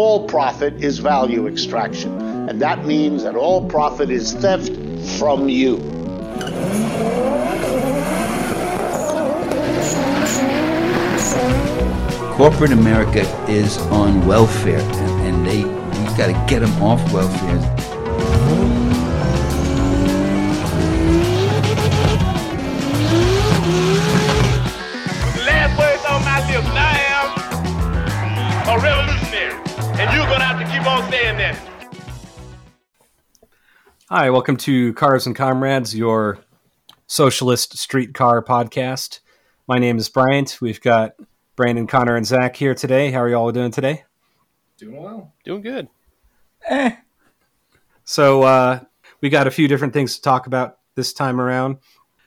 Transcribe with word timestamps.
all 0.00 0.26
profit 0.26 0.82
is 0.82 0.98
value 0.98 1.46
extraction. 1.46 2.10
And 2.48 2.58
that 2.62 2.86
means 2.86 3.22
that 3.22 3.36
all 3.36 3.68
profit 3.68 4.08
is 4.08 4.32
theft 4.32 4.72
from 5.18 5.46
you. 5.46 5.76
Corporate 12.34 12.72
America 12.72 13.20
is 13.46 13.76
on 13.88 14.26
welfare, 14.26 14.80
and, 14.80 15.46
they 15.46 15.64
got 16.16 16.28
to 16.28 16.46
get 16.48 16.60
them 16.60 16.82
off 16.82 17.00
welfare. 17.12 17.79
Hi, 34.12 34.28
welcome 34.28 34.56
to 34.56 34.92
Cars 34.94 35.26
and 35.26 35.36
Comrades, 35.36 35.94
your 35.94 36.40
socialist 37.06 37.78
streetcar 37.78 38.42
podcast. 38.42 39.20
My 39.68 39.78
name 39.78 39.98
is 39.98 40.08
Bryant. 40.08 40.58
We've 40.60 40.80
got 40.80 41.12
Brandon, 41.54 41.86
Connor, 41.86 42.16
and 42.16 42.26
Zach 42.26 42.56
here 42.56 42.74
today. 42.74 43.12
How 43.12 43.20
are 43.20 43.28
you 43.28 43.36
all 43.36 43.52
doing 43.52 43.70
today? 43.70 44.02
Doing 44.78 45.00
well. 45.00 45.32
Doing 45.44 45.62
good. 45.62 45.88
Eh. 46.66 46.96
So, 48.02 48.42
uh, 48.42 48.80
we 49.20 49.28
got 49.28 49.46
a 49.46 49.52
few 49.52 49.68
different 49.68 49.92
things 49.92 50.16
to 50.16 50.22
talk 50.22 50.48
about 50.48 50.78
this 50.96 51.12
time 51.12 51.40
around. 51.40 51.76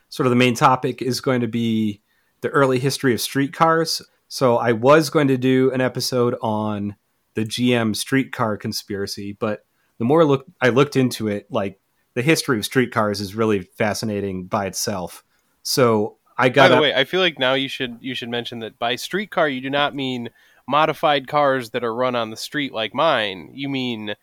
Sort 0.08 0.26
of 0.26 0.30
the 0.30 0.36
main 0.36 0.54
topic 0.54 1.02
is 1.02 1.20
going 1.20 1.42
to 1.42 1.48
be 1.48 2.00
the 2.40 2.48
early 2.48 2.78
history 2.78 3.12
of 3.12 3.20
streetcars. 3.20 4.00
So, 4.26 4.56
I 4.56 4.72
was 4.72 5.10
going 5.10 5.28
to 5.28 5.36
do 5.36 5.70
an 5.70 5.82
episode 5.82 6.34
on 6.40 6.96
the 7.34 7.44
GM 7.44 7.94
streetcar 7.94 8.56
conspiracy, 8.56 9.36
but 9.38 9.66
the 9.98 10.04
more 10.04 10.24
look 10.24 10.46
I 10.60 10.68
looked 10.70 10.96
into 10.96 11.28
it, 11.28 11.46
like 11.50 11.80
the 12.14 12.22
history 12.22 12.58
of 12.58 12.64
streetcars 12.64 13.20
is 13.20 13.34
really 13.34 13.60
fascinating 13.60 14.44
by 14.46 14.66
itself. 14.66 15.24
So, 15.62 16.16
I 16.36 16.48
got 16.48 16.64
By 16.64 16.68
the 16.68 16.74
up- 16.76 16.82
way, 16.82 16.94
I 16.94 17.04
feel 17.04 17.20
like 17.20 17.38
now 17.38 17.54
you 17.54 17.68
should 17.68 17.98
you 18.00 18.14
should 18.14 18.28
mention 18.28 18.58
that 18.60 18.78
by 18.78 18.96
streetcar 18.96 19.48
you 19.48 19.60
do 19.60 19.70
not 19.70 19.94
mean 19.94 20.30
modified 20.66 21.28
cars 21.28 21.70
that 21.70 21.84
are 21.84 21.94
run 21.94 22.14
on 22.16 22.30
the 22.30 22.36
street 22.36 22.72
like 22.72 22.94
mine. 22.94 23.50
You 23.52 23.68
mean 23.68 24.14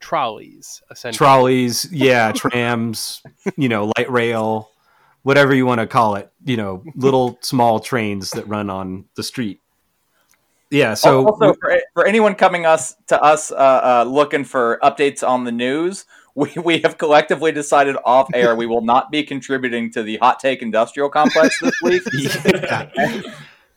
trolleys, 0.00 0.82
essentially. 0.90 1.18
trolleys, 1.18 1.88
yeah, 1.92 2.32
trams, 2.34 3.22
you 3.56 3.68
know, 3.68 3.92
light 3.96 4.10
rail, 4.10 4.70
whatever 5.22 5.54
you 5.54 5.66
want 5.66 5.80
to 5.80 5.86
call 5.86 6.16
it, 6.16 6.32
you 6.44 6.56
know, 6.56 6.82
little 6.96 7.38
small 7.42 7.80
trains 7.80 8.30
that 8.30 8.48
run 8.48 8.70
on 8.70 9.04
the 9.16 9.22
street. 9.22 9.60
Yeah, 10.70 10.94
so 10.94 11.26
also 11.26 11.54
for, 11.54 11.80
for 11.94 12.06
anyone 12.06 12.36
coming 12.36 12.64
us 12.64 12.94
to 13.08 13.20
us 13.20 13.50
uh, 13.50 13.54
uh, 13.54 14.04
looking 14.08 14.44
for 14.44 14.78
updates 14.82 15.26
on 15.26 15.44
the 15.44 15.50
news, 15.52 16.04
we, 16.34 16.52
we 16.62 16.78
have 16.78 16.96
collectively 16.96 17.50
decided 17.50 17.96
off 18.04 18.28
air 18.32 18.54
we 18.54 18.66
will 18.66 18.82
not 18.82 19.10
be 19.10 19.24
contributing 19.24 19.90
to 19.92 20.02
the 20.02 20.16
hot 20.18 20.38
take 20.38 20.62
industrial 20.62 21.10
complex 21.10 21.58
this 21.60 21.74
week. 21.82 22.02
yeah, 22.44 22.88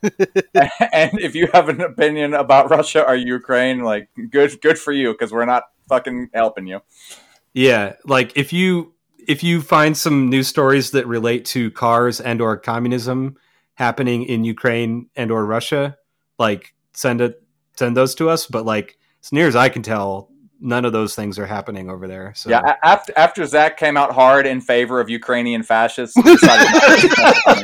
and 0.94 1.19
if 1.19 1.33
you 1.33 1.49
have 1.53 1.69
an 1.69 1.81
opinion 1.81 2.33
about 2.36 2.69
Russia 2.69 3.03
or 3.08 3.16
Ukraine, 3.16 3.80
like 3.80 4.09
good 4.30 4.61
good 4.61 4.77
for 4.77 4.91
you 4.91 5.14
because 5.14 5.31
we're 5.31 5.45
not 5.45 5.64
fucking 5.89 6.30
helping 6.33 6.67
you. 6.67 6.81
yeah, 7.53 7.94
like 8.05 8.33
if 8.36 8.53
you 8.53 8.94
if 9.27 9.44
you 9.44 9.61
find 9.61 9.97
some 9.97 10.30
news 10.30 10.47
stories 10.47 10.91
that 10.91 11.08
relate 11.08 11.45
to 11.45 11.71
cars 11.71 12.21
and 12.21 12.41
or 12.41 12.58
communism 12.58 13.38
happening 13.75 14.23
in 14.23 14.44
Ukraine 14.44 15.09
and 15.16 15.31
or 15.31 15.45
Russia, 15.45 15.97
like 16.38 16.73
send 16.94 17.22
it 17.22 17.41
send 17.77 17.95
those 17.97 18.16
to 18.16 18.30
us, 18.30 18.47
but 18.47 18.66
like 18.66 18.97
as 19.23 19.31
near 19.31 19.47
as 19.47 19.55
I 19.55 19.69
can 19.69 19.81
tell, 19.83 20.30
none 20.59 20.86
of 20.86 20.94
those 20.94 21.16
things 21.16 21.38
are 21.39 21.45
happening 21.45 21.89
over 21.89 22.08
there. 22.08 22.33
So 22.36 22.49
Yeah, 22.49 22.75
after 22.83 23.13
after 23.17 23.45
Zach 23.45 23.77
came 23.77 23.97
out 23.97 24.11
hard 24.13 24.45
in 24.47 24.61
favor 24.61 24.99
of 24.99 25.09
Ukrainian 25.09 25.64
fascists, 25.64 26.16
we 26.17 26.23
decided 26.36 26.67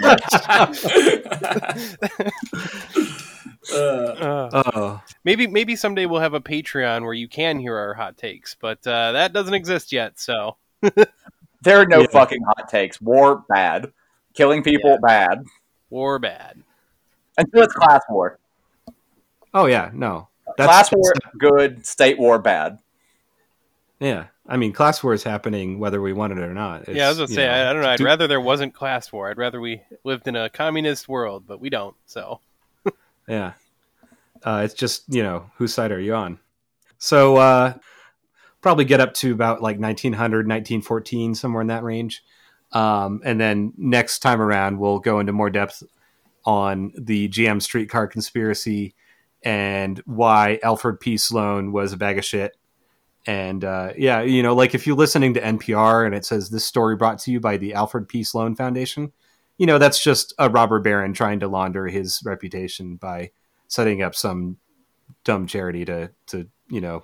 not 0.01 0.73
to- 0.73 2.31
Uh, 3.71 4.49
Uh, 4.51 4.99
maybe 5.23 5.45
maybe 5.47 5.75
someday 5.75 6.05
we'll 6.05 6.19
have 6.21 6.33
a 6.33 6.39
Patreon 6.41 7.03
where 7.03 7.13
you 7.13 7.27
can 7.27 7.59
hear 7.59 7.75
our 7.77 7.93
hot 7.93 8.17
takes, 8.17 8.55
but 8.59 8.85
uh, 8.87 9.11
that 9.11 9.31
doesn't 9.33 9.53
exist 9.53 9.91
yet. 9.91 10.19
So 10.19 10.55
there 10.81 11.77
are 11.79 11.85
no 11.85 12.01
Yeah. 12.01 12.07
fucking 12.11 12.41
hot 12.43 12.67
takes. 12.69 12.99
War 13.01 13.43
bad, 13.49 13.91
killing 14.33 14.63
people 14.63 14.91
Yeah. 14.91 14.97
bad, 15.03 15.43
war 15.89 16.17
bad. 16.19 16.63
until 17.37 17.63
it's 17.63 17.73
class 17.73 18.01
war. 18.09 18.39
Oh 19.53 19.65
yeah, 19.65 19.91
no. 19.93 20.27
class 20.57 20.91
war 20.91 21.13
good, 21.37 21.85
state 21.85 22.19
war 22.19 22.39
bad. 22.39 22.79
Yeah, 23.99 24.27
I 24.47 24.57
mean, 24.57 24.71
class 24.71 25.03
war 25.03 25.13
is 25.13 25.23
happening 25.23 25.77
whether 25.77 26.01
we 26.01 26.13
want 26.13 26.33
it 26.33 26.39
or 26.39 26.53
not. 26.53 26.87
It's, 26.87 26.97
yeah, 26.97 27.05
I 27.05 27.09
was 27.09 27.17
gonna 27.17 27.27
say, 27.27 27.45
know, 27.45 27.53
I, 27.53 27.69
I, 27.69 27.73
don't 27.73 27.81
know. 27.83 27.89
I'd 27.89 27.97
do- 27.97 28.05
rather 28.05 28.27
there 28.27 28.41
wasn't 28.41 28.73
class 28.73 29.11
war. 29.11 29.29
I'd 29.29 29.37
rather 29.37 29.59
we 29.59 29.81
lived 30.03 30.27
in 30.27 30.35
a 30.35 30.49
communist 30.49 31.07
world, 31.09 31.43
but 31.45 31.59
we 31.59 31.69
don't. 31.69 31.95
So 32.05 32.39
Yeah, 33.27 33.53
uh, 34.43 34.61
it's 34.65 34.73
just 34.73 35.03
you 35.07 35.21
know 35.21 35.51
whose 35.57 35.73
side 35.73 35.91
are 35.91 35.99
you 35.99 36.15
on? 36.15 36.39
So 36.97 37.37
uh, 37.37 37.73
probably 38.61 38.85
get 38.85 38.99
up 38.99 39.13
to 39.15 39.31
about 39.31 39.61
like 39.61 39.79
1900, 39.79 40.47
1914, 40.47 41.35
somewhere 41.35 41.61
in 41.61 41.67
that 41.67 41.83
range, 41.83 42.23
um, 42.71 43.21
and 43.23 43.39
then 43.39 43.73
next 43.77 44.19
time 44.19 44.41
around 44.41 44.79
we'll 44.79 44.99
go 44.99 45.19
into 45.19 45.31
more 45.31 45.49
depth 45.49 45.83
on 46.45 46.91
the 46.97 47.29
GM 47.29 47.61
streetcar 47.61 48.07
conspiracy 48.07 48.95
and 49.43 49.99
why 50.05 50.59
Alfred 50.63 50.99
P. 50.99 51.17
Sloan 51.17 51.71
was 51.71 51.93
a 51.93 51.97
bag 51.97 52.17
of 52.17 52.25
shit. 52.25 52.55
And 53.25 53.63
uh, 53.63 53.93
yeah, 53.97 54.21
you 54.21 54.41
know, 54.43 54.55
like 54.55 54.73
if 54.73 54.87
you're 54.87 54.95
listening 54.95 55.33
to 55.35 55.41
NPR 55.41 56.05
and 56.05 56.15
it 56.15 56.25
says 56.25 56.49
this 56.49 56.65
story 56.65 56.95
brought 56.95 57.19
to 57.19 57.31
you 57.31 57.39
by 57.39 57.57
the 57.57 57.73
Alfred 57.73 58.07
P. 58.07 58.23
Sloan 58.23 58.55
Foundation, 58.55 59.11
you 59.57 59.65
know, 59.65 59.77
that's 59.77 60.01
just 60.01 60.33
a 60.39 60.49
robber 60.49 60.79
baron 60.79 61.13
trying 61.13 61.39
to 61.41 61.47
launder 61.47 61.87
his 61.87 62.21
reputation 62.23 62.95
by 62.95 63.31
setting 63.67 64.01
up 64.01 64.15
some 64.15 64.57
dumb 65.25 65.47
charity 65.47 65.85
to, 65.85 66.09
to 66.27 66.47
you 66.69 66.81
know, 66.81 67.03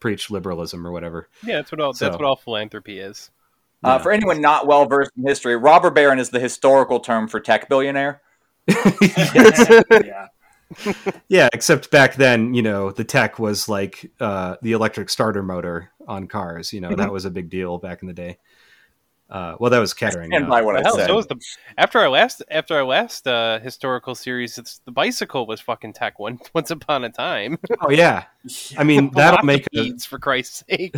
preach 0.00 0.30
liberalism 0.30 0.86
or 0.86 0.90
whatever. 0.92 1.28
yeah, 1.44 1.56
that's 1.56 1.70
what 1.72 1.80
all 1.80 1.92
So- 1.94 2.04
that's 2.06 2.18
what 2.18 2.26
all 2.26 2.36
philanthropy 2.36 2.98
is. 2.98 3.30
Uh, 3.84 3.90
Yeah. 3.96 3.98
for 4.02 4.10
anyone 4.12 4.40
not 4.40 4.66
well 4.66 4.86
versed 4.86 5.12
in 5.16 5.26
history, 5.26 5.54
robber 5.56 5.90
baron 5.90 6.18
is 6.18 6.30
the 6.30 6.40
historical 6.40 6.98
term 7.00 7.28
for 7.28 7.38
tech 7.40 7.68
billionaire. 7.68 8.20
yeah. 8.68 10.26
Yeah, 11.28 11.48
except 11.52 11.90
back 11.90 12.16
then, 12.16 12.54
you 12.54 12.62
know, 12.62 12.90
the 12.90 13.04
tech 13.04 13.38
was 13.38 13.68
like 13.68 14.10
uh, 14.20 14.56
the 14.62 14.72
electric 14.72 15.10
starter 15.10 15.42
motor 15.42 15.90
on 16.06 16.26
cars. 16.26 16.72
You 16.72 16.80
know, 16.80 16.94
that 16.94 17.12
was 17.12 17.24
a 17.24 17.30
big 17.30 17.50
deal 17.50 17.78
back 17.78 18.02
in 18.02 18.08
the 18.08 18.14
day. 18.14 18.38
Uh, 19.28 19.56
well, 19.58 19.70
that 19.70 19.80
was 19.80 19.92
Kettering. 19.92 20.32
And 20.32 20.48
by 20.48 20.62
what 20.62 20.76
I 20.76 20.82
Hell, 20.82 20.96
said, 20.96 21.08
so 21.08 21.16
was 21.16 21.26
the 21.26 21.40
after 21.76 21.98
our 21.98 22.08
last 22.08 22.42
after 22.48 22.76
our 22.76 22.84
last 22.84 23.26
uh, 23.26 23.58
historical 23.58 24.14
series. 24.14 24.56
It's 24.56 24.78
the 24.84 24.92
bicycle 24.92 25.46
was 25.46 25.60
fucking 25.60 25.94
tech 25.94 26.18
one 26.18 26.38
once 26.54 26.70
upon 26.70 27.02
a 27.04 27.10
time. 27.10 27.58
Oh 27.80 27.90
yeah, 27.90 28.24
I 28.78 28.84
mean 28.84 29.10
that'll 29.14 29.44
make 29.44 29.66
a, 29.74 29.98
for 29.98 30.20
Christ's 30.20 30.62
sake. 30.68 30.96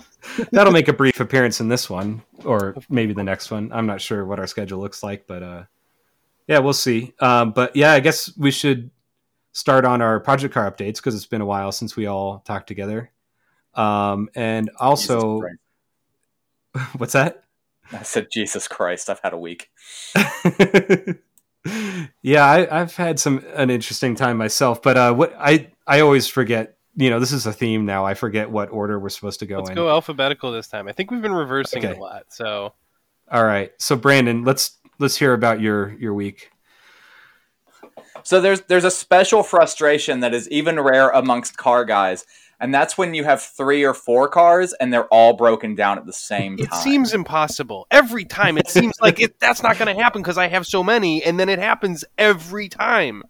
that'll 0.52 0.72
make 0.74 0.88
a 0.88 0.92
brief 0.92 1.20
appearance 1.20 1.60
in 1.60 1.68
this 1.68 1.88
one 1.88 2.22
or 2.44 2.76
maybe 2.90 3.14
the 3.14 3.24
next 3.24 3.50
one. 3.50 3.72
I'm 3.72 3.86
not 3.86 4.02
sure 4.02 4.26
what 4.26 4.38
our 4.38 4.46
schedule 4.46 4.78
looks 4.78 5.02
like, 5.02 5.26
but 5.26 5.42
uh, 5.42 5.64
yeah, 6.46 6.58
we'll 6.58 6.74
see. 6.74 7.14
Um, 7.20 7.52
but 7.52 7.74
yeah, 7.74 7.92
I 7.92 8.00
guess 8.00 8.36
we 8.36 8.50
should 8.50 8.90
start 9.52 9.84
on 9.84 10.00
our 10.00 10.20
project 10.20 10.54
car 10.54 10.70
updates 10.70 10.96
because 10.96 11.14
it's 11.14 11.26
been 11.26 11.40
a 11.40 11.46
while 11.46 11.72
since 11.72 11.96
we 11.96 12.06
all 12.06 12.40
talked 12.40 12.66
together. 12.66 13.10
Um, 13.74 14.28
and 14.34 14.70
also, 14.78 15.42
what's 16.96 17.12
that? 17.12 17.44
I 17.92 18.02
said, 18.02 18.28
Jesus 18.32 18.68
Christ, 18.68 19.10
I've 19.10 19.20
had 19.20 19.32
a 19.32 19.38
week. 19.38 19.70
yeah, 22.22 22.44
I, 22.44 22.80
I've 22.80 22.94
had 22.96 23.18
some 23.18 23.44
an 23.54 23.70
interesting 23.70 24.14
time 24.14 24.36
myself, 24.36 24.80
but 24.82 24.96
uh, 24.96 25.12
what 25.14 25.34
I 25.38 25.70
I 25.86 26.00
always 26.00 26.26
forget. 26.26 26.76
You 26.96 27.08
know, 27.08 27.20
this 27.20 27.32
is 27.32 27.46
a 27.46 27.52
theme 27.52 27.86
now. 27.86 28.04
I 28.04 28.14
forget 28.14 28.50
what 28.50 28.70
order 28.70 28.98
we're 28.98 29.10
supposed 29.10 29.38
to 29.40 29.46
go 29.46 29.56
in. 29.56 29.60
Let's 29.60 29.70
in. 29.70 29.76
go 29.76 29.88
alphabetical 29.88 30.52
this 30.52 30.66
time. 30.66 30.88
I 30.88 30.92
think 30.92 31.10
we've 31.10 31.22
been 31.22 31.32
reversing 31.32 31.84
Okay. 31.86 31.96
a 31.96 32.00
lot. 32.00 32.24
So 32.28 32.74
All 33.30 33.44
right, 33.44 33.70
so 33.78 33.94
Brandon, 33.96 34.44
let's 34.44 34.76
let's 34.98 35.16
hear 35.16 35.32
about 35.32 35.60
your 35.60 35.92
your 35.94 36.14
week. 36.14 36.50
So 38.24 38.40
there's 38.40 38.62
there's 38.62 38.84
a 38.84 38.90
special 38.90 39.42
frustration 39.42 40.20
that 40.20 40.34
is 40.34 40.48
even 40.50 40.78
rare 40.80 41.08
amongst 41.10 41.56
car 41.56 41.84
guys, 41.84 42.24
and 42.60 42.74
that's 42.74 42.98
when 42.98 43.14
you 43.14 43.24
have 43.24 43.42
three 43.42 43.84
or 43.84 43.94
four 43.94 44.28
cars 44.28 44.72
and 44.74 44.92
they're 44.92 45.06
all 45.06 45.32
broken 45.34 45.74
down 45.74 45.98
at 45.98 46.06
the 46.06 46.12
same 46.12 46.56
time. 46.56 46.66
it 46.66 46.74
seems 46.74 47.14
impossible 47.14 47.86
every 47.90 48.24
time. 48.24 48.58
It 48.58 48.68
seems 48.68 48.94
like 49.00 49.20
it, 49.20 49.38
that's 49.40 49.62
not 49.62 49.78
going 49.78 49.94
to 49.94 50.00
happen 50.02 50.22
because 50.22 50.38
I 50.38 50.48
have 50.48 50.66
so 50.66 50.82
many, 50.82 51.22
and 51.24 51.38
then 51.40 51.48
it 51.48 51.58
happens 51.58 52.04
every 52.18 52.68
time. 52.68 53.22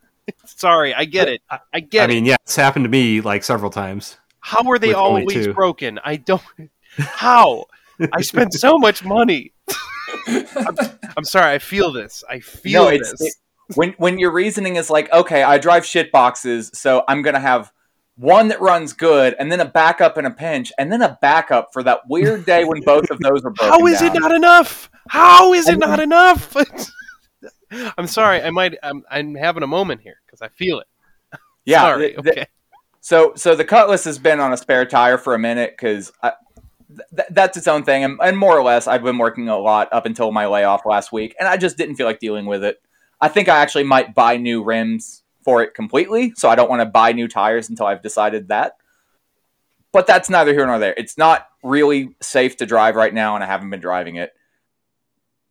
Sorry, 0.44 0.94
I 0.94 1.04
get 1.04 1.28
it. 1.28 1.42
I 1.72 1.80
get 1.80 2.02
I 2.02 2.04
it. 2.12 2.14
mean, 2.16 2.24
yeah, 2.26 2.36
it's 2.42 2.56
happened 2.56 2.84
to 2.84 2.88
me 2.88 3.20
like 3.20 3.42
several 3.42 3.70
times. 3.70 4.18
How 4.40 4.68
are 4.70 4.78
they 4.78 4.94
always 4.94 5.48
broken? 5.48 5.98
I 6.04 6.16
don't. 6.16 6.42
How? 6.96 7.66
I 8.12 8.22
spent 8.22 8.54
so 8.54 8.78
much 8.78 9.04
money. 9.04 9.52
I'm, 10.26 10.76
I'm 11.16 11.24
sorry. 11.24 11.52
I 11.52 11.58
feel 11.58 11.92
this. 11.92 12.24
I 12.28 12.40
feel 12.40 12.84
no, 12.84 12.88
it's 12.90 13.10
this. 13.10 13.20
it- 13.20 13.34
when 13.74 13.92
when 13.98 14.18
your 14.18 14.32
reasoning 14.32 14.76
is 14.76 14.90
like, 14.90 15.12
okay, 15.12 15.42
I 15.42 15.58
drive 15.58 15.84
shit 15.86 16.10
boxes, 16.12 16.70
so 16.74 17.04
I'm 17.08 17.22
gonna 17.22 17.40
have 17.40 17.72
one 18.16 18.48
that 18.48 18.60
runs 18.60 18.92
good, 18.92 19.34
and 19.38 19.50
then 19.50 19.60
a 19.60 19.64
backup 19.64 20.18
in 20.18 20.26
a 20.26 20.30
pinch, 20.30 20.72
and 20.78 20.92
then 20.92 21.00
a 21.02 21.18
backup 21.22 21.72
for 21.72 21.82
that 21.82 22.00
weird 22.08 22.44
day 22.44 22.64
when 22.64 22.80
both 22.82 23.10
of 23.10 23.18
those 23.20 23.44
are 23.44 23.50
broken. 23.50 23.68
How 23.80 23.86
is 23.86 24.00
down. 24.00 24.16
it 24.16 24.20
not 24.20 24.32
enough? 24.32 24.90
How 25.08 25.54
is 25.54 25.68
it 25.68 25.78
not 25.78 26.00
enough? 26.00 26.54
I'm 27.98 28.06
sorry. 28.06 28.42
I 28.42 28.50
might. 28.50 28.76
I'm, 28.82 29.04
I'm 29.10 29.34
having 29.34 29.62
a 29.62 29.66
moment 29.66 30.00
here 30.02 30.16
because 30.26 30.42
I 30.42 30.48
feel 30.48 30.80
it. 30.80 30.86
Yeah. 31.64 31.80
Sorry. 31.82 32.10
th- 32.12 32.22
th- 32.22 32.36
Okay. 32.36 32.46
So, 33.02 33.32
so 33.34 33.54
the 33.54 33.64
Cutlass 33.64 34.04
has 34.04 34.18
been 34.18 34.40
on 34.40 34.52
a 34.52 34.56
spare 34.58 34.84
tire 34.84 35.16
for 35.16 35.34
a 35.34 35.38
minute 35.38 35.72
because 35.72 36.12
th- 36.22 37.28
that's 37.30 37.56
its 37.56 37.66
own 37.66 37.82
thing, 37.84 38.04
and, 38.04 38.18
and 38.22 38.36
more 38.36 38.56
or 38.58 38.62
less, 38.62 38.86
I've 38.86 39.02
been 39.02 39.16
working 39.16 39.48
a 39.48 39.56
lot 39.58 39.88
up 39.92 40.04
until 40.04 40.32
my 40.32 40.46
layoff 40.46 40.84
last 40.84 41.10
week, 41.12 41.34
and 41.38 41.48
I 41.48 41.56
just 41.56 41.78
didn't 41.78 41.94
feel 41.96 42.06
like 42.06 42.18
dealing 42.18 42.44
with 42.44 42.62
it. 42.62 42.76
I 43.20 43.28
think 43.28 43.48
I 43.48 43.58
actually 43.58 43.84
might 43.84 44.14
buy 44.14 44.36
new 44.36 44.62
rims 44.62 45.22
for 45.44 45.62
it 45.62 45.74
completely, 45.74 46.32
so 46.36 46.48
I 46.48 46.54
don't 46.54 46.70
want 46.70 46.80
to 46.80 46.86
buy 46.86 47.12
new 47.12 47.28
tires 47.28 47.68
until 47.68 47.86
I've 47.86 48.02
decided 48.02 48.48
that. 48.48 48.74
But 49.92 50.06
that's 50.06 50.30
neither 50.30 50.52
here 50.52 50.66
nor 50.66 50.78
there. 50.78 50.94
It's 50.96 51.18
not 51.18 51.46
really 51.62 52.14
safe 52.20 52.56
to 52.58 52.66
drive 52.66 52.94
right 52.94 53.12
now, 53.12 53.34
and 53.34 53.42
I 53.42 53.46
haven't 53.46 53.70
been 53.70 53.80
driving 53.80 54.16
it. 54.16 54.32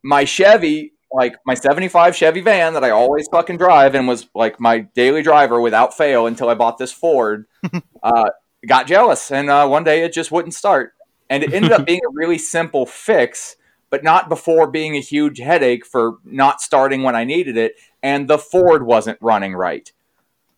My 0.02 0.24
Chevy, 0.24 0.94
like 1.12 1.36
my 1.46 1.54
75 1.54 2.16
Chevy 2.16 2.42
van 2.42 2.74
that 2.74 2.84
I 2.84 2.92
always 2.92 3.28
fucking 3.28 3.58
drive 3.58 3.96
and 3.96 4.08
was 4.08 4.28
like 4.34 4.60
my 4.60 4.80
daily 4.80 5.22
driver 5.22 5.60
without 5.60 5.96
fail 5.96 6.28
until 6.28 6.50
I 6.50 6.54
bought 6.54 6.78
this 6.78 6.92
Ford, 6.92 7.46
uh, 8.04 8.30
got 8.68 8.88
jealous. 8.88 9.32
And 9.32 9.50
uh, 9.50 9.68
one 9.68 9.84
day 9.84 10.04
it 10.04 10.14
just 10.14 10.32
wouldn't 10.32 10.54
start. 10.54 10.94
And 11.30 11.44
it 11.44 11.54
ended 11.54 11.72
up 11.72 11.86
being 11.88 12.02
a 12.06 12.14
really 12.14 12.38
simple 12.38 12.86
fix, 12.86 13.56
but 13.90 14.04
not 14.04 14.30
before 14.30 14.68
being 14.68 14.96
a 14.96 15.02
huge 15.02 15.40
headache 15.40 15.86
for 15.86 16.18
not 16.24 16.62
starting 16.62 17.04
when 17.04 17.16
I 17.16 17.24
needed 17.24 17.58
it. 17.58 17.76
And 18.04 18.28
the 18.28 18.38
Ford 18.38 18.84
wasn't 18.86 19.18
running 19.22 19.56
right. 19.56 19.92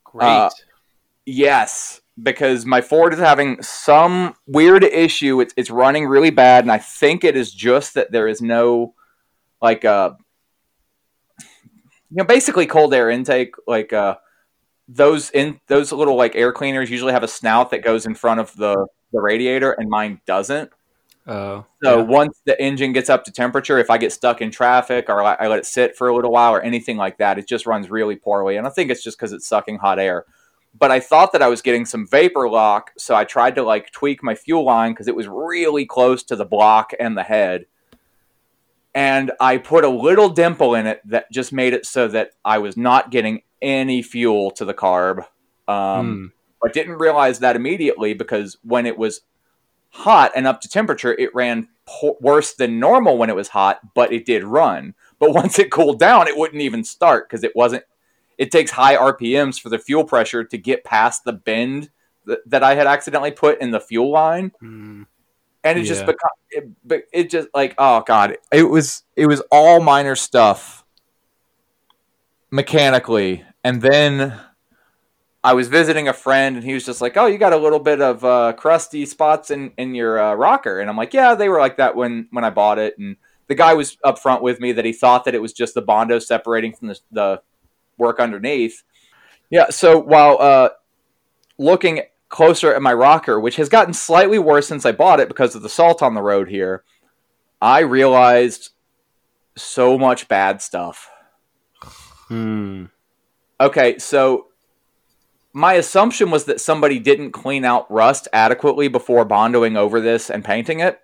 Great. 0.03 0.25
uh, 0.25 0.49
Yes, 1.25 2.01
because 2.21 2.65
my 2.65 2.81
Ford 2.81 3.13
is 3.13 3.19
having 3.19 3.61
some 3.61 4.33
weird 4.47 4.83
issue. 4.83 5.39
It's 5.39 5.53
it's 5.55 5.69
running 5.69 6.07
really 6.07 6.31
bad, 6.31 6.63
and 6.63 6.71
I 6.71 6.79
think 6.79 7.23
it 7.23 7.37
is 7.37 7.53
just 7.53 7.93
that 7.93 8.11
there 8.11 8.27
is 8.27 8.41
no 8.41 8.95
like 9.61 9.85
uh 9.85 10.11
you 12.09 12.17
know 12.17 12.23
basically 12.23 12.65
cold 12.65 12.93
air 12.93 13.09
intake 13.09 13.53
like 13.67 13.93
uh 13.93 14.15
those 14.87 15.29
in 15.29 15.59
those 15.67 15.91
little 15.91 16.15
like 16.15 16.35
air 16.35 16.51
cleaners 16.51 16.89
usually 16.89 17.13
have 17.13 17.23
a 17.23 17.27
snout 17.27 17.69
that 17.71 17.83
goes 17.83 18.05
in 18.05 18.15
front 18.15 18.39
of 18.39 18.55
the 18.55 18.87
the 19.13 19.21
radiator 19.21 19.71
and 19.71 19.89
mine 19.89 20.19
doesn't 20.25 20.71
Oh, 21.27 21.65
so 21.83 21.97
yeah. 21.97 22.03
once 22.03 22.41
the 22.45 22.59
engine 22.59 22.93
gets 22.93 23.09
up 23.09 23.23
to 23.25 23.31
temperature, 23.31 23.77
if 23.77 23.89
I 23.89 23.97
get 23.97 24.11
stuck 24.11 24.41
in 24.41 24.49
traffic 24.49 25.07
or 25.07 25.21
I 25.23 25.47
let 25.47 25.59
it 25.59 25.65
sit 25.65 25.95
for 25.95 26.07
a 26.07 26.15
little 26.15 26.31
while 26.31 26.53
or 26.53 26.61
anything 26.61 26.97
like 26.97 27.17
that, 27.19 27.37
it 27.37 27.47
just 27.47 27.65
runs 27.67 27.91
really 27.91 28.15
poorly. 28.15 28.57
And 28.57 28.65
I 28.65 28.71
think 28.71 28.89
it's 28.89 29.03
just 29.03 29.17
because 29.17 29.31
it's 29.31 29.47
sucking 29.47 29.77
hot 29.77 29.99
air. 29.99 30.25
But 30.77 30.89
I 30.89 30.99
thought 30.99 31.33
that 31.33 31.41
I 31.41 31.47
was 31.47 31.61
getting 31.61 31.85
some 31.85 32.07
vapor 32.07 32.49
lock, 32.49 32.91
so 32.97 33.13
I 33.13 33.25
tried 33.25 33.55
to 33.55 33.63
like 33.63 33.91
tweak 33.91 34.23
my 34.23 34.35
fuel 34.35 34.63
line 34.63 34.93
because 34.93 35.07
it 35.07 35.15
was 35.15 35.27
really 35.27 35.85
close 35.85 36.23
to 36.23 36.35
the 36.35 36.45
block 36.45 36.91
and 36.99 37.17
the 37.17 37.23
head. 37.23 37.65
And 38.95 39.31
I 39.39 39.57
put 39.57 39.83
a 39.83 39.89
little 39.89 40.29
dimple 40.29 40.75
in 40.75 40.85
it 40.87 41.01
that 41.05 41.31
just 41.31 41.53
made 41.53 41.73
it 41.73 41.85
so 41.85 42.07
that 42.09 42.31
I 42.43 42.57
was 42.57 42.75
not 42.75 43.11
getting 43.11 43.43
any 43.61 44.01
fuel 44.01 44.51
to 44.51 44.65
the 44.65 44.73
carb. 44.73 45.25
Um, 45.67 46.31
Hmm. 46.63 46.67
I 46.67 46.71
didn't 46.71 46.99
realize 46.99 47.39
that 47.39 47.55
immediately 47.55 48.13
because 48.13 48.57
when 48.63 48.85
it 48.85 48.97
was 48.97 49.21
hot 49.91 50.31
and 50.35 50.47
up 50.47 50.61
to 50.61 50.69
temperature, 50.69 51.13
it 51.13 51.33
ran 51.35 51.67
po- 51.85 52.17
worse 52.21 52.53
than 52.53 52.79
normal 52.79 53.17
when 53.17 53.29
it 53.29 53.35
was 53.35 53.49
hot, 53.49 53.79
but 53.93 54.11
it 54.11 54.25
did 54.25 54.43
run. 54.43 54.93
But 55.19 55.31
once 55.35 55.59
it 55.59 55.71
cooled 55.71 55.99
down, 55.99 56.27
it 56.27 56.37
wouldn't 56.37 56.61
even 56.61 56.83
start 56.83 57.29
because 57.29 57.43
it 57.43 57.55
wasn't. 57.55 57.83
It 58.37 58.49
takes 58.51 58.71
high 58.71 58.95
RPMs 58.95 59.59
for 59.61 59.69
the 59.69 59.77
fuel 59.77 60.03
pressure 60.03 60.43
to 60.43 60.57
get 60.57 60.83
past 60.83 61.23
the 61.25 61.33
bend 61.33 61.89
th- 62.25 62.39
that 62.47 62.63
I 62.63 62.73
had 62.75 62.87
accidentally 62.87 63.31
put 63.31 63.61
in 63.61 63.71
the 63.71 63.79
fuel 63.79 64.09
line, 64.09 64.51
Hmm. 64.59 65.03
and 65.63 65.77
it 65.77 65.83
just 65.83 66.01
Yeah. 66.01 66.05
become 66.07 66.29
it, 66.49 66.69
but 66.83 67.03
it 67.13 67.29
just 67.29 67.49
like 67.53 67.75
oh 67.77 68.01
god, 68.07 68.37
it 68.51 68.63
was 68.63 69.03
it 69.15 69.27
was 69.27 69.41
all 69.51 69.79
minor 69.81 70.15
stuff 70.15 70.83
mechanically, 72.49 73.43
and 73.63 73.81
then 73.81 74.39
I 75.43 75.53
was 75.53 75.67
visiting 75.67 76.07
a 76.07 76.13
friend, 76.13 76.55
and 76.55 76.63
he 76.63 76.73
was 76.73 76.85
just 76.85 77.01
like, 77.01 77.17
"Oh, 77.17 77.25
you 77.25 77.37
got 77.37 77.53
a 77.53 77.57
little 77.57 77.79
bit 77.79 77.99
of 78.01 78.23
uh, 78.23 78.53
crusty 78.53 79.05
spots 79.05 79.49
in 79.49 79.71
in 79.77 79.95
your 79.95 80.19
uh, 80.19 80.35
rocker," 80.35 80.79
and 80.79 80.89
I'm 80.89 80.97
like, 80.97 81.13
"Yeah, 81.13 81.35
they 81.35 81.49
were 81.49 81.59
like 81.59 81.77
that 81.77 81.95
when 81.95 82.27
when 82.31 82.43
I 82.43 82.51
bought 82.51 82.77
it." 82.77 82.97
And 82.97 83.17
the 83.47 83.55
guy 83.55 83.73
was 83.73 83.97
upfront 84.05 84.41
with 84.41 84.59
me 84.59 84.71
that 84.71 84.85
he 84.85 84.93
thought 84.93 85.25
that 85.25 85.35
it 85.35 85.41
was 85.41 85.51
just 85.51 85.73
the 85.73 85.81
bondo 85.81 86.19
separating 86.19 86.73
from 86.73 86.89
the, 86.89 86.99
the 87.11 87.41
work 87.97 88.19
underneath. 88.19 88.83
Yeah. 89.49 89.69
So 89.71 89.99
while 89.99 90.37
uh, 90.39 90.69
looking 91.57 92.03
closer 92.29 92.73
at 92.73 92.81
my 92.81 92.93
rocker, 92.93 93.39
which 93.39 93.57
has 93.57 93.67
gotten 93.67 93.93
slightly 93.93 94.39
worse 94.39 94.67
since 94.67 94.85
I 94.85 94.93
bought 94.93 95.19
it 95.19 95.27
because 95.27 95.55
of 95.55 95.63
the 95.63 95.69
salt 95.69 96.01
on 96.01 96.13
the 96.13 96.21
road 96.21 96.49
here, 96.49 96.83
I 97.61 97.79
realized 97.79 98.69
so 99.57 99.97
much 99.97 100.27
bad 100.27 100.61
stuff. 100.61 101.09
Hmm. 102.27 102.85
Okay, 103.59 103.99
so 103.99 104.47
my 105.53 105.73
assumption 105.73 106.31
was 106.31 106.45
that 106.45 106.61
somebody 106.61 106.99
didn't 106.99 107.31
clean 107.31 107.65
out 107.65 107.91
rust 107.91 108.27
adequately 108.31 108.87
before 108.87 109.25
bondoing 109.25 109.77
over 109.77 109.99
this 109.99 110.29
and 110.29 110.45
painting 110.45 110.79
it. 110.79 110.99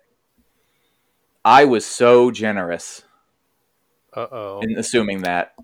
I 1.44 1.64
was 1.64 1.84
so 1.84 2.30
generous 2.30 3.04
Uh 4.14 4.26
oh. 4.30 4.60
in 4.62 4.76
assuming 4.76 5.22
that. 5.22 5.54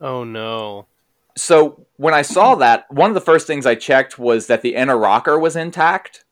Oh 0.00 0.24
no. 0.24 0.86
So 1.36 1.86
when 1.96 2.14
I 2.14 2.22
saw 2.22 2.54
that, 2.56 2.90
one 2.90 3.10
of 3.10 3.14
the 3.14 3.20
first 3.20 3.46
things 3.46 3.66
I 3.66 3.74
checked 3.74 4.18
was 4.18 4.46
that 4.46 4.62
the 4.62 4.74
inner 4.74 4.98
rocker 4.98 5.38
was 5.38 5.56
intact. 5.56 6.24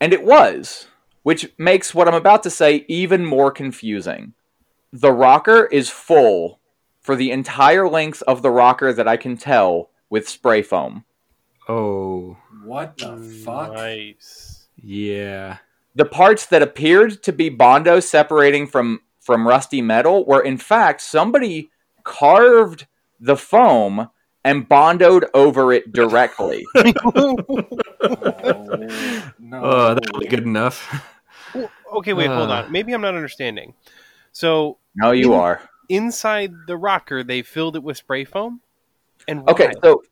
And 0.00 0.12
it 0.12 0.24
was, 0.24 0.88
which 1.22 1.52
makes 1.58 1.94
what 1.94 2.08
I'm 2.08 2.14
about 2.14 2.42
to 2.44 2.50
say 2.50 2.84
even 2.88 3.24
more 3.24 3.50
confusing. 3.52 4.34
The 4.92 5.12
rocker 5.12 5.66
is 5.66 5.88
full 5.88 6.60
for 7.00 7.14
the 7.16 7.30
entire 7.30 7.88
length 7.88 8.22
of 8.26 8.42
the 8.42 8.50
rocker 8.50 8.92
that 8.92 9.06
I 9.06 9.16
can 9.16 9.36
tell 9.36 9.90
with 10.14 10.28
spray 10.28 10.62
foam. 10.62 11.04
Oh, 11.68 12.36
What 12.64 12.96
the 12.98 13.16
fuck? 13.44 13.72
Nice. 13.74 14.68
yeah. 14.80 15.58
The 15.96 16.04
parts 16.04 16.46
that 16.46 16.62
appeared 16.62 17.22
to 17.24 17.32
be 17.32 17.48
Bondo 17.48 17.98
separating 18.00 18.68
from 18.68 19.00
from 19.20 19.48
rusty 19.48 19.80
metal 19.82 20.24
were 20.24 20.40
in 20.42 20.56
fact 20.56 21.00
somebody 21.00 21.70
carved 22.04 22.86
the 23.18 23.36
foam 23.36 24.08
and 24.44 24.68
bondoed 24.68 25.24
over 25.34 25.72
it 25.72 25.92
directly. 25.92 26.64
Oh, 28.06 28.16
no. 29.38 29.60
Oh, 29.62 29.94
that 29.94 30.04
would 30.12 30.20
be 30.20 30.28
good 30.28 30.42
enough. 30.44 30.76
Okay, 31.96 32.12
wait, 32.12 32.26
hold 32.28 32.50
Uh. 32.50 32.64
on. 32.64 32.72
Maybe 32.72 32.92
I'm 32.92 33.00
not 33.00 33.14
understanding. 33.14 33.74
So 34.32 34.78
no, 34.94 35.12
you 35.12 35.32
In- 35.32 35.40
are. 35.40 35.60
inside 35.88 36.52
the 36.66 36.76
rocker, 36.76 37.24
they 37.24 37.40
filled 37.42 37.76
it 37.76 37.82
with 37.82 37.96
spray 37.96 38.24
foam. 38.24 38.60
And 39.28 39.42
why? 39.44 39.52
Okay, 39.52 39.72
so 39.82 40.02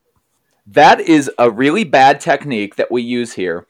that 0.66 1.00
is 1.00 1.30
a 1.38 1.50
really 1.50 1.84
bad 1.84 2.20
technique 2.20 2.76
that 2.76 2.90
we 2.90 3.02
use 3.02 3.32
here 3.34 3.66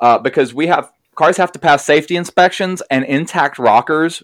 uh, 0.00 0.18
because 0.18 0.52
we 0.54 0.66
have 0.66 0.90
cars 1.14 1.36
have 1.38 1.52
to 1.52 1.58
pass 1.58 1.84
safety 1.84 2.14
inspections 2.16 2.82
and 2.90 3.04
intact 3.04 3.58
rockers 3.58 4.22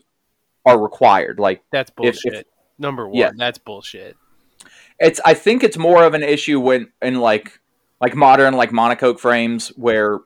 are 0.66 0.78
required. 0.78 1.38
Like 1.38 1.62
that's 1.70 1.90
if- 1.90 1.96
bullshit. 1.96 2.46
Number 2.78 3.06
one, 3.06 3.16
Yeah. 3.16 3.30
that's 3.36 3.58
bullshit. 3.58 4.16
it's, 4.98 5.20
I 5.24 5.34
think 5.34 5.62
it's 5.62 5.78
more 5.78 6.02
of 6.04 6.14
an 6.14 6.22
issue 6.22 6.58
when 6.60 6.90
in 7.00 7.16
like 7.20 7.60
like 8.00 8.14
modern 8.16 8.54
like 8.54 8.70
monocoque 8.70 9.20
frames 9.20 9.68
where 9.76 10.18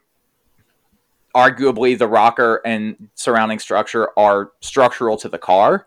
arguably 1.34 1.98
the 1.98 2.08
rocker 2.08 2.62
and 2.64 3.08
surrounding 3.14 3.58
structure 3.58 4.08
are 4.18 4.52
structural 4.60 5.16
to 5.18 5.28
the 5.28 5.38
car. 5.38 5.86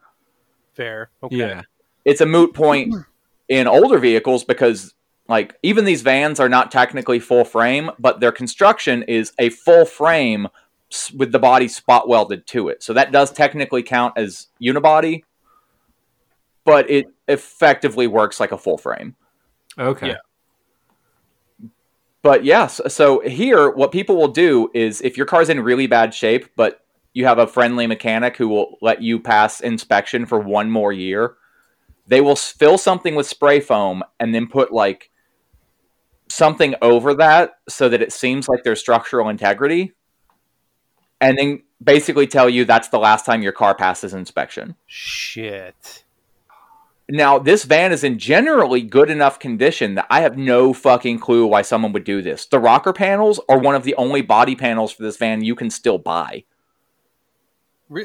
Fair. 0.75 1.09
Okay. 1.23 1.35
Yeah. 1.37 1.61
it's 2.05 2.21
a 2.21 2.25
moot 2.25 2.53
point 2.53 2.93
in 3.49 3.67
older 3.67 3.97
vehicles 3.97 4.43
because 4.43 4.93
like 5.27 5.55
even 5.63 5.85
these 5.85 6.01
vans 6.01 6.39
are 6.39 6.49
not 6.49 6.71
technically 6.71 7.19
full 7.19 7.43
frame 7.43 7.91
but 7.99 8.19
their 8.19 8.31
construction 8.31 9.03
is 9.03 9.33
a 9.39 9.49
full 9.49 9.85
frame 9.85 10.47
with 11.15 11.31
the 11.31 11.39
body 11.39 11.67
spot 11.67 12.07
welded 12.07 12.45
to 12.47 12.69
it 12.69 12.81
so 12.81 12.93
that 12.93 13.11
does 13.11 13.31
technically 13.31 13.83
count 13.83 14.13
as 14.17 14.47
unibody 14.61 15.23
but 16.63 16.89
it 16.89 17.07
effectively 17.27 18.07
works 18.07 18.39
like 18.39 18.51
a 18.51 18.57
full 18.57 18.77
frame 18.77 19.15
Okay. 19.77 20.07
Yeah. 20.09 21.67
but 22.21 22.43
yes 22.43 22.81
so 22.87 23.19
here 23.21 23.69
what 23.69 23.91
people 23.91 24.15
will 24.15 24.27
do 24.29 24.69
is 24.73 25.01
if 25.01 25.17
your 25.17 25.25
car's 25.25 25.49
in 25.49 25.59
really 25.59 25.87
bad 25.87 26.13
shape 26.13 26.47
but 26.55 26.81
you 27.13 27.25
have 27.25 27.39
a 27.39 27.47
friendly 27.47 27.87
mechanic 27.87 28.37
who 28.37 28.47
will 28.47 28.77
let 28.81 29.01
you 29.01 29.19
pass 29.19 29.61
inspection 29.61 30.25
for 30.25 30.39
one 30.39 30.69
more 30.69 30.93
year 30.93 31.35
they 32.09 32.21
will 32.21 32.35
fill 32.35 32.77
something 32.77 33.13
with 33.13 33.27
spray 33.27 33.59
foam 33.59 34.03
and 34.19 34.33
then 34.33 34.47
put 34.47 34.73
like 34.73 35.11
something 36.27 36.75
over 36.81 37.13
that 37.13 37.59
so 37.69 37.87
that 37.87 38.01
it 38.01 38.11
seems 38.11 38.49
like 38.49 38.63
there's 38.63 38.79
structural 38.79 39.29
integrity 39.29 39.93
and 41.21 41.37
then 41.37 41.61
basically 41.81 42.27
tell 42.27 42.49
you 42.49 42.65
that's 42.65 42.89
the 42.89 42.99
last 42.99 43.25
time 43.25 43.41
your 43.41 43.51
car 43.51 43.75
passes 43.75 44.13
inspection 44.13 44.75
Shit. 44.87 46.03
now 47.09 47.37
this 47.37 47.63
van 47.63 47.91
is 47.91 48.03
in 48.03 48.17
generally 48.17 48.81
good 48.81 49.09
enough 49.09 49.39
condition 49.39 49.95
that 49.95 50.07
I 50.09 50.21
have 50.21 50.37
no 50.37 50.73
fucking 50.73 51.19
clue 51.19 51.45
why 51.45 51.61
someone 51.61 51.93
would 51.93 52.03
do 52.03 52.21
this. 52.21 52.45
The 52.45 52.59
rocker 52.59 52.93
panels 52.93 53.39
are 53.47 53.59
one 53.59 53.75
of 53.75 53.83
the 53.83 53.95
only 53.95 54.21
body 54.21 54.55
panels 54.55 54.91
for 54.91 55.03
this 55.03 55.17
van 55.17 55.43
you 55.43 55.55
can 55.55 55.69
still 55.69 55.99
buy. 55.99 56.43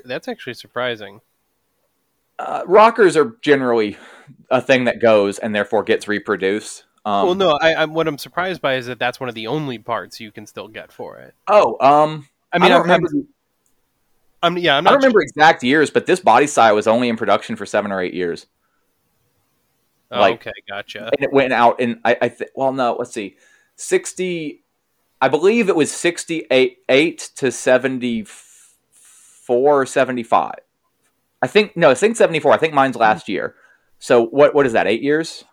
That's 0.05 0.29
actually 0.29 0.55
surprising. 0.55 1.21
Uh, 2.39 2.63
rockers 2.67 3.17
are 3.17 3.37
generally 3.43 3.97
a 4.51 4.61
thing 4.61 4.85
that 4.85 5.01
goes 5.01 5.39
and 5.39 5.55
therefore 5.55 5.83
gets 5.85 6.09
reproduced. 6.09 6.85
Um, 7.07 7.27
well, 7.27 7.35
no, 7.35 7.59
I, 7.61 7.75
I'm 7.75 7.93
what 7.95 8.09
I'm 8.09 8.17
surprised 8.19 8.61
by 8.63 8.75
is 8.77 8.87
that 8.87 8.99
that's 8.99 9.21
one 9.21 9.29
of 9.29 9.35
the 9.35 9.47
only 9.47 9.79
parts 9.79 10.21
you 10.21 10.33
can 10.33 10.47
still 10.47 10.69
get 10.69 10.91
for 10.91 11.19
it. 11.19 11.35
Oh, 11.47 11.77
um, 11.81 12.27
I 12.53 12.59
mean, 12.59 12.73
I 12.73 12.77
am 12.77 12.83
remember. 12.83 13.09
I'm, 14.43 14.59
yeah, 14.59 14.77
I'm 14.77 14.87
I 14.87 14.91
don't 14.91 14.99
remember 15.01 15.21
exact 15.23 15.63
years, 15.63 15.91
but 15.91 16.07
this 16.07 16.21
body 16.21 16.47
style 16.47 16.75
was 16.75 16.87
only 16.87 17.09
in 17.09 17.17
production 17.17 17.57
for 17.57 17.65
seven 17.67 17.93
or 17.93 18.01
eight 18.01 18.15
years, 18.15 18.47
Oh, 20.11 20.21
like- 20.21 20.35
okay, 20.47 20.53
gotcha. 20.69 21.11
and 21.17 21.25
it 21.25 21.33
went 21.33 21.53
out 21.53 21.81
in 21.81 22.01
I, 22.05 22.17
I 22.21 22.29
th- 22.29 22.51
well, 22.55 22.73
no, 22.73 22.97
let's 22.99 23.13
see, 23.13 23.37
sixty. 23.77 24.63
I 25.21 25.29
believe 25.29 25.69
it 25.69 25.77
was 25.77 25.93
sixty-eight 25.93 26.79
eight 26.89 27.31
to 27.37 27.51
seventy-four 27.53 29.83
or 29.83 29.87
seventy-five. 29.87 30.59
I 31.45 31.47
think 31.47 31.77
no, 31.77 31.91
I 31.91 31.95
think 31.95 32.17
seventy-four. 32.17 32.53
I 32.53 32.57
think 32.57 32.73
mine's 32.73 32.97
last 32.97 33.29
year. 33.29 33.55
So 33.99 34.25
what? 34.25 34.55
What 34.55 34.65
is 34.65 34.73
that? 34.73 34.87
Eight 34.87 35.03
years? 35.03 35.45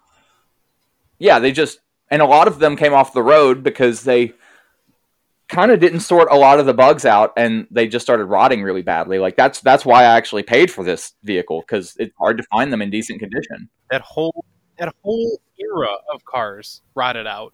Yeah, 1.19 1.39
they 1.39 1.51
just 1.51 1.79
and 2.09 2.21
a 2.21 2.25
lot 2.25 2.47
of 2.47 2.59
them 2.59 2.77
came 2.77 2.93
off 2.93 3.11
the 3.11 3.21
road 3.21 3.61
because 3.61 4.03
they 4.03 4.33
kind 5.49 5.69
of 5.69 5.81
didn't 5.81 5.99
sort 5.99 6.29
a 6.31 6.37
lot 6.37 6.61
of 6.61 6.65
the 6.65 6.73
bugs 6.73 7.03
out 7.03 7.33
and 7.35 7.67
they 7.69 7.85
just 7.85 8.05
started 8.05 8.23
rotting 8.23 8.63
really 8.63 8.81
badly. 8.81 9.19
Like 9.19 9.35
that's 9.35 9.59
that's 9.59 9.85
why 9.85 10.03
I 10.03 10.15
actually 10.15 10.43
paid 10.43 10.71
for 10.71 10.85
this 10.85 11.11
vehicle 11.23 11.59
because 11.59 11.93
it's 11.99 12.15
hard 12.17 12.37
to 12.37 12.43
find 12.43 12.71
them 12.71 12.81
in 12.81 12.89
decent 12.89 13.19
condition. 13.19 13.69
That 13.89 14.01
whole 14.01 14.45
that 14.79 14.95
whole 15.03 15.41
era 15.59 15.89
of 16.13 16.23
cars 16.23 16.81
rotted 16.95 17.27
out. 17.27 17.53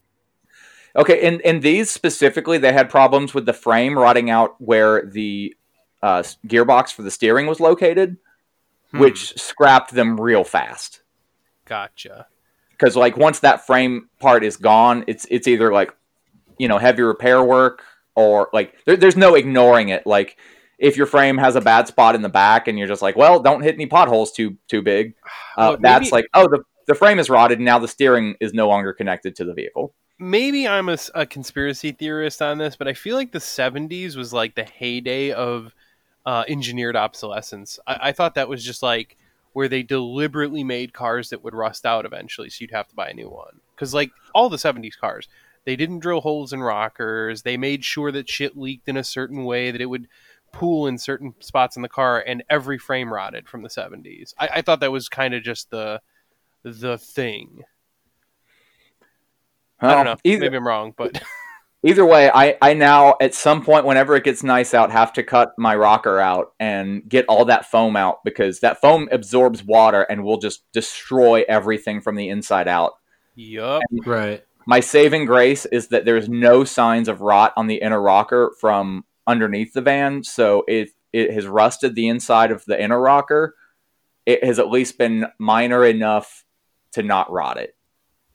Okay, 0.96 1.27
and 1.27 1.41
and 1.41 1.63
these 1.63 1.89
specifically, 1.89 2.60
they 2.60 2.72
had 2.72 2.91
problems 2.91 3.34
with 3.34 3.48
the 3.48 3.53
frame 3.53 3.98
rotting 3.98 4.29
out 4.29 4.62
where 4.62 5.03
the 5.06 5.56
uh, 6.03 6.24
gearbox 6.46 6.94
for 6.94 7.01
the 7.01 7.12
steering 7.12 7.48
was 7.48 7.60
located, 7.60 8.17
Hmm, 8.91 9.00
which 9.00 9.38
scrapped 9.39 9.91
them 9.94 10.20
real 10.20 10.44
fast. 10.44 11.01
gotcha. 11.65 12.27
Because 12.72 12.96
like 12.96 13.17
once 13.17 13.39
that 13.39 13.65
frame 13.65 14.10
part 14.20 14.44
is 14.44 14.56
gone, 14.58 15.03
it's 15.08 15.25
it's 15.32 15.48
either 15.48 15.74
like 15.74 15.94
you 16.60 16.67
know 16.67 16.77
heavy 16.77 17.01
repair 17.01 17.44
work 17.44 17.84
or 18.15 18.50
like 18.53 18.75
there, 18.86 18.96
there's 18.96 19.17
no 19.17 19.36
ignoring 19.36 19.89
it. 19.89 20.06
Like 20.06 20.38
if 20.77 20.96
your 20.96 21.08
frame 21.08 21.38
has 21.39 21.56
a 21.56 21.62
bad 21.62 21.88
spot 21.88 22.13
in 22.15 22.22
the 22.22 22.29
back 22.29 22.67
and 22.67 22.77
you're 22.77 22.88
just 22.88 23.01
like, 23.01 23.15
well, 23.15 23.39
don't 23.41 23.63
hit 23.63 23.74
any 23.75 23.88
potholes 23.88 24.32
too 24.32 24.58
too 24.67 24.82
big. 24.82 25.13
Uh, 25.58 25.70
Well, 25.72 25.77
that's 25.82 26.01
maybe- 26.03 26.12
like 26.12 26.25
oh 26.36 26.48
the 26.48 26.63
the 26.86 26.94
frame 26.94 27.17
is 27.17 27.29
rotted 27.32 27.58
and 27.58 27.65
now 27.65 27.79
the 27.79 27.88
steering 27.88 28.36
is 28.39 28.53
no 28.53 28.67
longer 28.67 28.94
connected 28.94 29.36
to 29.38 29.44
the 29.44 29.53
vehicle. 29.56 29.94
maybe 30.20 30.67
I'm 30.67 30.88
a 31.15 31.25
conspiracy 31.25 31.91
theorist 31.94 32.41
on 32.44 32.60
this, 32.60 32.75
but 32.75 32.88
I 32.88 32.94
feel 32.94 33.15
like 33.15 33.32
the 33.32 33.39
70s 33.39 34.15
was 34.15 34.32
like 34.34 34.53
the 34.56 34.63
heyday 34.63 35.32
of 35.32 35.74
uh, 36.27 36.43
engineered 36.50 36.98
obsolescence. 36.98 37.79
I, 37.88 38.10
I 38.10 38.12
thought 38.12 38.36
that 38.36 38.50
was 38.50 38.63
just 38.63 38.84
like 38.84 39.15
where 39.53 39.69
they 39.69 39.81
deliberately 39.81 40.63
made 40.63 40.93
cars 40.93 41.29
that 41.29 41.41
would 41.41 41.55
rust 41.55 41.86
out 41.86 42.05
eventually, 42.05 42.50
so 42.50 42.57
you'd 42.62 42.72
have 42.72 42.89
to 42.89 42.96
buy 42.96 43.10
a 43.10 43.13
new 43.13 43.29
one. 43.29 43.62
Because 43.74 43.93
like 43.93 44.12
all 44.36 44.50
the 44.50 44.57
70s 44.57 44.98
cars, 45.00 45.29
they 45.63 45.77
didn't 45.77 46.00
drill 46.00 46.19
holes 46.19 46.51
in 46.51 46.62
rockers. 46.62 47.43
They 47.43 47.55
made 47.55 47.86
sure 47.86 48.12
that 48.12 48.29
shit 48.29 48.57
leaked 48.57 48.89
in 48.89 48.98
a 48.98 49.05
certain 49.05 49.46
way 49.46 49.72
that 49.72 49.79
it 49.79 49.86
would 49.86 50.10
pool 50.51 50.86
in 50.86 50.98
certain 50.98 51.34
spots 51.39 51.77
in 51.77 51.81
the 51.81 51.89
car, 51.89 52.22
and 52.25 52.43
every 52.50 52.77
frame 52.77 53.13
rotted 53.13 53.48
from 53.48 53.62
the 53.62 53.69
70s. 53.69 54.34
I, 54.38 54.50
I 54.55 54.62
thought 54.62 54.81
that 54.81 54.91
was 54.91 55.07
kind 55.07 55.34
of 55.34 55.43
just 55.43 55.69
the 55.69 56.01
the 56.63 56.98
thing. 56.98 57.63
I 59.79 59.93
don't 59.93 60.05
know. 60.05 60.17
Either, 60.25 60.41
Maybe 60.41 60.57
I'm 60.57 60.67
wrong, 60.67 60.93
but 60.98 61.22
either 61.84 62.05
way, 62.05 62.29
I, 62.34 62.57
I 62.62 62.74
now 62.74 63.15
at 63.22 63.34
some 63.34 63.63
point 63.63 63.86
whenever 63.86 64.15
it 64.15 64.24
gets 64.24 64.43
nice 64.43 64.74
out 64.74 64.91
have 64.91 65.13
to 65.13 65.24
cut 65.24 65.53
my 65.57 65.75
rocker 65.75 66.19
out 66.19 66.53
and 66.60 67.07
get 67.07 67.25
all 67.27 67.46
that 67.46 67.69
foam 67.69 67.96
out 67.96 68.24
because 68.24 68.60
that 68.60 68.81
foam 68.81 69.10
absorbs 69.12 69.63
water 69.63 70.03
and 70.03 70.24
will 70.24 70.38
just 70.38 70.63
destroy 70.72 71.43
everything 71.48 72.01
from 72.01 72.15
the 72.15 72.29
inside 72.29 72.67
out. 72.67 72.93
yup. 73.36 73.81
Right. 74.05 74.43
My 74.65 74.81
saving 74.81 75.25
grace 75.25 75.65
is 75.65 75.88
that 75.89 76.03
there's 76.03 76.27
no 76.27 76.65
signs 76.65 77.07
of 77.07 77.22
rot 77.22 77.53
on 77.55 77.67
the 77.67 77.81
inner 77.81 78.01
rocker 78.01 78.53
from 78.60 79.05
underneath 79.25 79.72
the 79.72 79.81
van, 79.81 80.24
so 80.24 80.65
it 80.67 80.89
it 81.13 81.31
has 81.31 81.48
rusted 81.48 81.96
the 81.96 82.10
inside 82.10 82.51
of 82.51 82.65
the 82.65 82.81
inner 82.81 83.00
rocker. 83.00 83.55
It 84.25 84.43
has 84.43 84.60
at 84.60 84.69
least 84.69 84.98
been 84.98 85.27
minor 85.39 85.86
enough 85.86 86.43
to 86.91 87.01
not 87.01 87.31
rot 87.31 87.57
it. 87.57 87.77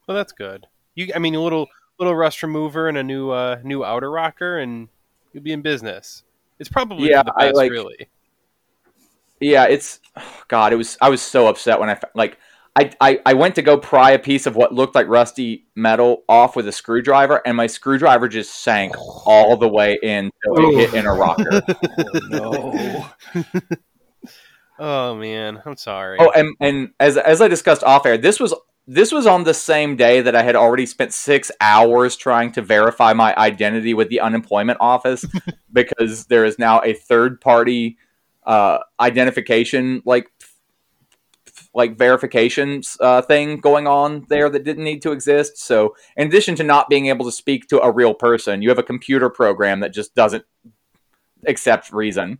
Well, 0.07 0.17
that's 0.17 0.31
good. 0.31 0.65
You, 0.95 1.11
I 1.15 1.19
mean, 1.19 1.35
a 1.35 1.41
little 1.41 1.67
little 2.03 2.15
rust 2.15 2.43
remover 2.43 2.87
and 2.89 2.97
a 2.97 3.03
new 3.03 3.31
uh, 3.31 3.59
new 3.63 3.83
outer 3.83 4.11
rocker, 4.11 4.57
and 4.59 4.89
you'll 5.31 5.43
be 5.43 5.51
in 5.53 5.61
business. 5.61 6.23
It's 6.59 6.69
probably 6.69 7.09
Yeah, 7.09 7.23
for 7.23 7.33
the 7.37 7.45
I 7.45 7.51
like- 7.51 7.71
really. 7.71 8.09
Yeah, 9.39 9.65
it's 9.65 9.99
God. 10.47 10.71
It 10.73 10.77
was 10.77 10.97
I 11.01 11.09
was 11.09 11.21
so 11.21 11.47
upset 11.47 11.79
when 11.79 11.89
I 11.89 11.99
like 12.15 12.37
I, 12.75 12.91
I 13.01 13.19
I 13.25 13.33
went 13.33 13.55
to 13.55 13.61
go 13.61 13.77
pry 13.77 14.11
a 14.11 14.19
piece 14.19 14.45
of 14.45 14.55
what 14.55 14.73
looked 14.73 14.95
like 14.95 15.07
rusty 15.07 15.65
metal 15.75 16.23
off 16.29 16.55
with 16.55 16.65
a 16.67 16.71
screwdriver, 16.71 17.41
and 17.45 17.57
my 17.57 17.67
screwdriver 17.67 18.27
just 18.29 18.63
sank 18.63 18.95
all 19.25 19.57
the 19.57 19.67
way 19.67 19.97
in 20.01 20.31
until 20.45 20.69
it 20.79 20.91
hit 20.91 20.93
in 20.93 21.05
a 21.05 21.13
rocker. 21.13 21.61
no. 22.29 23.05
Oh 24.79 25.13
man, 25.15 25.61
I'm 25.65 25.77
sorry. 25.77 26.17
oh, 26.19 26.31
and 26.31 26.55
and 26.59 26.89
as 26.99 27.15
as 27.17 27.41
I 27.41 27.47
discussed 27.47 27.83
off 27.83 28.05
air, 28.07 28.17
this 28.17 28.39
was 28.39 28.53
this 28.85 29.11
was 29.11 29.25
on 29.25 29.43
the 29.43 29.53
same 29.53 29.95
day 29.95 30.21
that 30.21 30.35
I 30.35 30.43
had 30.43 30.55
already 30.55 30.85
spent 30.85 31.13
six 31.13 31.51
hours 31.61 32.15
trying 32.15 32.51
to 32.53 32.61
verify 32.61 33.13
my 33.13 33.33
identity 33.35 33.93
with 33.93 34.09
the 34.09 34.19
unemployment 34.19 34.77
office 34.81 35.25
because 35.73 36.25
there 36.25 36.45
is 36.45 36.59
now 36.59 36.81
a 36.81 36.93
third 36.93 37.39
party 37.39 37.97
uh, 38.45 38.79
identification 38.99 40.01
like 40.05 40.29
like 41.73 41.97
verifications 41.97 42.97
uh, 42.99 43.21
thing 43.21 43.59
going 43.59 43.87
on 43.87 44.25
there 44.29 44.49
that 44.49 44.63
didn't 44.63 44.83
need 44.83 45.01
to 45.01 45.11
exist. 45.11 45.57
So, 45.57 45.95
in 46.15 46.27
addition 46.27 46.55
to 46.55 46.63
not 46.63 46.89
being 46.89 47.07
able 47.07 47.25
to 47.25 47.31
speak 47.31 47.67
to 47.69 47.81
a 47.81 47.91
real 47.91 48.13
person, 48.13 48.61
you 48.61 48.69
have 48.69 48.77
a 48.77 48.83
computer 48.83 49.29
program 49.29 49.79
that 49.79 49.93
just 49.93 50.13
doesn't 50.13 50.45
accept 51.47 51.91
reason. 51.91 52.39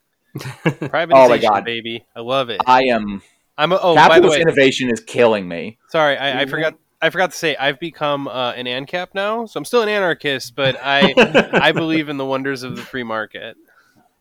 Privatization, 0.38 1.10
oh 1.12 1.28
my 1.28 1.38
God. 1.38 1.64
baby, 1.64 2.04
I 2.14 2.20
love 2.20 2.50
it. 2.50 2.60
I 2.66 2.84
am 2.84 3.22
I'm 3.58 3.72
a, 3.72 3.78
oh, 3.80 3.94
by 3.94 4.02
the 4.02 4.08
capitalist 4.08 4.36
way, 4.36 4.42
innovation 4.42 4.90
is 4.90 5.00
killing 5.00 5.48
me. 5.48 5.78
sorry, 5.88 6.16
I, 6.16 6.42
I 6.42 6.46
forgot. 6.46 6.74
I 7.00 7.10
forgot 7.10 7.30
to 7.32 7.36
say 7.36 7.54
I've 7.56 7.78
become 7.78 8.26
uh, 8.26 8.52
an 8.52 8.64
ANCAP 8.64 9.08
now, 9.14 9.44
so 9.44 9.58
I'm 9.58 9.64
still 9.64 9.82
an 9.82 9.88
anarchist, 9.88 10.56
but 10.56 10.78
I 10.82 11.14
I 11.52 11.72
believe 11.72 12.08
in 12.08 12.16
the 12.16 12.24
wonders 12.24 12.62
of 12.62 12.76
the 12.76 12.82
free 12.82 13.02
market. 13.02 13.56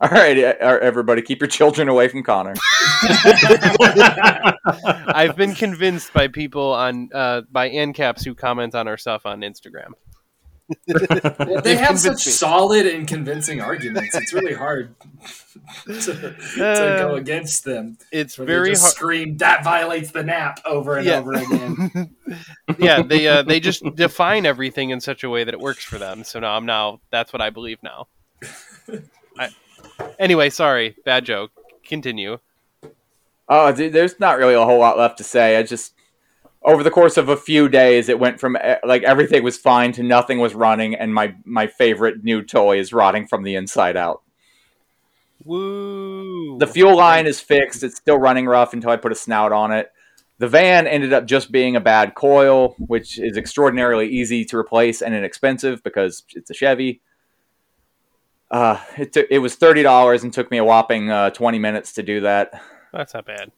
All 0.01 0.09
right, 0.09 0.37
everybody, 0.37 1.21
keep 1.21 1.39
your 1.39 1.47
children 1.47 1.87
away 1.87 2.09
from 2.09 2.21
Connor. 2.21 2.53
I've 5.07 5.37
been 5.37 5.55
convinced 5.55 6.11
by 6.11 6.27
people 6.27 6.73
on 6.73 7.09
uh, 7.13 7.41
by 7.49 7.69
ANCAPs 7.69 8.25
who 8.25 8.35
comment 8.35 8.75
on 8.75 8.89
our 8.89 8.97
stuff 8.97 9.25
on 9.25 9.39
Instagram. 9.39 9.93
Well, 10.87 11.61
they 11.61 11.75
They've 11.75 11.99
such 11.99 12.25
me. 12.25 12.31
solid 12.31 12.87
and 12.87 13.07
convincing 13.07 13.61
arguments. 13.61 14.15
It's 14.15 14.33
really 14.33 14.53
hard 14.53 14.95
to, 15.85 15.95
to 15.95 16.65
Uh, 16.65 16.97
go 16.97 17.15
against 17.15 17.63
them. 17.65 17.97
It's 18.11 18.35
very 18.35 18.71
just 18.71 18.81
hard. 18.83 18.93
scream 18.95 19.37
that 19.37 19.63
violates 19.63 20.11
the 20.11 20.23
nap 20.23 20.59
over 20.65 20.97
and 20.97 21.05
Yeah. 21.05 21.19
over 21.19 21.33
again. 21.33 22.15
yeah, 22.79 23.01
they 23.03 23.27
uh, 23.27 23.43
they 23.43 23.59
just 23.59 23.83
define 23.95 24.45
everything 24.45 24.89
in 24.89 24.99
such 25.01 25.23
a 25.23 25.29
way 25.29 25.43
that 25.43 25.53
it 25.53 25.59
works 25.59 25.83
for 25.83 25.97
them. 25.99 26.23
So 26.23 26.39
now 26.39 26.55
I'm 26.57 26.65
now 26.65 26.99
that's 27.11 27.31
what 27.31 27.41
I 27.41 27.49
believe 27.51 27.77
now. 27.83 28.07
I, 29.39 29.49
anyway, 30.19 30.49
sorry, 30.49 30.95
bad 31.05 31.25
joke. 31.25 31.51
Continue. 31.85 32.39
Oh, 33.47 33.71
dude, 33.71 33.93
there's 33.93 34.19
not 34.19 34.39
really 34.39 34.55
a 34.55 34.63
whole 34.65 34.79
lot 34.79 34.97
left 34.97 35.19
to 35.19 35.23
say. 35.23 35.57
I 35.57 35.63
just 35.63 35.93
over 36.65 36.83
the 36.83 36.91
course 36.91 37.15
of 37.15 37.29
a 37.29 37.37
few 37.37 37.69
days, 37.69 38.09
it 38.09 38.19
went 38.19 38.39
from 38.39 38.57
eh, 38.59 38.77
like 38.83 39.03
everything 39.03 39.43
was 39.43 39.57
fine 39.57 39.91
to 39.93 40.03
nothing 40.03 40.39
was 40.39 40.55
running, 40.55 40.95
and 40.95 41.13
my 41.13 41.35
my 41.45 41.67
favorite 41.67 42.23
new 42.23 42.41
toy 42.41 42.79
is 42.79 42.91
rotting 42.91 43.27
from 43.27 43.43
the 43.43 43.55
inside 43.55 43.95
out. 43.95 44.23
Woo! 45.43 46.57
The 46.57 46.67
fuel 46.67 46.97
line 46.97 47.27
is 47.27 47.39
fixed; 47.39 47.83
it's 47.83 47.97
still 47.97 48.17
running 48.17 48.47
rough 48.47 48.73
until 48.73 48.89
I 48.89 48.97
put 48.97 49.11
a 49.11 49.15
snout 49.15 49.51
on 49.51 49.71
it. 49.71 49.91
The 50.39 50.47
van 50.47 50.87
ended 50.87 51.13
up 51.13 51.27
just 51.27 51.51
being 51.51 51.75
a 51.75 51.79
bad 51.79 52.15
coil, 52.15 52.75
which 52.79 53.19
is 53.19 53.37
extraordinarily 53.37 54.09
easy 54.09 54.43
to 54.45 54.57
replace 54.57 55.01
and 55.01 55.13
inexpensive 55.13 55.83
because 55.83 56.23
it's 56.33 56.49
a 56.49 56.53
Chevy. 56.53 57.01
Uh, 58.51 58.79
it, 58.97 59.13
took 59.13 59.27
it 59.29 59.39
was 59.39 59.55
thirty 59.55 59.83
dollars 59.83 60.23
and 60.23 60.33
took 60.33 60.49
me 60.49 60.57
a 60.57 60.63
whopping 60.63 61.11
uh, 61.11 61.29
twenty 61.29 61.59
minutes 61.59 61.93
to 61.93 62.03
do 62.03 62.21
that. 62.21 62.59
That's 62.91 63.13
not 63.13 63.27
bad. 63.27 63.51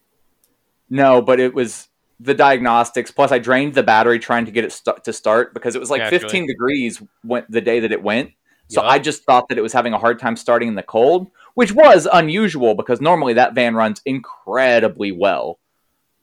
No, 0.90 1.22
but 1.22 1.40
it 1.40 1.54
was 1.54 1.88
the 2.20 2.34
diagnostics. 2.34 3.12
Plus, 3.12 3.32
I 3.32 3.40
drained 3.40 3.74
the 3.74 3.84
battery 3.84 4.20
trying 4.20 4.46
to 4.46 4.52
get 4.52 4.66
it 4.66 4.72
st- 4.72 5.04
to 5.04 5.14
start 5.14 5.54
because 5.54 5.76
it 5.76 5.80
was 5.80 5.90
like 5.90 6.00
Naturally. 6.00 6.22
15 6.22 6.48
degrees 6.48 7.02
went 7.24 7.50
the 7.50 7.62
day 7.62 7.80
that 7.80 7.92
it 7.92 8.02
went. 8.04 8.32
So 8.70 8.82
Yup. 8.82 8.92
I 8.92 9.00
just 9.00 9.24
thought 9.24 9.48
that 9.50 9.58
it 9.58 9.62
was 9.62 9.72
having 9.74 9.94
a 9.94 9.98
hard 9.98 10.20
time 10.20 10.36
starting 10.36 10.68
in 10.68 10.76
the 10.76 10.84
cold, 10.84 11.32
which 11.54 11.72
was 11.72 12.08
unusual 12.12 12.76
because 12.76 13.00
normally 13.00 13.34
that 13.34 13.56
van 13.56 13.76
runs 13.76 14.02
incredibly 14.06 15.12
well. 15.12 15.60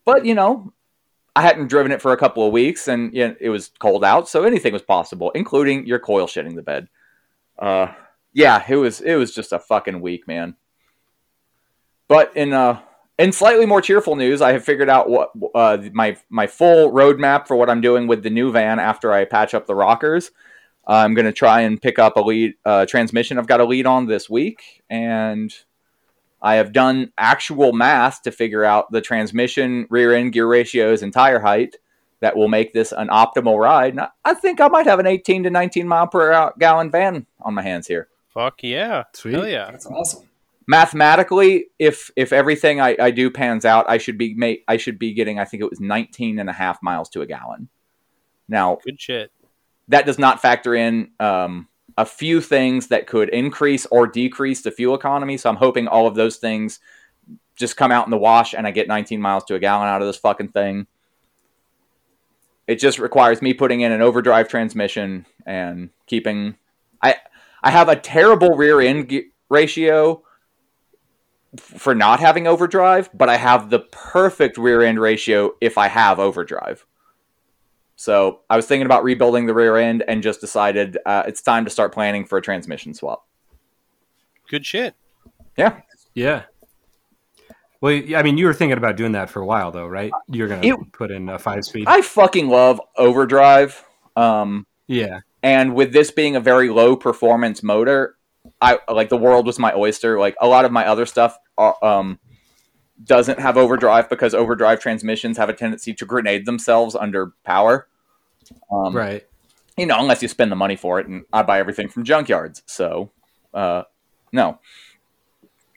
but 0.04 0.26
you 0.26 0.34
know, 0.34 0.72
I 1.36 1.42
hadn't 1.42 1.68
driven 1.68 1.90
it 1.90 2.00
for 2.00 2.12
a 2.12 2.16
couple 2.16 2.46
of 2.46 2.52
weeks, 2.52 2.86
and 2.86 3.12
you 3.14 3.28
know, 3.28 3.36
it 3.40 3.48
was 3.48 3.70
cold 3.80 4.04
out, 4.04 4.28
so 4.28 4.44
anything 4.44 4.72
was 4.72 4.82
possible, 4.82 5.30
including 5.32 5.86
your 5.86 5.98
coil 5.98 6.26
shitting 6.26 6.54
the 6.54 6.62
bed. 6.62 6.88
Uh, 7.58 7.92
yeah, 8.32 8.62
it 8.68 8.76
was 8.76 9.00
it 9.00 9.14
was 9.16 9.34
just 9.34 9.52
a 9.52 9.58
fucking 9.58 10.00
week, 10.00 10.28
man. 10.28 10.54
But 12.08 12.36
in 12.36 12.52
uh 12.52 12.80
in 13.18 13.32
slightly 13.32 13.66
more 13.66 13.80
cheerful 13.80 14.16
news, 14.16 14.42
I 14.42 14.52
have 14.52 14.64
figured 14.64 14.88
out 14.88 15.08
what 15.08 15.30
uh, 15.54 15.78
my 15.92 16.16
my 16.28 16.46
full 16.46 16.90
roadmap 16.90 17.46
for 17.46 17.56
what 17.56 17.70
I'm 17.70 17.80
doing 17.80 18.06
with 18.06 18.22
the 18.22 18.30
new 18.30 18.50
van 18.50 18.78
after 18.78 19.12
I 19.12 19.24
patch 19.24 19.54
up 19.54 19.66
the 19.66 19.74
rockers. 19.74 20.30
I'm 20.86 21.14
going 21.14 21.24
to 21.24 21.32
try 21.32 21.62
and 21.62 21.80
pick 21.80 21.98
up 21.98 22.16
a 22.16 22.20
lead 22.20 22.54
uh, 22.64 22.86
transmission. 22.86 23.38
I've 23.38 23.46
got 23.46 23.60
a 23.60 23.64
lead 23.64 23.86
on 23.86 24.06
this 24.06 24.28
week, 24.28 24.82
and 24.90 25.54
I 26.42 26.56
have 26.56 26.72
done 26.72 27.12
actual 27.16 27.72
math 27.72 28.22
to 28.22 28.30
figure 28.30 28.64
out 28.64 28.92
the 28.92 29.00
transmission, 29.00 29.86
rear 29.88 30.12
end 30.12 30.32
gear 30.32 30.46
ratios, 30.46 31.02
and 31.02 31.12
tire 31.12 31.40
height 31.40 31.76
that 32.20 32.36
will 32.36 32.48
make 32.48 32.72
this 32.72 32.92
an 32.92 33.08
optimal 33.08 33.58
ride. 33.58 33.94
And 33.94 34.06
I 34.24 34.34
think 34.34 34.60
I 34.60 34.68
might 34.68 34.86
have 34.86 34.98
an 34.98 35.06
18 35.06 35.44
to 35.44 35.50
19 35.50 35.86
mile 35.88 36.06
per 36.06 36.52
gallon 36.58 36.90
van 36.90 37.26
on 37.40 37.54
my 37.54 37.62
hands 37.62 37.86
here. 37.86 38.08
Fuck 38.28 38.62
yeah. 38.62 39.04
Sweet. 39.12 39.34
Hell 39.34 39.48
yeah. 39.48 39.70
That's 39.70 39.86
awesome. 39.86 40.28
Mathematically 40.66 41.66
if 41.78 42.10
if 42.16 42.32
everything 42.32 42.80
I, 42.80 42.96
I 42.98 43.10
do 43.10 43.30
pans 43.30 43.64
out 43.64 43.84
i 43.88 43.98
should 43.98 44.16
be 44.16 44.34
make 44.34 44.64
i 44.66 44.76
should 44.78 44.98
be 44.98 45.12
getting 45.12 45.38
i 45.38 45.44
think 45.44 45.62
it 45.62 45.68
was 45.68 45.80
19 45.80 46.38
and 46.38 46.48
a 46.48 46.52
half 46.52 46.82
miles 46.82 47.08
to 47.10 47.20
a 47.20 47.26
gallon. 47.26 47.68
Now 48.48 48.78
Good 48.84 49.00
shit. 49.00 49.30
that 49.88 50.06
does 50.06 50.18
not 50.18 50.40
factor 50.40 50.74
in 50.74 51.10
um, 51.20 51.68
a 51.98 52.06
few 52.06 52.40
things 52.40 52.88
that 52.88 53.06
could 53.06 53.28
increase 53.28 53.86
or 53.86 54.06
decrease 54.06 54.62
the 54.62 54.70
fuel 54.70 54.94
economy. 54.94 55.36
So 55.36 55.50
i'm 55.50 55.56
hoping 55.56 55.86
all 55.86 56.06
of 56.06 56.14
those 56.14 56.36
things 56.38 56.80
just 57.56 57.76
come 57.76 57.92
out 57.92 58.06
in 58.06 58.10
the 58.10 58.18
wash 58.18 58.54
and 58.54 58.66
i 58.66 58.70
get 58.70 58.88
19 58.88 59.20
miles 59.20 59.44
to 59.44 59.54
a 59.54 59.58
gallon 59.58 59.88
out 59.88 60.00
of 60.00 60.06
this 60.08 60.16
fucking 60.16 60.48
thing. 60.48 60.86
It 62.66 62.76
just 62.76 62.98
requires 62.98 63.42
me 63.42 63.52
putting 63.52 63.82
in 63.82 63.92
an 63.92 64.00
overdrive 64.00 64.48
transmission 64.48 65.26
and 65.44 65.90
keeping 66.06 66.56
i 67.02 67.16
i 67.62 67.70
have 67.70 67.90
a 67.90 67.96
terrible 67.96 68.56
rear 68.56 68.80
end 68.80 69.10
ge- 69.10 69.24
ratio 69.50 70.22
for 71.60 71.94
not 71.94 72.20
having 72.20 72.46
overdrive, 72.46 73.10
but 73.14 73.28
I 73.28 73.36
have 73.36 73.70
the 73.70 73.80
perfect 73.80 74.58
rear 74.58 74.82
end 74.82 74.98
ratio 75.00 75.52
if 75.60 75.78
I 75.78 75.88
have 75.88 76.18
overdrive. 76.18 76.84
So 77.96 78.40
I 78.50 78.56
was 78.56 78.66
thinking 78.66 78.86
about 78.86 79.04
rebuilding 79.04 79.46
the 79.46 79.54
rear 79.54 79.76
end 79.76 80.02
and 80.08 80.22
just 80.22 80.40
decided 80.40 80.98
uh, 81.06 81.22
it's 81.26 81.40
time 81.42 81.64
to 81.64 81.70
start 81.70 81.92
planning 81.92 82.24
for 82.24 82.38
a 82.38 82.42
transmission 82.42 82.92
swap. 82.94 83.24
Good 84.48 84.66
shit. 84.66 84.94
Yeah, 85.56 85.80
Yeah. 86.14 86.42
Well, 87.80 87.92
I 88.16 88.22
mean, 88.22 88.38
you 88.38 88.46
were 88.46 88.54
thinking 88.54 88.78
about 88.78 88.96
doing 88.96 89.12
that 89.12 89.28
for 89.28 89.40
a 89.42 89.46
while, 89.46 89.70
though, 89.70 89.86
right? 89.86 90.10
You're 90.28 90.48
gonna 90.48 90.66
It- 90.66 90.92
put 90.92 91.10
in 91.10 91.28
a 91.28 91.38
five 91.38 91.64
speed. 91.66 91.84
I 91.86 92.00
fucking 92.00 92.48
love 92.48 92.80
overdrive. 92.96 93.84
Um, 94.16 94.66
yeah. 94.86 95.20
and 95.42 95.74
with 95.74 95.92
this 95.92 96.10
being 96.10 96.34
a 96.34 96.40
very 96.40 96.70
low 96.70 96.96
performance 96.96 97.62
motor, 97.62 98.16
I 98.60 98.78
like 98.88 99.10
the 99.10 99.16
world 99.18 99.46
was 99.46 99.58
my 99.58 99.74
oyster. 99.74 100.18
Like 100.18 100.34
a 100.40 100.48
lot 100.48 100.64
of 100.64 100.72
my 100.72 100.86
other 100.86 101.04
stuff, 101.04 101.36
um, 101.58 102.18
doesn't 103.04 103.38
have 103.40 103.56
overdrive 103.56 104.08
because 104.08 104.34
overdrive 104.34 104.80
transmissions 104.80 105.36
have 105.36 105.48
a 105.48 105.52
tendency 105.52 105.92
to 105.94 106.04
grenade 106.06 106.46
themselves 106.46 106.94
under 106.94 107.32
power. 107.44 107.88
Um, 108.70 108.94
Right. 108.96 109.26
you 109.76 109.86
know, 109.86 109.98
unless 109.98 110.22
you 110.22 110.28
spend 110.28 110.52
the 110.52 110.56
money 110.56 110.76
for 110.76 111.00
it, 111.00 111.06
and 111.06 111.24
I 111.32 111.42
buy 111.42 111.58
everything 111.58 111.88
from 111.88 112.04
junkyards. 112.04 112.62
So, 112.66 113.10
uh, 113.52 113.82
no. 114.32 114.58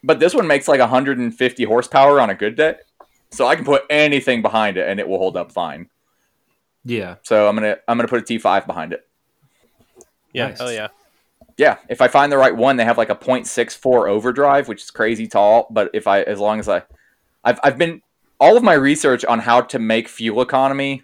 But 0.04 0.20
this 0.20 0.34
one 0.34 0.46
makes 0.46 0.68
like 0.68 0.80
150 0.80 1.64
horsepower 1.64 2.20
on 2.20 2.30
a 2.30 2.34
good 2.34 2.54
day, 2.56 2.76
so 3.30 3.46
I 3.46 3.56
can 3.56 3.64
put 3.64 3.82
anything 3.90 4.42
behind 4.42 4.76
it 4.76 4.88
and 4.88 5.00
it 5.00 5.08
will 5.08 5.18
hold 5.18 5.36
up 5.36 5.50
fine. 5.50 5.88
Yeah. 6.84 7.16
So 7.22 7.48
I'm 7.48 7.56
gonna 7.56 7.76
I'm 7.88 7.98
gonna 7.98 8.08
put 8.08 8.20
a 8.20 8.24
T5 8.38 8.66
behind 8.66 8.92
it. 8.92 9.06
Yeah. 10.32 10.48
Nice. 10.48 10.58
Hell 10.58 10.72
yeah. 10.72 10.88
Yeah, 11.58 11.78
if 11.88 12.00
I 12.00 12.06
find 12.06 12.30
the 12.30 12.38
right 12.38 12.56
one, 12.56 12.76
they 12.76 12.84
have 12.84 12.96
like 12.96 13.10
a 13.10 13.16
.64 13.16 14.08
overdrive, 14.08 14.68
which 14.68 14.84
is 14.84 14.90
crazy 14.92 15.26
tall. 15.26 15.66
But 15.70 15.90
if 15.92 16.06
I, 16.06 16.22
as 16.22 16.38
long 16.38 16.60
as 16.60 16.68
I, 16.68 16.82
I've 17.44 17.58
I've 17.64 17.76
been 17.76 18.00
all 18.38 18.56
of 18.56 18.62
my 18.62 18.74
research 18.74 19.24
on 19.24 19.40
how 19.40 19.62
to 19.62 19.78
make 19.80 20.08
fuel 20.08 20.40
economy 20.40 21.02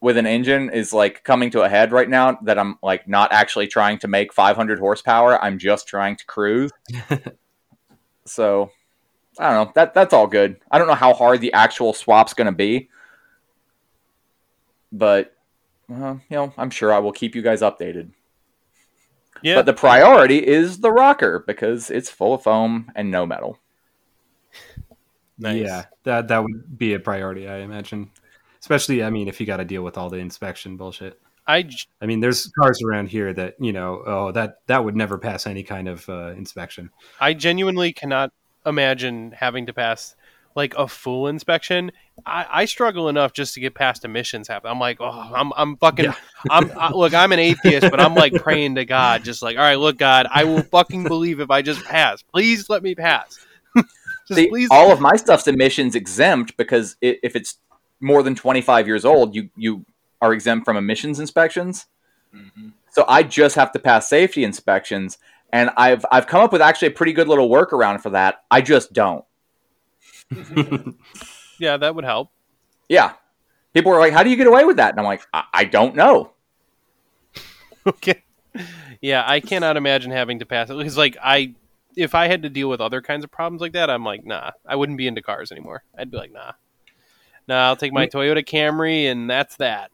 with 0.00 0.16
an 0.16 0.26
engine 0.26 0.70
is 0.70 0.92
like 0.92 1.24
coming 1.24 1.50
to 1.50 1.62
a 1.62 1.68
head 1.68 1.90
right 1.90 2.08
now. 2.08 2.38
That 2.42 2.56
I'm 2.56 2.78
like 2.82 3.08
not 3.08 3.32
actually 3.32 3.66
trying 3.66 3.98
to 3.98 4.08
make 4.08 4.32
500 4.32 4.78
horsepower. 4.78 5.42
I'm 5.42 5.58
just 5.58 5.88
trying 5.88 6.16
to 6.16 6.26
cruise. 6.26 6.70
so 8.26 8.70
I 9.40 9.50
don't 9.50 9.66
know. 9.66 9.72
That 9.74 9.92
that's 9.92 10.14
all 10.14 10.28
good. 10.28 10.56
I 10.70 10.78
don't 10.78 10.86
know 10.86 10.94
how 10.94 11.14
hard 11.14 11.40
the 11.40 11.52
actual 11.52 11.92
swap's 11.94 12.34
going 12.34 12.46
to 12.46 12.52
be, 12.52 12.90
but 14.92 15.34
uh, 15.92 16.16
you 16.28 16.36
know, 16.36 16.52
I'm 16.56 16.70
sure 16.70 16.92
I 16.92 17.00
will 17.00 17.12
keep 17.12 17.34
you 17.34 17.42
guys 17.42 17.60
updated. 17.60 18.10
Yeah. 19.42 19.56
But 19.56 19.66
the 19.66 19.74
priority 19.74 20.38
is 20.38 20.80
the 20.80 20.92
rocker 20.92 21.44
because 21.46 21.90
it's 21.90 22.08
full 22.10 22.34
of 22.34 22.42
foam 22.42 22.90
and 22.94 23.10
no 23.10 23.26
metal. 23.26 23.58
nice. 25.38 25.60
Yeah. 25.60 25.84
That 26.04 26.28
that 26.28 26.42
would 26.42 26.78
be 26.78 26.94
a 26.94 27.00
priority, 27.00 27.48
I 27.48 27.58
imagine. 27.58 28.10
Especially, 28.60 29.04
I 29.04 29.10
mean, 29.10 29.28
if 29.28 29.40
you 29.40 29.46
got 29.46 29.58
to 29.58 29.64
deal 29.64 29.82
with 29.82 29.98
all 29.98 30.08
the 30.08 30.16
inspection 30.18 30.76
bullshit. 30.76 31.20
I 31.46 31.62
j- 31.62 31.86
I 32.00 32.06
mean, 32.06 32.20
there's 32.20 32.50
cars 32.58 32.80
around 32.82 33.10
here 33.10 33.32
that 33.34 33.56
you 33.60 33.72
know, 33.72 34.02
oh, 34.06 34.32
that 34.32 34.60
that 34.66 34.84
would 34.84 34.96
never 34.96 35.18
pass 35.18 35.46
any 35.46 35.62
kind 35.62 35.88
of 35.88 36.08
uh, 36.08 36.28
inspection. 36.28 36.90
I 37.20 37.34
genuinely 37.34 37.92
cannot 37.92 38.32
imagine 38.64 39.32
having 39.32 39.66
to 39.66 39.74
pass 39.74 40.16
like 40.54 40.74
a 40.76 40.86
full 40.86 41.26
inspection. 41.26 41.90
I, 42.24 42.46
I 42.50 42.64
struggle 42.66 43.08
enough 43.08 43.32
just 43.32 43.54
to 43.54 43.60
get 43.60 43.74
past 43.74 44.04
emissions 44.04 44.48
happen. 44.48 44.70
I'm 44.70 44.78
like, 44.78 44.98
oh, 45.00 45.32
I'm 45.34 45.52
I'm 45.56 45.76
fucking. 45.76 46.06
Yeah. 46.06 46.14
I'm 46.50 46.70
I, 46.78 46.92
look. 46.92 47.14
I'm 47.14 47.32
an 47.32 47.38
atheist, 47.38 47.90
but 47.90 48.00
I'm 48.00 48.14
like 48.14 48.34
praying 48.34 48.76
to 48.76 48.84
God, 48.84 49.24
just 49.24 49.42
like, 49.42 49.56
all 49.56 49.62
right, 49.62 49.78
look, 49.78 49.98
God, 49.98 50.26
I 50.30 50.44
will 50.44 50.62
fucking 50.62 51.04
believe 51.04 51.40
if 51.40 51.50
I 51.50 51.62
just 51.62 51.84
pass. 51.84 52.22
Please 52.22 52.70
let 52.70 52.82
me 52.82 52.94
pass. 52.94 53.44
just 53.76 54.38
See, 54.38 54.48
please. 54.48 54.68
all 54.70 54.92
of 54.92 55.00
my 55.00 55.16
stuff's 55.16 55.48
emissions 55.48 55.94
exempt 55.94 56.56
because 56.56 56.96
i 57.02 57.18
if 57.22 57.34
it's 57.36 57.58
more 58.00 58.22
than 58.22 58.34
25 58.34 58.86
years 58.86 59.04
old, 59.04 59.34
you 59.34 59.50
you 59.56 59.84
are 60.20 60.32
exempt 60.32 60.64
from 60.64 60.76
emissions 60.76 61.18
inspections. 61.18 61.86
hmm 62.32 62.68
So 62.90 63.04
I 63.08 63.24
just 63.24 63.56
have 63.56 63.72
to 63.72 63.78
pass 63.78 64.08
safety 64.08 64.44
inspections, 64.44 65.18
and 65.52 65.70
I've 65.76 66.04
I've 66.12 66.26
come 66.28 66.42
up 66.42 66.52
with 66.52 66.62
actually 66.62 66.88
a 66.88 66.92
pretty 66.92 67.12
good 67.12 67.28
little 67.28 67.48
workaround 67.48 68.02
for 68.02 68.10
that. 68.10 68.44
I 68.50 68.60
just 68.60 68.92
don't. 68.92 69.24
yeah, 71.58 71.76
that 71.76 71.94
would 71.94 72.04
help. 72.04 72.30
Yeah, 72.88 73.14
people 73.72 73.92
were 73.92 73.98
like, 73.98 74.12
"How 74.12 74.22
do 74.22 74.30
you 74.30 74.36
get 74.36 74.46
away 74.46 74.64
with 74.64 74.76
that?" 74.76 74.90
And 74.90 75.00
I'm 75.00 75.06
like, 75.06 75.26
"I, 75.32 75.44
I 75.52 75.64
don't 75.64 75.94
know." 75.94 76.32
okay. 77.86 78.22
Yeah, 79.00 79.24
I 79.26 79.40
cannot 79.40 79.76
imagine 79.76 80.10
having 80.10 80.38
to 80.38 80.46
pass 80.46 80.70
it 80.70 80.76
because, 80.76 80.96
like, 80.96 81.16
I 81.22 81.54
if 81.96 82.14
I 82.14 82.28
had 82.28 82.42
to 82.42 82.50
deal 82.50 82.68
with 82.68 82.80
other 82.80 83.00
kinds 83.00 83.24
of 83.24 83.30
problems 83.30 83.60
like 83.60 83.72
that, 83.72 83.90
I'm 83.90 84.04
like, 84.04 84.24
nah, 84.24 84.50
I 84.66 84.76
wouldn't 84.76 84.98
be 84.98 85.06
into 85.06 85.22
cars 85.22 85.52
anymore. 85.52 85.84
I'd 85.96 86.10
be 86.10 86.16
like, 86.16 86.32
nah, 86.32 86.52
nah, 87.46 87.66
I'll 87.68 87.76
take 87.76 87.92
my 87.92 88.06
Toyota 88.06 88.44
Camry 88.44 89.10
and 89.10 89.28
that's 89.28 89.56
that. 89.56 89.90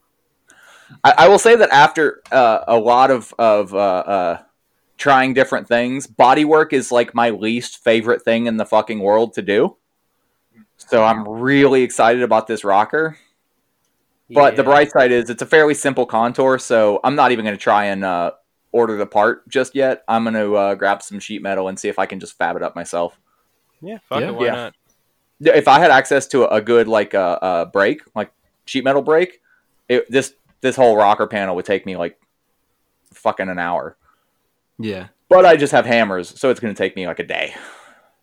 I, 1.05 1.15
I 1.19 1.29
will 1.29 1.39
say 1.39 1.57
that 1.57 1.71
after 1.71 2.23
uh, 2.33 2.65
a 2.67 2.79
lot 2.79 3.11
of 3.11 3.35
of 3.39 3.75
uh, 3.75 3.79
uh, 3.79 4.43
trying 4.97 5.35
different 5.35 5.69
things, 5.69 6.07
bodywork 6.07 6.73
is 6.73 6.91
like 6.91 7.15
my 7.15 7.31
least 7.31 7.83
favorite 7.83 8.23
thing 8.23 8.47
in 8.47 8.57
the 8.57 8.67
fucking 8.67 9.01
world 9.01 9.35
to 9.35 9.43
do. 9.43 9.77
So 10.89 11.05
I'm 11.05 11.27
really 11.29 11.83
excited 11.83 12.23
about 12.23 12.47
this 12.47 12.65
rocker. 12.65 13.17
But 14.33 14.55
the 14.57 14.63
bright 14.63 14.91
side 14.93 15.11
is 15.11 15.29
it's 15.29 15.43
a 15.43 15.47
fairly 15.47 15.75
simple 15.75 16.07
contour, 16.07 16.59
so 16.59 17.01
I'm 17.03 17.17
not 17.17 17.33
even 17.33 17.45
going 17.45 17.57
to 17.57 17.61
try 17.63 17.87
and 17.87 18.05
uh, 18.05 18.31
order 18.71 18.97
the 18.97 19.07
part 19.07 19.49
just 19.49 19.75
yet. 19.75 20.05
I'm 20.07 20.23
going 20.23 20.35
to 20.35 20.55
uh, 20.55 20.75
grab 20.77 21.03
some 21.03 21.19
sheet 21.19 21.43
metal 21.43 21.67
and 21.69 21.77
see 21.79 21.89
if 21.89 21.99
I 21.99 22.07
can 22.07 22.21
just 22.21 22.39
fab 22.39 22.55
it 22.57 22.63
up 22.63 22.77
myself. 22.77 23.19
yeah, 23.83 23.99
fuck 24.09 24.21
Yeah. 24.21 24.29
it, 24.29 24.35
why 24.35 24.45
Yeah. 24.47 24.53
not? 24.53 24.75
If 25.57 25.67
I 25.69 25.81
had 25.81 25.91
access 25.91 26.27
to 26.29 26.43
a, 26.45 26.57
a 26.57 26.61
good 26.61 26.87
like 26.87 27.15
uh, 27.15 27.39
uh, 27.43 27.65
brake, 27.65 28.03
like 28.15 28.31
sheet 28.67 28.85
metal 28.85 29.03
brake, 29.03 29.41
it, 29.89 30.09
this 30.11 30.35
this 30.61 30.77
whole 30.77 30.97
rocker 30.97 31.27
panel 31.27 31.57
would 31.57 31.65
take 31.65 31.85
me 31.87 31.97
like 31.97 32.21
fucking 33.13 33.49
an 33.49 33.59
hour. 33.59 33.97
yeah. 34.79 35.09
But 35.29 35.47
I 35.47 35.57
just 35.57 35.73
have 35.73 35.87
hammers, 35.87 36.39
so 36.41 36.51
it's 36.51 36.59
going 36.61 36.75
to 36.75 36.79
take 36.79 36.95
me 36.97 37.07
like 37.07 37.21
a 37.21 37.25
day 37.25 37.55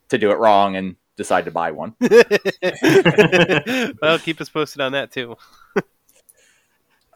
to 0.10 0.18
do 0.18 0.30
it 0.32 0.38
wrong 0.38 0.76
and 0.76 0.96
decide 1.18 1.46
to 1.46 1.52
buy 1.52 1.72
one. 1.72 1.96
well, 4.02 4.20
keep 4.20 4.40
us 4.40 4.50
posted 4.50 4.82
on 4.82 4.94
that 4.94 5.12
too. 5.12 5.36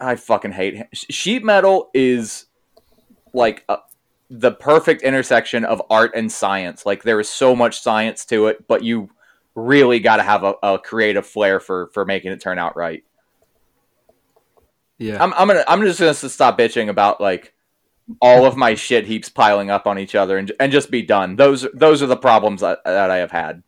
I 0.01 0.15
fucking 0.15 0.51
hate 0.51 0.79
ha- 0.79 0.87
sh- 0.93 1.05
sheet 1.09 1.45
metal 1.45 1.89
is 1.93 2.47
like 3.33 3.63
uh 3.69 3.77
the 4.29 4.51
perfect 4.51 5.03
intersection 5.03 5.63
of 5.63 5.81
art 5.89 6.11
and 6.15 6.31
science. 6.31 6.85
Like 6.85 7.03
there 7.03 7.19
is 7.19 7.29
so 7.29 7.55
much 7.55 7.81
science 7.81 8.25
to 8.25 8.47
it, 8.47 8.67
but 8.67 8.83
you 8.83 9.09
really 9.55 9.99
got 9.99 10.17
to 10.17 10.23
have 10.23 10.43
a, 10.43 10.55
a 10.63 10.79
creative 10.79 11.25
flair 11.25 11.59
for 11.59 11.87
for 11.93 12.03
making 12.03 12.31
it 12.31 12.41
turn 12.41 12.57
out 12.57 12.75
right. 12.75 13.03
Yeah. 14.97 15.23
I'm, 15.23 15.33
I'm 15.33 15.47
gonna 15.47 15.63
I'm 15.67 15.81
just 15.81 15.99
gonna 15.99 16.13
stop 16.13 16.57
bitching 16.57 16.89
about 16.89 17.21
like 17.21 17.53
all 18.19 18.45
of 18.45 18.57
my 18.57 18.73
shit 18.73 19.05
heaps 19.05 19.29
piling 19.29 19.69
up 19.69 19.85
on 19.85 19.99
each 19.99 20.15
other 20.15 20.37
and 20.37 20.51
and 20.59 20.71
just 20.71 20.89
be 20.89 21.03
done. 21.03 21.35
Those 21.35 21.67
those 21.73 22.01
are 22.01 22.07
the 22.07 22.17
problems 22.17 22.61
that, 22.61 22.79
that 22.85 23.11
I 23.11 23.17
have 23.17 23.31
had 23.31 23.61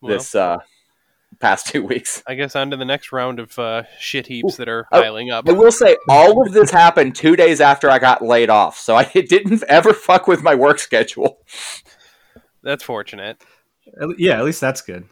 Well, 0.00 0.12
this 0.16 0.34
uh 0.34 0.58
past 1.40 1.66
two 1.66 1.84
weeks. 1.84 2.22
I 2.26 2.34
guess 2.34 2.56
on 2.56 2.70
to 2.70 2.76
the 2.76 2.84
next 2.84 3.12
round 3.12 3.38
of 3.40 3.58
uh, 3.58 3.84
shit 3.98 4.26
heaps 4.26 4.56
that 4.56 4.68
are 4.68 4.86
piling 4.90 5.30
up. 5.30 5.48
I 5.48 5.52
will 5.52 5.72
say 5.72 5.96
all 6.08 6.46
of 6.46 6.52
this 6.52 6.70
happened 6.70 7.14
two 7.14 7.36
days 7.36 7.60
after 7.60 7.90
I 7.90 7.98
got 7.98 8.22
laid 8.22 8.50
off, 8.50 8.78
so 8.78 8.96
I 8.96 9.10
it 9.14 9.28
didn't 9.28 9.62
ever 9.64 9.92
fuck 9.92 10.26
with 10.26 10.42
my 10.42 10.54
work 10.54 10.78
schedule. 10.78 11.38
That's 12.62 12.82
fortunate. 12.82 13.42
Yeah, 14.18 14.38
at 14.38 14.44
least 14.44 14.60
that's 14.60 14.82
good. 14.82 15.08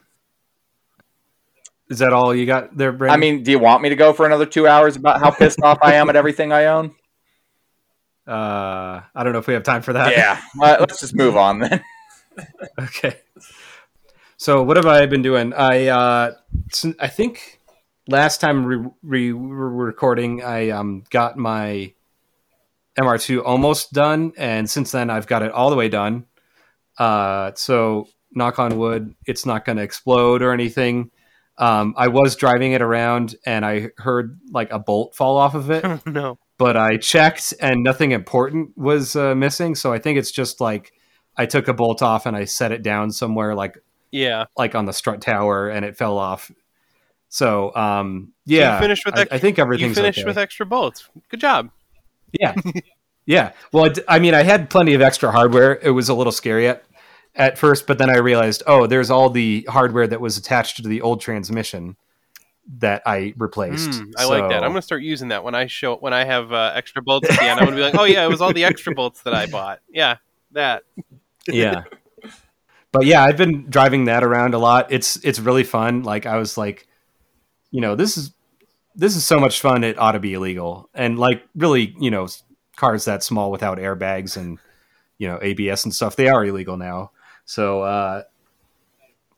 Is 1.89 1.99
that 1.99 2.11
all 2.11 2.35
you 2.35 2.45
got 2.45 2.75
there, 2.75 2.91
Brandon? 2.91 3.17
I 3.17 3.19
mean, 3.19 3.43
do 3.43 3.51
you 3.51 3.59
want 3.59 3.81
me 3.81 3.89
to 3.89 3.95
go 3.95 4.11
for 4.11 4.25
another 4.25 4.45
two 4.45 4.67
hours 4.67 4.97
about 4.97 5.21
how 5.21 5.31
pissed 5.31 5.61
off 5.63 5.79
I 5.81 5.93
am 5.95 6.09
at 6.09 6.15
everything 6.17 6.51
I 6.51 6.65
own? 6.65 6.93
uh, 8.27 9.01
I 9.15 9.23
don't 9.23 9.31
know 9.31 9.39
if 9.39 9.47
we 9.47 9.53
have 9.53 9.63
time 9.63 9.81
for 9.81 9.93
that. 9.93 10.11
Yeah, 10.11 10.41
uh, 10.61 10.77
let's 10.81 10.99
just 10.99 11.15
move 11.15 11.37
on 11.37 11.59
then. 11.59 11.83
Okay. 12.79 13.17
So 14.37 14.61
what 14.61 14.77
have 14.77 14.85
I 14.85 15.07
been 15.07 15.23
doing? 15.23 15.51
I 15.53 15.87
uh, 15.87 16.33
I 16.99 17.07
think 17.07 17.59
last 18.07 18.39
time 18.39 18.65
we, 18.65 18.77
we 19.01 19.33
were 19.33 19.69
recording, 19.69 20.43
I 20.43 20.69
um 20.69 21.03
got 21.09 21.37
my 21.37 21.93
MR2 22.99 23.41
almost 23.43 23.93
done, 23.93 24.33
and 24.37 24.69
since 24.69 24.91
then 24.91 25.09
I've 25.09 25.25
got 25.25 25.41
it 25.41 25.51
all 25.51 25.71
the 25.71 25.75
way 25.75 25.89
done. 25.89 26.25
Uh, 26.99 27.51
so 27.55 28.09
knock 28.31 28.59
on 28.59 28.77
wood, 28.77 29.15
it's 29.25 29.45
not 29.45 29.65
going 29.65 29.77
to 29.77 29.83
explode 29.83 30.43
or 30.43 30.51
anything. 30.51 31.09
Um, 31.57 31.95
I 31.97 32.07
was 32.07 32.35
driving 32.35 32.73
it 32.73 32.83
around, 32.83 33.35
and 33.43 33.65
I 33.65 33.89
heard 33.97 34.39
like 34.51 34.71
a 34.71 34.77
bolt 34.77 35.15
fall 35.15 35.37
off 35.37 35.55
of 35.55 35.71
it 35.71 35.83
no. 36.05 36.37
but 36.59 36.77
I 36.77 36.97
checked 36.97 37.55
and 37.59 37.83
nothing 37.83 38.11
important 38.11 38.77
was 38.77 39.15
uh, 39.15 39.33
missing. 39.33 39.73
So 39.73 39.91
I 39.91 39.97
think 39.97 40.19
it's 40.19 40.31
just 40.31 40.61
like 40.61 40.93
I 41.35 41.47
took 41.47 41.67
a 41.67 41.73
bolt 41.73 42.03
off 42.03 42.27
and 42.27 42.37
I 42.37 42.45
set 42.45 42.71
it 42.71 42.83
down 42.83 43.11
somewhere 43.11 43.55
like 43.55 43.79
Yeah. 44.11 44.45
like 44.57 44.75
on 44.75 44.85
the 44.85 44.93
strut 44.93 45.21
tower 45.21 45.69
and 45.69 45.85
it 45.85 45.97
fell 45.97 46.17
off. 46.17 46.51
So 47.29 47.75
um 47.75 48.33
So 48.47 48.53
you 48.53 48.59
yeah, 48.59 48.79
finished 48.79 49.05
with 49.05 49.15
I, 49.15 49.21
extra, 49.21 49.37
I 49.37 49.39
think 49.39 49.57
You 49.57 49.63
everything's 49.63 49.95
finished 49.97 50.19
okay. 50.19 50.25
with 50.25 50.37
extra 50.37 50.65
bolts. 50.65 51.09
Good 51.29 51.41
job. 51.41 51.69
yeah, 52.39 52.55
yeah. 53.25 53.51
Well, 53.71 53.91
I 54.07 54.19
mean, 54.19 54.33
I 54.33 54.43
had 54.43 54.69
plenty 54.69 54.93
of 54.93 55.01
extra 55.01 55.31
hardware. 55.31 55.77
It 55.81 55.91
was 55.91 56.09
a 56.09 56.13
little 56.13 56.31
scary 56.31 56.67
at 56.67 56.83
at 57.35 57.57
first, 57.57 57.85
but 57.85 57.97
then 57.99 58.09
I 58.09 58.17
realized, 58.17 58.63
oh, 58.65 58.87
there's 58.87 59.11
all 59.11 59.29
the 59.29 59.65
hardware 59.69 60.07
that 60.07 60.19
was 60.19 60.37
attached 60.37 60.77
to 60.77 60.87
the 60.87 61.01
old 61.01 61.21
transmission 61.21 61.95
that 62.79 63.01
I 63.05 63.33
replaced. 63.37 63.91
Mm, 63.91 64.13
I 64.17 64.25
like 64.25 64.49
that. 64.49 64.63
I'm 64.63 64.71
gonna 64.71 64.81
start 64.81 65.01
using 65.03 65.27
that 65.29 65.43
when 65.43 65.55
I 65.55 65.67
show 65.67 65.97
when 65.97 66.13
I 66.13 66.23
have 66.23 66.51
uh, 66.51 66.71
extra 66.75 67.01
bolts 67.01 67.29
at 67.29 67.37
the 67.39 67.43
end. 67.45 67.59
I'm 67.59 67.65
gonna 67.65 67.77
be 67.77 67.83
like, 67.83 67.95
oh 67.95 68.05
yeah, 68.05 68.25
it 68.25 68.29
was 68.29 68.41
all 68.41 68.53
the 68.53 68.63
extra 68.71 68.93
bolts 68.93 69.21
that 69.23 69.33
I 69.33 69.45
bought. 69.47 69.79
Yeah, 69.89 70.17
that. 70.51 70.83
yeah 71.47 71.83
but 72.91 73.05
yeah 73.05 73.23
i've 73.23 73.37
been 73.37 73.69
driving 73.69 74.05
that 74.05 74.23
around 74.23 74.53
a 74.53 74.59
lot. 74.59 74.91
It's 74.91 75.17
it's 75.17 75.39
really 75.39 75.63
fun. 75.63 76.03
Like 76.03 76.25
i 76.25 76.37
was 76.37 76.57
like 76.57 76.87
you 77.71 77.81
know 77.81 77.95
this 77.95 78.17
is 78.17 78.31
this 78.95 79.15
is 79.15 79.23
so 79.23 79.39
much 79.39 79.61
fun. 79.61 79.83
It 79.83 79.99
ought 79.99 80.13
to 80.13 80.19
be 80.19 80.33
illegal. 80.33 80.89
And 80.93 81.19
like 81.19 81.43
really 81.55 81.95
you 81.99 82.09
know 82.09 82.27
cars 82.75 83.05
that 83.05 83.23
small 83.23 83.51
without 83.51 83.77
airbags 83.77 84.37
and 84.37 84.57
you 85.17 85.27
know 85.27 85.39
abs 85.41 85.83
and 85.83 85.93
stuff 85.93 86.15
they 86.15 86.29
are 86.29 86.43
illegal 86.45 86.77
now. 86.77 87.11
So 87.45 87.81
uh 87.81 88.23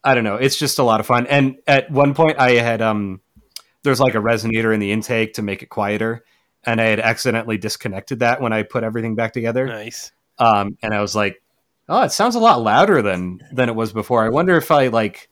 i 0.04 0.16
don't 0.16 0.24
know. 0.24 0.36
It's 0.36 0.58
just 0.58 0.80
a 0.80 0.84
lot 0.84 1.00
of 1.00 1.06
fun. 1.06 1.28
And 1.28 1.58
at 1.68 1.92
one 1.92 2.14
point 2.14 2.40
i 2.40 2.52
had 2.52 2.82
um 2.82 3.22
there's 3.84 4.00
like 4.00 4.16
a 4.16 4.20
resonator 4.20 4.74
in 4.74 4.80
the 4.80 4.92
intake 4.92 5.34
to 5.34 5.42
make 5.42 5.62
it 5.64 5.68
quieter. 5.68 6.24
And 6.64 6.80
i 6.80 6.86
had 6.86 7.00
accidentally 7.00 7.58
disconnected 7.58 8.20
that 8.20 8.42
when 8.42 8.54
i 8.54 8.64
put 8.64 8.84
everything 8.84 9.16
back 9.16 9.34
together. 9.34 9.66
Nice. 9.66 10.12
um, 10.38 10.78
and 10.82 10.94
I 10.94 11.02
was 11.02 11.16
like, 11.16 11.42
"Oh, 11.90 12.04
it 12.04 12.12
sounds 12.12 12.36
a 12.36 12.40
lot 12.40 12.62
louder 12.62 13.02
than 13.02 13.42
than 13.52 13.68
it 13.68 13.76
was 13.76 13.92
before." 13.92 14.24
I 14.24 14.30
wonder 14.30 14.56
if 14.56 14.72
I 14.72 14.88
like 14.88 15.30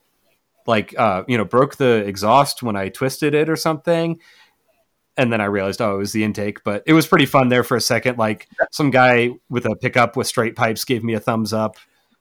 like 0.65 0.93
uh, 0.97 1.23
you 1.27 1.37
know 1.37 1.45
broke 1.45 1.77
the 1.77 2.03
exhaust 2.05 2.61
when 2.61 2.75
I 2.75 2.89
twisted 2.89 3.33
it 3.33 3.49
or 3.49 3.55
something. 3.55 4.19
And 5.19 5.33
then 5.33 5.41
I 5.41 5.45
realized, 5.45 5.81
oh, 5.81 5.95
it 5.95 5.97
was 5.97 6.11
the 6.11 6.23
intake. 6.23 6.63
But 6.63 6.83
it 6.85 6.93
was 6.93 7.07
pretty 7.07 7.25
fun 7.25 7.49
there 7.49 7.63
for 7.63 7.75
a 7.75 7.81
second. 7.81 8.19
Like 8.19 8.47
some 8.71 8.91
guy 8.91 9.31
with 9.49 9.65
a 9.65 9.75
pickup 9.75 10.15
with 10.15 10.27
straight 10.27 10.55
pipes 10.55 10.85
gave 10.85 11.03
me 11.03 11.15
a 11.15 11.19
thumbs 11.19 11.53
up. 11.53 11.77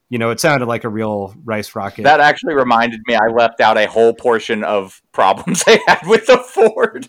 You 0.08 0.18
know, 0.18 0.30
it 0.30 0.40
sounded 0.40 0.64
like 0.64 0.84
a 0.84 0.88
real 0.88 1.34
rice 1.44 1.74
rocket. 1.74 2.04
That 2.04 2.20
actually 2.20 2.54
reminded 2.54 3.00
me 3.06 3.14
I 3.14 3.26
left 3.26 3.60
out 3.60 3.76
a 3.76 3.86
whole 3.86 4.14
portion 4.14 4.64
of 4.64 5.02
problems 5.12 5.62
I 5.66 5.78
had 5.86 6.06
with 6.06 6.26
the 6.26 6.38
Ford. 6.38 7.08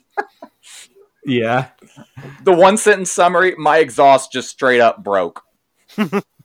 yeah, 1.24 1.70
The 2.44 2.54
one 2.54 2.76
sentence 2.76 3.12
summary: 3.12 3.56
my 3.58 3.78
exhaust 3.78 4.34
just 4.34 4.50
straight 4.50 4.82
up 4.82 5.04
broke. 5.04 5.44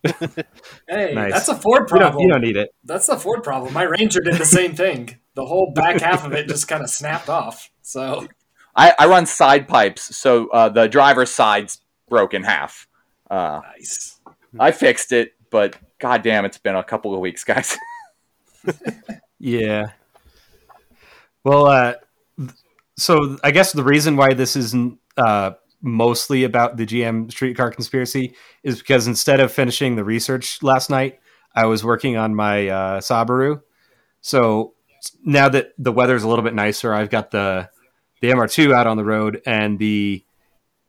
Hey, 0.89 1.13
Nice. 1.15 1.33
that's 1.33 1.49
a 1.49 1.55
Ford 1.55 1.83
you 1.83 1.87
don't, 1.87 1.89
problem. 2.01 2.23
you 2.23 2.29
don't 2.33 2.41
need 2.41 2.57
it. 2.57 2.75
That's 2.85 3.09
a 3.09 3.17
Ford 3.19 3.43
problem. 3.43 3.73
My 3.73 3.83
Ranger 3.85 4.21
did 4.21 4.35
the 4.35 4.45
same 4.45 4.75
thing. 4.75 5.19
The 5.35 5.47
whole 5.47 5.73
back 5.73 6.01
half 6.01 6.25
of 6.27 6.33
it 6.33 6.49
just 6.49 6.69
kind 6.69 6.83
of 6.83 6.91
snapped 6.91 7.29
off. 7.29 7.71
So 7.83 8.27
I, 8.77 8.95
I 8.99 9.07
run 9.07 9.27
side 9.27 9.69
pipes, 9.69 10.17
so 10.17 10.49
uh, 10.49 10.69
the 10.69 10.89
driver's 10.89 11.31
side's 11.31 11.79
broke 12.09 12.35
in 12.35 12.43
half. 12.43 12.87
Uh, 13.31 13.61
nice. 13.65 14.21
I 14.59 14.73
fixed 14.73 15.13
it, 15.13 15.33
but 15.51 15.77
goddamn, 15.99 16.45
it's 16.45 16.59
been 16.59 16.75
a 16.77 16.85
couple 16.85 17.15
of 17.15 17.21
weeks, 17.21 17.45
guys. 17.45 17.77
Yeah. 19.45 19.87
Well, 21.43 21.67
uh, 21.67 21.95
th- 22.39 22.51
so 22.97 23.39
I 23.43 23.51
guess 23.51 23.73
the 23.73 23.83
reason 23.83 24.15
why 24.17 24.35
this 24.35 24.55
isn't 24.55 25.01
uh, 25.17 25.53
mostly 25.83 26.45
about 26.45 26.77
the 26.77 26.87
GM 26.87 27.31
streetcar 27.31 27.71
conspiracy 27.73 28.35
is 28.63 28.79
because 28.79 29.07
instead 29.07 29.41
of 29.41 29.53
finishing 29.53 29.97
the 29.97 30.05
research 30.05 30.63
last 30.63 30.89
night, 30.89 31.19
I 31.55 31.67
was 31.67 31.85
working 31.85 32.17
on 32.17 32.35
my 32.35 32.69
uh, 32.69 33.01
Subaru. 33.01 33.61
So 34.21 34.75
now 35.25 35.49
that 35.49 35.73
the 35.79 35.93
weather's 35.93 36.23
a 36.23 36.29
little 36.29 36.45
bit 36.45 36.55
nicer, 36.55 36.95
I've 36.95 37.11
got 37.11 37.31
the 37.31 37.69
the 38.21 38.29
MR2 38.31 38.73
out 38.73 38.87
on 38.87 38.97
the 38.97 39.05
road 39.05 39.43
and 39.45 39.79
the 39.79 40.25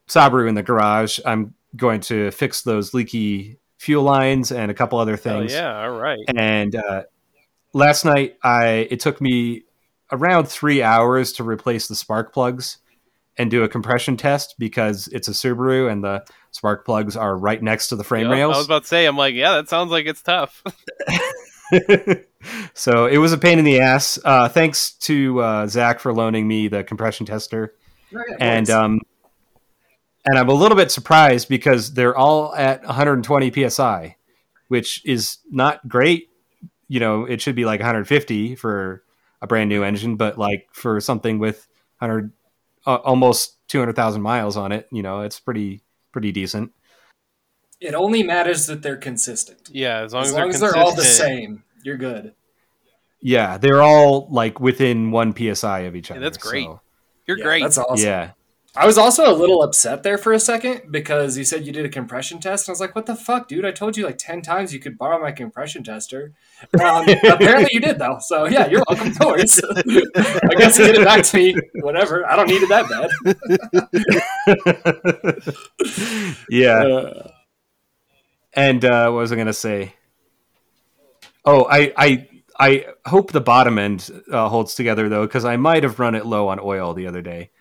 Subaru 0.08 0.48
in 0.48 0.56
the 0.56 0.64
garage. 0.64 1.20
I'm 1.26 1.56
going 1.76 2.02
to 2.02 2.30
fix 2.32 2.62
those 2.62 2.94
leaky 2.94 3.58
fuel 3.80 4.04
lines 4.04 4.52
and 4.52 4.70
a 4.70 4.74
couple 4.74 5.00
other 5.00 5.14
Oh 5.14 5.18
things 5.18 5.52
yeah. 5.52 5.82
All 5.84 5.90
right. 6.00 6.20
and 6.36 6.76
uh, 6.76 7.04
last 7.74 8.06
night 8.06 8.38
I 8.44 8.88
it 8.92 9.00
took 9.00 9.20
me 9.20 9.64
around 10.12 10.46
three 10.48 10.84
hours 10.84 11.34
to 11.34 11.44
replace 11.44 11.88
the 11.88 11.96
spark 11.96 12.32
plugs 12.32 12.78
and 13.38 13.50
do 13.50 13.64
a 13.64 13.70
compression 13.70 14.16
test 14.18 14.56
because 14.60 15.08
it's 15.12 15.28
a 15.28 15.32
Subaru 15.32 15.92
and 15.92 16.04
the 16.04 16.24
spark 16.52 16.86
plugs 16.86 17.16
are 17.16 17.38
right 17.38 17.62
next 17.62 17.88
to 17.88 17.96
the 17.96 18.04
frame 18.04 18.30
rails. 18.30 18.56
I 18.56 18.58
was 18.58 18.66
about 18.66 18.84
to 18.84 18.88
say, 18.88 19.06
I'm 19.06 19.18
like, 19.18 19.34
yeah, 19.34 19.56
that 19.56 19.70
sounds 19.70 19.92
like 19.92 20.06
it's 20.06 20.22
tough. 20.22 20.64
so 22.74 23.08
it 23.08 23.18
was 23.18 23.34
a 23.34 23.38
pain 23.38 23.58
in 23.58 23.66
the 23.66 23.80
ass. 23.80 24.20
Uh, 24.24 24.48
thanks 24.48 24.92
to 24.92 25.40
uh, 25.40 25.68
Zach 25.68 26.00
for 26.00 26.14
loaning 26.14 26.48
me 26.48 26.68
the 26.68 26.84
compression 26.84 27.26
tester, 27.26 27.74
Oh, 28.16 28.24
yeah, 28.30 28.36
and 28.40 28.70
um, 28.70 29.02
and 30.26 30.38
I'm 30.38 30.50
a 30.50 30.54
little 30.54 30.78
bit 30.78 30.92
surprised 30.92 31.50
because 31.50 31.94
they're 31.94 32.16
all 32.16 32.56
at 32.56 32.84
120 32.84 33.70
psi, 33.70 34.16
which 34.68 35.06
is 35.06 35.40
not 35.50 35.88
great. 35.88 36.30
You 36.88 37.00
know, 37.00 37.26
it 37.26 37.42
should 37.42 37.56
be 37.56 37.66
like 37.66 37.80
150 37.80 38.56
for 38.56 39.04
a 39.42 39.48
brand 39.48 39.70
new 39.70 39.84
engine, 39.84 40.16
but 40.16 40.38
like 40.38 40.68
for 40.72 41.00
something 41.02 41.40
with 41.40 41.68
100, 42.00 42.32
uh, 42.86 42.96
almost 42.98 43.58
200,000 43.70 44.22
miles 44.22 44.58
on 44.58 44.72
it, 44.72 44.88
you 44.92 45.02
know, 45.04 45.22
it's 45.22 45.40
pretty 45.40 45.82
pretty 46.12 46.32
decent. 46.32 46.72
it 47.82 47.94
only 47.96 48.24
matters 48.24 48.68
that 48.68 48.82
they're 48.82 48.98
consistent. 48.98 49.70
yeah, 49.72 50.00
as 50.02 50.14
long 50.14 50.24
as, 50.24 50.30
As 50.30 50.36
they're 50.36 50.48
as 50.50 50.60
they're 50.60 50.78
all 50.78 50.96
the 50.96 51.04
same, 51.04 51.64
you're 51.84 51.98
good. 51.98 52.34
Yeah, 53.22 53.58
they're 53.58 53.82
all 53.82 54.28
like 54.32 54.60
within 54.60 55.12
one 55.12 55.34
psi 55.36 55.80
of 55.82 55.96
each 55.96 56.10
Yeah, 56.10 56.18
other. 56.18 56.26
that's 56.26 56.38
great. 56.38 56.66
so, 56.66 56.82
You're 57.26 57.38
Yeah, 57.38 57.44
great. 57.46 57.64
That's 57.64 57.78
awesome. 57.78 58.06
Yeah, 58.06 58.32
I 58.76 58.88
was 58.88 58.98
also 58.98 59.32
a 59.32 59.38
little 59.38 59.62
upset 59.62 60.02
there 60.02 60.18
for 60.18 60.34
a 60.34 60.40
second 60.40 60.92
because 60.92 61.38
you 61.38 61.44
said 61.44 61.64
you 61.64 61.72
did 61.72 61.86
a 61.86 61.90
compression 61.90 62.40
test, 62.40 62.68
and 62.68 62.72
I 62.72 62.74
was 62.74 62.80
like, 62.80 62.96
"What 62.96 63.06
the 63.06 63.16
fuck, 63.16 63.48
dude? 63.48 63.66
I 63.66 63.72
told 63.72 63.96
you 63.96 64.04
like 64.04 64.18
ten 64.18 64.42
times 64.42 64.74
you 64.74 64.80
could 64.80 64.98
borrow 64.98 65.22
my 65.22 65.32
compression 65.32 65.84
tester." 65.84 66.34
Um, 66.84 67.06
apparently, 67.30 67.70
you 67.72 67.80
did 67.80 68.00
though. 68.00 68.18
So 68.20 68.46
yeah, 68.46 68.66
you're 68.66 68.84
welcome. 68.90 69.14
No 69.22 69.28
worries. 69.28 69.62
I 69.76 70.56
guess 70.58 70.80
you 70.80 70.88
get 70.88 70.96
it 70.96 71.06
back 71.06 71.24
to 71.26 71.38
me. 71.38 71.56
Whatever. 71.82 72.28
I 72.28 72.36
don't 72.36 72.48
need 72.48 72.64
it 72.64 72.70
that 72.70 72.90
bad. 72.90 73.12
yeah. 76.50 76.84
Uh, 76.84 77.28
And 78.54 78.84
uh, 78.86 79.10
what 79.10 79.20
was 79.20 79.32
I 79.32 79.36
going 79.36 79.48
to 79.48 79.54
say? 79.54 79.94
Oh, 81.46 81.66
I 81.70 81.94
I 81.98 82.28
I 82.60 82.86
hope 83.06 83.32
the 83.32 83.42
bottom 83.42 83.78
end 83.78 84.10
uh, 84.32 84.48
holds 84.50 84.76
together 84.76 85.10
though, 85.10 85.26
because 85.26 85.46
I 85.46 85.58
might 85.58 85.84
have 85.84 86.00
run 86.00 86.16
it 86.16 86.26
low 86.26 86.48
on 86.48 86.60
oil 86.60 86.94
the 86.94 87.08
other 87.08 87.22
day. 87.22 87.52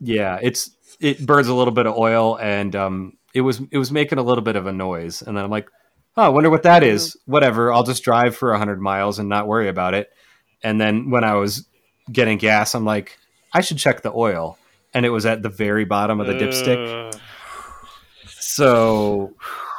Yeah, 0.00 0.38
it's 0.42 0.70
it 1.00 1.24
burns 1.24 1.48
a 1.48 1.54
little 1.54 1.74
bit 1.74 1.86
of 1.86 1.96
oil, 1.96 2.38
and 2.38 2.74
um, 2.74 3.18
it 3.34 3.42
was 3.42 3.60
it 3.70 3.78
was 3.78 3.92
making 3.92 4.18
a 4.18 4.22
little 4.22 4.42
bit 4.42 4.56
of 4.56 4.66
a 4.66 4.72
noise, 4.72 5.22
and 5.22 5.36
then 5.36 5.44
I'm 5.44 5.50
like, 5.50 5.68
oh, 6.16 6.22
I 6.22 6.28
wonder 6.28 6.50
what 6.50 6.62
that 6.64 6.82
is. 6.82 7.16
Whatever, 7.26 7.72
I'll 7.72 7.82
just 7.84 8.02
drive 8.02 8.36
for 8.36 8.56
hundred 8.56 8.80
miles 8.80 9.18
and 9.18 9.28
not 9.28 9.46
worry 9.46 9.68
about 9.68 9.94
it. 9.94 10.10
And 10.62 10.80
then 10.80 11.10
when 11.10 11.24
I 11.24 11.34
was 11.34 11.66
getting 12.10 12.38
gas, 12.38 12.74
I'm 12.74 12.84
like, 12.84 13.18
I 13.52 13.60
should 13.60 13.78
check 13.78 14.02
the 14.02 14.12
oil, 14.12 14.58
and 14.94 15.04
it 15.06 15.10
was 15.10 15.26
at 15.26 15.42
the 15.42 15.48
very 15.48 15.84
bottom 15.84 16.20
of 16.20 16.26
the 16.26 16.34
dipstick. 16.34 17.14
Uh, 17.14 17.18
So, 18.38 19.34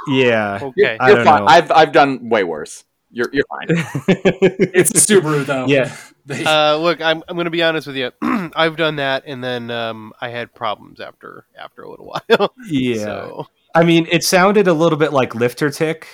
yeah. 0.07 0.59
okay. 0.61 0.97
I 0.99 1.07
You're 1.07 1.15
don't 1.17 1.25
fine. 1.25 1.39
know. 1.41 1.47
I've 1.47 1.71
I've 1.71 1.91
done 1.91 2.29
way 2.29 2.43
worse. 2.43 2.83
You're 3.11 3.29
you're 3.33 3.45
fine. 3.49 3.67
it's 4.07 4.91
a 4.91 4.93
Subaru 4.93 5.45
though. 5.45 5.65
Yeah. 5.67 5.95
They, 6.25 6.43
Uh, 6.45 6.77
look, 6.77 7.01
I'm 7.01 7.23
I'm 7.27 7.35
going 7.35 7.45
to 7.45 7.51
be 7.51 7.63
honest 7.63 7.87
with 7.87 7.95
you. 7.95 8.11
I've 8.55 8.75
done 8.77 8.97
that, 8.97 9.23
and 9.25 9.43
then 9.43 9.71
um, 9.71 10.13
I 10.21 10.29
had 10.29 10.53
problems 10.53 10.99
after 10.99 11.45
after 11.57 11.81
a 11.83 11.89
little 11.89 12.05
while. 12.29 12.53
Yeah. 12.67 13.03
So, 13.05 13.47
I 13.73 13.83
mean, 13.83 14.07
it 14.11 14.23
sounded 14.23 14.67
a 14.67 14.73
little 14.73 14.97
bit 14.97 15.13
like 15.13 15.33
lifter 15.35 15.69
tick. 15.69 16.07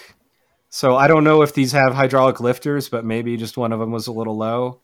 So 0.69 0.95
I 0.95 1.07
don't 1.07 1.23
know 1.23 1.41
if 1.41 1.53
these 1.53 1.71
have 1.71 1.93
hydraulic 1.93 2.39
lifters, 2.39 2.89
but 2.89 3.05
maybe 3.05 3.37
just 3.37 3.57
one 3.57 3.71
of 3.71 3.79
them 3.79 3.91
was 3.91 4.07
a 4.07 4.11
little 4.11 4.37
low. 4.37 4.81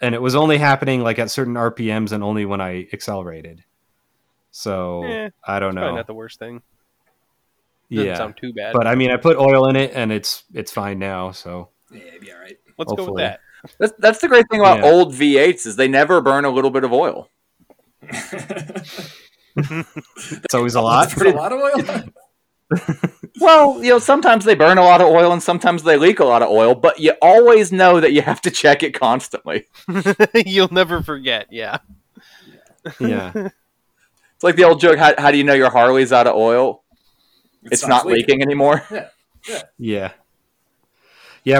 And 0.00 0.14
it 0.14 0.20
was 0.20 0.34
only 0.34 0.58
happening 0.58 1.00
like 1.00 1.18
at 1.18 1.30
certain 1.30 1.54
RPMs 1.54 2.12
and 2.12 2.22
only 2.22 2.44
when 2.44 2.60
I 2.60 2.86
accelerated. 2.92 3.64
So 4.50 5.04
Eh, 5.04 5.30
I 5.46 5.58
don't 5.58 5.74
know. 5.74 5.94
not 5.96 6.06
the 6.06 6.14
worst 6.14 6.38
thing. 6.38 6.62
Doesn't 7.90 8.06
Yeah. 8.08 8.16
sound 8.18 8.36
too 8.40 8.52
bad. 8.52 8.74
But 8.74 8.86
I 8.86 8.94
mean, 8.94 9.10
I 9.10 9.16
put 9.16 9.38
oil 9.38 9.68
in 9.68 9.76
it 9.76 9.92
and 9.94 10.12
it's 10.12 10.44
it's 10.52 10.70
fine 10.70 10.98
now. 10.98 11.30
So 11.30 11.70
yeah, 11.90 12.00
it'd 12.02 12.20
be 12.20 12.32
all 12.32 12.38
right. 12.40 12.58
Let's 12.78 12.92
go 12.92 13.06
with 13.06 13.16
that. 13.22 13.40
That's, 13.78 13.92
that's 13.98 14.20
the 14.20 14.28
great 14.28 14.46
thing 14.50 14.60
about 14.60 14.78
Yeah. 14.78 14.90
old 14.90 15.12
V8s 15.14 15.66
is 15.66 15.76
they 15.76 15.88
never 15.88 16.20
burn 16.20 16.44
a 16.44 16.50
little 16.50 16.70
bit 16.70 16.84
of 16.84 16.92
oil. 16.92 17.28
it's 19.56 20.54
always 20.54 20.74
a 20.74 20.80
lot. 20.80 21.10
Put 21.16 21.26
a 21.26 21.30
lot 21.30 21.52
of 21.52 21.60
oil. 21.60 22.04
Well, 23.38 23.84
you 23.84 23.90
know, 23.90 23.98
sometimes 23.98 24.46
they 24.46 24.54
burn 24.54 24.78
a 24.78 24.82
lot 24.82 25.02
of 25.02 25.08
oil 25.08 25.30
and 25.30 25.42
sometimes 25.42 25.82
they 25.82 25.98
leak 25.98 26.20
a 26.20 26.24
lot 26.24 26.40
of 26.42 26.48
oil, 26.48 26.74
but 26.74 26.98
you 26.98 27.12
always 27.20 27.70
know 27.70 28.00
that 28.00 28.12
you 28.12 28.22
have 28.22 28.40
to 28.40 28.50
check 28.50 28.82
it 28.82 28.92
constantly. 28.98 29.66
You'll 30.34 30.72
never 30.72 31.02
forget. 31.02 31.46
Yeah. 31.50 31.78
yeah. 32.98 33.32
It's 33.34 34.42
like 34.42 34.56
the 34.56 34.64
old 34.64 34.80
joke: 34.80 34.98
How, 34.98 35.14
how 35.18 35.30
do 35.30 35.36
you 35.38 35.44
know 35.44 35.52
your 35.52 35.70
Harley's 35.70 36.12
out 36.12 36.26
of 36.26 36.34
oil? 36.34 36.82
It 37.62 37.72
It's 37.72 37.86
not 37.86 38.06
leaking 38.06 38.40
anymore. 38.40 38.82
Yeah. 38.90 39.62
Yeah, 39.78 40.12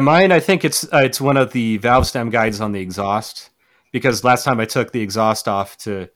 mine. 0.01 0.33
I 0.33 0.41
think 0.41 0.65
it's 0.65 0.83
uh, 0.93 1.03
it's 1.05 1.21
one 1.21 1.37
of 1.37 1.53
the 1.53 1.77
valve 1.77 2.09
stem 2.09 2.29
guides 2.29 2.61
on 2.61 2.73
the 2.73 2.81
exhaust 2.81 3.51
because 3.93 4.25
last 4.25 4.43
time 4.43 4.59
I 4.59 4.65
took 4.65 4.91
the 4.91 5.01
exhaust 5.01 5.47
off 5.47 5.77
to 5.79 6.09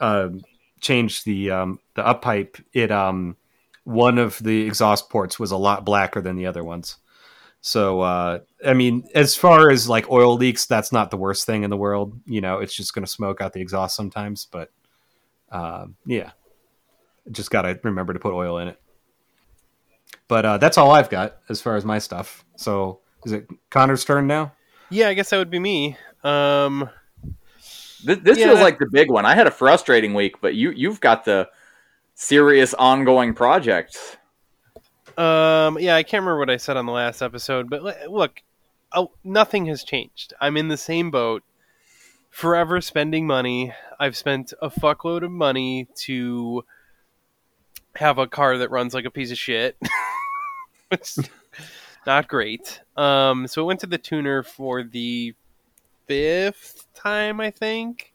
um, 0.00 0.40
change 0.80 1.24
the 1.24 1.50
um, 1.50 1.80
the 1.96 2.06
up 2.06 2.22
pipe, 2.22 2.56
it 2.72 2.90
um 2.90 3.36
one 3.84 4.16
of 4.16 4.38
the 4.38 4.66
exhaust 4.66 5.10
ports 5.10 5.38
was 5.38 5.50
a 5.50 5.58
lot 5.58 5.84
blacker 5.84 6.22
than 6.22 6.36
the 6.36 6.46
other 6.46 6.64
ones. 6.64 6.96
So 7.60 8.00
uh, 8.00 8.38
I 8.64 8.72
mean, 8.72 9.06
as 9.14 9.36
far 9.36 9.70
as 9.70 9.86
like 9.86 10.10
oil 10.10 10.36
leaks, 10.36 10.64
that's 10.64 10.90
not 10.90 11.10
the 11.10 11.18
worst 11.18 11.44
thing 11.44 11.62
in 11.62 11.68
the 11.68 11.76
world. 11.76 12.18
You 12.24 12.40
know, 12.40 12.60
it's 12.60 12.74
just 12.74 12.94
going 12.94 13.04
to 13.04 13.10
smoke 13.10 13.42
out 13.42 13.52
the 13.52 13.60
exhaust 13.60 13.94
sometimes, 13.96 14.46
but 14.50 14.70
um, 15.52 15.96
yeah, 16.06 16.30
just 17.30 17.50
got 17.50 17.62
to 17.62 17.78
remember 17.82 18.14
to 18.14 18.18
put 18.18 18.32
oil 18.32 18.56
in 18.56 18.68
it. 18.68 18.80
But 20.26 20.46
uh, 20.46 20.56
that's 20.56 20.78
all 20.78 20.92
I've 20.92 21.10
got 21.10 21.36
as 21.50 21.60
far 21.60 21.76
as 21.76 21.84
my 21.84 21.98
stuff. 21.98 22.46
So 22.56 23.00
is 23.24 23.32
it 23.32 23.46
Connor's 23.70 24.04
turn 24.04 24.26
now? 24.26 24.52
Yeah, 24.90 25.08
I 25.08 25.14
guess 25.14 25.30
that 25.30 25.38
would 25.38 25.50
be 25.50 25.58
me. 25.58 25.96
Um, 26.24 26.88
This, 28.04 28.18
this 28.22 28.38
Yeah. 28.38 28.46
feels 28.46 28.60
like 28.60 28.78
the 28.78 28.88
big 28.90 29.10
one. 29.10 29.26
I 29.26 29.34
had 29.34 29.46
a 29.46 29.50
frustrating 29.50 30.14
week, 30.14 30.40
but 30.40 30.54
you 30.54 30.70
you've 30.70 31.00
got 31.00 31.24
the 31.24 31.48
serious 32.14 32.72
ongoing 32.74 33.34
project. 33.34 34.18
Um, 35.18 35.78
yeah, 35.78 35.96
I 35.96 36.02
can't 36.02 36.22
remember 36.22 36.38
what 36.38 36.50
I 36.50 36.56
said 36.56 36.76
on 36.76 36.86
the 36.86 36.92
last 36.92 37.20
episode, 37.20 37.68
but 37.68 37.82
li- 37.82 38.06
look, 38.08 38.42
oh, 38.94 39.10
nothing 39.22 39.66
has 39.66 39.84
changed. 39.84 40.32
I'm 40.40 40.56
in 40.56 40.68
the 40.68 40.76
same 40.78 41.10
boat. 41.10 41.42
Forever 42.30 42.80
spending 42.80 43.26
money. 43.26 43.74
I've 43.98 44.16
spent 44.16 44.52
a 44.62 44.70
fuckload 44.70 45.22
of 45.24 45.30
money 45.30 45.88
to 46.06 46.64
have 47.96 48.18
a 48.18 48.26
car 48.28 48.56
that 48.58 48.70
runs 48.70 48.94
like 48.94 49.04
a 49.04 49.10
piece 49.10 49.30
of 49.32 49.36
shit. 49.38 49.76
not 52.06 52.28
great. 52.28 52.80
Um, 52.96 53.46
so 53.46 53.62
I 53.62 53.66
went 53.66 53.80
to 53.80 53.86
the 53.86 53.98
tuner 53.98 54.42
for 54.42 54.82
the 54.82 55.34
fifth 56.06 56.86
time, 56.94 57.40
I 57.40 57.50
think. 57.50 58.12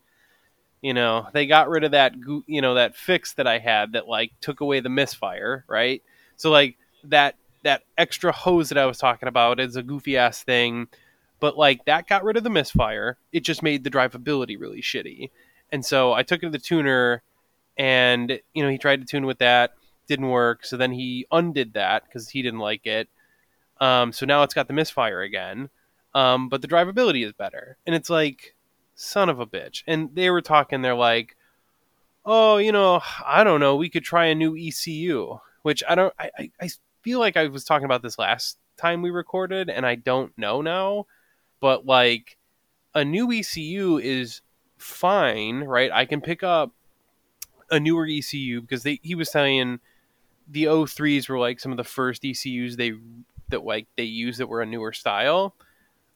You 0.82 0.94
know, 0.94 1.28
they 1.34 1.48
got 1.48 1.70
rid 1.70 1.84
of 1.84 1.92
that, 1.92 2.14
you 2.46 2.62
know, 2.62 2.76
that 2.76 2.96
fix 2.96 3.34
that 3.34 3.48
I 3.48 3.58
had 3.58 3.94
that 3.94 4.08
like 4.08 4.34
took 4.42 4.62
away 4.62 4.82
the 4.82 4.90
misfire, 4.90 5.66
right? 5.68 6.04
So 6.36 6.52
like 6.52 6.78
that 7.06 7.36
that 7.64 7.82
extra 7.98 8.32
hose 8.32 8.70
that 8.70 8.78
I 8.78 8.86
was 8.86 9.00
talking 9.00 9.28
about 9.28 9.60
is 9.60 9.76
a 9.76 9.82
goofy 9.82 10.18
ass 10.18 10.44
thing, 10.44 10.88
but 11.40 11.58
like 11.58 11.86
that 11.86 12.08
got 12.08 12.24
rid 12.24 12.38
of 12.38 12.44
the 12.44 12.50
misfire. 12.52 13.18
It 13.32 13.40
just 13.40 13.64
made 13.64 13.84
the 13.84 13.90
drivability 13.90 14.60
really 14.60 14.82
shitty. 14.82 15.32
And 15.72 15.84
so 15.84 16.14
I 16.14 16.22
took 16.22 16.44
it 16.44 16.48
to 16.48 16.52
the 16.52 16.60
tuner 16.60 17.24
and 17.78 18.40
you 18.54 18.64
know, 18.64 18.70
he 18.70 18.78
tried 18.78 19.02
to 19.02 19.08
tune 19.08 19.26
with 19.26 19.40
that, 19.40 19.72
didn't 20.08 20.30
work. 20.30 20.66
So 20.66 20.78
then 20.78 20.92
he 20.92 21.26
undid 21.32 21.74
that 21.74 22.12
cuz 22.12 22.30
he 22.30 22.44
didn't 22.44 22.60
like 22.60 22.86
it. 22.86 23.10
Um, 23.80 24.12
so 24.12 24.26
now 24.26 24.44
it's 24.44 24.54
got 24.54 24.68
the 24.68 24.74
misfire 24.74 25.22
again. 25.22 25.70
Um, 26.14 26.48
but 26.48 26.62
the 26.62 26.68
drivability 26.68 27.26
is 27.26 27.34
better. 27.34 27.78
And 27.86 27.94
it's 27.94 28.10
like 28.10 28.56
son 28.96 29.30
of 29.30 29.40
a 29.40 29.46
bitch. 29.46 29.84
And 29.86 30.16
they 30.16 30.30
were 30.30 30.42
talking 30.42 30.82
they're 30.82 30.96
like 30.96 31.36
oh, 32.26 32.58
you 32.58 32.72
know, 32.72 33.02
I 33.26 33.44
don't 33.44 33.60
know, 33.60 33.76
we 33.76 33.90
could 33.90 34.04
try 34.04 34.26
a 34.26 34.36
new 34.36 34.58
ECU, 34.58 35.40
which 35.62 35.84
I 35.88 35.96
don't, 35.96 36.14
I, 36.20 36.52
I, 36.60 36.70
feel 37.02 37.20
like 37.20 37.38
I 37.38 37.46
was 37.48 37.64
talking 37.64 37.86
about 37.86 38.02
this 38.02 38.18
last 38.18 38.58
time 38.78 39.04
we 39.04 39.12
recorded, 39.12 39.70
and 39.70 39.86
I 39.86 39.94
don't 39.94 40.36
know 40.38 40.62
now, 40.62 41.06
but 41.60 41.86
like 41.86 42.38
a 42.96 43.06
new 43.06 43.32
ECU 43.32 44.00
is 44.00 44.42
fine, 44.80 45.64
right? 45.64 45.92
I 45.94 46.06
can 46.06 46.20
pick 46.20 46.42
up 46.42 46.72
a 47.70 47.80
newer 47.80 48.08
ECU 48.10 48.62
because 48.62 48.82
they, 48.82 49.00
he 49.04 49.14
was 49.14 49.32
saying 49.32 49.80
the 50.48 50.64
O3s 50.64 51.30
were 51.30 51.38
like 51.38 51.60
some 51.60 51.72
of 51.72 51.78
the 51.78 51.84
first 51.84 52.26
ECUs 52.26 52.76
they, 52.76 52.94
that 53.50 53.64
like 53.64 53.88
they 53.96 54.04
use 54.04 54.38
that 54.38 54.48
were 54.48 54.62
a 54.62 54.66
newer 54.66 54.94
style. 54.94 55.56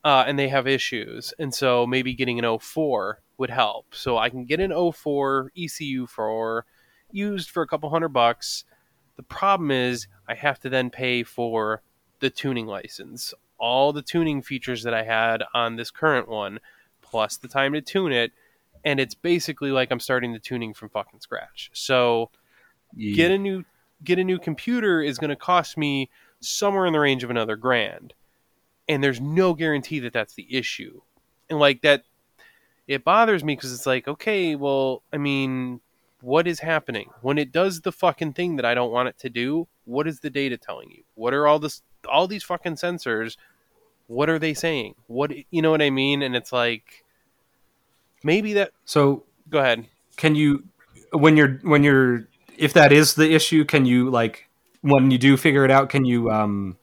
Uh, 0.01 0.23
and 0.25 0.39
they 0.39 0.47
have 0.47 0.65
issues, 0.65 1.33
and 1.39 1.53
so 1.53 1.85
maybe 1.85 2.13
getting 2.13 2.39
an 2.39 2.59
04 2.59 3.19
would 3.37 3.49
help. 3.49 3.85
So 3.93 4.17
I 4.17 4.29
can 4.29 4.45
get 4.45 4.61
an 4.61 4.71
04 4.93 5.51
ECU 5.57 6.07
for 6.07 6.65
used 7.11 7.49
for 7.49 7.63
a 7.63 7.67
couple 7.67 7.89
hundred 7.89 8.09
bucks. 8.09 8.63
The 9.17 9.23
problem 9.23 9.71
is 9.71 10.07
I 10.27 10.35
have 10.35 10.59
to 10.61 10.69
then 10.69 10.89
pay 10.89 11.23
for 11.23 11.81
the 12.19 12.29
tuning 12.29 12.65
license, 12.65 13.33
all 13.57 13.91
the 13.91 14.01
tuning 14.01 14.41
features 14.41 14.83
that 14.83 14.93
I 14.93 15.03
had 15.03 15.43
on 15.53 15.75
this 15.75 15.91
current 15.91 16.29
one, 16.29 16.59
plus 17.01 17.37
the 17.37 17.47
time 17.47 17.73
to 17.73 17.81
tune 17.81 18.11
it, 18.11 18.31
and 18.83 18.99
it's 18.99 19.15
basically 19.15 19.71
like 19.71 19.91
I'm 19.91 19.99
starting 19.99 20.33
the 20.33 20.39
tuning 20.39 20.73
from 20.73 20.89
fucking 20.89 21.19
scratch. 21.19 21.69
So 21.73 22.29
get 23.15 23.31
a 23.31 23.37
new 23.37 23.65
get 24.03 24.19
a 24.19 24.23
new 24.23 24.39
computer 24.39 25.01
is 25.01 25.17
going 25.17 25.29
to 25.29 25.35
cost 25.35 25.77
me 25.77 26.09
somewhere 26.41 26.85
in 26.85 26.93
the 26.93 26.99
range 26.99 27.23
of 27.23 27.29
another 27.29 27.55
grand. 27.55 28.13
And 28.87 29.03
there's 29.03 29.21
no 29.21 29.53
guarantee 29.53 29.99
that 29.99 30.13
that's 30.13 30.33
the 30.33 30.47
issue. 30.55 31.01
And 31.49 31.59
like 31.59 31.81
that 31.81 32.03
it 32.87 33.03
bothers 33.03 33.43
me 33.43 33.55
because 33.55 33.71
it's 33.71 33.85
like 33.85 34.07
okay 34.07 34.55
well 34.55 35.03
i 35.13 35.17
mean 35.17 35.79
what 36.21 36.47
is 36.47 36.59
happening? 36.59 37.09
When 37.21 37.37
it 37.37 37.53
does 37.53 37.79
the 37.79 37.93
fucking 37.93 38.33
thing 38.33 38.57
that 38.57 38.65
i 38.65 38.73
don't 38.73 38.91
want 38.91 39.07
it 39.09 39.17
to 39.19 39.29
do 39.29 39.67
what 39.85 40.07
is 40.07 40.19
the 40.19 40.29
data 40.29 40.57
telling 40.57 40.91
you? 40.91 41.03
What 41.15 41.33
are 41.33 41.47
all 41.47 41.59
this 41.59 41.81
all 42.07 42.27
these 42.27 42.43
fucking 42.43 42.75
sensors 42.75 43.37
what 44.07 44.29
are 44.29 44.39
they 44.39 44.53
saying? 44.55 44.95
What 45.07 45.31
you 45.51 45.61
know 45.61 45.71
what 45.71 45.81
i 45.81 45.89
mean? 45.89 46.21
And 46.23 46.35
it's 46.35 46.51
like 46.51 47.05
maybe 48.23 48.53
that 48.53 48.71
So 48.85 49.23
go 49.49 49.59
ahead. 49.59 49.85
can 50.17 50.35
you 50.35 50.63
when 51.11 51.37
you're 51.37 51.59
when 51.61 51.83
you're 51.83 52.27
if 52.57 52.73
that 52.73 52.91
is 52.91 53.13
the 53.15 53.33
issue, 53.33 53.63
can 53.63 53.85
you 53.85 54.09
like 54.09 54.48
when 54.81 55.11
you 55.11 55.17
do 55.17 55.37
figure 55.37 55.65
it 55.65 55.71
out, 55.71 55.89
can 55.89 56.05
you 56.05 56.29
um 56.31 56.77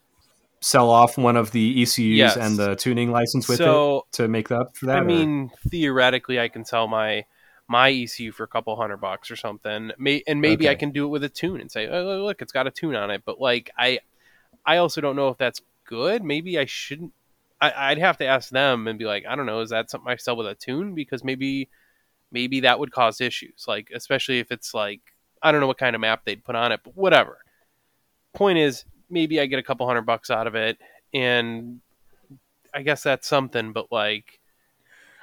sell 0.61 0.91
off 0.91 1.17
one 1.19 1.37
of 1.37 1.51
the 1.53 1.83
ECUs 1.83 1.99
Yes. 1.99 2.37
and 2.37 2.57
the 2.57 2.75
tuning 2.77 3.11
license 3.13 3.47
with 3.49 3.59
So, 3.59 3.99
it 3.99 4.13
to 4.17 4.29
make 4.29 4.51
up 4.51 4.77
for 4.77 4.87
that? 4.87 4.97
I 4.97 5.01
or- 5.01 5.05
mean, 5.05 5.51
theoretically, 5.69 6.41
I 6.41 6.49
can 6.49 6.65
sell 6.65 6.89
my 6.89 7.25
my 7.69 7.91
ECU 7.91 8.31
for 8.31 8.45
a 8.45 8.49
couple 8.49 8.77
hundred 8.77 8.99
bucks 8.99 9.29
or 9.31 9.35
something, 9.37 9.91
May, 9.99 10.23
and 10.29 10.41
maybe 10.41 10.69
I 10.69 10.77
can 10.77 10.93
do 10.93 11.05
it 11.05 11.09
with 11.09 11.25
a 11.25 11.29
tune 11.29 11.61
and 11.61 11.71
say, 11.71 11.89
"Oh, 11.89 12.23
look, 12.25 12.41
it's 12.41 12.53
got 12.53 12.67
a 12.69 12.71
tune 12.71 12.95
on 12.95 13.11
it." 13.11 13.23
But 13.25 13.41
like, 13.41 13.71
I, 13.77 13.99
I 14.65 14.77
also 14.77 15.01
don't 15.01 15.17
know 15.17 15.29
if 15.29 15.37
that's 15.39 15.61
good. 15.85 16.23
Maybe 16.23 16.59
I 16.59 16.65
shouldn't. 16.67 17.13
I, 17.61 17.73
I'd 17.91 17.99
have 17.99 18.19
to 18.19 18.25
ask 18.27 18.51
them 18.51 18.87
and 18.87 18.99
be 18.99 19.05
like, 19.07 19.25
I 19.27 19.35
don't 19.35 19.47
know, 19.47 19.61
is 19.63 19.71
that 19.71 19.91
something 19.91 20.09
I 20.13 20.17
sell 20.17 20.37
with 20.37 20.47
a 20.47 20.55
tune? 20.55 20.95
Because 20.95 21.25
maybe, 21.25 21.69
maybe 22.31 22.61
that 22.61 22.79
would 22.79 22.93
cause 22.93 23.21
issues. 23.21 23.65
Like, 23.67 23.91
especially 23.95 24.39
if 24.41 24.53
it's 24.53 24.75
like, 24.75 25.01
I 25.43 25.51
don't 25.51 25.61
know 25.63 25.67
what 25.67 25.79
kind 25.79 25.97
of 25.97 26.01
map 26.03 26.21
they'd 26.27 26.45
put 26.45 26.55
on 26.55 26.71
it, 26.71 26.81
but 26.85 26.95
whatever. 26.97 27.39
Point 28.37 28.59
is, 28.59 28.85
maybe 29.11 29.41
I 29.41 29.47
get 29.47 29.59
a 29.59 29.63
couple 29.63 29.87
hundred 29.87 30.03
bucks 30.03 30.31
out 30.31 30.47
of 30.47 30.55
it, 30.55 30.79
and 31.13 31.81
I 32.75 32.83
guess 32.83 33.03
that's 33.03 33.27
something. 33.27 33.73
But 33.73 33.91
like. 33.91 34.39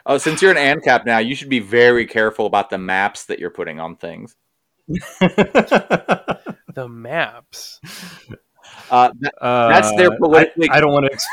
Oh, 0.06 0.18
since 0.18 0.42
you're 0.42 0.52
an 0.52 0.58
ANCAP 0.58 1.06
now, 1.06 1.20
you 1.20 1.34
should 1.34 1.48
be 1.48 1.60
very 1.60 2.06
careful 2.06 2.46
about 2.46 2.70
the 2.70 2.78
maps 2.78 3.24
that 3.28 3.40
you're 3.40 3.50
putting 3.50 3.80
on 3.80 3.96
things. 3.96 4.36
the 4.90 6.38
maps. 6.90 7.80
Uh, 8.92 9.12
that- 9.22 9.34
Uh, 9.40 9.70
That's 9.70 9.96
their 9.96 10.12
politically- 10.18 10.70
I, 10.70 10.78
I 10.78 10.82
don't 10.82 10.92
want 10.92 11.06
to. 11.06 11.14
Ex- 11.14 11.26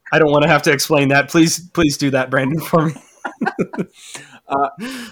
I 0.12 0.18
don't 0.20 0.30
want 0.30 0.42
to 0.42 0.48
have 0.48 0.62
to 0.62 0.70
explain 0.72 1.08
that. 1.08 1.28
Please, 1.28 1.68
please 1.70 1.96
do 1.96 2.10
that, 2.10 2.30
Brandon, 2.30 2.60
for 2.60 2.86
me. 2.86 2.94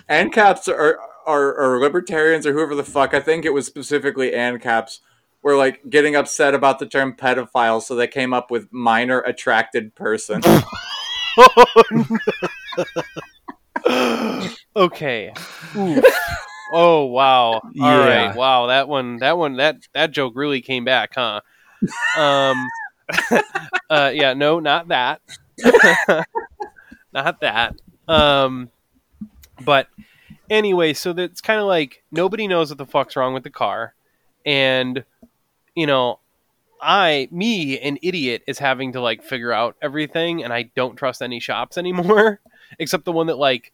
ANCAPs 0.08 0.68
are, 0.68 1.00
are 1.26 1.56
are 1.58 1.80
libertarians 1.80 2.46
or 2.46 2.52
whoever 2.52 2.74
the 2.74 2.84
fuck. 2.84 3.12
I 3.12 3.20
think 3.20 3.44
it 3.44 3.52
was 3.52 3.66
specifically 3.66 4.30
ANCAPs 4.30 5.00
were 5.42 5.56
like 5.56 5.88
getting 5.90 6.16
upset 6.16 6.54
about 6.54 6.78
the 6.78 6.86
term 6.86 7.14
pedophile, 7.14 7.82
so 7.82 7.94
they 7.94 8.08
came 8.08 8.32
up 8.32 8.50
with 8.50 8.72
minor 8.72 9.20
attracted 9.20 9.94
person. 9.94 10.42
okay. 14.76 15.32
Oof. 15.76 16.04
Oh 16.72 17.04
wow. 17.04 17.52
All 17.52 17.62
right. 17.80 18.24
Yeah. 18.24 18.34
Wow. 18.34 18.66
That 18.66 18.88
one. 18.88 19.18
That 19.18 19.38
one. 19.38 19.56
That 19.58 19.76
that 19.94 20.10
joke 20.10 20.32
really 20.34 20.60
came 20.60 20.84
back, 20.84 21.12
huh? 21.14 21.40
Um. 22.18 22.68
uh. 23.88 24.10
Yeah. 24.12 24.34
No. 24.34 24.58
Not 24.58 24.88
that. 24.88 25.20
not 27.12 27.40
that. 27.40 27.76
Um. 28.08 28.68
But 29.64 29.86
anyway, 30.50 30.92
so 30.94 31.12
that's 31.12 31.40
kind 31.40 31.60
of 31.60 31.66
like 31.66 32.02
nobody 32.10 32.46
knows 32.46 32.70
what 32.70 32.78
the 32.78 32.86
fuck's 32.86 33.16
wrong 33.16 33.34
with 33.34 33.44
the 33.44 33.50
car, 33.50 33.94
and 34.44 35.04
you 35.74 35.86
know, 35.86 36.20
I, 36.80 37.28
me, 37.30 37.78
an 37.80 37.98
idiot, 38.02 38.42
is 38.46 38.58
having 38.58 38.92
to 38.92 39.00
like 39.00 39.22
figure 39.22 39.52
out 39.52 39.76
everything, 39.82 40.42
and 40.42 40.52
I 40.52 40.64
don't 40.74 40.96
trust 40.96 41.22
any 41.22 41.40
shops 41.40 41.78
anymore, 41.78 42.40
except 42.78 43.04
the 43.04 43.12
one 43.12 43.26
that 43.26 43.38
like 43.38 43.72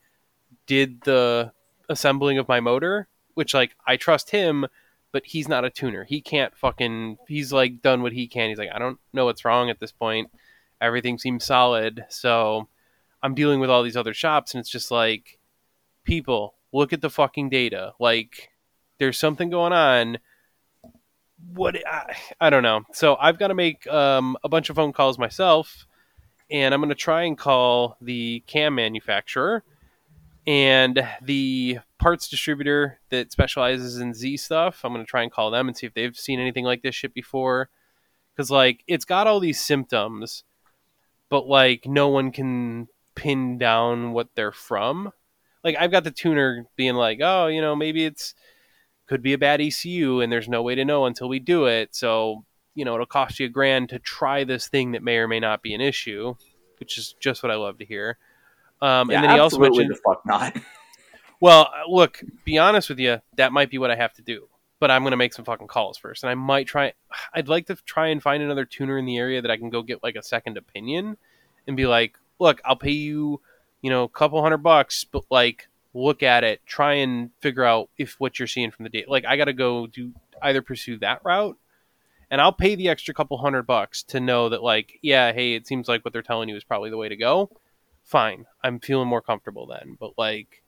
did 0.67 1.03
the 1.03 1.53
assembling 1.89 2.39
of 2.39 2.49
my 2.49 2.61
motor, 2.61 3.09
which 3.35 3.55
like 3.55 3.75
I 3.87 3.97
trust 3.97 4.31
him, 4.31 4.67
but 5.13 5.27
he's 5.27 5.49
not 5.49 5.65
a 5.65 5.71
tuner. 5.71 6.05
He 6.05 6.21
can't 6.21 6.57
fucking. 6.57 7.19
He's 7.29 7.53
like 7.53 7.83
done 7.83 8.03
what 8.03 8.13
he 8.13 8.27
can. 8.27 8.49
He's 8.49 8.59
like, 8.59 8.71
I 8.75 8.79
don't 8.79 8.99
know 9.13 9.27
what's 9.27 9.45
wrong 9.45 9.71
at 9.71 9.81
this 9.81 9.93
point. 9.93 10.31
Everything 10.81 11.19
seems 11.19 11.45
solid, 11.45 12.05
so 12.09 12.69
I'm 13.23 13.35
dealing 13.35 13.61
with 13.61 13.71
all 13.71 13.85
these 13.85 13.97
other 13.97 14.15
shops, 14.15 14.53
and 14.53 14.61
it's 14.61 14.71
just 14.71 14.91
like, 14.91 15.39
people, 16.05 16.55
look 16.73 16.93
at 16.93 17.01
the 17.01 17.11
fucking 17.11 17.51
data. 17.51 17.93
Like, 18.01 18.51
there's 18.99 19.19
something 19.19 19.51
going 19.51 19.73
on 19.73 20.19
what 21.53 21.77
I, 21.87 22.15
I 22.41 22.51
don't 22.51 22.63
know. 22.63 22.83
So 22.93 23.17
I've 23.17 23.39
got 23.39 23.49
to 23.49 23.55
make 23.55 23.87
um, 23.89 24.37
a 24.45 24.49
bunch 24.49 24.71
of 24.71 24.77
phone 24.77 24.93
calls 24.93 25.19
myself, 25.19 25.87
and 26.51 26.73
I'm 26.73 26.81
going 26.81 26.89
to 26.91 26.95
try 26.95 27.23
and 27.23 27.37
call 27.37 27.97
the 28.01 28.43
cam 28.47 28.75
manufacturer 28.75 29.65
and 30.47 31.07
the 31.23 31.79
parts 31.99 32.29
distributor 32.29 32.99
that 33.11 33.33
specializes 33.33 33.99
in 33.99 34.15
Z 34.15 34.37
stuff. 34.39 34.85
I'm 34.85 34.93
going 34.93 35.05
to 35.05 35.11
try 35.11 35.23
and 35.23 35.31
call 35.31 35.51
them 35.51 35.69
and 35.69 35.77
see 35.77 35.87
if 35.87 35.95
they've 35.95 36.17
seen 36.17 36.41
anything 36.41 36.65
like 36.65 36.83
this 36.83 36.95
shit 36.95 37.15
before. 37.15 37.69
Because 38.35 38.51
like 38.51 38.83
it's 38.87 39.05
got 39.05 39.27
all 39.27 39.41
these 39.41 39.61
symptoms, 39.61 40.45
but 41.29 41.47
like 41.47 41.87
no 41.87 42.09
one 42.09 42.33
can 42.33 42.89
pin 43.15 43.59
down 43.59 44.13
what 44.13 44.29
they're 44.35 44.53
from. 44.53 45.13
Like 45.65 45.77
I've 45.79 45.91
got 45.91 46.05
the 46.05 46.11
tuner 46.11 46.67
being 46.77 46.95
like, 46.95 47.21
oh, 47.23 47.47
you 47.47 47.61
know, 47.61 47.77
maybe 47.77 48.05
it's 48.05 48.35
could 49.07 49.23
be 49.23 49.33
a 49.33 49.39
bad 49.39 49.61
ECU 49.61 50.21
and 50.21 50.33
there's 50.33 50.49
no 50.49 50.63
way 50.63 50.75
to 50.75 50.85
know 50.85 51.07
until 51.07 51.29
we 51.29 51.39
do 51.39 51.67
it. 51.67 51.95
So, 51.95 52.45
you 52.75 52.85
know, 52.85 52.95
it'll 52.95 53.07
cost 53.07 53.39
you 53.39 53.47
a 53.47 53.51
grand 53.51 53.91
to 53.91 53.99
try 53.99 54.45
this 54.45 54.69
thing 54.69 54.93
that 54.93 55.03
may 55.03 55.19
or 55.19 55.29
may 55.29 55.41
not 55.41 55.63
be 55.63 55.75
an 55.75 55.81
issue, 55.81 56.35
which 56.79 56.97
is 56.97 57.15
just 57.21 57.43
what 57.43 57.53
I 57.53 57.57
love 57.57 57.79
to 57.79 57.85
hear. 57.85 58.17
Um, 58.81 59.11
Yeah, 59.11 59.17
and 59.17 59.25
then 59.25 59.31
he 59.35 59.39
also 59.39 59.59
mentioned, 59.59 59.91
the 59.91 59.97
fuck 59.97 60.25
not. 60.25 60.57
well, 61.41 61.71
look, 61.89 62.23
be 62.45 62.59
honest 62.59 62.89
with 62.89 62.99
you, 62.99 63.21
that 63.37 63.53
might 63.53 63.71
be 63.71 63.79
what 63.79 63.91
I 63.91 63.97
have 63.97 64.15
to 64.15 64.23
do. 64.23 64.49
But 64.81 64.91
I'm 64.91 65.03
going 65.03 65.13
to 65.13 65.17
make 65.17 65.35
some 65.35 65.45
fucking 65.45 65.69
calls 65.69 65.97
first. 65.97 66.25
And 66.25 66.31
I 66.31 66.35
might 66.35 66.67
try, 66.67 66.93
I'd 67.33 67.49
like 67.49 67.67
to 67.67 67.77
try 67.77 68.09
and 68.09 68.21
find 68.21 68.43
another 68.43 68.65
tuner 68.65 68.99
in 68.99 69.05
the 69.05 69.19
area 69.19 69.41
that 69.43 69.51
I 69.51 69.57
can 69.57 69.71
go 69.71 69.83
get 69.83 70.03
like 70.03 70.17
a 70.17 70.23
second 70.23 70.57
opinion 70.57 71.19
and 71.69 71.77
be 71.77 71.87
like, 71.87 72.19
look, 72.41 72.61
I'll 72.65 72.77
pay 72.77 72.91
you, 72.91 73.41
you 73.83 73.91
know, 73.91 74.05
a 74.05 74.09
couple 74.09 74.41
hundred 74.41 74.59
bucks, 74.59 75.05
but 75.05 75.25
like, 75.31 75.69
look 75.93 76.23
at 76.23 76.45
it, 76.45 76.61
try 76.65 76.95
and 76.95 77.31
figure 77.41 77.65
out 77.65 77.91
if 77.99 78.15
what 78.19 78.39
you're 78.39 78.47
seeing 78.49 78.71
from 78.71 78.85
the 78.85 78.89
data. 78.89 79.11
Like, 79.11 79.27
I 79.27 79.37
got 79.37 79.45
to 79.47 79.53
go 79.53 79.87
do 79.87 80.13
either 80.41 80.63
pursue 80.63 80.99
that 80.99 81.21
route, 81.25 81.59
and 82.31 82.41
I'll 82.41 82.53
pay 82.53 82.75
the 82.75 82.89
extra 82.89 83.13
couple 83.13 83.37
hundred 83.39 83.65
bucks 83.65 84.03
to 84.05 84.21
know 84.21 84.49
that, 84.49 84.63
like, 84.63 84.99
yeah, 85.03 85.33
hey, 85.33 85.55
it 85.55 85.67
seems 85.67 85.89
like 85.89 86.05
what 86.05 86.13
they're 86.13 86.23
telling 86.23 86.49
you 86.49 86.57
is 86.57 86.65
probably 86.65 86.91
the 86.91 86.97
way 86.97 87.09
to 87.09 87.17
go. 87.17 87.51
Fine, 88.05 88.47
I'm 88.65 88.81
feeling 88.81 89.09
more 89.09 89.21
comfortable 89.21 89.67
then. 89.67 89.97
But 89.99 90.13
like, 90.17 90.63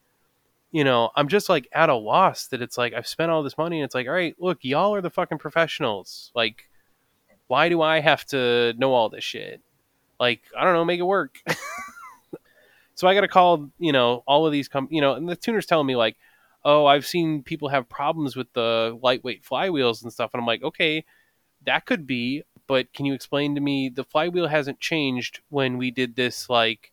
you 0.73 0.85
know, 0.85 1.11
I'm 1.17 1.29
just 1.29 1.49
like 1.49 1.69
at 1.73 1.89
a 1.89 1.95
loss 1.95 2.49
that 2.49 2.63
it's 2.63 2.77
like 2.77 2.95
I've 2.95 3.07
spent 3.07 3.31
all 3.31 3.43
this 3.43 3.57
money, 3.57 3.79
and 3.81 3.85
it's 3.85 3.95
like, 3.95 4.09
all 4.09 4.13
right, 4.13 4.35
look, 4.39 4.59
y'all 4.63 4.95
are 4.95 5.01
the 5.01 5.11
fucking 5.11 5.39
professionals. 5.39 6.33
Like, 6.35 6.69
why 7.47 7.69
do 7.69 7.81
I 7.81 8.01
have 8.01 8.25
to 8.27 8.75
know 8.77 8.93
all 8.93 9.09
this 9.09 9.25
shit? 9.25 9.61
Like, 10.19 10.43
I 10.57 10.65
don't 10.65 10.75
know, 10.75 10.85
make 10.85 11.01
it 11.01 11.05
work. 11.05 11.39
So 12.95 13.09
I 13.09 13.15
got 13.15 13.23
to 13.23 13.29
call, 13.29 13.71
you 13.79 13.93
know, 13.93 14.23
all 14.27 14.47
of 14.47 14.53
these, 14.53 14.69
com- 14.69 14.89
you 14.91 15.01
know, 15.01 15.15
and 15.15 15.29
the 15.29 15.37
tuner's 15.37 15.67
telling 15.67 15.87
me 15.87 15.97
like, 15.97 16.17
oh, 16.65 16.87
I've 16.87 17.07
seen 17.07 17.43
people 17.43 17.69
have 17.69 17.89
problems 17.89 18.37
with 18.37 18.53
the 18.53 18.99
lightweight 19.03 19.45
flywheels 19.45 20.03
and 20.03 20.13
stuff, 20.13 20.31
and 20.33 20.41
I'm 20.41 20.47
like, 20.47 20.63
okay, 20.63 21.05
that 21.67 21.87
could 21.87 22.07
be, 22.07 22.43
but 22.67 22.93
can 22.93 23.07
you 23.07 23.15
explain 23.15 23.55
to 23.55 23.61
me 23.61 23.89
the 23.89 24.05
flywheel 24.05 24.49
hasn't 24.49 24.81
changed 24.81 25.41
when 25.49 25.77
we 25.77 25.91
did 25.91 26.17
this 26.17 26.49
like 26.49 26.93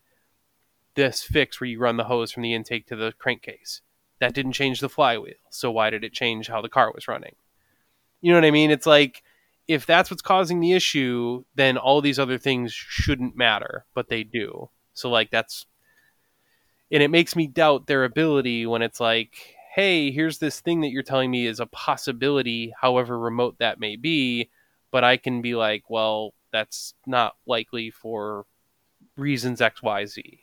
this 0.95 1.23
fix 1.23 1.61
where 1.61 1.69
you 1.69 1.79
run 1.79 1.97
the 1.97 2.03
hose 2.03 2.31
from 2.31 2.43
the 2.43 2.53
intake 2.53 2.87
to 2.87 2.95
the 2.95 3.13
crankcase? 3.17 3.81
That 4.19 4.33
didn't 4.33 4.53
change 4.53 4.79
the 4.79 4.89
flywheel, 4.89 5.35
so 5.49 5.71
why 5.71 5.89
did 5.89 6.03
it 6.03 6.13
change 6.13 6.47
how 6.47 6.61
the 6.61 6.69
car 6.69 6.91
was 6.93 7.07
running? 7.07 7.35
You 8.21 8.31
know 8.31 8.37
what 8.37 8.45
I 8.45 8.51
mean? 8.51 8.71
It's 8.71 8.85
like 8.85 9.23
if 9.67 9.85
that's 9.85 10.11
what's 10.11 10.21
causing 10.21 10.59
the 10.59 10.73
issue, 10.73 11.43
then 11.55 11.77
all 11.77 12.01
these 12.01 12.19
other 12.19 12.37
things 12.37 12.73
shouldn't 12.73 13.37
matter, 13.37 13.85
but 13.93 14.09
they 14.09 14.23
do. 14.23 14.69
So 14.93 15.09
like 15.09 15.31
that's 15.31 15.65
and 16.91 17.01
it 17.01 17.09
makes 17.09 17.35
me 17.35 17.47
doubt 17.47 17.87
their 17.87 18.03
ability 18.03 18.65
when 18.65 18.81
it's 18.81 18.99
like 18.99 19.55
hey 19.73 20.11
here's 20.11 20.39
this 20.39 20.59
thing 20.59 20.81
that 20.81 20.89
you're 20.89 21.03
telling 21.03 21.31
me 21.31 21.45
is 21.45 21.59
a 21.59 21.65
possibility 21.65 22.73
however 22.79 23.17
remote 23.17 23.55
that 23.59 23.79
may 23.79 23.95
be 23.95 24.49
but 24.91 25.03
i 25.03 25.17
can 25.17 25.41
be 25.41 25.55
like 25.55 25.89
well 25.89 26.33
that's 26.51 26.93
not 27.05 27.35
likely 27.45 27.89
for 27.89 28.45
reasons 29.15 29.59
xyz 29.59 30.39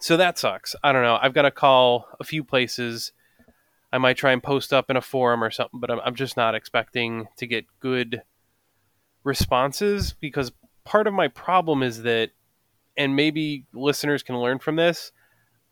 so 0.00 0.16
that 0.16 0.38
sucks. 0.38 0.76
I 0.82 0.92
don't 0.92 1.02
know. 1.02 1.18
I've 1.20 1.34
got 1.34 1.42
to 1.42 1.50
call 1.50 2.06
a 2.20 2.24
few 2.24 2.44
places. 2.44 3.12
I 3.92 3.98
might 3.98 4.16
try 4.16 4.32
and 4.32 4.42
post 4.42 4.72
up 4.72 4.90
in 4.90 4.96
a 4.96 5.00
forum 5.00 5.42
or 5.42 5.50
something 5.50 5.80
but 5.80 5.90
i'm, 5.90 5.98
I'm 6.00 6.14
just 6.14 6.36
not 6.36 6.54
expecting 6.54 7.26
to 7.38 7.46
get 7.46 7.64
good 7.80 8.22
responses 9.24 10.12
because 10.12 10.52
part 10.84 11.06
of 11.06 11.14
my 11.14 11.28
problem 11.28 11.82
is 11.82 12.02
that 12.02 12.30
and 12.98 13.16
maybe 13.16 13.64
listeners 13.72 14.22
can 14.22 14.36
learn 14.36 14.58
from 14.58 14.76
this. 14.76 15.12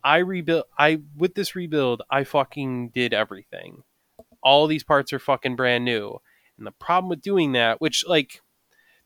I 0.02 0.18
rebuild. 0.18 0.64
I 0.78 1.00
with 1.16 1.34
this 1.34 1.54
rebuild, 1.54 2.02
I 2.08 2.24
fucking 2.24 2.90
did 2.90 3.12
everything. 3.12 3.82
All 4.42 4.66
these 4.66 4.84
parts 4.84 5.12
are 5.12 5.18
fucking 5.18 5.56
brand 5.56 5.84
new, 5.84 6.20
and 6.56 6.66
the 6.66 6.70
problem 6.70 7.10
with 7.10 7.20
doing 7.20 7.52
that, 7.52 7.80
which 7.80 8.04
like, 8.06 8.40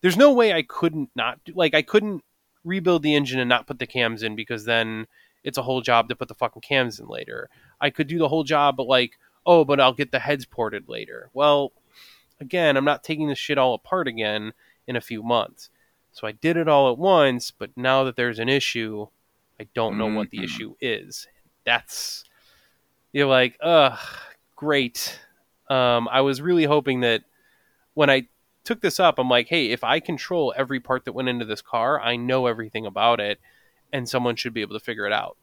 there's 0.01 0.15
no 0.15 0.31
way 0.31 0.53
I 0.53 0.61
couldn't 0.61 1.09
not. 1.15 1.39
Like, 1.53 1.73
I 1.73 1.81
couldn't 1.81 2.23
rebuild 2.63 3.01
the 3.01 3.15
engine 3.15 3.39
and 3.39 3.49
not 3.49 3.65
put 3.65 3.79
the 3.79 3.87
cams 3.87 4.21
in 4.21 4.35
because 4.35 4.65
then 4.65 5.07
it's 5.43 5.57
a 5.57 5.63
whole 5.63 5.81
job 5.81 6.07
to 6.09 6.15
put 6.15 6.27
the 6.27 6.35
fucking 6.35 6.61
cams 6.61 6.99
in 6.99 7.07
later. 7.07 7.49
I 7.81 7.89
could 7.89 8.07
do 8.07 8.19
the 8.19 8.29
whole 8.29 8.43
job, 8.43 8.77
but 8.77 8.85
like, 8.85 9.17
oh, 9.45 9.65
but 9.65 9.81
I'll 9.81 9.93
get 9.93 10.11
the 10.11 10.19
heads 10.19 10.45
ported 10.45 10.87
later. 10.87 11.31
Well, 11.33 11.71
again, 12.39 12.77
I'm 12.77 12.85
not 12.85 13.03
taking 13.03 13.27
this 13.27 13.39
shit 13.39 13.57
all 13.57 13.73
apart 13.73 14.07
again 14.07 14.53
in 14.85 14.95
a 14.95 15.01
few 15.01 15.23
months. 15.23 15.71
So 16.11 16.27
I 16.27 16.33
did 16.33 16.57
it 16.57 16.67
all 16.67 16.91
at 16.91 16.97
once, 16.97 17.51
but 17.51 17.71
now 17.75 18.03
that 18.03 18.15
there's 18.15 18.39
an 18.39 18.49
issue, 18.49 19.07
I 19.59 19.67
don't 19.73 19.97
know 19.97 20.07
what 20.07 20.29
the 20.29 20.39
Mhm. 20.39 20.43
issue 20.43 20.75
is. 20.81 21.27
That's 21.63 22.23
you're 23.13 23.27
like, 23.27 23.57
ugh, 23.61 23.99
great. 24.55 25.19
Um, 25.69 26.07
I 26.09 26.21
was 26.21 26.41
really 26.41 26.65
hoping 26.65 27.01
that 27.01 27.23
when 27.93 28.09
I 28.09 28.27
took 28.63 28.81
this 28.81 28.99
up, 28.99 29.19
I'm 29.19 29.29
like, 29.29 29.47
hey, 29.47 29.71
if 29.71 29.83
I 29.83 29.99
control 29.99 30.53
every 30.55 30.79
part 30.79 31.05
that 31.05 31.13
went 31.13 31.29
into 31.29 31.45
this 31.45 31.61
car, 31.61 31.99
I 31.99 32.15
know 32.15 32.47
everything 32.47 32.85
about 32.85 33.19
it, 33.19 33.39
and 33.91 34.07
someone 34.07 34.35
should 34.35 34.53
be 34.53 34.61
able 34.61 34.77
to 34.79 34.83
figure 34.85 35.05
it 35.05 35.13
out. 35.13 35.37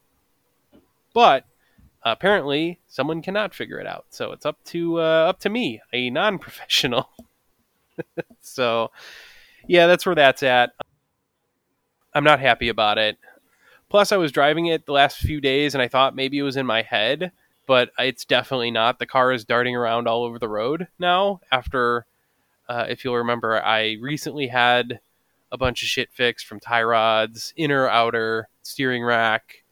But 1.12 1.46
apparently, 2.02 2.81
someone 2.87 3.22
cannot 3.22 3.54
figure 3.54 3.81
it 3.81 3.87
out, 3.87 4.07
so 4.11 4.33
it's 4.33 4.46
up 4.46 4.62
to 4.66 5.00
uh, 5.00 5.26
up 5.28 5.40
to 5.40 5.50
me, 5.50 5.81
a 5.92 6.11
non-professional. 6.11 7.11
so 8.40 8.90
yeah, 9.68 9.87
that's 9.87 10.04
where 10.04 10.14
that's 10.14 10.42
at. 10.42 10.72
I'm 12.14 12.24
not 12.24 12.40
happy 12.40 12.68
about 12.68 12.98
it. 12.98 13.18
Plus, 13.88 14.12
I 14.12 14.16
was 14.16 14.33
driving 14.33 14.66
it 14.66 14.87
the 14.87 14.92
last 14.92 15.19
few 15.19 15.40
days 15.40 15.75
and 15.75 15.83
I 15.83 15.88
thought 15.88 16.16
maybe 16.16 16.38
it 16.38 16.42
was 16.42 16.56
in 16.56 16.66
my 16.66 16.83
head, 16.83 17.33
but 17.66 17.90
it's 17.98 18.25
definitely 18.25 18.71
not. 18.71 18.98
The 18.98 19.06
car 19.06 19.33
is 19.33 19.44
darting 19.44 19.77
around 19.77 20.08
all 20.08 20.25
over 20.25 20.38
the 20.38 20.48
road 20.48 20.88
now. 20.98 21.40
After, 21.52 22.06
uh, 22.69 22.87
if 22.88 23.04
you'll 23.04 23.16
remember, 23.16 23.62
I 23.62 23.96
recently 24.00 24.48
had 24.48 25.00
a 25.52 25.58
bunch 25.58 25.83
of 25.83 25.88
shit 25.88 26.10
fixed 26.12 26.46
from 26.46 26.60
tie 26.60 26.83
rods, 26.83 27.54
inner, 27.56 27.88
outer, 27.88 28.48
steering 28.62 29.04
rack, 29.04 29.64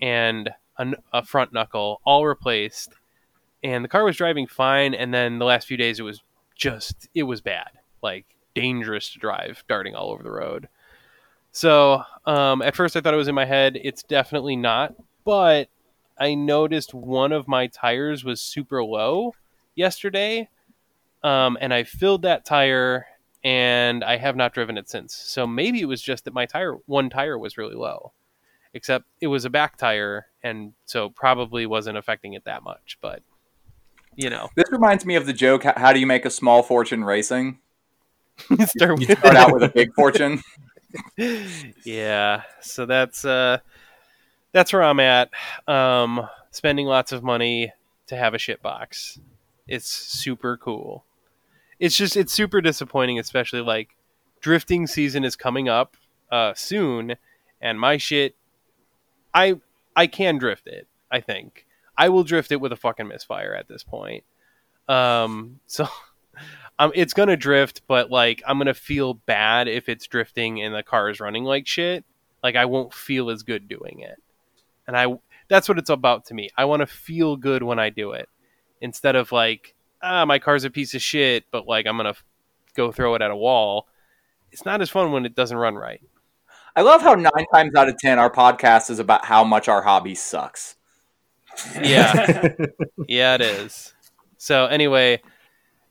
and 0.00 0.50
a, 0.78 0.92
a 1.12 1.24
front 1.24 1.52
knuckle 1.52 2.00
all 2.04 2.26
replaced. 2.26 2.92
And 3.62 3.84
the 3.84 3.88
car 3.88 4.04
was 4.04 4.16
driving 4.16 4.46
fine. 4.46 4.94
And 4.94 5.12
then 5.12 5.38
the 5.38 5.44
last 5.44 5.66
few 5.66 5.76
days, 5.76 5.98
it 5.98 6.04
was 6.04 6.22
just, 6.54 7.08
it 7.14 7.24
was 7.24 7.40
bad. 7.40 7.70
Like, 8.02 8.26
dangerous 8.60 9.12
to 9.12 9.18
drive, 9.18 9.64
darting 9.68 9.94
all 9.94 10.10
over 10.10 10.22
the 10.22 10.30
road. 10.30 10.68
So 11.52 12.02
um, 12.26 12.62
at 12.62 12.76
first 12.76 12.96
I 12.96 13.00
thought 13.00 13.14
it 13.14 13.18
was 13.18 13.28
in 13.28 13.34
my 13.34 13.44
head. 13.44 13.78
It's 13.82 14.02
definitely 14.02 14.56
not. 14.56 14.94
But 15.24 15.68
I 16.18 16.34
noticed 16.34 16.94
one 16.94 17.32
of 17.32 17.48
my 17.48 17.66
tires 17.68 18.24
was 18.24 18.40
super 18.40 18.82
low 18.82 19.34
yesterday, 19.74 20.48
um, 21.22 21.56
and 21.60 21.72
I 21.72 21.84
filled 21.84 22.22
that 22.22 22.44
tire 22.44 23.06
and 23.44 24.02
I 24.02 24.16
have 24.16 24.36
not 24.36 24.52
driven 24.52 24.76
it 24.76 24.88
since. 24.88 25.14
So 25.14 25.46
maybe 25.46 25.80
it 25.80 25.86
was 25.86 26.02
just 26.02 26.24
that 26.24 26.34
my 26.34 26.46
tire 26.46 26.74
one 26.86 27.08
tire 27.08 27.38
was 27.38 27.56
really 27.56 27.76
low, 27.76 28.12
except 28.74 29.04
it 29.20 29.28
was 29.28 29.44
a 29.44 29.50
back 29.50 29.76
tire, 29.76 30.26
and 30.42 30.72
so 30.86 31.10
probably 31.10 31.66
wasn't 31.66 31.98
affecting 31.98 32.32
it 32.32 32.44
that 32.44 32.62
much. 32.62 32.98
But 33.00 33.22
you 34.16 34.30
know, 34.30 34.48
This 34.56 34.70
reminds 34.72 35.04
me 35.06 35.14
of 35.14 35.26
the 35.26 35.32
joke: 35.32 35.62
How 35.62 35.92
do 35.92 36.00
you 36.00 36.06
make 36.06 36.24
a 36.24 36.30
small 36.30 36.62
fortune 36.62 37.04
racing? 37.04 37.60
start 38.66 38.98
with 38.98 39.18
Start 39.18 39.36
out 39.36 39.52
with 39.52 39.62
a 39.62 39.68
big 39.68 39.92
fortune. 39.94 40.42
yeah 41.84 42.42
so 42.62 42.86
that's 42.86 43.24
uh 43.24 43.58
that's 44.52 44.72
where 44.72 44.82
i'm 44.82 45.00
at. 45.00 45.30
Um 45.66 46.26
spending 46.50 46.86
lots 46.86 47.12
of 47.12 47.22
money 47.22 47.72
to 48.06 48.16
have 48.16 48.34
a 48.34 48.38
shit 48.38 48.62
box. 48.62 49.20
It's 49.66 49.86
super 49.86 50.56
cool. 50.56 51.04
It's 51.78 51.96
just 51.96 52.16
it's 52.16 52.32
super 52.32 52.60
disappointing 52.60 53.18
especially 53.18 53.60
like 53.60 53.90
drifting 54.40 54.86
season 54.86 55.24
is 55.24 55.36
coming 55.36 55.68
up 55.68 55.96
uh 56.30 56.54
soon 56.54 57.16
and 57.60 57.78
my 57.80 57.96
shit 57.96 58.36
i 59.34 59.58
i 59.96 60.06
can 60.06 60.38
drift 60.38 60.66
it 60.66 60.86
i 61.10 61.20
think. 61.20 61.66
I 62.00 62.08
will 62.10 62.22
drift 62.22 62.52
it 62.52 62.60
with 62.60 62.72
a 62.72 62.76
fucking 62.76 63.08
misfire 63.08 63.54
at 63.54 63.66
this 63.68 63.82
point. 63.82 64.24
Um 64.88 65.60
so 65.66 65.86
um, 66.78 66.92
it's 66.94 67.12
gonna 67.12 67.36
drift, 67.36 67.82
but 67.88 68.10
like 68.10 68.42
I'm 68.46 68.58
gonna 68.58 68.74
feel 68.74 69.14
bad 69.14 69.68
if 69.68 69.88
it's 69.88 70.06
drifting 70.06 70.62
and 70.62 70.74
the 70.74 70.82
car 70.82 71.10
is 71.10 71.20
running 71.20 71.44
like 71.44 71.66
shit. 71.66 72.04
Like 72.42 72.56
I 72.56 72.66
won't 72.66 72.94
feel 72.94 73.30
as 73.30 73.42
good 73.42 73.68
doing 73.68 74.00
it, 74.00 74.16
and 74.86 74.96
I 74.96 75.18
that's 75.48 75.68
what 75.68 75.78
it's 75.78 75.90
about 75.90 76.26
to 76.26 76.34
me. 76.34 76.50
I 76.56 76.66
want 76.66 76.80
to 76.80 76.86
feel 76.86 77.36
good 77.36 77.62
when 77.62 77.78
I 77.78 77.90
do 77.90 78.12
it, 78.12 78.28
instead 78.80 79.16
of 79.16 79.32
like 79.32 79.74
ah 80.02 80.24
my 80.24 80.38
car's 80.38 80.64
a 80.64 80.70
piece 80.70 80.94
of 80.94 81.02
shit, 81.02 81.44
but 81.50 81.66
like 81.66 81.86
I'm 81.86 81.96
gonna 81.96 82.10
f- 82.10 82.24
go 82.74 82.92
throw 82.92 83.14
it 83.16 83.22
at 83.22 83.30
a 83.30 83.36
wall. 83.36 83.88
It's 84.52 84.64
not 84.64 84.80
as 84.80 84.88
fun 84.88 85.10
when 85.10 85.26
it 85.26 85.34
doesn't 85.34 85.56
run 85.56 85.74
right. 85.74 86.00
I 86.76 86.82
love 86.82 87.02
how 87.02 87.14
nine 87.14 87.46
times 87.52 87.74
out 87.74 87.88
of 87.88 87.98
ten 87.98 88.20
our 88.20 88.30
podcast 88.30 88.88
is 88.88 89.00
about 89.00 89.24
how 89.24 89.42
much 89.42 89.68
our 89.68 89.82
hobby 89.82 90.14
sucks. 90.14 90.76
Yeah, 91.82 92.54
yeah, 93.08 93.34
it 93.34 93.40
is. 93.40 93.94
So 94.36 94.66
anyway, 94.66 95.20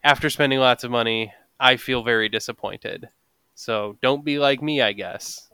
after 0.03 0.29
spending 0.29 0.59
lots 0.59 0.83
of 0.83 0.91
money, 0.91 1.33
I 1.59 1.77
feel 1.77 2.03
very 2.03 2.29
disappointed. 2.29 3.09
So 3.55 3.97
don't 4.01 4.23
be 4.23 4.39
like 4.39 4.61
me, 4.61 4.81
I 4.81 4.93
guess. 4.93 5.49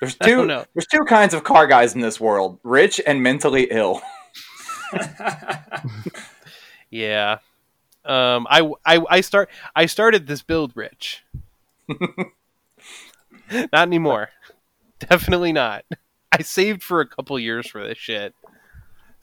There's 0.00 0.14
two. 0.22 0.46
There's 0.46 0.86
two 0.90 1.04
kinds 1.04 1.34
of 1.34 1.44
car 1.44 1.66
guys 1.66 1.94
in 1.94 2.00
this 2.00 2.20
world: 2.20 2.58
rich 2.62 3.00
and 3.06 3.22
mentally 3.22 3.68
ill. 3.70 4.02
Yeah. 6.94 7.38
Um, 8.04 8.46
I, 8.48 8.70
I, 8.86 9.00
I 9.10 9.20
start 9.20 9.50
I 9.74 9.86
started 9.86 10.28
this 10.28 10.42
build 10.42 10.70
rich. 10.76 11.24
not 11.88 12.28
anymore. 13.74 14.28
Definitely 15.00 15.52
not. 15.52 15.84
I 16.30 16.42
saved 16.42 16.84
for 16.84 17.00
a 17.00 17.06
couple 17.08 17.36
years 17.40 17.68
for 17.68 17.84
this 17.84 17.98
shit. 17.98 18.32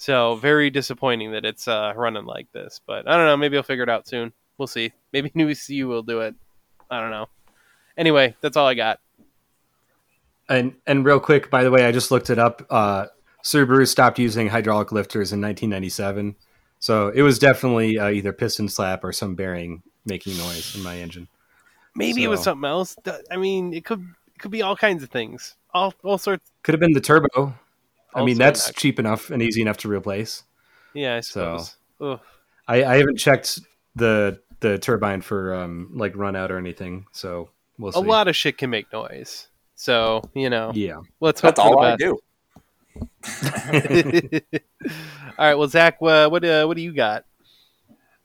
So 0.01 0.33
very 0.33 0.71
disappointing 0.71 1.33
that 1.33 1.45
it's 1.45 1.67
uh, 1.67 1.93
running 1.95 2.25
like 2.25 2.51
this. 2.53 2.81
But 2.87 3.07
I 3.07 3.15
don't 3.15 3.27
know. 3.27 3.37
Maybe 3.37 3.55
I'll 3.55 3.61
figure 3.61 3.83
it 3.83 3.89
out 3.89 4.07
soon. 4.07 4.33
We'll 4.57 4.65
see. 4.65 4.91
Maybe 5.13 5.31
New 5.35 5.47
ECU 5.47 5.87
will 5.87 6.01
do 6.01 6.21
it. 6.21 6.33
I 6.89 6.99
don't 6.99 7.11
know. 7.11 7.27
Anyway, 7.95 8.35
that's 8.41 8.57
all 8.57 8.65
I 8.65 8.73
got. 8.73 8.99
And 10.49 10.73
and 10.87 11.05
real 11.05 11.19
quick, 11.19 11.51
by 11.51 11.63
the 11.63 11.69
way, 11.69 11.85
I 11.85 11.91
just 11.91 12.09
looked 12.09 12.31
it 12.31 12.39
up. 12.39 12.65
Uh, 12.71 13.05
Subaru 13.43 13.87
stopped 13.87 14.17
using 14.17 14.47
hydraulic 14.47 14.91
lifters 14.91 15.33
in 15.33 15.39
1997, 15.39 16.35
so 16.79 17.09
it 17.09 17.21
was 17.21 17.37
definitely 17.37 17.99
uh, 17.99 18.09
either 18.09 18.33
piston 18.33 18.69
slap 18.69 19.03
or 19.03 19.11
some 19.11 19.35
bearing 19.35 19.83
making 20.07 20.35
noise 20.35 20.75
in 20.75 20.81
my 20.81 20.97
engine. 20.97 21.27
Maybe 21.95 22.23
it 22.23 22.27
was 22.27 22.41
something 22.41 22.67
else. 22.67 22.95
I 23.29 23.37
mean, 23.37 23.71
it 23.71 23.85
could 23.85 24.03
it 24.33 24.39
could 24.39 24.51
be 24.51 24.63
all 24.63 24.75
kinds 24.75 25.03
of 25.03 25.11
things. 25.11 25.57
All 25.75 25.93
all 26.03 26.17
sorts. 26.17 26.49
Could 26.63 26.73
have 26.73 26.81
been 26.81 26.93
the 26.93 27.01
turbo. 27.01 27.53
I 28.13 28.23
mean, 28.23 28.37
that's 28.37 28.67
not- 28.67 28.75
cheap 28.75 28.99
enough 28.99 29.29
and 29.29 29.41
easy 29.41 29.61
enough 29.61 29.77
to 29.77 29.89
replace. 29.89 30.43
Yeah, 30.93 31.15
I 31.15 31.19
So- 31.21 31.57
suppose. 31.57 31.75
Ugh. 32.01 32.19
I, 32.67 32.83
I 32.83 32.97
haven't 32.97 33.17
checked 33.17 33.59
the 33.95 34.39
the 34.59 34.77
turbine 34.77 35.21
for 35.21 35.55
um, 35.55 35.89
like 35.93 36.15
run 36.15 36.35
out 36.35 36.51
or 36.51 36.57
anything, 36.57 37.05
so 37.11 37.49
we'll 37.77 37.91
see. 37.91 37.99
A 37.99 38.01
lot 38.01 38.27
of 38.27 38.35
shit 38.35 38.57
can 38.57 38.69
make 38.69 38.91
noise. 38.93 39.47
So 39.75 40.21
you 40.33 40.49
know, 40.49 40.71
yeah. 40.73 40.99
let's 41.19 41.41
hope 41.41 41.55
That's 41.55 41.59
all 41.59 41.81
the 41.81 41.87
I 41.87 41.95
do. 41.97 42.19
all 45.37 45.45
right. 45.47 45.55
Well, 45.55 45.67
Zach, 45.67 45.97
uh, 46.01 46.29
what 46.29 46.45
uh, 46.45 46.65
what 46.65 46.77
do 46.77 46.83
you 46.83 46.93
got? 46.93 47.25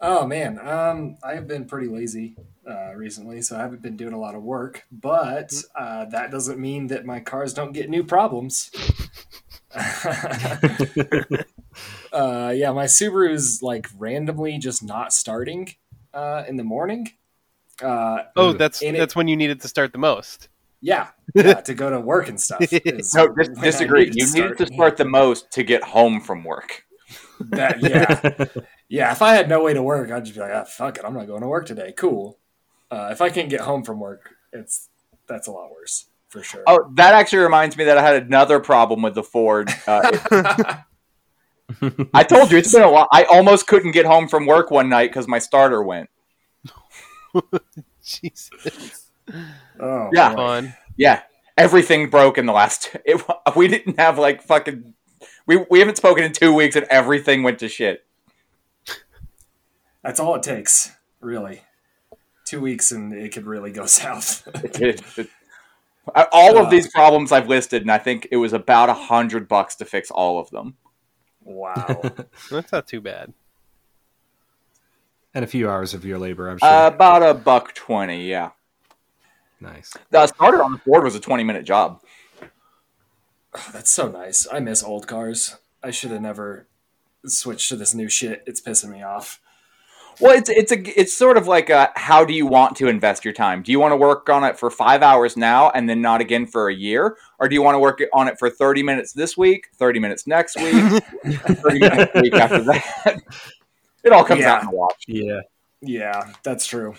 Oh 0.00 0.26
man, 0.26 0.58
um, 0.58 1.16
I've 1.24 1.48
been 1.48 1.64
pretty 1.64 1.88
lazy 1.88 2.36
uh, 2.68 2.94
recently, 2.94 3.40
so 3.42 3.56
I 3.56 3.60
haven't 3.60 3.82
been 3.82 3.96
doing 3.96 4.12
a 4.12 4.20
lot 4.20 4.34
of 4.34 4.42
work. 4.42 4.84
But 4.92 5.54
uh, 5.74 6.04
that 6.06 6.30
doesn't 6.30 6.58
mean 6.58 6.88
that 6.88 7.06
my 7.06 7.20
cars 7.20 7.54
don't 7.54 7.72
get 7.72 7.88
new 7.88 8.04
problems. 8.04 8.70
uh, 12.12 12.52
yeah, 12.54 12.72
my 12.72 12.84
Subaru 12.84 13.30
is 13.30 13.60
like 13.62 13.88
randomly 13.98 14.58
just 14.58 14.82
not 14.82 15.12
starting 15.12 15.74
uh, 16.14 16.44
in 16.48 16.56
the 16.56 16.64
morning. 16.64 17.12
Uh, 17.82 18.22
Oh, 18.36 18.52
that's 18.52 18.82
And 18.82 18.96
it- 18.96 18.98
that's 19.00 19.14
when 19.16 19.28
you 19.28 19.36
needed 19.36 19.60
to 19.62 19.68
start 19.68 19.92
the 19.92 19.98
most. 19.98 20.48
yeah, 20.80 21.08
yeah, 21.34 21.54
to 21.60 21.74
go 21.74 21.90
to 21.90 22.00
work 22.00 22.28
and 22.28 22.40
stuff. 22.40 22.60
No, 23.14 23.28
dis- 23.34 23.48
disagree. 23.60 24.04
needed 24.06 24.16
You 24.16 24.32
needed 24.34 24.58
to 24.58 24.66
start. 24.66 24.72
start 24.74 24.96
the 24.96 25.04
most 25.04 25.50
to 25.52 25.62
get 25.62 25.82
home 25.82 26.20
from 26.20 26.44
work. 26.44 26.84
That 27.40 27.80
yeah, 27.82 28.62
yeah. 28.88 29.12
If 29.12 29.20
I 29.22 29.34
had 29.34 29.48
no 29.48 29.62
way 29.62 29.74
to 29.74 29.82
work, 29.82 30.10
I'd 30.10 30.24
just 30.24 30.34
be 30.36 30.40
like, 30.40 30.52
ah, 30.54 30.64
fuck 30.64 30.96
it, 30.98 31.04
I'm 31.04 31.14
not 31.14 31.26
going 31.26 31.42
to 31.42 31.48
work 31.48 31.66
today. 31.66 31.92
Cool. 31.96 32.38
Uh, 32.90 33.08
if 33.12 33.20
I 33.20 33.28
can't 33.30 33.50
get 33.50 33.60
home 33.60 33.82
from 33.84 34.00
work, 34.00 34.30
it's 34.52 34.88
that's 35.28 35.48
a 35.48 35.52
lot 35.52 35.70
worse 35.72 36.06
for 36.28 36.42
sure. 36.42 36.62
Oh, 36.66 36.90
that 36.94 37.14
actually 37.14 37.38
reminds 37.40 37.76
me 37.76 37.84
that 37.84 37.98
I 37.98 38.02
had 38.02 38.22
another 38.24 38.60
problem 38.60 39.02
with 39.02 39.14
the 39.14 39.22
Ford. 39.22 39.70
Uh, 39.86 40.12
I 42.14 42.22
told 42.22 42.50
you 42.52 42.58
it's 42.58 42.72
been 42.72 42.82
a 42.82 42.90
while. 42.90 43.08
I 43.12 43.24
almost 43.24 43.66
couldn't 43.66 43.92
get 43.92 44.06
home 44.06 44.28
from 44.28 44.46
work 44.46 44.70
one 44.70 44.88
night 44.88 45.10
because 45.10 45.26
my 45.28 45.38
starter 45.38 45.82
went. 45.82 46.08
Jesus, 48.04 49.10
oh, 49.80 50.10
Yeah. 50.12 50.34
fun. 50.34 50.74
Yeah, 50.96 51.22
everything 51.58 52.08
broke 52.08 52.38
in 52.38 52.46
the 52.46 52.52
last. 52.52 52.94
It, 53.04 53.20
we 53.56 53.68
didn't 53.68 53.98
have 53.98 54.18
like 54.18 54.42
fucking. 54.42 54.94
We 55.46 55.64
we 55.70 55.78
haven't 55.80 55.96
spoken 55.96 56.24
in 56.24 56.32
two 56.32 56.52
weeks 56.54 56.76
and 56.76 56.86
everything 56.86 57.42
went 57.42 57.58
to 57.60 57.68
shit. 57.68 58.04
That's 60.02 60.20
all 60.20 60.36
it 60.36 60.42
takes, 60.44 60.92
really. 61.20 61.62
Two 62.44 62.60
weeks 62.60 62.92
and 62.92 63.12
it 63.12 63.32
could 63.32 63.44
really 63.46 63.72
go 63.72 63.86
south. 63.86 64.46
It- 64.80 65.02
it- 65.18 65.30
all 66.14 66.56
Uh, 66.58 66.62
of 66.64 66.70
these 66.70 66.90
problems 66.92 67.32
I've 67.32 67.48
listed, 67.48 67.82
and 67.82 67.90
I 67.90 67.98
think 67.98 68.28
it 68.30 68.36
was 68.36 68.52
about 68.52 68.88
a 68.88 68.94
hundred 68.94 69.48
bucks 69.48 69.74
to 69.76 69.84
fix 69.84 70.10
all 70.10 70.38
of 70.38 70.50
them. 70.50 70.76
wow. 71.42 72.02
That's 72.50 72.72
not 72.72 72.86
too 72.86 73.00
bad. 73.00 73.32
and 75.34 75.44
a 75.44 75.48
few 75.48 75.68
hours 75.68 75.94
of 75.94 76.04
your 76.04 76.18
labor, 76.18 76.48
I'm 76.48 76.58
sure. 76.58 76.68
Uh, 76.68 76.86
about 76.88 77.22
a 77.22 77.34
buck 77.34 77.74
twenty. 77.74 78.26
Yeah, 78.28 78.50
nice. 79.60 79.92
the 80.10 80.26
starter 80.26 80.62
on 80.62 80.72
the 80.72 80.78
Ford 80.78 81.04
was 81.04 81.14
a 81.14 81.20
twenty 81.20 81.44
minute 81.44 81.64
job. 81.64 82.00
That's 83.72 83.90
so 83.90 84.08
nice. 84.08 84.46
I 84.52 84.60
miss 84.60 84.82
old 84.82 85.06
cars. 85.06 85.56
I 85.82 85.90
should 85.90 86.10
have 86.10 86.22
never 86.22 86.66
switched 87.26 87.68
to 87.70 87.76
this 87.76 87.94
new 87.94 88.08
shit. 88.08 88.42
It's 88.46 88.60
pissing 88.60 88.90
me 88.90 89.02
off. 89.02 89.40
Well, 90.20 90.36
it's 90.36 90.48
it's 90.48 90.72
a 90.72 91.00
it's 91.00 91.16
sort 91.16 91.36
of 91.36 91.46
like 91.46 91.68
a, 91.68 91.92
how 91.94 92.24
do 92.24 92.32
you 92.32 92.46
want 92.46 92.76
to 92.76 92.88
invest 92.88 93.24
your 93.24 93.34
time? 93.34 93.62
Do 93.62 93.70
you 93.70 93.78
want 93.78 93.92
to 93.92 93.96
work 93.96 94.28
on 94.30 94.44
it 94.44 94.58
for 94.58 94.70
five 94.70 95.02
hours 95.02 95.36
now 95.36 95.70
and 95.70 95.88
then 95.88 96.00
not 96.00 96.20
again 96.20 96.46
for 96.46 96.68
a 96.68 96.74
year, 96.74 97.18
or 97.38 97.48
do 97.48 97.54
you 97.54 97.62
want 97.62 97.74
to 97.74 97.78
work 97.78 98.00
on 98.14 98.26
it 98.26 98.38
for 98.38 98.48
thirty 98.48 98.82
minutes 98.82 99.12
this 99.12 99.36
week, 99.36 99.68
thirty 99.76 100.00
minutes 100.00 100.26
next 100.26 100.56
week, 100.56 101.02
thirty 101.34 101.80
minutes 101.80 102.12
week 102.14 102.34
after 102.34 102.62
that? 102.64 103.22
It 104.04 104.12
all 104.12 104.22
comes 104.22 104.44
out 104.44 104.62
in 104.62 104.70
the 104.70 104.76
wash. 104.76 104.92
Yeah. 105.08 105.40
Yeah, 105.80 106.32
that's 106.44 106.64
true. 106.64 106.94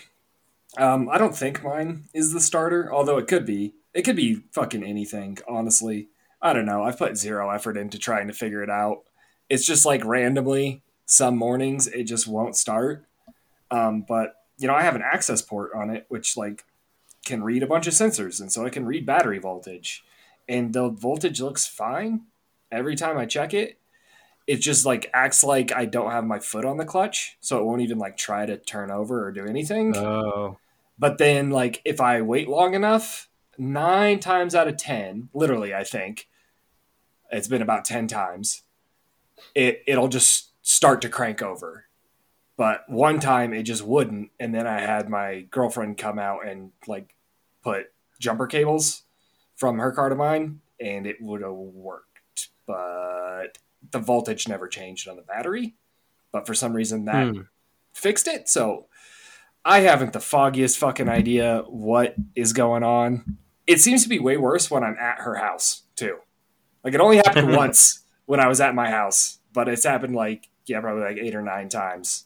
Um, 0.78 1.08
I 1.10 1.18
don't 1.18 1.34
think 1.34 1.64
mine 1.64 2.04
is 2.14 2.34
the 2.34 2.42
starter, 2.42 2.94
although 2.94 3.18
it 3.18 3.28
could 3.28 3.46
be. 3.46 3.76
It 3.94 4.02
could 4.02 4.18
be 4.18 4.42
fucking 4.52 4.84
anything, 4.84 5.38
honestly. 5.48 6.10
I 6.42 6.52
don't 6.52 6.66
know. 6.66 6.84
I've 6.84 6.98
put 6.98 7.18
zero 7.18 7.50
effort 7.50 7.78
into 7.78 7.98
trying 7.98 8.28
to 8.28 8.34
figure 8.34 8.62
it 8.62 8.70
out. 8.70 9.04
It's 9.50 9.66
just 9.66 9.86
like 9.86 10.04
randomly, 10.04 10.84
some 11.06 11.38
mornings 11.38 11.88
it 11.88 12.04
just 12.04 12.28
won't 12.28 12.58
start. 12.58 13.07
Um, 13.72 14.06
but 14.08 14.36
you 14.58 14.68
know, 14.68 14.76
I 14.76 14.84
have 14.84 14.96
an 14.96 15.04
access 15.04 15.42
port 15.42 15.72
on 15.76 15.90
it, 15.90 16.06
which 16.10 16.38
like 16.38 16.66
can 17.26 17.44
read 17.44 17.64
a 17.64 17.68
bunch 17.68 17.88
of 17.88 17.94
sensors, 17.94 18.40
and 18.40 18.52
so 18.52 18.66
I 18.66 18.70
can 18.70 18.86
read 18.86 19.06
battery 19.06 19.40
voltage, 19.40 20.04
and 20.48 20.74
the 20.74 20.90
voltage 20.90 21.42
looks 21.42 21.68
fine 21.68 22.22
every 22.72 22.96
time 22.96 23.18
I 23.18 23.26
check 23.26 23.54
it. 23.54 23.78
It 24.48 24.58
just 24.58 24.86
like 24.86 25.10
acts 25.14 25.44
like 25.44 25.74
I 25.74 25.86
don't 25.86 26.12
have 26.12 26.26
my 26.26 26.40
foot 26.40 26.66
on 26.66 26.78
the 26.78 26.86
clutch, 26.86 27.38
so 27.42 27.60
it 27.60 27.66
won't 27.66 27.82
even 27.82 27.98
like 27.98 28.18
try 28.18 28.46
to 28.46 28.58
turn 28.58 28.92
over 28.92 29.26
or 29.26 29.32
do 29.32 29.46
anything. 29.46 29.96
Oh. 29.96 30.58
But 31.00 31.18
then, 31.18 31.50
like, 31.50 31.82
if 31.86 32.02
I 32.02 32.22
wait 32.22 32.48
long 32.48 32.74
enough, 32.74 33.30
nine 33.58 34.20
times 34.20 34.56
out 34.56 34.68
of 34.68 34.78
10, 34.78 35.30
literally, 35.34 35.74
I 35.74 35.84
think, 35.84 36.28
it's 37.32 37.48
been 37.48 37.62
about 37.62 37.86
10 37.86 38.08
times, 38.08 38.64
it, 39.54 39.84
it'll 39.86 40.08
just 40.08 40.52
start 40.66 41.02
to 41.02 41.10
crank 41.10 41.42
over. 41.42 41.86
But 42.58 42.90
one 42.90 43.20
time 43.20 43.54
it 43.54 43.64
just 43.64 43.84
wouldn't, 43.84 44.32
and 44.40 44.54
then 44.54 44.66
I 44.66 44.80
had 44.82 45.10
my 45.10 45.42
girlfriend 45.52 45.98
come 45.98 46.18
out 46.18 46.46
and 46.46 46.72
like 46.88 47.14
put 47.64 47.92
jumper 48.20 48.48
cables 48.48 49.04
from 49.56 49.78
her 49.80 49.92
car 49.92 50.10
to 50.10 50.16
mine, 50.16 50.62
and 50.80 51.06
it 51.06 51.22
would 51.22 51.42
have 51.44 51.52
worked. 51.54 52.50
But 52.66 53.60
the 53.92 54.00
voltage 54.00 54.48
never 54.48 54.68
changed 54.68 55.08
on 55.08 55.16
the 55.16 55.22
battery. 55.22 55.76
But 56.32 56.46
for 56.48 56.54
some 56.54 56.74
reason 56.74 57.06
that 57.06 57.28
Hmm. 57.28 57.42
fixed 57.94 58.28
it. 58.28 58.50
So 58.50 58.88
I 59.64 59.82
haven't 59.82 60.14
the 60.14 60.20
foggiest 60.20 60.78
fucking 60.78 61.10
idea 61.10 61.64
what 61.68 62.16
is 62.36 62.54
going 62.54 62.84
on. 62.84 63.38
It 63.68 63.82
seems 63.82 64.04
to 64.04 64.10
be 64.10 64.20
way 64.20 64.38
worse 64.38 64.72
when 64.72 64.84
I'm 64.84 64.98
at 64.98 65.20
her 65.20 65.36
house 65.36 65.84
too. 65.96 66.18
Like 66.84 66.94
it 66.94 67.02
only 67.02 67.18
happened 67.18 67.54
once 67.56 68.04
when 68.26 68.40
I 68.40 68.48
was 68.48 68.62
at 68.62 68.76
my 68.76 68.90
house, 68.90 69.40
but 69.54 69.68
it's 69.70 69.84
happened 69.84 70.16
like 70.16 70.50
yeah, 70.66 70.82
probably 70.82 71.04
like 71.04 71.18
eight 71.18 71.36
or 71.36 71.42
nine 71.42 71.70
times. 71.70 72.26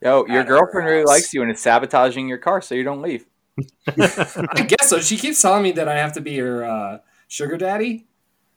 Yo, 0.00 0.24
your 0.26 0.44
girlfriend 0.44 0.88
really 0.88 1.04
likes 1.04 1.34
you 1.34 1.42
and 1.42 1.50
is 1.50 1.60
sabotaging 1.60 2.28
your 2.28 2.38
car 2.38 2.60
so 2.60 2.74
you 2.74 2.84
don't 2.84 3.02
leave. 3.02 3.26
I 3.88 4.66
guess 4.68 4.88
so. 4.88 5.00
She 5.00 5.16
keeps 5.16 5.42
telling 5.42 5.62
me 5.62 5.72
that 5.72 5.88
I 5.88 5.96
have 5.98 6.12
to 6.12 6.20
be 6.20 6.36
her 6.38 6.64
uh, 6.64 6.98
sugar 7.26 7.56
daddy, 7.56 8.06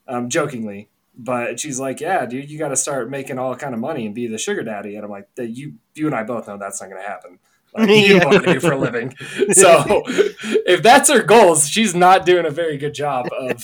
um, 0.07 0.29
jokingly. 0.29 0.89
But 1.17 1.59
she's 1.59 1.79
like, 1.79 1.99
"Yeah, 1.99 2.25
dude, 2.25 2.49
you 2.49 2.57
got 2.57 2.69
to 2.69 2.75
start 2.75 3.09
making 3.09 3.37
all 3.39 3.55
kind 3.55 3.73
of 3.73 3.79
money 3.79 4.05
and 4.05 4.15
be 4.15 4.27
the 4.27 4.37
sugar 4.37 4.63
daddy." 4.63 4.95
And 4.95 5.03
I'm 5.03 5.11
like, 5.11 5.33
"That 5.35 5.47
you, 5.47 5.73
you 5.95 6.05
and 6.05 6.15
I 6.15 6.23
both 6.23 6.47
know 6.47 6.57
that's 6.57 6.79
not 6.81 6.89
going 6.89 7.01
to 7.01 7.07
happen. 7.07 7.39
Like, 7.73 7.89
you 7.89 8.19
know 8.19 8.27
what 8.27 8.47
I 8.47 8.53
do 8.53 8.59
for 8.59 8.73
a 8.73 8.77
living. 8.77 9.15
So 9.51 10.03
if 10.05 10.83
that's 10.83 11.09
her 11.09 11.23
goals, 11.23 11.69
she's 11.69 11.95
not 11.95 12.25
doing 12.25 12.45
a 12.45 12.49
very 12.49 12.77
good 12.77 12.93
job 12.93 13.27
of 13.31 13.63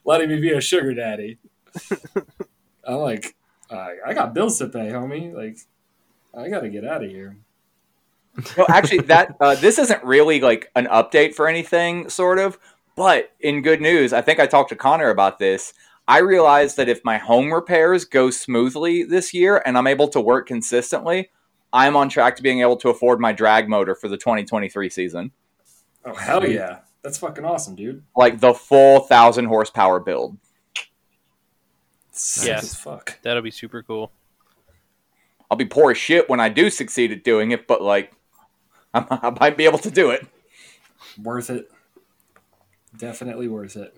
letting 0.04 0.28
me 0.28 0.40
be 0.40 0.50
a 0.50 0.60
sugar 0.60 0.92
daddy. 0.94 1.38
I'm 2.84 2.96
like, 2.96 3.36
I 3.70 3.94
I 4.06 4.14
got 4.14 4.34
bills 4.34 4.58
to 4.58 4.68
pay, 4.68 4.88
homie. 4.88 5.32
Like, 5.32 5.58
I 6.36 6.48
got 6.48 6.60
to 6.60 6.68
get 6.68 6.84
out 6.84 7.04
of 7.04 7.10
here. 7.10 7.36
Well, 8.56 8.66
actually, 8.68 9.00
that 9.02 9.36
uh, 9.40 9.56
this 9.56 9.78
isn't 9.78 10.02
really 10.04 10.40
like 10.40 10.70
an 10.76 10.86
update 10.86 11.34
for 11.34 11.48
anything, 11.48 12.08
sort 12.08 12.38
of. 12.38 12.58
But 12.96 13.32
in 13.40 13.62
good 13.62 13.80
news, 13.80 14.12
I 14.12 14.20
think 14.22 14.38
I 14.40 14.46
talked 14.46 14.68
to 14.70 14.76
Connor 14.76 15.10
about 15.10 15.38
this. 15.38 15.72
I 16.06 16.18
realized 16.18 16.76
that 16.76 16.88
if 16.88 17.04
my 17.04 17.18
home 17.18 17.52
repairs 17.52 18.04
go 18.04 18.30
smoothly 18.30 19.04
this 19.04 19.32
year 19.32 19.62
and 19.64 19.78
I'm 19.78 19.86
able 19.86 20.08
to 20.08 20.20
work 20.20 20.46
consistently, 20.46 21.30
I'm 21.72 21.96
on 21.96 22.08
track 22.08 22.36
to 22.36 22.42
being 22.42 22.60
able 22.60 22.76
to 22.78 22.88
afford 22.88 23.20
my 23.20 23.32
drag 23.32 23.68
motor 23.68 23.94
for 23.94 24.08
the 24.08 24.16
2023 24.16 24.90
season, 24.90 25.32
Oh 26.04 26.14
hell 26.14 26.48
yeah, 26.48 26.80
that's 27.02 27.18
fucking 27.18 27.44
awesome, 27.44 27.76
dude. 27.76 28.02
like 28.16 28.40
the 28.40 28.54
full 28.54 29.00
thousand 29.00 29.46
horsepower 29.46 30.00
build. 30.00 30.36
Yes. 32.12 32.62
as 32.64 32.74
fuck. 32.74 33.18
That'll 33.22 33.42
be 33.42 33.50
super 33.50 33.82
cool. 33.82 34.12
I'll 35.50 35.56
be 35.56 35.64
poor 35.64 35.90
as 35.90 35.98
shit 35.98 36.28
when 36.28 36.40
I 36.40 36.48
do 36.48 36.70
succeed 36.70 37.10
at 37.12 37.24
doing 37.24 37.50
it, 37.50 37.66
but 37.66 37.82
like, 37.82 38.12
I'm, 38.94 39.06
I 39.10 39.30
might 39.38 39.56
be 39.56 39.64
able 39.64 39.78
to 39.80 39.90
do 39.90 40.10
it. 40.10 40.26
Worth 41.22 41.50
it. 41.50 41.70
Definitely 42.96 43.48
worth 43.48 43.76
it. 43.76 43.96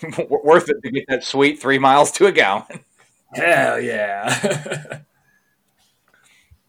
Worth 0.30 0.68
it 0.68 0.76
to 0.84 0.90
get 0.92 1.06
that 1.08 1.24
sweet 1.24 1.60
three 1.60 1.78
miles 1.78 2.12
to 2.12 2.26
a 2.26 2.32
gallon. 2.32 2.84
Hell 3.34 3.80
yeah. 3.80 5.00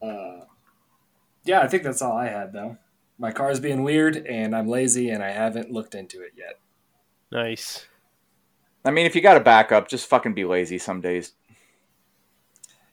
uh, 0.02 0.40
yeah, 1.44 1.60
I 1.60 1.68
think 1.68 1.84
that's 1.84 2.02
all 2.02 2.16
I 2.16 2.26
had 2.26 2.52
though. 2.52 2.76
My 3.18 3.30
car's 3.30 3.60
being 3.60 3.84
weird, 3.84 4.16
and 4.16 4.56
I'm 4.56 4.66
lazy, 4.66 5.10
and 5.10 5.22
I 5.22 5.30
haven't 5.30 5.70
looked 5.70 5.94
into 5.94 6.22
it 6.22 6.32
yet. 6.36 6.58
Nice. 7.30 7.86
I 8.84 8.90
mean, 8.90 9.06
if 9.06 9.14
you 9.14 9.20
got 9.20 9.36
a 9.36 9.40
backup, 9.40 9.88
just 9.88 10.08
fucking 10.08 10.34
be 10.34 10.44
lazy 10.44 10.78
some 10.78 11.00
days. 11.00 11.34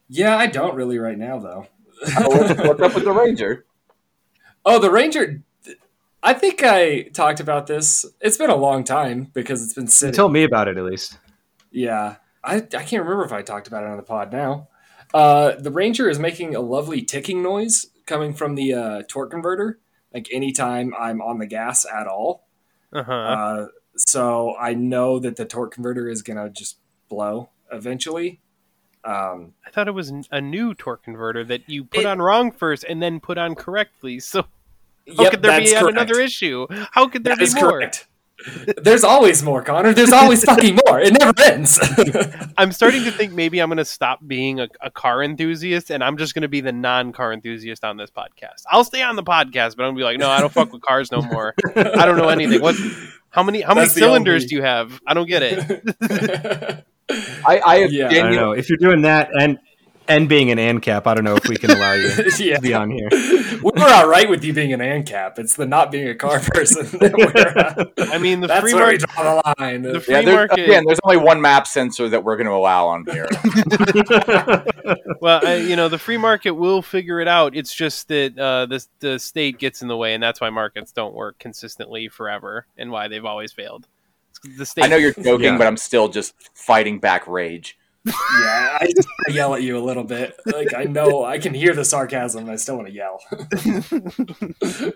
Yeah, 0.09 0.37
I 0.37 0.47
don't 0.47 0.75
really 0.75 0.97
right 0.97 1.17
now 1.17 1.39
though. 1.39 1.67
what's, 2.01 2.59
what's 2.59 2.81
up 2.81 2.95
with 2.95 3.03
the 3.03 3.13
Ranger? 3.13 3.65
Oh, 4.69 4.79
the 4.79 4.91
Ranger. 4.91 5.43
I 6.21 6.33
think 6.33 6.61
I 6.61 7.03
talked 7.03 7.39
about 7.39 7.67
this. 7.67 8.05
It's 8.19 8.35
been 8.35 8.49
a 8.49 8.55
long 8.57 8.83
time 8.83 9.31
because 9.33 9.63
it's 9.63 9.73
been 9.73 9.87
sitting. 9.87 10.13
Tell 10.13 10.27
me 10.27 10.43
about 10.43 10.67
it 10.67 10.75
at 10.75 10.83
least. 10.83 11.17
Yeah, 11.71 12.17
I, 12.43 12.55
I 12.57 12.59
can't 12.59 13.03
remember 13.03 13.23
if 13.23 13.31
I 13.31 13.43
talked 13.43 13.69
about 13.69 13.83
it 13.83 13.89
on 13.89 13.95
the 13.95 14.03
pod 14.03 14.33
now. 14.33 14.67
Uh, 15.13 15.53
the 15.57 15.71
Ranger 15.71 16.09
is 16.09 16.19
making 16.19 16.53
a 16.53 16.59
lovely 16.59 17.01
ticking 17.01 17.41
noise 17.41 17.85
coming 18.05 18.33
from 18.33 18.55
the 18.55 18.73
uh, 18.73 19.03
torque 19.07 19.31
converter, 19.31 19.79
like 20.13 20.27
anytime 20.33 20.93
I'm 20.99 21.21
on 21.21 21.37
the 21.37 21.47
gas 21.47 21.85
at 21.85 22.07
all. 22.07 22.45
Uh-huh. 22.91 23.11
Uh, 23.11 23.67
so 23.95 24.55
I 24.59 24.73
know 24.73 25.19
that 25.19 25.37
the 25.37 25.45
torque 25.45 25.73
converter 25.73 26.09
is 26.09 26.21
going 26.21 26.37
to 26.37 26.49
just 26.49 26.79
blow 27.09 27.51
eventually. 27.71 28.41
Um, 29.07 29.53
I 29.65 29.69
thought 29.71 29.87
it 29.87 29.93
was 29.93 30.11
a 30.31 30.41
new 30.41 30.73
torque 30.73 31.03
converter 31.03 31.43
that 31.45 31.69
you 31.69 31.85
put 31.85 32.01
It- 32.01 32.05
on 32.05 32.19
wrong 32.21 32.51
first 32.51 32.83
and 32.83 33.01
then 33.01 33.19
put 33.19 33.37
on 33.37 33.55
correctly. 33.55 34.19
So 34.27 34.45
how 35.15 35.23
yep, 35.23 35.31
could 35.31 35.41
there 35.41 35.61
be 35.61 35.71
correct. 35.73 35.87
another 35.97 36.19
issue? 36.19 36.67
How 36.91 37.07
could 37.07 37.23
there 37.23 37.35
That 37.37 37.53
be 37.53 37.61
more? 37.61 37.71
correct. 37.71 38.07
There's 38.83 39.05
always 39.05 39.41
more, 39.41 39.63
Connor. 39.63 39.93
There's 39.93 40.11
always 40.11 40.43
fucking 40.51 40.77
more. 40.85 40.99
It 40.99 41.13
never 41.17 41.33
ends. 41.43 41.79
I'm 42.57 42.73
starting 42.73 43.03
to 43.05 43.11
think 43.11 43.31
maybe 43.31 43.59
I'm 43.59 43.69
going 43.69 43.77
to 43.77 43.85
stop 43.85 44.19
being 44.27 44.59
a, 44.59 44.67
a 44.81 44.91
car 44.91 45.23
enthusiast 45.23 45.89
and 45.91 46.03
I'm 46.03 46.17
just 46.17 46.33
going 46.35 46.41
to 46.41 46.49
be 46.49 46.59
the 46.59 46.73
non-car 46.73 47.31
enthusiast 47.31 47.85
on 47.85 47.95
this 47.95 48.11
podcast. 48.11 48.63
I'll 48.69 48.83
stay 48.83 49.01
on 49.01 49.15
the 49.15 49.23
podcast, 49.23 49.77
but 49.77 49.83
I'm 49.85 49.93
going 49.93 49.95
to 49.95 49.99
be 49.99 50.03
like, 50.03 50.19
no, 50.19 50.29
I 50.29 50.41
don't 50.41 50.51
fuck 50.51 50.73
with 50.73 50.81
cars 50.81 51.09
no 51.11 51.21
more. 51.21 51.55
I 51.75 52.05
don't 52.05 52.17
know 52.17 52.27
anything. 52.29 52.61
What? 52.61 52.75
How 53.29 53.43
many? 53.43 53.61
How 53.61 53.73
many 53.73 53.85
That's 53.85 53.93
the 53.95 54.01
cylinders 54.01 54.43
only- 54.43 54.47
do 54.49 54.55
you 54.57 54.61
have? 54.63 54.99
I 55.07 55.13
don't 55.13 55.27
get 55.27 55.41
it. 55.43 56.85
I, 57.09 57.61
I 57.65 57.77
have 57.79 57.91
Yeah. 57.91 58.07
I 58.09 58.13
don't 58.13 58.35
know 58.35 58.51
if 58.51 58.69
you're 58.69 58.77
doing 58.77 59.01
that 59.03 59.29
and 59.39 59.59
and 60.09 60.29
being 60.29 60.51
an 60.51 60.57
ANCAP. 60.57 61.05
I 61.05 61.13
don't 61.13 61.25
know 61.25 61.35
if 61.35 61.47
we 61.49 61.57
can 61.57 61.69
allow 61.71 61.91
you 61.93 62.09
yeah. 62.39 62.55
to 62.55 62.61
be 62.61 62.73
on 62.73 62.89
here. 62.89 63.09
We 63.11 63.59
We're 63.75 63.89
all 63.89 64.07
right 64.07 64.29
with 64.29 64.41
you 64.43 64.53
being 64.53 64.71
an 64.71 64.79
ANCAP. 64.79 65.37
It's 65.37 65.55
the 65.57 65.65
not 65.65 65.91
being 65.91 66.07
a 66.07 66.15
car 66.15 66.39
person. 66.53 66.85
that 66.99 67.13
we're, 67.13 68.05
uh, 68.05 68.07
I 68.13 68.17
mean, 68.17 68.39
the 68.39 68.47
that's 68.47 68.61
free 68.61 68.73
where 68.73 68.87
we 68.87 68.97
market. 68.99 69.09
draw 69.09 69.41
the 69.41 69.61
line. 69.61 69.81
The 69.81 69.99
free 69.99 70.13
Yeah, 70.15 70.21
there, 70.21 70.35
market. 70.35 70.59
again, 70.63 70.83
there's 70.87 70.99
only 71.03 71.17
one 71.17 71.41
map 71.41 71.67
sensor 71.67 72.07
that 72.09 72.23
we're 72.23 72.37
going 72.37 72.47
to 72.47 72.53
allow 72.53 72.87
on 72.87 73.05
here. 73.05 73.27
well, 75.21 75.41
I, 75.45 75.55
you 75.55 75.75
know, 75.75 75.89
the 75.89 75.99
free 75.99 76.17
market 76.17 76.51
will 76.51 76.81
figure 76.81 77.19
it 77.19 77.27
out. 77.27 77.55
It's 77.55 77.73
just 77.73 78.07
that 78.07 78.37
uh, 78.39 78.65
the 78.65 78.85
the 78.99 79.19
state 79.19 79.59
gets 79.59 79.81
in 79.81 79.87
the 79.87 79.97
way, 79.97 80.13
and 80.13 80.23
that's 80.23 80.39
why 80.39 80.49
markets 80.49 80.91
don't 80.93 81.13
work 81.15 81.37
consistently 81.39 82.07
forever, 82.07 82.65
and 82.77 82.91
why 82.91 83.07
they've 83.07 83.25
always 83.25 83.51
failed. 83.51 83.87
It's 84.47 84.51
'cause 84.51 84.57
The 84.57 84.65
state. 84.65 84.83
I 84.85 84.87
know 84.87 84.97
you're 84.97 85.13
joking, 85.13 85.45
Yeah. 85.45 85.57
but 85.57 85.67
I'm 85.67 85.77
still 85.77 86.07
just 86.09 86.33
fighting 86.53 86.99
back 86.99 87.27
rage. 87.27 87.77
yeah, 88.05 88.13
I, 88.79 88.87
I 89.27 89.31
yell 89.31 89.53
at 89.55 89.63
you 89.63 89.77
a 89.77 89.83
little 89.83 90.03
bit. 90.05 90.37
Like 90.45 90.73
I 90.73 90.85
know 90.85 91.25
I 91.25 91.39
can 91.39 91.53
hear 91.53 91.73
the 91.73 91.83
sarcasm. 91.83 92.43
and 92.43 92.51
I 92.51 92.55
still 92.55 92.75
want 92.77 92.87
to 92.87 92.93
yell. 92.93 93.19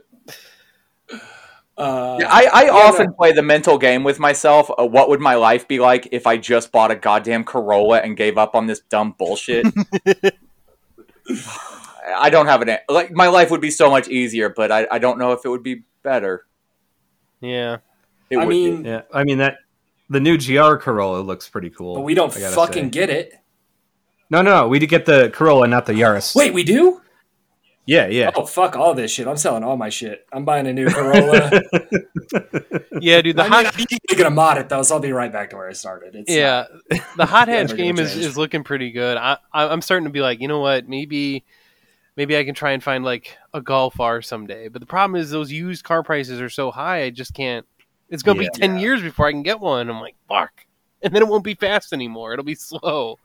uh, 1.77 2.17
Yeah, 2.19 2.27
I, 2.29 2.49
I 2.53 2.69
often 2.69 3.07
no. 3.07 3.13
play 3.13 3.31
the 3.33 3.41
mental 3.41 3.77
game 3.77 4.03
with 4.03 4.19
myself. 4.19 4.69
Uh, 4.77 4.85
what 4.85 5.09
would 5.09 5.19
my 5.19 5.35
life 5.35 5.67
be 5.67 5.79
like 5.79 6.07
if 6.11 6.25
I 6.27 6.37
just 6.37 6.71
bought 6.71 6.91
a 6.91 6.95
goddamn 6.95 7.43
Corolla 7.43 7.99
and 7.99 8.15
gave 8.15 8.37
up 8.37 8.55
on 8.55 8.67
this 8.67 8.79
dumb 8.79 9.15
bullshit? 9.17 9.65
I 12.15 12.29
don't 12.29 12.47
have 12.47 12.61
an 12.61 12.77
like. 12.89 13.11
My 13.11 13.27
life 13.27 13.51
would 13.51 13.61
be 13.61 13.71
so 13.71 13.89
much 13.89 14.07
easier, 14.09 14.49
but 14.49 14.71
I, 14.71 14.87
I 14.91 14.99
don't 14.99 15.17
know 15.17 15.31
if 15.33 15.45
it 15.45 15.49
would 15.49 15.63
be 15.63 15.83
better. 16.03 16.45
yeah. 17.41 17.77
It 18.31 18.37
I 18.37 18.45
would 18.45 18.49
be. 18.51 18.71
mean, 18.71 18.85
Yeah, 18.85 19.01
I 19.13 19.23
mean 19.23 19.37
that 19.39 19.57
the 20.09 20.19
new 20.19 20.37
GR 20.37 20.75
Corolla 20.77 21.19
looks 21.21 21.47
pretty 21.47 21.69
cool. 21.69 21.95
but 21.95 22.01
we 22.01 22.15
don't 22.15 22.33
fucking 22.33 22.85
say. 22.85 22.89
get 22.89 23.09
it. 23.09 23.33
No, 24.29 24.41
no, 24.41 24.61
no. 24.61 24.67
We 24.67 24.79
did 24.79 24.87
get 24.87 25.05
the 25.05 25.29
Corolla, 25.33 25.67
not 25.67 25.85
the 25.85 25.93
Yaris. 25.93 26.35
Wait, 26.35 26.53
we 26.53 26.63
do? 26.63 27.01
Yeah, 27.85 28.07
yeah. 28.07 28.31
Oh 28.35 28.45
fuck 28.45 28.75
all 28.77 28.93
this 28.93 29.11
shit! 29.11 29.27
I'm 29.27 29.37
selling 29.37 29.63
all 29.63 29.75
my 29.75 29.89
shit. 29.89 30.25
I'm 30.31 30.45
buying 30.45 30.67
a 30.67 30.73
new 30.73 30.87
Corolla. 30.89 31.51
Yeah, 33.01 33.21
dude. 33.21 33.35
The 33.35 33.43
I 33.43 33.47
hot. 33.47 33.77
mean, 33.77 33.87
I'm 34.11 34.17
gonna 34.17 34.29
mod 34.29 34.57
it 34.57 34.69
though, 34.69 34.83
so 34.83 34.95
I'll 34.95 35.01
be 35.01 35.11
right 35.11 35.31
back 35.31 35.49
to 35.49 35.55
where 35.55 35.67
I 35.67 35.73
started. 35.73 36.15
It's 36.15 36.31
yeah, 36.31 36.65
the 37.17 37.25
hot 37.25 37.47
hatch 37.47 37.75
game 37.75 37.97
is, 37.99 38.15
is 38.15 38.37
looking 38.37 38.63
pretty 38.63 38.91
good. 38.91 39.17
I, 39.17 39.37
I 39.51 39.67
I'm 39.67 39.81
starting 39.81 40.05
to 40.05 40.11
be 40.11 40.21
like, 40.21 40.39
you 40.39 40.47
know 40.47 40.59
what? 40.59 40.87
Maybe 40.87 41.43
maybe 42.15 42.37
I 42.37 42.43
can 42.43 42.53
try 42.53 42.71
and 42.71 42.83
find 42.83 43.03
like 43.03 43.37
a 43.53 43.61
Golf 43.61 43.99
R 43.99 44.21
someday. 44.21 44.67
But 44.67 44.81
the 44.81 44.85
problem 44.85 45.19
is 45.19 45.31
those 45.31 45.51
used 45.51 45.83
car 45.83 46.03
prices 46.03 46.39
are 46.39 46.49
so 46.49 46.69
high. 46.71 47.03
I 47.03 47.09
just 47.09 47.33
can't. 47.33 47.65
It's 48.11 48.21
gonna 48.21 48.43
Yeah. 48.43 48.49
be 48.53 48.59
ten 48.59 48.75
Yeah. 48.75 48.81
years 48.81 49.01
before 49.01 49.25
I 49.27 49.31
can 49.31 49.41
get 49.43 49.59
one. 49.59 49.89
I'm 49.89 49.99
like, 49.99 50.15
fuck. 50.27 50.51
And 51.03 51.15
then 51.15 51.23
it 51.23 51.27
won't 51.27 51.43
be 51.43 51.55
fast 51.55 51.93
anymore. 51.93 52.31
It'll 52.33 52.45
be 52.45 52.53
slow. 52.53 53.17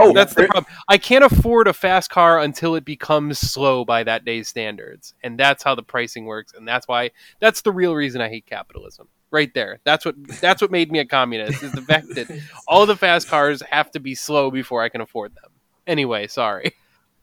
Oh, 0.00 0.12
That's 0.12 0.32
the 0.34 0.44
problem. 0.44 0.66
I 0.88 0.96
can't 0.96 1.24
afford 1.24 1.66
a 1.66 1.72
fast 1.72 2.10
car 2.10 2.38
until 2.38 2.76
it 2.76 2.84
becomes 2.84 3.40
slow 3.40 3.84
by 3.84 4.04
that 4.04 4.24
day's 4.24 4.46
standards, 4.46 5.14
and 5.24 5.36
that's 5.36 5.64
how 5.64 5.74
the 5.74 5.82
pricing 5.82 6.26
works. 6.26 6.52
And 6.54 6.68
that's 6.68 6.86
why 6.86 7.10
that's 7.40 7.62
the 7.62 7.72
real 7.72 7.96
reason 7.96 8.20
I 8.20 8.28
hate 8.28 8.46
capitalism. 8.46 9.08
Right 9.32 9.52
there. 9.52 9.80
That's 9.82 10.04
what 10.04 10.14
that's 10.40 10.62
what 10.62 10.70
made 10.70 10.92
me 10.92 11.00
a 11.00 11.04
communist. 11.04 11.62
Is 11.64 11.72
the 11.72 11.82
fact 11.82 12.06
that 12.14 12.28
all 12.68 12.86
the 12.86 12.96
fast 12.96 13.26
cars 13.28 13.60
have 13.62 13.90
to 13.90 13.98
be 14.00 14.14
slow 14.14 14.52
before 14.52 14.82
I 14.82 14.88
can 14.88 15.00
afford 15.00 15.34
them. 15.34 15.50
Anyway, 15.88 16.28
sorry. 16.28 16.72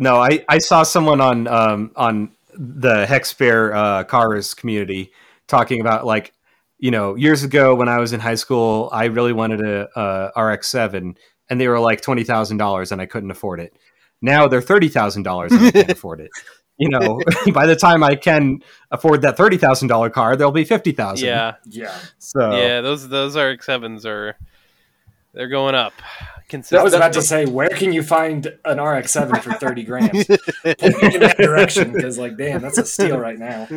No, 0.00 0.16
I, 0.22 0.44
I 0.48 0.58
saw 0.58 0.84
someone 0.84 1.20
on 1.20 1.48
um, 1.48 1.90
on 1.96 2.30
the 2.54 3.04
Hexbear 3.06 3.74
uh, 3.74 4.04
cars 4.04 4.54
community 4.54 5.10
talking 5.48 5.80
about 5.80 6.06
like 6.06 6.32
you 6.78 6.90
know 6.90 7.16
years 7.16 7.42
ago 7.42 7.74
when 7.74 7.88
I 7.88 7.98
was 7.98 8.12
in 8.12 8.20
high 8.20 8.36
school, 8.36 8.88
I 8.92 9.06
really 9.06 9.32
wanted 9.32 9.60
a, 9.60 9.88
a 10.34 10.42
RX-7, 10.42 11.16
and 11.50 11.60
they 11.60 11.68
were 11.68 11.80
like 11.80 12.00
twenty 12.00 12.24
thousand 12.24 12.58
dollars, 12.58 12.92
and 12.92 13.00
I 13.00 13.06
couldn't 13.06 13.30
afford 13.30 13.60
it. 13.60 13.76
Now 14.22 14.48
they're 14.48 14.62
thirty 14.62 14.88
thousand 14.88 15.24
dollars 15.24 15.52
and 15.52 15.66
I 15.66 15.70
can't 15.70 15.90
afford 15.98 16.20
it. 16.20 16.30
You 16.76 16.90
know, 16.90 17.20
by 17.52 17.66
the 17.66 17.76
time 17.76 18.04
I 18.04 18.14
can 18.14 18.62
afford 18.90 19.22
that 19.22 19.36
thirty 19.36 19.56
thousand 19.56 19.88
dollar 19.88 20.10
car, 20.10 20.36
there'll 20.36 20.52
be 20.52 20.64
fifty 20.64 20.92
thousand. 20.92 21.26
Yeah, 21.26 21.56
Yeah. 21.64 21.96
So 22.18 22.56
yeah. 22.56 22.80
Those 22.80 23.08
those 23.08 23.36
RX 23.36 23.66
sevens 23.66 24.06
are 24.06 24.36
they're 25.34 25.48
going 25.48 25.74
up. 25.74 25.92
I 26.72 26.82
was 26.82 26.94
about 26.94 27.12
to 27.12 27.22
say, 27.22 27.44
where 27.44 27.68
can 27.68 27.92
you 27.92 28.02
find 28.02 28.46
an 28.64 28.80
RX-7 28.80 29.42
for 29.42 29.52
thirty 29.52 29.84
grand? 29.84 30.12
Point 30.64 31.02
me 31.02 31.14
in 31.14 31.20
that 31.20 31.36
direction 31.36 31.92
because, 31.92 32.16
like, 32.16 32.38
damn, 32.38 32.62
that's 32.62 32.78
a 32.78 32.86
steal 32.86 33.18
right 33.18 33.38
now. 33.38 33.68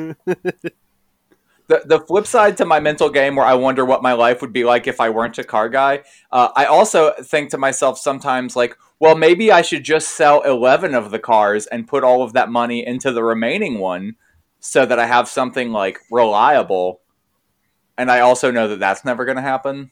The 1.72 1.82
the 1.86 2.00
flip 2.08 2.28
side 2.28 2.58
to 2.58 2.66
my 2.66 2.80
mental 2.80 3.10
game 3.10 3.36
where 3.36 3.46
I 3.46 3.56
wonder 3.56 3.84
what 3.86 4.04
my 4.04 4.14
life 4.14 4.42
would 4.42 4.54
be 4.54 4.64
like 4.64 4.88
if 4.88 5.00
I 5.00 5.10
weren't 5.10 5.38
a 5.38 5.44
car 5.44 5.70
guy. 5.70 6.04
Uh, 6.32 6.50
I 6.56 6.66
also 6.66 7.14
think 7.24 7.50
to 7.52 7.58
myself 7.58 7.98
sometimes 7.98 8.56
like, 8.56 8.76
well, 9.00 9.16
maybe 9.16 9.52
I 9.52 9.62
should 9.62 9.84
just 9.84 10.10
sell 10.10 10.42
eleven 10.42 10.94
of 10.96 11.12
the 11.12 11.20
cars 11.20 11.68
and 11.68 11.88
put 11.88 12.04
all 12.04 12.22
of 12.24 12.34
that 12.34 12.50
money 12.50 12.86
into 12.86 13.12
the 13.12 13.24
remaining 13.24 13.80
one, 13.80 14.16
so 14.60 14.86
that 14.86 15.00
I 15.00 15.08
have 15.08 15.28
something 15.28 15.72
like 15.72 16.00
reliable. 16.12 17.02
And 17.98 18.12
I 18.12 18.20
also 18.20 18.52
know 18.52 18.68
that 18.68 18.80
that's 18.80 19.06
never 19.06 19.26
going 19.26 19.38
to 19.38 19.42
happen. 19.44 19.92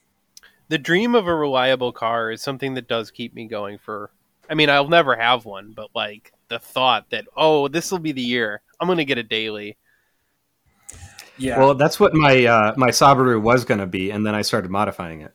the 0.70 0.78
dream 0.78 1.16
of 1.16 1.28
a 1.28 1.36
reliable 1.36 1.92
car 1.92 2.32
is 2.32 2.42
something 2.42 2.76
that 2.76 2.88
does 2.88 3.12
keep 3.12 3.34
me 3.34 3.46
going 3.48 3.78
for 3.78 4.12
I 4.50 4.56
mean, 4.56 4.70
I'll 4.70 4.88
never 4.90 5.16
have 5.16 5.46
one, 5.46 5.74
but 5.76 5.90
like 5.94 6.32
the 6.48 6.60
thought 6.60 7.10
that 7.12 7.26
oh, 7.36 7.68
this 7.68 7.92
will 7.92 8.00
be 8.00 8.14
the 8.14 8.22
year. 8.22 8.62
I'm 8.80 8.88
going 8.88 8.98
to 8.98 9.06
get 9.06 9.18
a 9.18 9.24
daily. 9.24 9.78
Yeah. 11.40 11.58
well, 11.58 11.76
that's 11.76 12.00
what 12.00 12.14
my 12.14 12.46
uh, 12.46 12.74
my 12.78 12.90
Subaru 12.90 13.42
was 13.42 13.66
going 13.66 13.80
to 13.80 13.88
be, 13.88 14.12
and 14.12 14.26
then 14.26 14.36
I 14.36 14.42
started 14.42 14.70
modifying 14.70 15.22
it. 15.22 15.34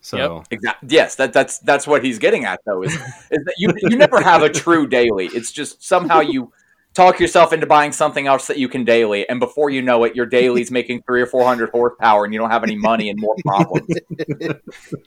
So 0.00 0.44
Exactly. 0.50 0.88
Yes, 0.90 1.16
that, 1.16 1.32
that's 1.32 1.58
that's 1.58 1.86
what 1.86 2.02
he's 2.04 2.18
getting 2.18 2.44
at 2.44 2.60
though. 2.64 2.82
Is, 2.82 2.94
is 3.30 3.44
that 3.44 3.54
you 3.58 3.72
you 3.82 3.96
never 3.96 4.20
have 4.20 4.42
a 4.42 4.48
true 4.48 4.86
daily. 4.86 5.26
It's 5.26 5.52
just 5.52 5.82
somehow 5.82 6.20
you 6.20 6.52
talk 6.94 7.20
yourself 7.20 7.52
into 7.52 7.66
buying 7.66 7.92
something 7.92 8.26
else 8.26 8.46
that 8.46 8.58
you 8.58 8.68
can 8.68 8.84
daily, 8.84 9.28
and 9.28 9.38
before 9.40 9.70
you 9.70 9.82
know 9.82 10.04
it, 10.04 10.16
your 10.16 10.26
daily's 10.26 10.70
making 10.70 11.02
three 11.02 11.20
or 11.20 11.26
four 11.26 11.44
hundred 11.44 11.70
horsepower, 11.70 12.24
and 12.24 12.32
you 12.32 12.40
don't 12.40 12.50
have 12.50 12.64
any 12.64 12.76
money 12.76 13.10
and 13.10 13.20
more 13.20 13.36
problems. 13.44 13.88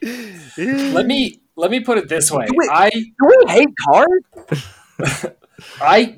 let 0.94 1.06
me 1.06 1.40
let 1.56 1.70
me 1.70 1.80
put 1.80 1.98
it 1.98 2.08
this 2.08 2.30
way. 2.30 2.46
Wait. 2.50 2.70
I 2.70 2.90
Do 2.90 3.12
we 3.20 3.44
hate 3.48 3.68
cars? 3.88 5.26
I 5.80 6.16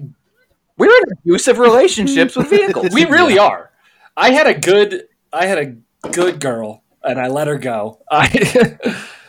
We're 0.77 0.95
in 0.95 1.13
abusive 1.13 1.59
relationships 1.59 2.37
with 2.37 2.51
vehicles. 2.51 2.89
we 2.93 3.07
really 3.07 3.39
are. 3.39 3.71
I 4.17 4.31
had 4.31 4.47
a 4.47 4.59
good 4.59 5.09
I 5.33 5.47
had 5.47 5.59
a 5.59 5.77
good 6.11 6.41
girl 6.41 6.83
and 7.03 7.21
I 7.21 7.29
let 7.29 7.49
her 7.49 7.59
go. 7.59 8.01
I 8.11 8.79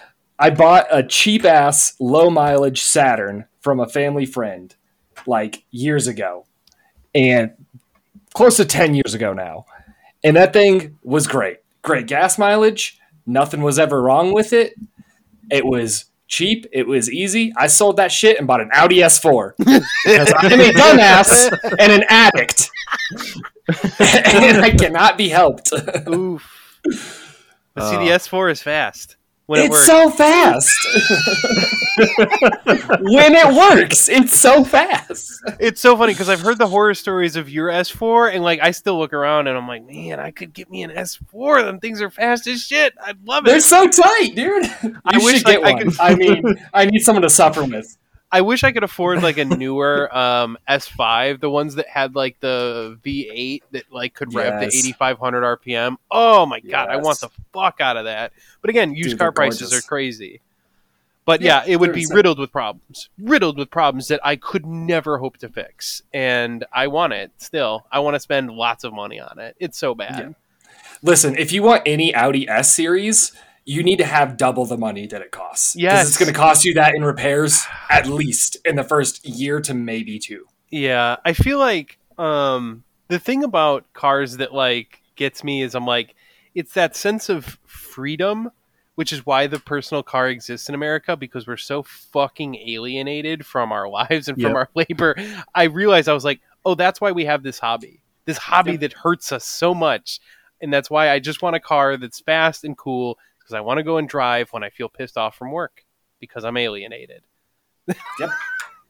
I 0.39 0.49
bought 0.51 0.87
a 0.91 1.03
cheap 1.03 1.45
ass 1.45 1.95
low 1.99 2.29
mileage 2.29 2.81
Saturn 2.81 3.45
from 3.59 3.79
a 3.79 3.87
family 3.87 4.25
friend 4.25 4.73
like 5.25 5.63
years 5.71 6.07
ago. 6.07 6.45
And 7.13 7.51
close 8.33 8.57
to 8.57 8.65
10 8.65 8.93
years 8.93 9.13
ago 9.13 9.33
now. 9.33 9.65
And 10.23 10.35
that 10.35 10.53
thing 10.53 10.97
was 11.03 11.27
great. 11.27 11.57
Great 11.81 12.07
gas 12.07 12.37
mileage. 12.37 12.99
Nothing 13.25 13.61
was 13.61 13.79
ever 13.79 14.01
wrong 14.01 14.33
with 14.33 14.53
it. 14.53 14.75
It 15.49 15.65
was 15.65 16.05
cheap. 16.27 16.65
It 16.71 16.87
was 16.87 17.11
easy. 17.11 17.51
I 17.57 17.67
sold 17.67 17.97
that 17.97 18.11
shit 18.11 18.37
and 18.37 18.47
bought 18.47 18.61
an 18.61 18.69
Audi 18.73 18.97
S4 18.97 19.53
because 19.57 20.33
I'm 20.37 20.59
a 20.59 20.71
dumbass 20.71 21.57
and 21.79 21.91
an 21.91 22.03
addict. 22.09 22.69
And 23.67 24.57
I 24.63 24.71
cannot 24.79 25.17
be 25.17 25.29
helped. 25.29 25.71
Oof. 26.07 26.43
But 27.73 27.89
see, 27.89 27.95
Uh. 27.95 27.99
the 27.99 28.09
S4 28.11 28.51
is 28.51 28.61
fast 28.61 29.15
when 29.45 29.61
it's 29.61 29.71
works. 29.71 29.85
so 29.85 30.09
fast. 30.09 30.73
when 33.01 33.33
it 33.35 33.53
works, 33.55 34.09
it's 34.09 34.37
so 34.37 34.63
fast. 34.63 35.31
it's 35.59 35.79
so 35.81 35.95
funny 35.97 36.13
because 36.13 36.29
I've 36.29 36.41
heard 36.41 36.57
the 36.57 36.67
horror 36.67 36.93
stories 36.93 37.35
of 37.35 37.49
your 37.49 37.69
S4, 37.69 38.33
and 38.33 38.43
like 38.43 38.59
I 38.61 38.71
still 38.71 38.97
look 38.97 39.13
around 39.13 39.47
and 39.47 39.57
I'm 39.57 39.67
like, 39.67 39.85
man, 39.85 40.19
I 40.19 40.31
could 40.31 40.53
get 40.53 40.69
me 40.69 40.83
an 40.83 40.91
S4. 40.91 41.63
Them 41.63 41.79
things 41.79 42.01
are 42.01 42.09
fast 42.09 42.47
as 42.47 42.61
shit. 42.61 42.93
I'd 43.03 43.23
love 43.25 43.45
it. 43.45 43.49
They're 43.49 43.59
so 43.59 43.87
tight, 43.87 44.33
dude. 44.35 44.65
You 44.83 44.95
I 45.05 45.17
wish, 45.17 45.43
get 45.43 45.61
like, 45.61 45.75
I 45.75 45.83
one. 45.83 45.91
could- 45.91 45.99
I 45.99 46.15
mean, 46.15 46.55
I 46.73 46.85
need 46.85 46.99
someone 46.99 47.23
to 47.23 47.29
suffer 47.29 47.63
with. 47.63 47.97
I 48.31 48.41
wish 48.41 48.63
I 48.63 48.71
could 48.71 48.83
afford 48.83 49.23
like 49.23 49.37
a 49.37 49.45
newer 49.63 50.15
um, 50.15 50.57
S5, 50.67 51.39
the 51.39 51.49
ones 51.49 51.75
that 51.75 51.87
had 51.87 52.15
like 52.15 52.39
the 52.39 52.99
V8 53.05 53.61
that 53.71 53.91
like 53.91 54.13
could 54.13 54.33
rev 54.33 54.59
to 54.61 54.65
8,500 54.67 55.59
RPM. 55.61 55.95
Oh 56.11 56.45
my 56.45 56.59
god, 56.59 56.89
I 56.89 56.97
want 56.97 57.19
the 57.21 57.29
fuck 57.53 57.79
out 57.79 57.95
of 57.97 58.05
that. 58.05 58.33
But 58.61 58.69
again, 58.69 58.93
used 58.93 59.11
Dude, 59.11 59.19
car 59.19 59.31
prices 59.31 59.69
gorgeous. 59.69 59.85
are 59.85 59.87
crazy. 59.87 60.41
But 61.23 61.41
Yeah, 61.41 61.63
yeah, 61.65 61.73
it 61.73 61.79
would 61.81 61.93
be 61.93 62.05
100%. 62.05 62.15
riddled 62.15 62.39
with 62.39 62.51
problems, 62.53 63.09
riddled 63.17 63.57
with 63.57 63.69
problems 63.69 64.07
that 64.07 64.21
I 64.23 64.37
could 64.37 64.65
never 64.65 65.17
hope 65.17 65.37
to 65.37 65.49
fix, 65.49 66.01
and 66.13 66.65
I 66.71 66.87
want 66.87 67.13
it 67.13 67.31
still. 67.37 67.85
I 67.91 67.99
want 67.99 68.15
to 68.15 68.19
spend 68.21 68.49
lots 68.51 68.83
of 68.85 68.93
money 68.93 69.19
on 69.19 69.37
it. 69.39 69.55
It's 69.59 69.77
so 69.77 69.93
bad. 69.93 70.35
Listen, 71.03 71.35
if 71.35 71.51
you 71.51 71.63
want 71.63 71.83
any 71.85 72.15
Audi 72.15 72.47
S 72.47 72.73
series, 72.73 73.33
you 73.69 73.83
need 73.83 73.97
to 73.97 74.05
have 74.05 74.37
double 74.37 74.65
the 74.65 74.77
money 74.77 75.05
that 75.07 75.21
it 75.21 75.31
costs. 75.31 75.75
Yes. 75.75 76.07
it's 76.07 76.17
going 76.17 76.31
to 76.31 76.37
cost 76.39 76.63
you 76.63 76.73
that 76.75 76.95
in 76.95 77.03
repairs 77.03 77.63
at 77.89 78.07
least 78.07 78.55
in 78.63 78.77
the 78.77 78.83
first 78.83 79.25
year 79.27 79.59
to 79.59 79.73
maybe 79.73 80.17
two. 80.19 80.45
Yeah, 80.71 81.17
I 81.25 81.33
feel 81.33 81.59
like 81.59 81.97
um 82.17 82.83
the 83.09 83.19
thing 83.19 83.43
about 83.43 83.85
cars 83.93 84.37
that 84.37 84.53
like 84.53 85.01
gets 85.17 85.43
me 85.43 85.61
is 85.63 85.75
I'm 85.75 85.85
like 85.85 86.15
it's 86.55 86.73
that 86.75 86.95
sense 86.95 87.27
of 87.29 87.57
freedom, 87.65 88.51
which 88.95 89.11
is 89.11 89.25
why 89.25 89.47
the 89.47 89.59
personal 89.59 90.01
car 90.01 90.29
exists 90.29 90.69
in 90.69 90.75
America 90.75 91.17
because 91.17 91.45
we're 91.45 91.57
so 91.57 91.83
fucking 91.83 92.55
alienated 92.55 93.45
from 93.45 93.71
our 93.73 93.87
lives 93.99 94.29
and 94.29 94.37
from 94.37 94.53
Yep. 94.53 94.55
our 94.55 94.69
labor. 94.75 95.15
I 95.53 95.63
realized 95.65 96.07
I 96.07 96.13
was 96.13 96.25
like, 96.25 96.39
"Oh, 96.65 96.75
that's 96.75 97.01
why 97.01 97.11
we 97.11 97.25
have 97.25 97.43
this 97.43 97.59
hobby. 97.59 98.01
This 98.25 98.37
hobby 98.37 98.71
Yep. 98.71 98.79
that 98.79 98.93
hurts 98.93 99.31
us 99.33 99.43
so 99.45 99.73
much." 99.73 100.19
And 100.61 100.73
that's 100.73 100.89
why 100.89 101.11
I 101.11 101.19
just 101.19 101.41
want 101.43 101.55
a 101.55 101.59
car 101.59 101.97
that's 101.97 102.19
fast 102.21 102.63
and 102.63 102.75
cool 102.77 103.19
because 103.47 103.57
I 103.57 103.61
want 103.61 103.77
to 103.77 103.83
go 103.83 103.97
and 103.97 104.09
drive 104.09 104.49
when 104.51 104.61
I 104.61 104.69
feel 104.69 104.89
pissed 104.89 105.17
off 105.17 105.37
from 105.37 105.51
work 105.51 105.85
because 106.19 106.43
I'm 106.43 106.57
alienated. 106.57 107.23
Yep. 108.19 108.29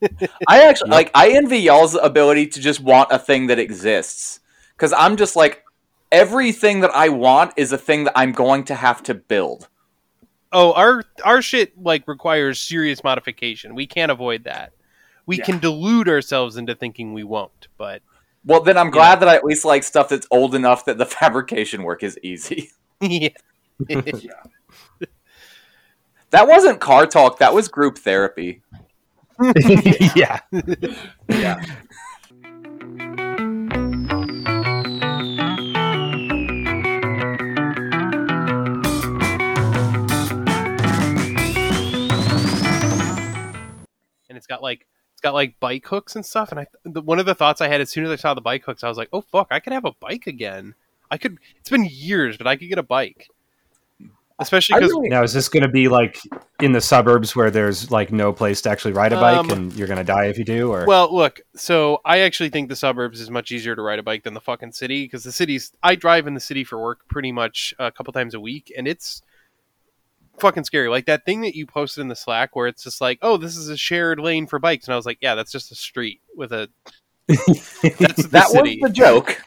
I 0.48 0.64
actually 0.64 0.90
like. 0.90 1.12
I 1.14 1.30
envy 1.30 1.60
y'all's 1.60 1.94
ability 1.94 2.48
to 2.48 2.60
just 2.60 2.80
want 2.80 3.12
a 3.12 3.20
thing 3.20 3.48
that 3.48 3.60
exists. 3.60 4.40
Because 4.76 4.94
I'm 4.94 5.16
just 5.16 5.36
like, 5.36 5.64
everything 6.12 6.80
that 6.80 6.90
I 6.92 7.10
want 7.10 7.54
is 7.56 7.72
a 7.72 7.78
thing 7.78 8.06
that 8.06 8.14
I'm 8.16 8.32
going 8.32 8.64
to 8.66 8.76
have 8.76 9.04
to 9.04 9.14
build. 9.14 9.68
Oh, 10.52 10.74
our 10.74 11.04
our 11.24 11.42
shit 11.44 11.80
like 11.80 12.08
requires 12.08 12.60
serious 12.60 13.04
modification. 13.04 13.76
We 13.76 13.86
can't 13.86 14.12
avoid 14.12 14.46
that. 14.46 14.72
We 15.28 15.38
Yeah. 15.38 15.46
can 15.46 15.60
delude 15.60 16.10
ourselves 16.10 16.58
into 16.58 16.74
thinking 16.74 17.14
we 17.14 17.24
won't, 17.24 17.68
but 17.78 18.02
Well, 18.46 18.62
then 18.62 18.78
I'm 18.78 18.90
glad 18.90 19.20
that 19.20 19.28
I 19.28 19.36
at 19.36 19.44
least 19.44 19.66
like 19.66 19.84
stuff 19.84 20.10
that's 20.10 20.26
old 20.32 20.56
enough 20.56 20.86
that 20.86 20.98
the 20.98 21.06
fabrication 21.18 21.84
work 21.84 22.02
is 22.02 22.18
easy. 22.24 22.72
yeah. 23.02 23.30
That 26.32 26.48
wasn't 26.48 26.82
car 26.82 27.08
talk. 27.08 27.40
That 27.40 27.54
was 27.54 27.70
group 27.70 27.98
therapy. 27.98 28.62
yeah. 30.16 30.40
Yeah. 31.30 31.64
and 44.30 44.36
it's 44.38 44.48
got 44.48 44.62
like 44.62 44.86
it's 45.14 45.22
got 45.22 45.34
like 45.34 45.60
bike 45.60 45.88
hooks 45.88 46.16
and 46.16 46.26
stuff. 46.26 46.52
And 46.52 46.60
I 46.60 46.68
the, 46.84 47.02
one 47.02 47.20
of 47.20 47.26
the 47.26 47.36
thoughts 47.36 47.62
I 47.62 47.70
had 47.70 47.80
as 47.80 47.90
soon 47.90 48.04
as 48.06 48.12
I 48.12 48.16
saw 48.18 48.34
the 48.34 48.42
bike 48.42 48.66
hooks, 48.66 48.84
I 48.84 48.90
was 48.90 48.98
like, 48.98 49.10
oh 49.14 49.22
fuck, 49.22 49.48
I 49.52 49.60
could 49.60 49.74
have 49.74 49.86
a 49.86 49.94
bike 50.00 50.28
again. 50.28 50.76
I 51.10 51.18
could. 51.18 51.38
It's 51.58 51.70
been 51.70 51.88
years, 51.90 52.38
but 52.38 52.48
I 52.48 52.58
could 52.58 52.68
get 52.68 52.78
a 52.78 52.84
bike. 52.84 53.30
Especially 54.40 54.76
because 54.76 54.92
really- 54.92 55.10
Now, 55.10 55.24
is 55.24 55.34
this 55.34 55.50
going 55.50 55.64
to 55.64 55.70
be 55.70 55.88
like 55.88 56.20
in 56.62 56.72
the 56.72 56.82
suburbs 56.82 57.36
where 57.36 57.50
there's 57.50 57.90
like 57.90 58.12
no 58.12 58.32
place 58.32 58.62
to 58.62 58.70
actually 58.70 58.94
ride 58.94 59.12
a 59.12 59.16
bike 59.20 59.38
Um, 59.38 59.50
and 59.52 59.74
you're 59.74 59.88
going 59.88 59.98
to 59.98 60.04
die 60.04 60.26
if 60.26 60.38
you 60.38 60.44
do? 60.44 60.72
Or 60.72 60.86
Well, 60.86 61.14
look, 61.14 61.42
so 61.56 62.02
I 62.06 62.20
actually 62.20 62.50
think 62.50 62.70
the 62.70 62.76
suburbs 62.76 63.20
is 63.20 63.32
much 63.32 63.52
easier 63.52 63.76
to 63.76 63.82
ride 63.82 63.98
a 64.00 64.04
bike 64.04 64.24
than 64.24 64.36
the 64.36 64.42
fucking 64.42 64.74
city 64.74 65.06
because 65.06 65.24
the 65.24 65.32
cities 65.32 65.72
I 65.82 65.96
drive 65.96 66.28
in 66.28 66.36
the 66.36 66.40
city 66.40 66.64
for 66.64 66.80
work 66.80 67.00
pretty 67.10 67.32
much 67.32 67.74
a 67.80 67.92
couple 67.92 68.14
times 68.14 68.34
a 68.36 68.40
week, 68.40 68.72
and 68.78 68.88
it's 68.88 69.24
fucking 70.40 70.66
scary. 70.66 70.88
Like 70.90 71.08
that 71.08 71.26
thing 71.26 71.42
that 71.42 71.56
you 71.56 71.66
posted 71.66 72.02
in 72.04 72.08
the 72.08 72.16
Slack 72.16 72.56
where 72.56 72.68
it's 72.68 72.84
just 72.84 73.02
like, 73.02 73.18
oh, 73.24 73.38
this 73.38 73.58
is 73.58 73.70
a 73.70 73.78
shared 73.78 74.20
lane 74.20 74.46
for 74.46 74.60
bikes, 74.60 74.86
and 74.86 74.94
I 74.94 74.98
was 74.98 75.08
like, 75.08 75.18
yeah, 75.20 75.34
that's 75.34 75.52
just 75.52 75.72
a 75.72 75.76
street 75.76 76.22
with 76.36 76.52
a. 76.54 76.70
That's 77.28 77.82
the 77.82 78.28
That 78.32 78.44
was 78.46 78.52
city. 78.52 78.80
the 78.82 78.90
joke. 78.90 79.42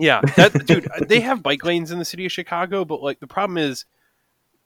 Yeah, 0.00 0.20
that 0.36 0.52
dude, 0.66 0.88
they 1.06 1.20
have 1.20 1.42
bike 1.42 1.64
lanes 1.64 1.90
in 1.90 1.98
the 1.98 2.04
city 2.04 2.26
of 2.26 2.32
Chicago, 2.32 2.84
but 2.84 3.02
like 3.02 3.20
the 3.20 3.26
problem 3.26 3.58
is 3.58 3.84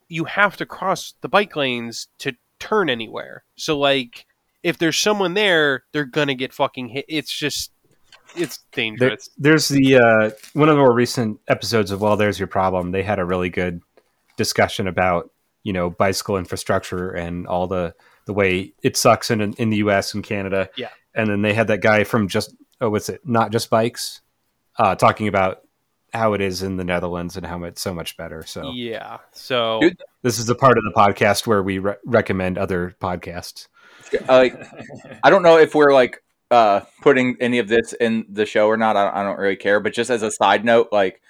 you 0.07 0.25
have 0.25 0.57
to 0.57 0.65
cross 0.65 1.13
the 1.21 1.29
bike 1.29 1.55
lanes 1.55 2.07
to 2.19 2.33
turn 2.59 2.89
anywhere. 2.89 3.43
So 3.55 3.77
like 3.77 4.25
if 4.63 4.77
there's 4.77 4.97
someone 4.97 5.33
there, 5.33 5.83
they're 5.91 6.05
going 6.05 6.27
to 6.27 6.35
get 6.35 6.53
fucking 6.53 6.89
hit. 6.89 7.05
It's 7.07 7.31
just 7.31 7.71
it's 8.35 8.57
there, 8.73 8.83
dangerous. 8.83 9.29
there's 9.37 9.67
the 9.67 9.97
uh, 9.97 10.31
one 10.53 10.69
of 10.69 10.75
the 10.75 10.81
more 10.81 10.93
recent 10.93 11.39
episodes 11.47 11.91
of 11.91 12.01
Well, 12.01 12.17
There's 12.17 12.39
Your 12.39 12.47
Problem. 12.47 12.91
They 12.91 13.03
had 13.03 13.19
a 13.19 13.25
really 13.25 13.49
good 13.49 13.81
discussion 14.37 14.87
about 14.87 15.31
you 15.63 15.73
know 15.73 15.89
bicycle 15.89 16.37
infrastructure 16.37 17.11
and 17.11 17.47
all 17.47 17.67
the 17.67 17.93
the 18.25 18.33
way 18.33 18.73
it 18.81 18.97
sucks 18.97 19.29
in 19.29 19.41
in 19.53 19.69
the 19.69 19.77
U.S. 19.77 20.13
and 20.13 20.23
Canada. 20.23 20.69
Yeah. 20.75 20.89
and 21.13 21.29
then 21.29 21.41
they 21.41 21.53
had 21.53 21.67
that 21.67 21.81
guy 21.81 22.03
from 22.03 22.27
just 22.27 22.55
oh, 22.81 22.89
what's 22.89 23.09
it? 23.09 23.21
Not 23.25 23.51
just 23.51 23.69
bikes, 23.69 24.21
uh, 24.77 24.95
talking 24.95 25.27
about 25.27 25.61
how 26.13 26.33
it 26.33 26.41
is 26.41 26.61
in 26.61 26.77
the 26.77 26.83
Netherlands 26.83 27.35
and 27.35 27.45
how 27.45 27.63
it's 27.63 27.81
so 27.81 27.93
much 27.93 28.17
better. 28.17 28.43
So 28.45 28.71
Yeah. 28.71 29.17
So 29.33 29.81
this 30.21 30.39
is 30.39 30.45
the 30.45 30.55
part 30.55 30.77
of 30.77 30.83
the 30.83 30.93
podcast 30.95 31.45
where 31.45 31.61
we 31.61 31.79
re- 31.79 31.95
recommend 32.05 32.57
other 32.57 32.95
podcasts. 33.01 33.67
Uh, 34.27 34.49
I 35.23 35.29
don't 35.29 35.43
know 35.43 35.57
if 35.57 35.75
we're 35.75 35.93
like 35.93 36.21
uh 36.51 36.81
putting 37.01 37.35
any 37.39 37.57
of 37.57 37.67
this 37.67 37.93
in 37.93 38.25
the 38.29 38.45
show 38.45 38.67
or 38.67 38.77
not. 38.77 38.95
I, 38.95 39.21
I 39.21 39.23
don't 39.23 39.37
really 39.37 39.55
care. 39.55 39.79
But 39.79 39.93
just 39.93 40.09
as 40.09 40.21
a 40.21 40.31
side 40.31 40.63
note, 40.63 40.89
like 40.91 41.21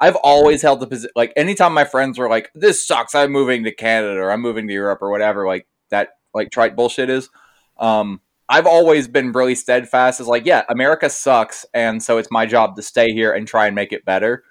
I've 0.00 0.16
always 0.16 0.62
held 0.62 0.80
the 0.80 0.86
position. 0.88 1.12
Like 1.14 1.32
anytime 1.36 1.72
my 1.72 1.84
friends 1.84 2.18
were 2.18 2.28
like, 2.28 2.50
"This 2.54 2.84
sucks," 2.84 3.14
I'm 3.14 3.30
moving 3.30 3.62
to 3.64 3.72
Canada 3.72 4.18
or 4.18 4.32
I'm 4.32 4.40
moving 4.40 4.66
to 4.66 4.72
Europe 4.72 5.00
or 5.00 5.10
whatever. 5.10 5.46
Like 5.46 5.68
that, 5.90 6.16
like 6.34 6.50
trite 6.50 6.74
bullshit 6.74 7.08
is. 7.08 7.30
Um, 7.78 8.20
I've 8.48 8.66
always 8.66 9.08
been 9.08 9.32
really 9.32 9.54
steadfast. 9.54 10.20
As 10.20 10.26
like, 10.26 10.44
yeah, 10.44 10.62
America 10.68 11.08
sucks, 11.08 11.64
and 11.74 12.02
so 12.02 12.18
it's 12.18 12.30
my 12.30 12.46
job 12.46 12.76
to 12.76 12.82
stay 12.82 13.12
here 13.12 13.32
and 13.32 13.46
try 13.48 13.66
and 13.66 13.74
make 13.74 13.92
it 13.92 14.04
better. 14.04 14.44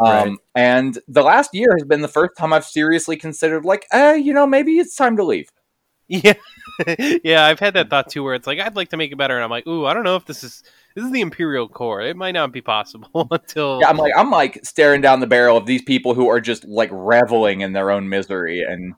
Um, 0.00 0.06
Right. 0.08 0.32
and 0.54 0.98
the 1.08 1.22
last 1.22 1.52
year 1.52 1.74
has 1.76 1.86
been 1.86 2.02
the 2.02 2.08
first 2.08 2.36
time 2.38 2.52
I've 2.52 2.64
seriously 2.64 3.16
considered, 3.16 3.64
like, 3.64 3.84
eh, 3.92 4.14
you 4.14 4.32
know, 4.32 4.46
maybe 4.46 4.78
it's 4.78 4.94
time 4.94 5.16
to 5.16 5.24
leave. 5.24 5.48
Yeah, 6.06 6.34
yeah, 7.24 7.44
I've 7.44 7.58
had 7.58 7.74
that 7.74 7.90
thought 7.90 8.08
too, 8.08 8.22
where 8.22 8.34
it's 8.34 8.46
like 8.46 8.58
I'd 8.60 8.76
like 8.76 8.88
to 8.90 8.96
make 8.96 9.12
it 9.12 9.16
better, 9.16 9.34
and 9.34 9.44
I'm 9.44 9.50
like, 9.50 9.66
ooh, 9.66 9.84
I 9.84 9.92
don't 9.92 10.04
know 10.04 10.16
if 10.16 10.24
this 10.24 10.42
is 10.42 10.62
this 10.94 11.04
is 11.04 11.10
the 11.10 11.20
Imperial 11.20 11.68
Core. 11.68 12.00
It 12.00 12.16
might 12.16 12.32
not 12.32 12.50
be 12.50 12.62
possible 12.62 13.28
until 13.30 13.80
Yeah, 13.82 13.90
I'm 13.90 13.98
like 13.98 14.14
I'm 14.16 14.30
like 14.30 14.64
staring 14.64 15.02
down 15.02 15.20
the 15.20 15.26
barrel 15.26 15.56
of 15.58 15.66
these 15.66 15.82
people 15.82 16.14
who 16.14 16.28
are 16.28 16.40
just 16.40 16.64
like 16.64 16.88
reveling 16.92 17.60
in 17.60 17.72
their 17.74 17.90
own 17.90 18.08
misery, 18.08 18.62
and 18.62 18.94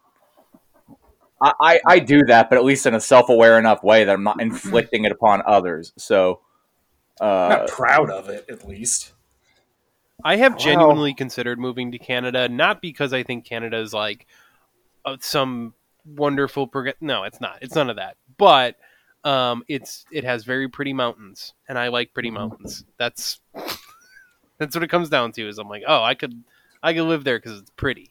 I 1.40 1.52
I, 1.60 1.80
I 1.86 1.98
do 1.98 2.24
that, 2.26 2.50
but 2.50 2.58
at 2.58 2.64
least 2.64 2.86
in 2.86 2.94
a 2.94 3.00
self 3.00 3.28
aware 3.28 3.58
enough 3.58 3.82
way 3.82 4.04
that 4.04 4.12
I'm 4.12 4.24
not 4.24 4.40
inflicting 4.40 5.04
it 5.04 5.12
upon 5.12 5.42
others. 5.46 5.92
So, 5.96 6.40
I'm 7.20 7.28
uh, 7.28 7.48
not 7.48 7.68
proud 7.68 8.10
of 8.10 8.28
it, 8.28 8.46
at 8.48 8.66
least. 8.66 9.12
I 10.24 10.36
have 10.36 10.52
Wow. 10.52 10.58
genuinely 10.58 11.14
considered 11.14 11.58
moving 11.58 11.92
to 11.92 11.98
Canada, 11.98 12.48
not 12.48 12.82
because 12.82 13.12
I 13.12 13.22
think 13.22 13.44
Canada 13.46 13.78
is 13.78 13.94
like 13.94 14.26
uh, 15.04 15.16
some 15.20 15.74
wonderful 16.04 16.66
prog- 16.66 16.94
No, 17.00 17.24
it's 17.24 17.40
not. 17.40 17.58
It's 17.62 17.74
none 17.74 17.88
of 17.90 17.96
that. 17.96 18.16
But 18.36 18.76
um, 19.24 19.64
it's 19.68 20.04
it 20.12 20.24
has 20.24 20.44
very 20.44 20.68
pretty 20.68 20.92
mountains, 20.92 21.54
and 21.68 21.78
I 21.78 21.88
like 21.88 22.12
pretty 22.12 22.30
mountains. 22.30 22.84
That's 22.98 23.40
that's 24.58 24.74
what 24.74 24.82
it 24.84 24.90
comes 24.90 25.08
down 25.08 25.32
to. 25.32 25.48
Is 25.48 25.58
I'm 25.58 25.68
like, 25.68 25.84
oh, 25.86 26.02
I 26.02 26.14
could 26.14 26.42
I 26.82 26.92
could 26.94 27.04
live 27.04 27.24
there 27.24 27.38
because 27.38 27.58
it's 27.60 27.70
pretty, 27.70 28.09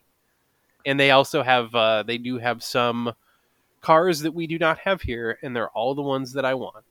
and 0.86 1.00
they 1.00 1.12
also 1.12 1.44
have 1.44 1.74
uh, 1.76 2.04
they 2.04 2.18
do 2.18 2.38
have 2.38 2.64
some 2.64 3.14
cars 3.82 4.22
that 4.22 4.34
we 4.34 4.48
do 4.48 4.58
not 4.58 4.80
have 4.80 5.02
here, 5.02 5.38
and 5.42 5.56
they're 5.56 5.70
all 5.70 5.96
the 5.96 6.02
ones 6.02 6.34
that 6.34 6.46
I 6.46 6.54
want. 6.54 6.86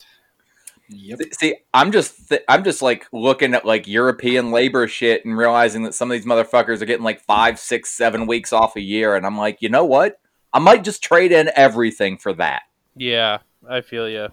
Yep. 0.90 1.20
see, 1.32 1.56
I'm 1.74 1.92
just 1.92 2.30
th- 2.30 2.44
I'm 2.48 2.64
just 2.64 2.80
like 2.80 3.06
looking 3.12 3.52
at 3.54 3.66
like 3.66 3.86
European 3.86 4.50
labor 4.52 4.88
shit 4.88 5.24
and 5.24 5.36
realizing 5.36 5.82
that 5.82 5.94
some 5.94 6.10
of 6.10 6.16
these 6.16 6.24
motherfuckers 6.24 6.80
are 6.80 6.86
getting 6.86 7.04
like 7.04 7.20
five, 7.20 7.58
six, 7.58 7.90
seven 7.90 8.26
weeks 8.26 8.52
off 8.52 8.76
a 8.76 8.80
year, 8.80 9.14
and 9.14 9.26
I'm 9.26 9.36
like, 9.36 9.60
you 9.60 9.68
know 9.68 9.84
what? 9.84 10.18
I 10.52 10.58
might 10.60 10.84
just 10.84 11.02
trade 11.02 11.30
in 11.30 11.50
everything 11.54 12.16
for 12.16 12.32
that. 12.34 12.62
Yeah, 12.96 13.38
I 13.68 13.82
feel 13.82 14.08
you. 14.08 14.28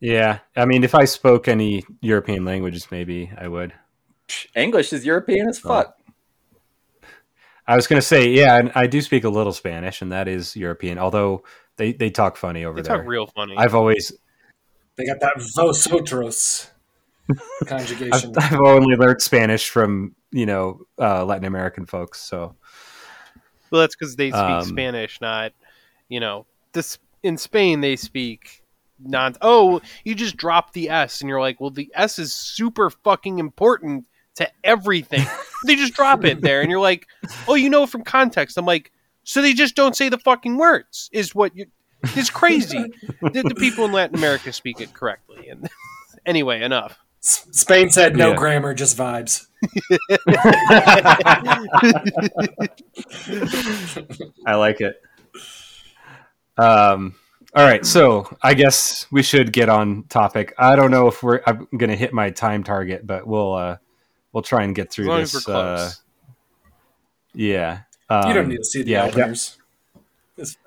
Yeah, 0.00 0.38
I 0.56 0.64
mean, 0.64 0.82
if 0.82 0.94
I 0.94 1.04
spoke 1.04 1.46
any 1.46 1.84
European 2.00 2.44
languages, 2.44 2.88
maybe 2.90 3.30
I 3.36 3.48
would. 3.48 3.72
English 4.56 4.92
is 4.92 5.04
European 5.04 5.48
as 5.48 5.58
fuck. 5.58 5.96
I 7.72 7.76
was 7.76 7.86
going 7.86 8.00
to 8.00 8.06
say, 8.06 8.28
yeah, 8.28 8.58
and 8.58 8.70
I 8.74 8.86
do 8.86 9.00
speak 9.00 9.24
a 9.24 9.28
little 9.30 9.52
Spanish, 9.52 10.02
and 10.02 10.12
that 10.12 10.28
is 10.28 10.54
European. 10.54 10.98
Although 10.98 11.42
they, 11.76 11.92
they 11.92 12.10
talk 12.10 12.36
funny 12.36 12.64
over 12.64 12.82
They 12.82 12.88
there. 12.88 12.98
talk 12.98 13.06
real 13.06 13.26
funny. 13.26 13.54
I've 13.56 13.74
always 13.74 14.12
They 14.96 15.06
got 15.06 15.20
that 15.20 15.34
vosotros 15.56 16.70
I've, 17.30 17.66
conjugation. 17.68 18.32
I've 18.36 18.60
only 18.60 18.96
learned 18.96 19.22
Spanish 19.22 19.70
from 19.70 20.14
you 20.32 20.44
know 20.46 20.82
uh, 20.98 21.24
Latin 21.24 21.44
American 21.46 21.86
folks. 21.86 22.20
So 22.20 22.56
Well, 23.70 23.80
that's 23.80 23.96
because 23.96 24.16
they 24.16 24.28
speak 24.30 24.40
Um, 24.40 24.64
Spanish, 24.64 25.20
not 25.20 25.52
you 26.08 26.20
know. 26.20 26.46
This 26.72 26.98
in 27.22 27.38
Spain 27.38 27.80
they 27.80 27.96
speak 27.96 28.62
non. 29.02 29.34
Oh, 29.40 29.80
you 30.04 30.14
just 30.14 30.36
drop 30.36 30.72
the 30.72 30.90
S, 30.90 31.20
and 31.20 31.28
you're 31.28 31.40
like, 31.40 31.60
well, 31.60 31.70
the 31.70 31.90
S 31.94 32.18
is 32.18 32.34
super 32.34 32.90
fucking 32.90 33.38
important 33.38 34.04
to 34.36 34.48
everything. 34.64 35.24
they 35.66 35.76
just 35.76 35.94
drop 35.94 36.24
it 36.24 36.40
there, 36.40 36.60
and 36.62 36.70
you're 36.70 36.80
like, 36.80 37.06
oh, 37.48 37.54
you 37.54 37.70
know 37.70 37.86
from 37.86 38.02
context. 38.02 38.56
I'm 38.58 38.66
like, 38.66 38.90
so 39.24 39.40
they 39.42 39.52
just 39.54 39.76
don't 39.76 39.96
say 39.96 40.08
the 40.08 40.18
fucking 40.18 40.56
words. 40.56 41.08
Is 41.12 41.34
what 41.34 41.56
you? 41.56 41.66
It's 42.16 42.30
crazy. 42.30 42.84
the, 43.20 43.42
the 43.44 43.54
people 43.54 43.84
in 43.84 43.92
Latin 43.92 44.16
America 44.16 44.52
speak 44.52 44.80
it 44.80 44.92
correctly. 44.92 45.48
And 45.48 45.68
anyway, 46.26 46.62
enough. 46.62 46.98
S- 47.22 47.46
Spain 47.52 47.90
said 47.90 48.16
no 48.16 48.30
Yeah. 48.30 48.36
grammar, 48.36 48.74
just 48.74 48.96
vibes. 48.98 49.46
I 54.46 54.54
like 54.56 54.80
it. 54.80 55.00
Um. 56.58 57.14
All 57.54 57.64
right, 57.64 57.84
so 57.84 58.34
I 58.42 58.54
guess 58.54 59.06
we 59.12 59.22
should 59.22 59.52
get 59.52 59.68
on 59.68 60.04
topic. 60.04 60.54
I 60.56 60.74
don't 60.74 60.90
know 60.90 61.06
if 61.08 61.22
we're 61.22 61.42
I'm 61.46 61.68
going 61.76 61.90
to 61.90 61.96
hit 61.96 62.14
my 62.14 62.30
time 62.30 62.64
target, 62.64 63.06
but 63.06 63.26
we'll 63.26 63.52
uh 63.54 63.76
we'll 64.32 64.42
try 64.42 64.64
and 64.64 64.74
get 64.74 64.88
As 64.88 64.94
through 64.94 65.06
long 65.06 65.20
as 65.20 65.32
this. 65.32 65.46
we're 65.46 65.54
Uh, 65.54 65.76
close. 65.76 66.02
yeah. 67.34 67.80
you 68.10 68.34
don't 68.34 68.38
Um, 68.38 68.48
need 68.48 68.56
to 68.58 68.64
see 68.64 68.82
the 68.82 68.90
yeah, 68.90 69.04
openers. 69.04 69.58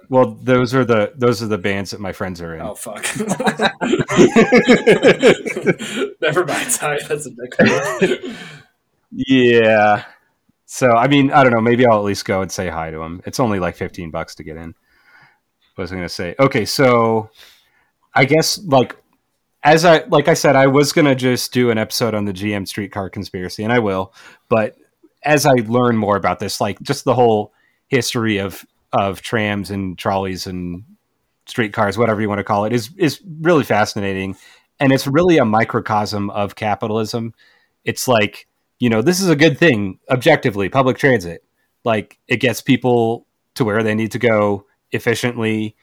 Well, 0.09 0.37
those 0.41 0.73
are 0.75 0.85
the 0.85 1.11
those 1.15 1.41
are 1.41 1.47
the 1.47 1.57
bands 1.57 1.89
that 1.91 1.99
my 1.99 2.11
friends 2.13 2.39
are 2.39 2.53
in. 2.55 2.61
Oh 2.61 2.75
fuck! 2.75 3.03
Never 6.21 6.45
mind. 6.45 6.71
Sorry, 6.71 6.99
that's 7.07 7.25
a 7.25 7.31
dick. 7.31 7.53
move. 7.59 8.37
Yeah. 9.11 10.03
So 10.65 10.91
I 10.91 11.07
mean, 11.07 11.31
I 11.31 11.43
don't 11.43 11.53
know. 11.53 11.61
Maybe 11.61 11.85
I'll 11.85 11.97
at 11.97 12.03
least 12.03 12.25
go 12.25 12.41
and 12.41 12.51
say 12.51 12.69
hi 12.69 12.91
to 12.91 13.01
him. 13.01 13.21
It's 13.25 13.39
only 13.39 13.59
like 13.59 13.75
fifteen 13.75 14.11
bucks 14.11 14.35
to 14.35 14.43
get 14.43 14.57
in. 14.57 14.75
What 15.75 15.83
was 15.83 15.91
I 15.91 15.95
going 15.95 16.07
to 16.07 16.13
say? 16.13 16.35
Okay, 16.39 16.65
so 16.65 17.29
I 18.13 18.25
guess 18.25 18.57
like 18.63 18.95
as 19.65 19.83
I 19.83 20.03
like 20.05 20.27
I 20.27 20.35
said, 20.35 20.55
I 20.55 20.67
was 20.67 20.93
to 20.93 21.15
just 21.15 21.51
do 21.51 21.71
an 21.71 21.77
episode 21.77 22.13
on 22.13 22.25
the 22.25 22.33
GM 22.33 22.67
streetcar 22.67 23.09
conspiracy, 23.09 23.63
and 23.63 23.73
I 23.73 23.79
will. 23.79 24.13
But 24.47 24.77
as 25.23 25.45
I 25.45 25.53
learn 25.65 25.97
more 25.97 26.15
about 26.15 26.39
this, 26.39 26.61
like 26.61 26.79
just 26.81 27.03
the 27.03 27.15
whole 27.15 27.51
history 27.87 28.37
of 28.37 28.63
of 28.93 29.21
trams 29.21 29.71
and 29.71 29.97
trolleys 29.97 30.45
and 30.45 30.83
streetcars, 31.47 31.97
whatever 31.97 32.21
you 32.21 32.29
want 32.29 32.39
to 32.39 32.43
call 32.43 32.65
it, 32.65 32.73
is 32.73 32.91
is 32.97 33.19
really 33.41 33.63
fascinating, 33.63 34.37
and 34.79 34.93
it's 34.93 35.07
really 35.07 35.39
a 35.39 35.45
microcosm 35.45 36.29
of 36.29 36.55
capitalism. 36.55 37.33
It's 37.83 38.07
like 38.07 38.47
you 38.79 38.89
know 38.89 39.01
this 39.01 39.19
is 39.19 39.29
a 39.29 39.35
good 39.35 39.57
thing 39.57 39.99
objectively 40.11 40.69
public 40.69 40.97
transit 40.97 41.43
like 41.85 42.19
it 42.27 42.37
gets 42.37 42.61
people 42.61 43.25
to 43.53 43.63
where 43.63 43.83
they 43.83 43.95
need 43.95 44.11
to 44.11 44.19
go 44.19 44.65
efficiently 44.91 45.75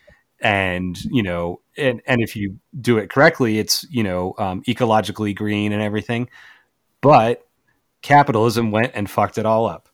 and 0.42 1.02
you 1.04 1.22
know 1.22 1.60
and, 1.76 2.02
and 2.06 2.20
if 2.20 2.36
you 2.36 2.58
do 2.80 2.98
it 2.98 3.08
correctly 3.08 3.58
it's 3.58 3.86
you 3.90 4.02
know 4.02 4.34
um, 4.38 4.62
ecologically 4.64 5.34
green 5.34 5.72
and 5.72 5.80
everything. 5.80 6.28
But 7.00 7.46
capitalism 8.02 8.70
went 8.70 8.92
and 8.94 9.08
fucked 9.08 9.38
it 9.38 9.46
all 9.46 9.66
up. 9.66 9.88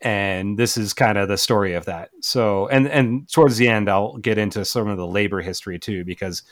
And 0.00 0.58
this 0.58 0.76
is 0.76 0.92
kind 0.92 1.16
of 1.16 1.28
the 1.28 1.38
story 1.38 1.74
of 1.74 1.86
that. 1.86 2.10
So 2.20 2.68
and 2.68 2.88
and 2.88 3.30
towards 3.30 3.56
the 3.56 3.68
end 3.68 3.88
i'll 3.88 4.18
get 4.18 4.36
into 4.36 4.64
some 4.64 4.88
of 4.88 4.98
the 4.98 5.06
labor 5.06 5.40
history 5.40 5.78
too 5.78 6.04
because 6.04 6.42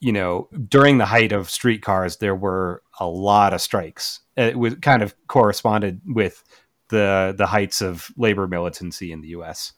you 0.00 0.12
know 0.12 0.48
during 0.68 0.98
the 0.98 1.06
height 1.06 1.32
of 1.32 1.50
streetcars 1.50 2.18
there 2.18 2.34
were 2.36 2.82
a 3.00 3.06
lot 3.06 3.52
of 3.52 3.60
strikes. 3.60 4.20
It 4.36 4.58
was 4.58 4.76
kind 4.76 5.02
of 5.02 5.14
corresponded 5.26 6.00
with 6.06 6.42
the 6.88 7.34
the 7.36 7.46
heights 7.46 7.80
of 7.82 8.10
labor 8.16 8.46
militancy 8.46 9.10
in 9.10 9.20
the 9.20 9.28
US 9.28 9.72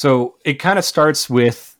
so 0.00 0.38
it 0.46 0.54
kind 0.54 0.78
of 0.78 0.84
starts 0.86 1.28
with 1.28 1.76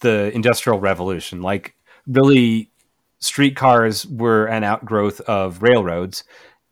the 0.00 0.34
industrial 0.34 0.80
revolution. 0.80 1.42
Like 1.42 1.74
really 2.06 2.70
streetcars 3.18 4.06
were 4.06 4.46
an 4.46 4.64
outgrowth 4.64 5.20
of 5.20 5.62
railroads 5.62 6.24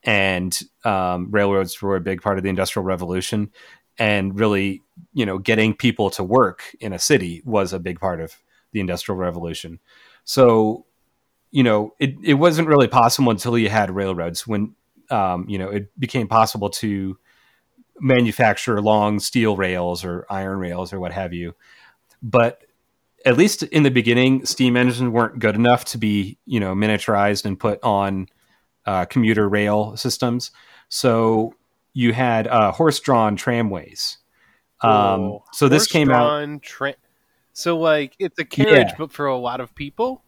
and 0.03 0.59
um, 0.87 1.31
railroads 1.31 1.83
were 1.83 1.97
a 1.97 2.01
big 2.01 2.23
part 2.23 2.39
of 2.39 2.43
the 2.43 2.49
industrial 2.49 2.87
revolution. 2.87 3.51
And 3.99 4.41
really 4.41 4.81
you 5.13 5.27
know 5.27 5.37
getting 5.37 5.75
people 5.75 6.09
to 6.09 6.25
work 6.25 6.63
in 6.81 6.95
a 6.95 6.99
city 6.99 7.43
was 7.45 7.75
a 7.75 7.79
big 7.79 8.01
part 8.01 8.23
of 8.23 8.33
the 8.73 8.81
industrial 8.81 9.19
revolution. 9.19 9.81
So 10.25 10.87
you 11.51 11.65
know 11.65 11.93
it, 11.99 12.15
it 12.25 12.35
wasn't 12.35 12.69
really 12.69 12.89
possible 12.89 13.31
until 13.31 13.59
you 13.59 13.69
had 13.69 13.91
railroads 13.91 14.47
when 14.47 14.75
um, 15.11 15.45
you 15.51 15.59
know 15.59 15.69
it 15.69 15.91
became 16.01 16.29
possible 16.29 16.71
to 16.81 17.19
manufacture 18.01 18.81
long 18.81 19.19
steel 19.21 19.57
rails 19.57 20.05
or 20.05 20.27
iron 20.31 20.59
rails 20.59 20.93
or 20.93 21.01
what 21.01 21.13
have 21.13 21.33
you 21.33 21.55
but 22.23 22.63
at 23.27 23.37
least 23.37 23.63
in 23.65 23.83
the 23.83 23.91
beginning 23.91 24.45
steam 24.47 24.77
engines 24.77 25.11
weren't 25.11 25.39
good 25.39 25.55
enough 25.55 25.85
to 25.85 25.99
be 25.99 26.39
you 26.47 26.61
know 26.61 26.75
miniaturized 26.75 27.45
and 27.45 27.59
put 27.59 27.79
on 27.83 28.27
uh, 28.87 29.05
commuter 29.05 29.49
rail 29.49 29.97
systems 29.97 30.51
so 30.89 31.55
you 31.93 32.13
had 32.13 32.47
uh, 32.47 32.71
horse-drawn 32.73 33.37
tramways 33.37 34.19
Um, 34.81 35.41
so 35.53 35.69
this 35.69 35.87
came 35.87 36.11
out 36.11 36.63
Tra- 36.63 36.95
so 37.53 37.77
like 37.79 38.15
it's 38.21 38.39
a 38.39 38.45
carriage, 38.45 38.89
Yeah. 38.91 38.95
but 38.97 39.11
for 39.13 39.27
a 39.27 39.37
lot 39.37 39.61
of 39.61 39.75
people. 39.75 40.23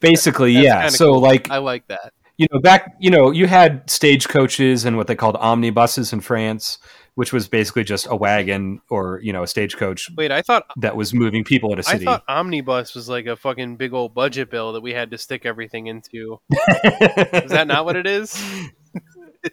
basically, 0.00 0.54
That's 0.54 0.64
yeah. 0.64 0.88
So 0.90 1.12
cool. 1.12 1.20
like 1.20 1.50
I 1.50 1.58
like 1.58 1.88
that. 1.88 2.12
You 2.38 2.46
know 2.52 2.60
back 2.60 2.94
you 2.98 3.10
know 3.10 3.30
you 3.30 3.46
had 3.46 3.88
stagecoaches 3.90 4.84
and 4.84 4.96
what 4.96 5.06
they 5.08 5.14
called 5.14 5.36
omnibuses 5.36 6.12
in 6.12 6.20
France, 6.20 6.78
which 7.16 7.32
was 7.32 7.48
basically 7.48 7.84
just 7.84 8.06
a 8.08 8.16
wagon 8.16 8.80
or 8.88 9.20
you 9.22 9.32
know 9.32 9.42
a 9.42 9.46
stagecoach 9.46 10.08
Wait, 10.16 10.30
I 10.30 10.40
thought 10.40 10.64
that 10.76 10.96
was 10.96 11.12
moving 11.12 11.44
people 11.44 11.72
in 11.72 11.78
a 11.78 11.82
city. 11.82 12.06
I 12.06 12.12
thought 12.12 12.24
omnibus 12.28 12.94
was 12.94 13.08
like 13.08 13.26
a 13.26 13.36
fucking 13.36 13.76
big 13.76 13.92
old 13.92 14.14
budget 14.14 14.50
bill 14.50 14.72
that 14.72 14.80
we 14.80 14.94
had 14.94 15.10
to 15.10 15.18
stick 15.18 15.44
everything 15.44 15.88
into. 15.88 16.40
Is 16.50 17.50
that 17.50 17.66
not 17.66 17.84
what 17.84 17.96
it 17.96 18.06
is? 18.06 18.40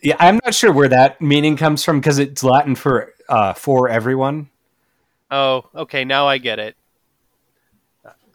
yeah, 0.03 0.15
I'm 0.19 0.39
not 0.45 0.53
sure 0.53 0.71
where 0.71 0.87
that 0.89 1.19
meaning 1.19 1.57
comes 1.57 1.83
from 1.83 1.99
because 1.99 2.19
it's 2.19 2.43
Latin 2.43 2.75
for 2.75 3.13
uh, 3.27 3.53
for 3.53 3.89
everyone. 3.89 4.49
Oh, 5.31 5.67
okay. 5.73 6.05
Now 6.05 6.27
I 6.27 6.37
get 6.37 6.59
it. 6.59 6.75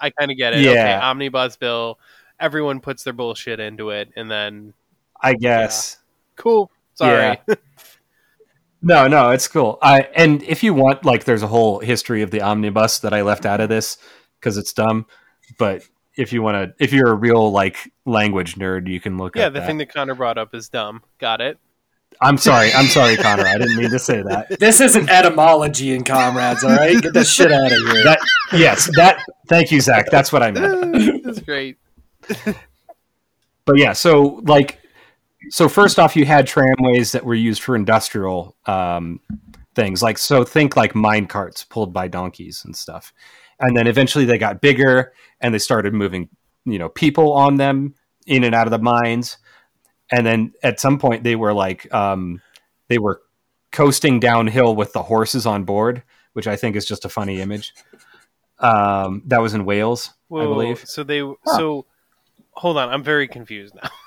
I 0.01 0.11
kind 0.11 0.31
of 0.31 0.37
get 0.37 0.55
it. 0.55 0.61
Yeah. 0.61 0.71
Okay, 0.71 0.95
omnibus 0.95 1.57
bill. 1.57 1.99
Everyone 2.41 2.81
puts 2.81 3.05
their 3.05 3.13
bullshit 3.13 3.61
into 3.61 3.91
it, 3.91 4.11
and 4.17 4.31
then 4.31 4.75
I 5.21 5.35
guess. 5.35 5.99
cool. 6.37 6.71
Sorry. 6.95 7.39
No, 8.83 9.07
no, 9.09 9.31
it's 9.31 9.47
cool. 9.47 9.79
I 9.83 10.09
and 10.15 10.43
if 10.43 10.63
you 10.63 10.73
want, 10.73 11.05
like, 11.05 11.25
there's 11.25 11.43
a 11.43 11.47
whole 11.47 11.81
history 11.81 12.23
of 12.23 12.31
the 12.31 12.41
omnibus 12.41 13.01
that 13.01 13.13
I 13.13 13.23
left 13.23 13.45
out 13.45 13.61
of 13.61 13.69
this 13.69 13.99
because 14.39 14.57
it's 14.57 14.73
dumb. 14.73 15.07
But 15.59 15.83
if 16.17 16.33
you 16.33 16.43
want 16.43 16.55
to, 16.79 16.83
if 16.83 16.93
you're 16.93 17.11
a 17.11 17.15
real 17.15 17.53
like 17.53 17.93
language 18.07 18.55
nerd, 18.55 18.89
you 18.89 18.99
can 18.99 19.19
look. 19.19 19.37
yeah, 19.37 19.47
up 19.47 19.53
the 19.53 19.61
that. 19.61 19.67
thing 19.67 19.79
that 19.79 19.93
Connor 19.93 20.15
brought 20.15 20.39
up 20.39 20.55
is 20.55 20.69
dumb. 20.71 21.03
Got 21.19 21.43
it. 21.43 21.59
I'm 22.23 22.39
sorry. 22.39 22.73
I'm 22.73 22.87
sorry, 22.87 23.17
Connor. 23.17 23.47
I 23.47 23.59
didn't 23.59 23.77
mean 23.77 23.91
to 23.91 23.99
say 23.99 24.23
that. 24.23 24.49
This 24.59 24.81
isn't 24.81 25.09
etymology 25.09 25.95
in 25.95 26.03
comrades, 26.03 26.65
all 26.65 26.71
right? 26.71 27.01
Get 27.01 27.13
that 27.15 27.27
shit 27.27 27.53
out 27.53 27.71
of 27.73 27.79
here. 27.93 28.05
That 28.05 28.19
yes, 28.53 28.91
that. 28.97 29.23
Thank 29.47 29.71
you, 29.71 29.81
Zach. 29.81 30.11
That's 30.11 30.33
what 30.33 30.43
I 30.43 30.51
meant. 30.51 31.23
That's 31.25 31.41
great. 31.41 31.77
But 33.65 33.79
yeah, 33.79 33.93
so 33.93 34.41
like, 34.45 34.81
so 35.51 35.69
first 35.69 35.99
off, 35.99 36.17
you 36.17 36.25
had 36.25 36.47
tramways 36.47 37.13
that 37.13 37.25
were 37.25 37.35
used 37.35 37.63
for 37.63 37.77
industrial 37.77 38.57
um, 38.67 39.21
things, 39.75 40.03
like 40.03 40.19
so 40.19 40.45
think 40.45 40.77
like 40.77 40.95
mine 40.95 41.27
carts 41.27 41.65
pulled 41.65 41.93
by 41.93 42.09
donkeys 42.09 42.65
and 42.65 42.75
stuff, 42.75 43.13
and 43.61 43.77
then 43.77 43.87
eventually 43.87 44.25
they 44.25 44.39
got 44.39 44.61
bigger 44.61 45.13
and 45.41 45.55
they 45.55 45.59
started 45.59 45.95
moving, 45.95 46.29
you 46.65 46.79
know, 46.79 46.89
people 46.89 47.33
on 47.33 47.57
them 47.57 47.95
in 48.27 48.45
and 48.45 48.55
out 48.55 48.67
of 48.67 48.71
the 48.71 48.79
mines, 48.79 49.39
and 50.11 50.27
then 50.27 50.53
at 50.63 50.81
some 50.81 50.99
point 50.99 51.23
they 51.23 51.37
were 51.37 51.53
like, 51.53 51.93
um, 51.95 52.43
they 52.89 52.99
were 52.99 53.23
coasting 53.71 54.19
downhill 54.19 54.75
with 54.75 54.93
the 54.93 55.03
horses 55.05 55.47
on 55.47 55.65
board, 55.65 56.03
which 56.33 56.49
I 56.49 56.57
think 56.57 56.75
is 56.75 56.87
just 56.87 57.05
a 57.05 57.09
funny 57.09 57.41
image. 57.41 57.73
Um, 58.59 59.23
that 59.27 59.41
was 59.41 59.55
in 59.55 59.65
Wales, 59.65 60.13
I 60.33 60.45
believe. 60.45 60.83
So 60.87 61.05
they 61.05 61.23
so 61.47 61.87
hold 62.61 62.77
on, 62.77 62.89
I'm 62.91 63.03
very 63.03 63.29
confused 63.29 63.75
now. 63.75 63.89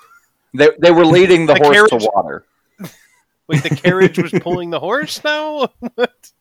They 0.56 0.70
they 0.80 0.92
were 0.92 1.04
leading 1.06 1.48
the, 1.48 1.56
The 1.56 1.64
horse 1.64 1.76
carriage- 1.76 2.04
to 2.04 2.12
water. 2.14 2.46
Wait, 3.48 3.64
the 3.64 3.76
carriage 3.76 4.20
was 4.20 4.32
pulling 4.34 4.70
the 4.70 4.80
horse 4.80 5.24
now? 5.24 5.70
What? 5.96 6.32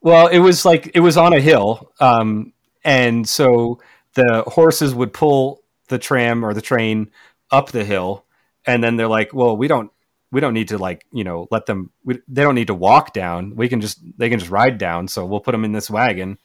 Well, 0.00 0.26
it 0.26 0.40
was 0.40 0.64
like 0.64 0.90
it 0.94 1.00
was 1.00 1.16
on 1.16 1.32
a 1.32 1.40
hill, 1.40 1.92
um, 2.00 2.52
and 2.82 3.28
so 3.28 3.80
the 4.14 4.42
horses 4.46 4.92
would 4.92 5.12
pull 5.12 5.62
the 5.86 5.98
tram 6.00 6.44
or 6.44 6.52
the 6.52 6.60
train 6.60 7.12
up 7.52 7.70
the 7.70 7.84
hill, 7.84 8.24
and 8.66 8.82
then 8.82 8.96
they're 8.96 9.06
like, 9.06 9.32
"Well, 9.32 9.56
we 9.56 9.68
don't, 9.68 9.92
we 10.32 10.40
don't 10.40 10.54
need 10.54 10.68
to 10.68 10.78
like, 10.78 11.06
you 11.12 11.22
know, 11.22 11.46
let 11.52 11.66
them. 11.66 11.90
We, 12.04 12.18
they 12.26 12.42
don't 12.42 12.56
need 12.56 12.66
to 12.68 12.74
walk 12.74 13.12
down. 13.12 13.54
We 13.54 13.68
can 13.68 13.80
just, 13.80 14.00
they 14.18 14.28
can 14.28 14.40
just 14.40 14.50
ride 14.50 14.78
down. 14.78 15.06
So 15.06 15.24
we'll 15.24 15.40
put 15.46 15.52
them 15.52 15.64
in 15.64 15.70
this 15.72 15.88
wagon, 15.90 16.38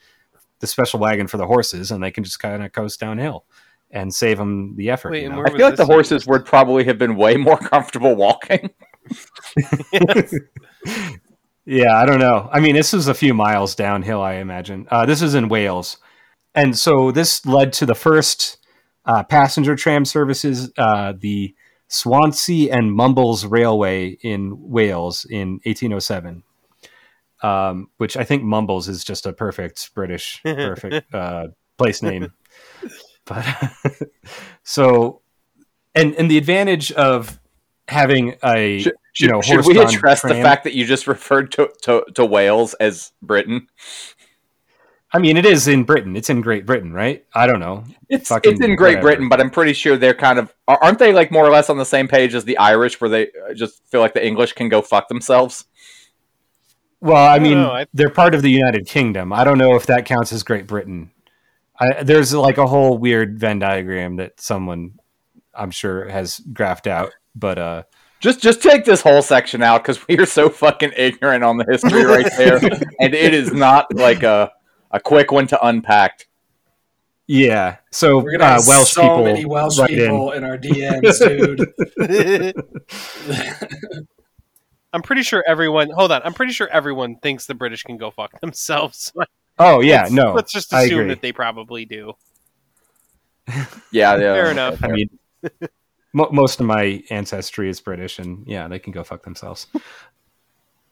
the 0.59 0.67
special 0.67 0.99
wagon 0.99 1.25
for 1.27 1.37
the 1.37 1.47
horses, 1.47 1.89
and 1.89 2.03
they 2.03 2.11
can 2.11 2.23
just 2.23 2.39
kind 2.39 2.63
of 2.63 2.71
coast 2.71 2.99
downhill 2.99 3.45
and 3.93 4.13
save 4.13 4.37
them 4.37 4.75
the 4.75 4.89
effort." 4.89 5.11
Wait, 5.11 5.23
you 5.23 5.29
know? 5.29 5.43
I 5.45 5.49
feel 5.49 5.67
like 5.67 5.77
the 5.77 5.83
this 5.83 5.87
horses 5.87 6.27
would 6.27 6.45
probably 6.45 6.83
have 6.83 6.97
been 6.97 7.15
way 7.15 7.37
more 7.37 7.57
comfortable 7.71 8.15
walking. 8.15 8.69
Yeah, 11.65 11.95
I 11.95 12.05
don't 12.05 12.19
know. 12.19 12.49
I 12.51 12.59
mean, 12.59 12.75
this 12.75 12.93
is 12.93 13.07
a 13.07 13.13
few 13.13 13.33
miles 13.33 13.75
downhill, 13.75 14.21
I 14.21 14.35
imagine. 14.35 14.87
Uh, 14.91 15.05
this 15.05 15.21
is 15.21 15.33
in 15.33 15.47
Wales. 15.47 15.97
And 16.53 16.77
so 16.77 17.11
this 17.11 17.45
led 17.45 17.73
to 17.73 17.85
the 17.85 17.95
first 17.95 18.57
uh, 19.05 19.23
passenger 19.23 19.75
tram 19.75 20.05
services, 20.05 20.71
uh, 20.77 21.13
the 21.17 21.55
Swansea 21.87 22.73
and 22.75 22.93
Mumbles 22.93 23.45
Railway 23.45 24.17
in 24.21 24.55
Wales 24.59 25.25
in 25.29 25.59
1807. 25.63 26.43
Um, 27.41 27.89
which 27.97 28.15
I 28.15 28.23
think 28.23 28.43
Mumbles 28.43 28.87
is 28.87 29.03
just 29.03 29.25
a 29.25 29.33
perfect 29.33 29.93
British, 29.93 30.41
perfect 30.43 31.13
uh, 31.13 31.47
place 31.77 32.01
name. 32.01 32.31
But 33.25 33.45
so, 34.63 35.21
and 35.95 36.15
and 36.15 36.29
the 36.29 36.37
advantage 36.37 36.91
of 36.91 37.39
having 37.87 38.35
a 38.43 38.79
Should, 38.79 38.93
you 39.19 39.27
know 39.27 39.41
should 39.41 39.65
we 39.65 39.75
horse-drawn 39.75 39.95
address 39.95 40.21
the 40.21 40.35
fact 40.35 40.63
that 40.63 40.73
you 40.73 40.85
just 40.85 41.07
referred 41.07 41.51
to, 41.53 41.69
to, 41.83 42.05
to 42.15 42.25
Wales 42.25 42.73
as 42.75 43.11
Britain? 43.21 43.67
I 45.15 45.19
mean, 45.19 45.37
it 45.37 45.45
is 45.45 45.67
in 45.67 45.83
Britain. 45.83 46.15
It's 46.15 46.31
in 46.31 46.41
Great 46.41 46.65
Britain, 46.65 46.91
right? 46.91 47.23
I 47.35 47.45
don't 47.45 47.59
know. 47.59 47.83
It's 48.09 48.29
Fucking 48.29 48.53
it's 48.53 48.61
in 48.61 48.75
Great 48.75 48.95
whatever. 48.95 49.01
Britain, 49.01 49.29
but 49.29 49.39
I'm 49.39 49.51
pretty 49.51 49.73
sure 49.73 49.95
they're 49.95 50.15
kind 50.15 50.39
of 50.39 50.51
aren't 50.67 50.97
they 50.97 51.13
like 51.13 51.31
more 51.31 51.45
or 51.45 51.51
less 51.51 51.69
on 51.69 51.77
the 51.77 51.85
same 51.85 52.07
page 52.07 52.33
as 52.33 52.45
the 52.45 52.57
Irish, 52.57 52.99
where 52.99 53.09
they 53.09 53.27
uh, 53.27 53.53
just 53.53 53.85
feel 53.89 54.01
like 54.01 54.13
the 54.15 54.25
English 54.25 54.53
can 54.53 54.69
go 54.69 54.81
fuck 54.81 55.07
themselves. 55.07 55.65
Well, 56.99 57.29
I 57.29 57.37
mean, 57.37 57.61
know. 57.61 57.71
I- 57.71 57.85
they're 57.93 58.09
part 58.09 58.33
of 58.33 58.41
the 58.41 58.49
United 58.49 58.87
Kingdom. 58.87 59.31
I 59.31 59.43
don't 59.43 59.59
know 59.59 59.75
if 59.75 59.85
that 59.85 60.05
counts 60.05 60.33
as 60.33 60.41
Great 60.41 60.65
Britain. 60.65 61.11
I, 61.79 62.03
there's 62.03 62.33
like 62.33 62.57
a 62.57 62.67
whole 62.67 62.97
weird 62.97 63.39
Venn 63.39 63.59
diagram 63.59 64.17
that 64.17 64.39
someone, 64.39 64.99
I'm 65.53 65.71
sure, 65.71 66.07
has 66.07 66.39
graphed 66.51 66.87
out. 66.87 67.11
But 67.35 67.57
uh, 67.57 67.83
Just 68.19 68.41
just 68.41 68.61
take 68.61 68.85
this 68.85 69.01
whole 69.01 69.21
section 69.21 69.63
out 69.63 69.81
because 69.83 70.05
we 70.07 70.17
are 70.19 70.25
so 70.25 70.49
fucking 70.49 70.91
ignorant 70.95 71.43
on 71.43 71.57
the 71.57 71.65
history 71.69 72.05
right 72.05 72.31
there, 72.37 72.57
and 72.99 73.13
it 73.15 73.33
is 73.33 73.51
not 73.51 73.93
like 73.93 74.23
a 74.23 74.51
a 74.91 74.99
quick 74.99 75.31
one 75.31 75.47
to 75.47 75.65
unpack. 75.65 76.27
yeah, 77.27 77.77
so 77.91 78.19
We're 78.19 78.33
gonna 78.33 78.43
uh, 78.43 78.53
have 78.59 78.67
Welsh 78.67 78.91
so 78.91 79.01
people, 79.01 79.23
many 79.23 79.45
Welsh 79.45 79.79
write 79.79 79.89
in. 79.89 79.97
people 79.97 80.31
in. 80.33 80.43
our 80.43 80.57
DMs, 80.59 81.19
dude. 81.19 81.73
I'm 84.93 85.01
pretty 85.01 85.23
sure 85.23 85.43
everyone. 85.47 85.89
Hold 85.89 86.11
on. 86.11 86.21
I'm 86.23 86.33
pretty 86.35 86.53
sure 86.53 86.67
everyone 86.67 87.15
thinks 87.15 87.47
the 87.47 87.55
British 87.55 87.81
can 87.81 87.97
go 87.97 88.11
fuck 88.11 88.39
themselves. 88.41 89.11
Oh 89.65 89.79
yeah, 89.81 90.01
Let's- 90.01 90.11
no, 90.11 90.33
Let's 90.33 90.51
just 90.51 90.73
I 90.73 90.83
assume 90.83 90.99
agree. 91.01 91.09
that 91.13 91.21
they 91.21 91.31
probably 91.31 91.85
do. 91.85 92.13
Yeah, 93.47 93.63
yeah. 93.91 94.17
Fair 94.17 94.51
enough. 94.51 94.83
I 94.83 94.87
mean, 94.87 95.09
mo- 96.13 96.29
most 96.31 96.59
of 96.59 96.65
my 96.65 97.03
ancestry 97.09 97.69
is 97.69 97.79
British, 97.81 98.19
and 98.19 98.45
yeah, 98.47 98.67
they 98.67 98.79
can 98.79 98.91
go 98.93 99.03
fuck 99.03 99.23
themselves. 99.23 99.67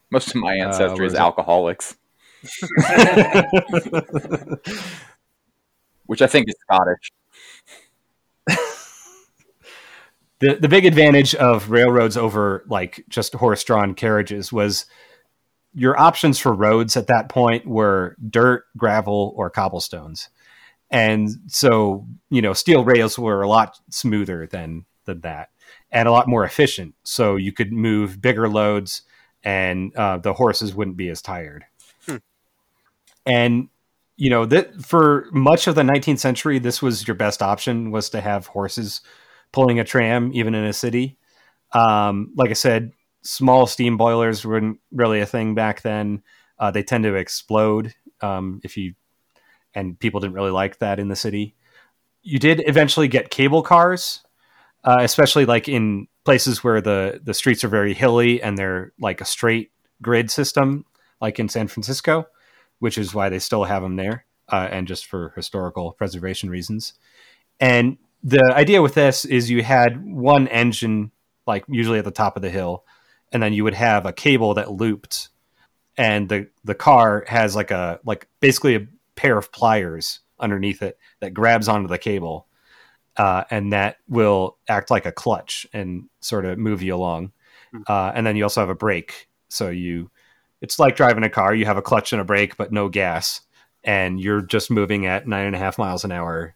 Most 0.09 0.30
of 0.30 0.36
my 0.36 0.59
Uh, 0.59 0.65
ancestry 0.67 0.99
where 0.99 1.05
is 1.05 1.13
is 1.13 1.17
it? 1.19 1.22
alcoholics, 1.22 1.95
which 6.05 6.22
I 6.22 6.28
think 6.28 6.47
is 6.49 6.55
Scottish. 6.61 7.11
the 10.39 10.55
the 10.55 10.67
big 10.67 10.86
advantage 10.86 11.36
of 11.36 11.69
railroads 11.69 12.17
over 12.17 12.63
like 12.67 13.05
just 13.09 13.34
horse 13.36 13.63
drawn 13.63 13.93
carriages 13.93 14.51
was 14.51 14.86
your 15.74 15.99
options 15.99 16.39
for 16.39 16.53
roads 16.53 16.97
at 16.97 17.07
that 17.07 17.30
point 17.30 17.65
were 17.65 18.17
dirt, 18.30 18.65
gravel, 18.78 19.34
or 19.36 19.49
cobblestones. 19.49 20.30
And 20.89 21.30
so, 21.47 22.05
you 22.30 22.41
know, 22.41 22.53
steel 22.53 22.84
rails 22.84 23.17
were 23.17 23.41
a 23.41 23.47
lot 23.47 23.80
smoother 23.89 24.47
than 24.47 24.86
than 25.05 25.22
that 25.22 25.49
and 25.91 26.07
a 26.07 26.11
lot 26.11 26.28
more 26.28 26.43
efficient. 26.43 26.95
So 27.03 27.36
you 27.36 27.51
could 27.51 27.72
move 27.72 28.22
bigger 28.22 28.49
loads 28.49 29.03
and 29.43 29.95
uh, 29.95 30.17
the 30.17 30.34
horses 30.34 30.76
wouldn't 30.76 30.97
be 30.97 31.09
as 31.09 31.22
tired. 31.22 31.65
And 33.26 33.69
you 34.17 34.30
know 34.30 34.45
that 34.45 34.82
for 34.84 35.28
much 35.32 35.67
of 35.67 35.76
the 35.76 35.82
19th 35.82 36.19
century, 36.19 36.59
this 36.59 36.82
was 36.82 37.07
your 37.07 37.15
best 37.15 37.41
option 37.41 37.91
was 37.91 38.09
to 38.11 38.22
have 38.22 38.47
horses 38.47 39.01
pulling 39.51 39.80
a 39.80 39.84
tram, 39.84 40.32
even 40.34 40.53
in 40.53 40.63
a 40.63 40.74
city. 40.74 41.17
Um, 41.72 42.32
like 42.36 42.49
I 42.49 42.53
said, 42.53 42.91
small 43.24 43.67
steam 43.67 43.97
boilers 43.97 44.45
weren't 44.45 44.80
really 44.91 45.22
a 45.22 45.26
thing 45.26 45.55
back 45.55 45.82
then. 45.82 46.24
Uh, 46.59 46.72
they 46.72 46.84
tend 46.84 47.03
to 47.03 47.15
explode 47.15 47.93
um, 48.22 48.61
if 48.63 48.78
you, 48.78 48.93
and 49.74 49.99
people 49.99 50.19
didn't 50.19 50.36
really 50.36 50.51
like 50.51 50.80
that 50.80 50.99
in 50.99 51.07
the 51.07 51.15
city. 51.15 51.55
You 52.22 52.39
did 52.39 52.63
eventually 52.67 53.07
get 53.07 53.32
cable 53.32 53.63
cars, 53.63 54.24
uh, 54.84 54.99
especially 55.01 55.45
like 55.45 55.67
in 55.67 56.07
places 56.24 56.63
where 56.63 56.82
the 56.82 57.19
the 57.24 57.34
streets 57.34 57.63
are 57.63 57.67
very 57.69 57.93
hilly 57.93 58.41
and 58.41 58.57
they're 58.57 58.93
like 58.99 59.22
a 59.22 59.26
straight 59.26 59.72
grid 60.01 60.30
system, 60.30 60.86
like 61.19 61.39
in 61.39 61.49
San 61.49 61.67
Francisco, 61.67 62.28
which 62.80 62.97
is 62.97 63.13
why 63.13 63.30
they 63.30 63.39
still 63.39 63.63
have 63.63 63.82
them 63.82 63.95
there, 63.95 64.26
uh, 64.49 64.67
and 64.72 64.88
just 64.88 65.05
for 65.05 65.34
historical 65.36 65.93
preservation 65.93 66.49
reasons. 66.49 66.93
And 67.59 67.97
the 68.24 68.53
idea 68.53 68.82
with 68.82 68.93
this 68.93 69.26
is 69.26 69.49
you 69.49 69.63
had 69.63 70.03
one 70.03 70.47
engine, 70.47 71.11
like 71.47 71.63
usually 71.67 71.99
at 71.99 72.05
the 72.05 72.11
top 72.11 72.36
of 72.36 72.41
the 72.41 72.49
hill, 72.49 72.84
and 73.32 73.42
then 73.42 73.54
you 73.54 73.64
would 73.64 73.74
have 73.74 74.06
a 74.06 74.14
cable 74.14 74.54
that 74.54 74.72
looped 74.72 75.30
and 75.98 76.30
the 76.30 76.48
the 76.64 76.76
car 76.76 77.24
has 77.28 77.56
like 77.56 77.72
a 77.72 78.00
like 78.06 78.28
basically 78.40 78.76
a 78.76 78.88
pair 79.16 79.38
of 79.38 79.52
pliers 79.52 80.20
underneath 80.40 80.82
it 80.82 80.98
that 81.20 81.34
grabs 81.34 81.68
onto 81.68 81.88
the 81.88 81.98
cable, 81.98 82.48
uh, 83.18 83.44
and 83.52 83.74
that 83.74 83.98
will 84.08 84.58
act 84.68 84.90
like 84.90 85.06
a 85.06 85.12
clutch 85.12 85.68
and 85.74 86.10
sort 86.22 86.46
of 86.46 86.58
move 86.58 86.82
you 86.82 86.96
along. 86.96 87.32
Uh, 87.88 88.12
and 88.14 88.28
then 88.28 88.36
you 88.36 88.44
also 88.44 88.60
have 88.60 88.70
a 88.70 88.76
brake, 88.76 89.30
so 89.48 89.70
you 89.70 90.10
it's 90.62 90.80
like 90.80 90.96
driving 90.96 91.24
a 91.24 91.30
car. 91.30 91.54
You 91.54 91.66
have 91.66 91.78
a 91.78 91.82
clutch 91.82 92.14
and 92.14 92.22
a 92.22 92.26
brake, 92.26 92.58
but 92.58 92.72
no 92.72 92.90
gas, 92.90 93.42
and 93.84 94.20
you're 94.20 94.42
just 94.42 94.72
moving 94.72 95.06
at 95.06 95.28
nine 95.28 95.46
and 95.46 95.56
a 95.56 95.60
half 95.60 95.78
miles 95.78 96.04
an 96.04 96.12
hour 96.12 96.56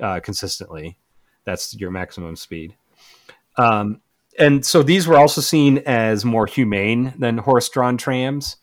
uh, 0.00 0.20
consistently. 0.20 0.96
That's 1.44 1.74
your 1.74 1.90
maximum 1.90 2.36
speed. 2.36 2.76
Um, 3.56 4.00
and 4.38 4.64
so 4.64 4.82
these 4.82 5.06
were 5.06 5.16
also 5.16 5.40
seen 5.40 5.78
as 5.86 6.24
more 6.24 6.46
humane 6.46 7.14
than 7.18 7.38
horse-drawn 7.38 7.96
trams 7.96 8.56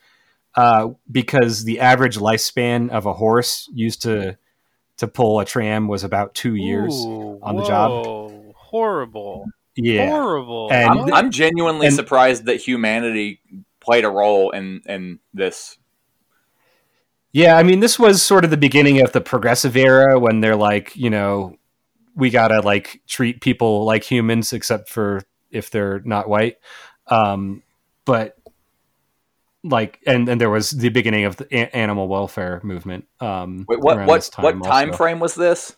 uh, 0.55 0.89
because 1.11 1.63
the 1.63 1.79
average 1.79 2.17
lifespan 2.17 2.89
of 2.89 3.05
a 3.05 3.13
horse 3.13 3.69
used 3.73 4.01
to 4.03 4.37
to 4.97 5.07
pull 5.07 5.39
a 5.39 5.45
tram 5.45 5.87
was 5.87 6.03
about 6.03 6.35
two 6.35 6.55
years 6.55 6.93
Ooh, 6.93 7.39
on 7.41 7.55
the 7.55 7.63
job. 7.63 8.31
Horrible. 8.55 9.45
Yeah, 9.75 10.07
Horrible. 10.09 10.69
And- 10.71 10.87
I'm, 10.99 11.13
I'm 11.13 11.31
genuinely 11.31 11.87
and- 11.87 11.95
surprised 11.95 12.45
that 12.45 12.57
humanity 12.57 13.41
played 13.79 14.05
a 14.05 14.09
role 14.09 14.51
in 14.51 14.81
in 14.85 15.19
this. 15.33 15.77
Yeah, 17.31 17.57
I 17.57 17.63
mean, 17.63 17.79
this 17.79 17.97
was 17.97 18.21
sort 18.21 18.45
of 18.45 18.51
the 18.51 18.57
beginning 18.57 19.01
of 19.01 19.11
the 19.11 19.19
progressive 19.21 19.75
era 19.75 20.19
when 20.19 20.39
they're 20.41 20.55
like, 20.55 20.95
you 20.95 21.09
know, 21.09 21.57
we 22.15 22.29
gotta 22.29 22.61
like 22.61 23.01
treat 23.07 23.41
people 23.41 23.85
like 23.85 24.03
humans, 24.03 24.53
except 24.53 24.87
for 24.87 25.21
if 25.53 25.69
they're 25.69 26.01
not 26.03 26.27
white. 26.27 26.57
Um, 27.07 27.63
but 28.05 28.37
like, 29.63 29.99
and 30.05 30.27
and 30.27 30.39
there 30.41 30.49
was 30.49 30.71
the 30.71 30.89
beginning 30.89 31.25
of 31.25 31.37
the 31.37 31.45
a- 31.55 31.75
animal 31.75 32.07
welfare 32.07 32.59
movement. 32.63 33.07
Um, 33.19 33.65
Wait, 33.67 33.79
what 33.79 34.05
what 34.05 34.15
this 34.17 34.31
what 34.37 34.63
time 34.63 34.89
also. 34.89 34.97
frame 34.97 35.19
was 35.19 35.35
this? 35.35 35.75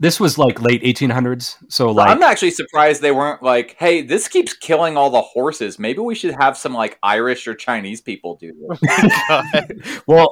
This 0.00 0.20
was 0.20 0.38
like 0.38 0.62
late 0.62 0.84
1800s. 0.84 1.56
So 1.68 1.90
like, 1.90 2.08
I'm 2.08 2.22
actually 2.22 2.52
surprised 2.52 3.02
they 3.02 3.10
weren't 3.10 3.42
like, 3.42 3.74
"Hey, 3.78 4.02
this 4.02 4.28
keeps 4.28 4.52
killing 4.52 4.96
all 4.96 5.10
the 5.10 5.20
horses. 5.22 5.78
Maybe 5.78 5.98
we 5.98 6.14
should 6.14 6.36
have 6.38 6.56
some 6.56 6.72
like 6.72 6.98
Irish 7.02 7.48
or 7.48 7.54
Chinese 7.54 8.00
people 8.00 8.36
do 8.36 8.52
this." 8.80 10.02
Well, 10.06 10.30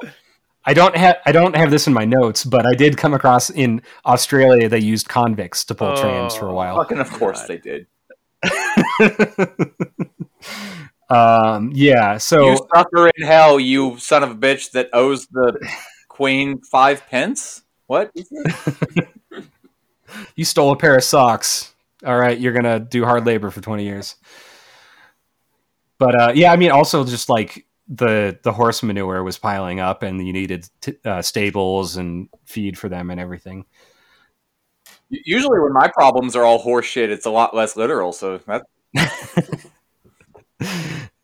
I 0.65 0.73
don't 0.73 0.95
have 0.95 1.17
I 1.25 1.31
don't 1.33 1.55
have 1.55 1.69
this 1.71 1.85
in 1.87 1.93
my 1.93 2.05
notes, 2.05 2.43
but 2.45 2.65
I 2.65 2.75
did 2.75 2.97
come 2.97 3.13
across 3.13 3.49
in 3.49 3.81
Australia 4.05 4.67
they 4.69 4.79
used 4.79 5.07
convicts 5.09 5.63
to 5.65 5.75
pull 5.75 5.95
trams 5.97 6.35
for 6.35 6.47
a 6.47 6.51
Oh, 6.51 6.55
while. 6.55 6.75
Fucking, 6.77 6.99
of 6.99 7.11
course 7.11 7.39
God. 7.41 7.47
they 7.49 7.57
did. 7.57 7.87
um, 11.09 11.71
yeah. 11.73 12.17
So 12.17 12.51
you 12.51 12.57
sucker 12.75 13.09
in 13.15 13.25
hell, 13.25 13.59
you 13.59 13.97
son 13.97 14.23
of 14.23 14.31
a 14.31 14.35
bitch 14.35 14.71
that 14.71 14.89
owes 14.93 15.27
the 15.27 15.67
queen 16.07 16.61
five 16.61 17.05
pence. 17.07 17.63
What? 17.87 18.11
you 20.35 20.45
stole 20.45 20.71
a 20.71 20.77
pair 20.77 20.95
of 20.95 21.03
socks. 21.03 21.73
All 22.05 22.17
right, 22.17 22.39
you're 22.39 22.53
gonna 22.53 22.79
do 22.79 23.05
hard 23.05 23.25
labor 23.25 23.49
for 23.49 23.61
20 23.61 23.83
years. 23.83 24.15
But 25.97 26.19
uh, 26.19 26.31
yeah, 26.35 26.51
I 26.51 26.57
mean, 26.57 26.71
also 26.71 27.03
just 27.03 27.29
like 27.29 27.65
the 27.87 28.37
the 28.43 28.51
horse 28.51 28.83
manure 28.83 29.23
was 29.23 29.37
piling 29.37 29.79
up, 29.79 30.03
and 30.03 30.25
you 30.25 30.33
needed 30.33 30.69
t- 30.81 30.97
uh, 31.05 31.21
stables 31.21 31.97
and 31.97 32.29
feed 32.45 32.77
for 32.77 32.89
them 32.89 33.09
and 33.09 33.19
everything. 33.19 33.65
Usually, 35.09 35.59
when 35.59 35.73
my 35.73 35.87
problems 35.87 36.35
are 36.35 36.43
all 36.43 36.63
horseshit, 36.63 37.09
it's 37.09 37.25
a 37.25 37.31
lot 37.31 37.55
less 37.55 37.75
literal. 37.75 38.11
So 38.11 38.39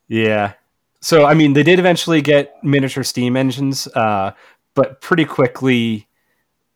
Yeah. 0.08 0.54
So 1.02 1.26
I 1.26 1.34
mean, 1.34 1.54
they 1.54 1.64
did 1.64 1.80
eventually 1.80 2.22
get 2.22 2.64
miniature 2.64 3.04
steam 3.04 3.36
engines, 3.36 3.88
uh, 3.88 4.32
but 4.74 5.02
pretty 5.02 5.26
quickly, 5.26 6.08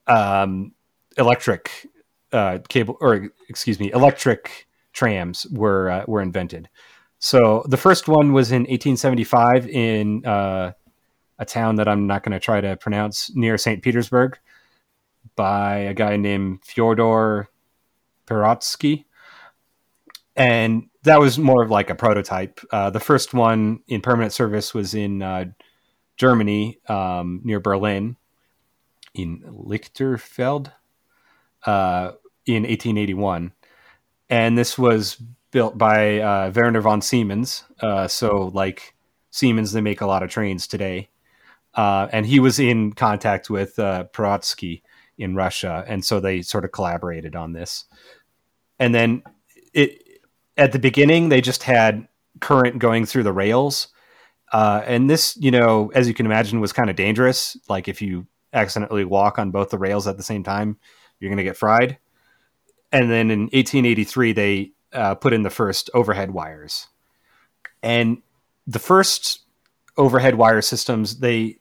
um, 0.08 0.74
electric 1.18 1.88
uh, 2.34 2.60
cable 2.68 2.98
or 3.00 3.30
excuse 3.50 3.80
me, 3.80 3.92
electric 3.92 4.68
trams 4.92 5.48
were 5.52 5.90
uh, 5.90 6.04
were 6.08 6.22
invented. 6.22 6.68
So 7.20 7.64
the 7.68 7.78
first 7.78 8.08
one 8.08 8.34
was 8.34 8.52
in 8.52 8.64
1875 8.64 9.68
in 9.70 10.26
uh, 10.26 10.74
a 11.40 11.46
town 11.46 11.76
that 11.76 11.88
I'm 11.88 12.06
not 12.06 12.24
going 12.24 12.34
to 12.34 12.40
try 12.40 12.62
to 12.62 12.76
pronounce 12.78 13.32
near 13.36 13.58
St. 13.58 13.82
Petersburg 13.82 14.38
by 15.38 15.78
a 15.78 15.94
guy 15.94 16.18
named 16.18 16.66
Fyodor 16.66 17.50
Pirotsky. 18.26 19.06
And 20.36 20.90
that 21.04 21.22
was 21.22 21.40
more 21.40 21.64
of 21.64 21.72
like 21.72 21.90
a 21.90 21.96
prototype. 21.96 22.60
Uh, 22.70 22.90
the 22.90 23.00
first 23.00 23.34
one 23.34 23.80
in 23.88 24.02
permanent 24.02 24.34
service 24.34 24.74
was 24.74 24.94
in 24.94 25.22
uh, 25.22 25.46
Germany 26.18 26.80
um, 26.90 27.40
near 27.46 27.62
Berlin 27.62 28.18
in 29.14 29.42
Lichterfeld 29.48 30.72
uh, 31.66 32.12
in 32.46 32.64
1881. 32.64 33.54
And 34.30 34.58
this 34.58 34.78
was 34.78 35.16
built 35.52 35.78
by 35.78 36.20
uh, 36.20 36.52
Werner 36.54 36.82
von 36.82 37.02
Siemens. 37.02 37.64
Uh, 37.80 38.08
so, 38.08 38.52
like 38.54 38.94
Siemens, 39.32 39.72
they 39.72 39.82
make 39.82 40.02
a 40.02 40.08
lot 40.08 40.24
of 40.24 40.30
trains 40.30 40.68
today. 40.68 41.10
Uh, 41.74 42.08
and 42.12 42.26
he 42.26 42.40
was 42.40 42.60
in 42.60 42.92
contact 42.92 43.50
with 43.50 43.76
Pirotsky 43.78 44.82
in 45.18 45.36
Russia. 45.36 45.84
And 45.88 46.04
so 46.04 46.20
they 46.20 46.42
sort 46.42 46.66
of 46.66 46.72
collaborated 46.72 47.36
on 47.36 47.54
this. 47.54 47.86
And 48.80 48.94
then 48.94 49.24
it, 49.74 50.22
at 50.58 50.72
the 50.72 50.80
beginning, 50.80 51.30
they 51.30 51.42
just 51.42 51.64
had 51.64 52.08
current 52.40 52.80
going 52.80 53.06
through 53.06 53.24
the 53.24 53.34
rails. 53.34 53.88
Uh, 54.52 54.82
and 54.86 55.10
this, 55.10 55.36
you 55.38 55.52
know, 55.52 55.92
as 55.94 56.08
you 56.08 56.14
can 56.14 56.26
imagine, 56.26 56.60
was 56.60 56.74
kind 56.74 56.90
of 56.90 56.96
dangerous. 56.96 57.58
Like 57.68 57.88
if 57.88 58.02
you 58.02 58.28
accidentally 58.54 59.06
walk 59.06 59.40
on 59.40 59.52
both 59.52 59.70
the 59.70 59.78
rails 59.78 60.08
at 60.08 60.18
the 60.18 60.24
same 60.24 60.44
time, 60.44 60.78
you're 61.20 61.30
going 61.30 61.38
to 61.38 61.44
get 61.44 61.58
fried. 61.58 61.98
And 62.92 63.10
then 63.12 63.32
in 63.32 63.42
1883, 63.42 64.34
they 64.34 64.72
uh, 64.94 65.16
put 65.16 65.34
in 65.34 65.44
the 65.44 65.50
first 65.50 65.90
overhead 65.94 66.32
wires. 66.32 66.88
And 67.84 68.22
the 68.66 68.80
first 68.80 69.42
overhead 69.98 70.36
wire 70.36 70.62
systems, 70.62 71.20
they 71.20 71.58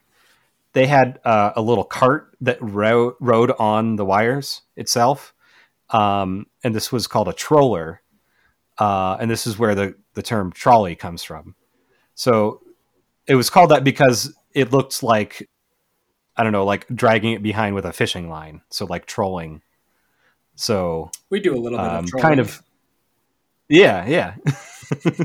they 0.77 0.87
had 0.87 1.19
uh, 1.25 1.53
a 1.57 1.63
little 1.63 1.85
cart 1.85 2.37
that 2.43 2.59
ro- 2.61 3.17
rode 3.19 3.51
on 3.59 3.97
the 3.97 4.05
wires 4.05 4.61
itself, 4.77 5.33
um, 5.89 6.45
and 6.63 6.75
this 6.75 6.93
was 6.93 7.07
called 7.07 7.29
a 7.29 7.33
troller. 7.33 8.03
Uh, 8.77 9.17
and 9.19 9.31
this 9.31 9.47
is 9.47 9.59
where 9.59 9.75
the 9.75 9.95
the 10.13 10.23
term 10.23 10.53
trolley 10.53 10.95
comes 10.95 11.23
from. 11.23 11.55
So 12.15 12.61
it 13.27 13.37
was 13.37 13.49
called 13.49 13.71
that 13.71 13.85
because 13.85 14.37
it 14.53 14.71
looked 14.71 15.03
like 15.03 15.49
I 16.37 16.43
don't 16.43 16.53
know, 16.53 16.67
like 16.67 16.87
dragging 16.95 17.33
it 17.33 17.43
behind 17.43 17.75
with 17.75 17.87
a 17.87 17.93
fishing 17.95 18.29
line. 18.29 18.61
So 18.69 18.85
like 18.85 19.07
trolling. 19.07 19.63
So 20.57 21.11
We 21.31 21.41
do 21.41 21.55
a 21.55 21.57
little 21.57 21.79
bit 21.79 21.89
um, 21.89 22.05
of 22.05 22.11
trolling. 22.11 22.23
kind 22.29 22.41
of 22.41 22.63
yeah 23.71 24.07
yeah 24.07 24.35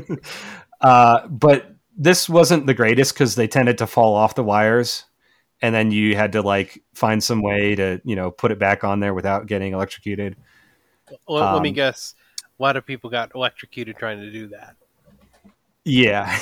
uh, 0.80 1.28
but 1.28 1.74
this 1.94 2.26
wasn't 2.26 2.64
the 2.64 2.72
greatest 2.72 3.12
because 3.12 3.34
they 3.34 3.46
tended 3.46 3.76
to 3.78 3.86
fall 3.86 4.14
off 4.14 4.34
the 4.34 4.42
wires 4.42 5.04
and 5.62 5.74
then 5.74 5.90
you 5.90 6.14
had 6.16 6.32
to 6.32 6.42
like 6.42 6.82
find 6.92 7.22
some 7.22 7.40
way 7.40 7.74
to 7.74 8.00
you 8.04 8.16
know 8.16 8.30
put 8.30 8.50
it 8.52 8.58
back 8.58 8.84
on 8.84 9.00
there 9.00 9.14
without 9.14 9.46
getting 9.46 9.72
electrocuted 9.72 10.36
Let, 11.28 11.52
let 11.54 11.62
me 11.62 11.70
Um, 11.70 11.74
guess. 11.74 12.14
A 12.58 12.62
lot 12.62 12.76
of 12.76 12.84
people 12.86 13.08
got 13.10 13.32
electrocuted 13.34 13.96
trying 13.96 14.20
to 14.20 14.30
do 14.30 14.46
that. 14.48 14.76
yeah 15.84 16.38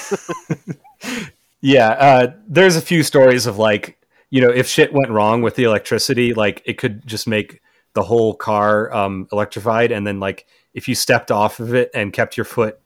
yeah 1.60 1.88
uh, 1.90 2.32
there's 2.48 2.76
a 2.76 2.80
few 2.80 3.02
stories 3.02 3.46
of 3.46 3.58
like 3.58 3.98
you 4.30 4.40
know 4.40 4.50
if 4.50 4.66
shit 4.66 4.92
went 4.92 5.10
wrong 5.10 5.42
with 5.42 5.54
the 5.56 5.64
electricity 5.64 6.34
like 6.34 6.62
it 6.64 6.78
could 6.78 7.06
just 7.06 7.26
make 7.26 7.60
the 7.94 8.02
whole 8.02 8.34
car 8.34 8.92
um, 8.94 9.26
electrified 9.32 9.92
and 9.92 10.06
then 10.06 10.20
like 10.20 10.46
if 10.74 10.86
you 10.88 10.94
stepped 10.94 11.30
off 11.30 11.58
of 11.60 11.74
it 11.74 11.90
and 11.94 12.12
kept 12.12 12.36
your 12.36 12.44
foot 12.44 12.80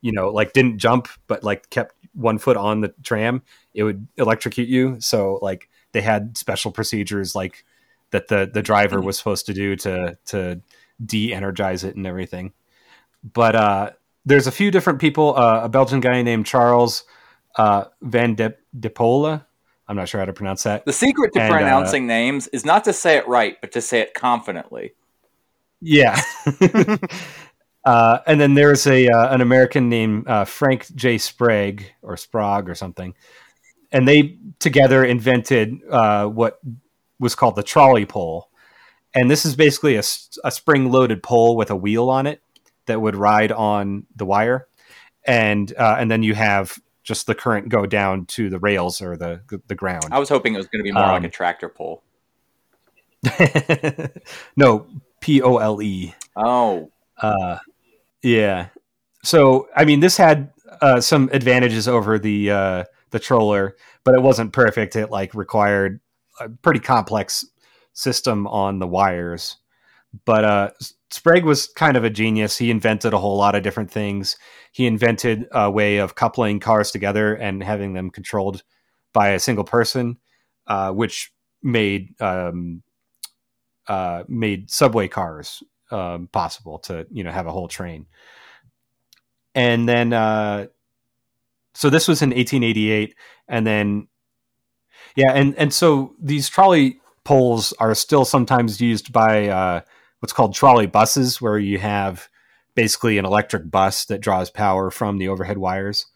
you 0.00 0.12
know 0.12 0.28
like 0.30 0.52
didn't 0.52 0.78
jump 0.78 1.08
but 1.26 1.42
like 1.44 1.68
kept 1.70 1.94
one 2.14 2.38
foot 2.38 2.56
on 2.56 2.80
the 2.80 2.94
tram 3.02 3.42
it 3.74 3.82
would 3.82 4.06
electrocute 4.16 4.68
you 4.68 4.96
so 5.00 5.38
like 5.42 5.68
they 5.92 6.00
had 6.00 6.36
special 6.36 6.70
procedures 6.70 7.34
like 7.34 7.64
that 8.10 8.28
the 8.28 8.50
the 8.52 8.62
driver 8.62 9.00
was 9.00 9.18
supposed 9.18 9.46
to 9.46 9.54
do 9.54 9.76
to 9.76 10.16
to 10.26 10.60
de-energize 11.04 11.84
it 11.84 11.96
and 11.96 12.06
everything 12.06 12.52
but 13.22 13.54
uh 13.54 13.90
there's 14.24 14.46
a 14.46 14.52
few 14.52 14.70
different 14.70 15.00
people 15.00 15.36
uh, 15.36 15.60
a 15.64 15.68
belgian 15.68 16.00
guy 16.00 16.22
named 16.22 16.46
charles 16.46 17.04
uh 17.56 17.84
van 18.02 18.34
de, 18.34 18.54
de 18.78 18.88
Pola. 18.88 19.46
i'm 19.88 19.96
not 19.96 20.08
sure 20.08 20.20
how 20.20 20.24
to 20.24 20.32
pronounce 20.32 20.62
that 20.62 20.84
the 20.86 20.92
secret 20.92 21.32
to 21.34 21.40
And, 21.40 21.52
uh, 21.52 21.56
pronouncing 21.56 22.06
names 22.06 22.48
is 22.48 22.64
not 22.64 22.84
to 22.84 22.92
say 22.92 23.16
it 23.16 23.28
right, 23.28 23.56
but 23.60 23.72
to 23.72 23.80
say 23.80 24.00
it 24.00 24.14
confidently. 24.14 24.94
Yeah. 25.80 26.20
uh, 27.84 28.18
and 28.26 28.40
then 28.40 28.54
there's 28.54 28.86
a 28.86 29.08
uh, 29.08 29.34
an 29.34 29.40
American 29.40 29.88
named 29.88 30.26
uh, 30.26 30.44
Frank 30.44 30.86
J. 30.94 31.18
Sprague 31.18 31.92
or 32.02 32.16
Sprague 32.16 32.68
or 32.68 32.74
something, 32.74 33.14
and 33.92 34.06
they 34.06 34.36
together 34.58 35.04
invented 35.04 35.78
uh, 35.90 36.26
what 36.26 36.60
was 37.18 37.34
called 37.34 37.56
the 37.56 37.62
trolley 37.62 38.04
pole. 38.06 38.50
And 39.14 39.30
this 39.30 39.46
is 39.46 39.56
basically 39.56 39.96
a 39.96 40.02
spring 40.02 40.90
loaded 40.90 41.22
pole 41.22 41.56
with 41.56 41.70
a 41.70 41.76
wheel 41.76 42.10
on 42.10 42.26
it 42.26 42.42
that 42.86 43.00
would 43.00 43.16
ride 43.16 43.50
on 43.50 44.06
the 44.14 44.26
wire, 44.26 44.68
and 45.26 45.72
uh, 45.78 45.96
and 45.98 46.10
then 46.10 46.22
you 46.22 46.34
have 46.34 46.78
just 47.02 47.26
the 47.26 47.34
current 47.34 47.68
go 47.68 47.86
down 47.86 48.26
to 48.26 48.50
the 48.50 48.58
rails 48.58 49.00
or 49.00 49.16
the 49.16 49.40
the 49.68 49.74
ground. 49.74 50.08
I 50.10 50.18
was 50.18 50.28
hoping 50.28 50.54
it 50.54 50.58
was 50.58 50.66
going 50.66 50.80
to 50.80 50.84
be 50.84 50.92
more 50.92 51.02
like 51.02 51.20
Um, 51.20 51.24
a 51.24 51.30
tractor 51.30 51.68
pole. 51.70 52.02
no, 54.56 54.86
P 55.20 55.42
O 55.42 55.56
L 55.56 55.82
E. 55.82 56.14
Oh, 56.36 56.90
Uh, 57.20 57.58
yeah. 58.22 58.68
So 59.22 59.68
I 59.74 59.84
mean, 59.84 60.00
this 60.00 60.16
had 60.16 60.52
uh, 60.80 61.00
some 61.00 61.30
advantages 61.32 61.88
over 61.88 62.18
the 62.18 62.50
uh, 62.50 62.84
the 63.16 63.20
troller, 63.20 63.76
but 64.04 64.14
it 64.14 64.20
wasn't 64.20 64.52
perfect. 64.52 64.94
It 64.94 65.10
like 65.10 65.34
required 65.34 66.00
a 66.38 66.50
pretty 66.50 66.80
complex 66.80 67.46
system 67.94 68.46
on 68.46 68.78
the 68.78 68.86
wires. 68.86 69.56
But 70.26 70.44
uh, 70.44 70.70
Sprague 71.10 71.44
was 71.44 71.66
kind 71.68 71.96
of 71.96 72.04
a 72.04 72.10
genius. 72.10 72.58
He 72.58 72.70
invented 72.70 73.14
a 73.14 73.18
whole 73.18 73.38
lot 73.38 73.54
of 73.54 73.62
different 73.62 73.90
things. 73.90 74.36
He 74.70 74.86
invented 74.86 75.46
a 75.50 75.70
way 75.70 75.96
of 75.96 76.14
coupling 76.14 76.60
cars 76.60 76.90
together 76.90 77.34
and 77.34 77.62
having 77.62 77.94
them 77.94 78.10
controlled 78.10 78.62
by 79.14 79.30
a 79.30 79.40
single 79.40 79.64
person, 79.64 80.18
uh, 80.66 80.92
which 80.92 81.32
made 81.62 82.20
um, 82.20 82.82
uh, 83.88 84.24
made 84.28 84.70
subway 84.70 85.08
cars 85.08 85.62
um, 85.90 86.28
possible 86.32 86.78
to 86.80 87.06
you 87.10 87.24
know 87.24 87.30
have 87.30 87.46
a 87.46 87.52
whole 87.52 87.68
train. 87.68 88.04
And 89.54 89.88
then, 89.88 90.12
uh, 90.12 90.66
so 91.76 91.90
this 91.90 92.08
was 92.08 92.22
in 92.22 92.30
1888, 92.30 93.14
and 93.48 93.66
then, 93.66 94.08
yeah, 95.14 95.32
and 95.32 95.54
and 95.56 95.74
so 95.74 96.14
these 96.18 96.48
trolley 96.48 97.00
poles 97.22 97.74
are 97.78 97.94
still 97.94 98.24
sometimes 98.24 98.80
used 98.80 99.12
by 99.12 99.48
uh, 99.48 99.80
what's 100.20 100.32
called 100.32 100.54
trolley 100.54 100.86
buses, 100.86 101.38
where 101.38 101.58
you 101.58 101.78
have 101.78 102.30
basically 102.74 103.18
an 103.18 103.26
electric 103.26 103.70
bus 103.70 104.06
that 104.06 104.22
draws 104.22 104.50
power 104.50 104.90
from 104.90 105.18
the 105.18 105.28
overhead 105.28 105.58
wires, 105.58 106.06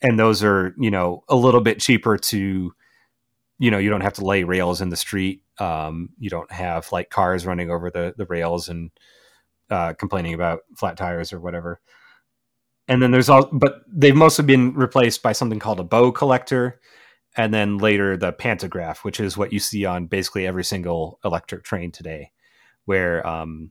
and 0.00 0.16
those 0.16 0.44
are 0.44 0.76
you 0.78 0.92
know 0.92 1.24
a 1.28 1.34
little 1.34 1.60
bit 1.60 1.80
cheaper 1.80 2.16
to, 2.16 2.72
you 3.58 3.70
know, 3.72 3.78
you 3.78 3.90
don't 3.90 4.02
have 4.02 4.14
to 4.14 4.24
lay 4.24 4.44
rails 4.44 4.80
in 4.80 4.90
the 4.90 4.96
street. 4.96 5.42
Um, 5.58 6.10
you 6.20 6.30
don't 6.30 6.52
have 6.52 6.92
like 6.92 7.10
cars 7.10 7.44
running 7.44 7.68
over 7.68 7.90
the 7.90 8.14
the 8.16 8.26
rails 8.26 8.68
and 8.68 8.92
uh, 9.70 9.94
complaining 9.94 10.34
about 10.34 10.60
flat 10.76 10.96
tires 10.96 11.32
or 11.32 11.40
whatever. 11.40 11.80
And 12.88 13.02
then 13.02 13.10
there's 13.10 13.28
all, 13.28 13.48
but 13.52 13.82
they've 13.88 14.14
mostly 14.14 14.44
been 14.44 14.74
replaced 14.74 15.22
by 15.22 15.32
something 15.32 15.58
called 15.58 15.80
a 15.80 15.84
bow 15.84 16.12
collector, 16.12 16.80
and 17.36 17.52
then 17.52 17.78
later 17.78 18.16
the 18.16 18.32
pantograph, 18.32 19.04
which 19.04 19.20
is 19.20 19.36
what 19.36 19.52
you 19.52 19.58
see 19.58 19.84
on 19.84 20.06
basically 20.06 20.46
every 20.46 20.64
single 20.64 21.18
electric 21.24 21.64
train 21.64 21.90
today, 21.90 22.30
where 22.84 23.26
um, 23.26 23.70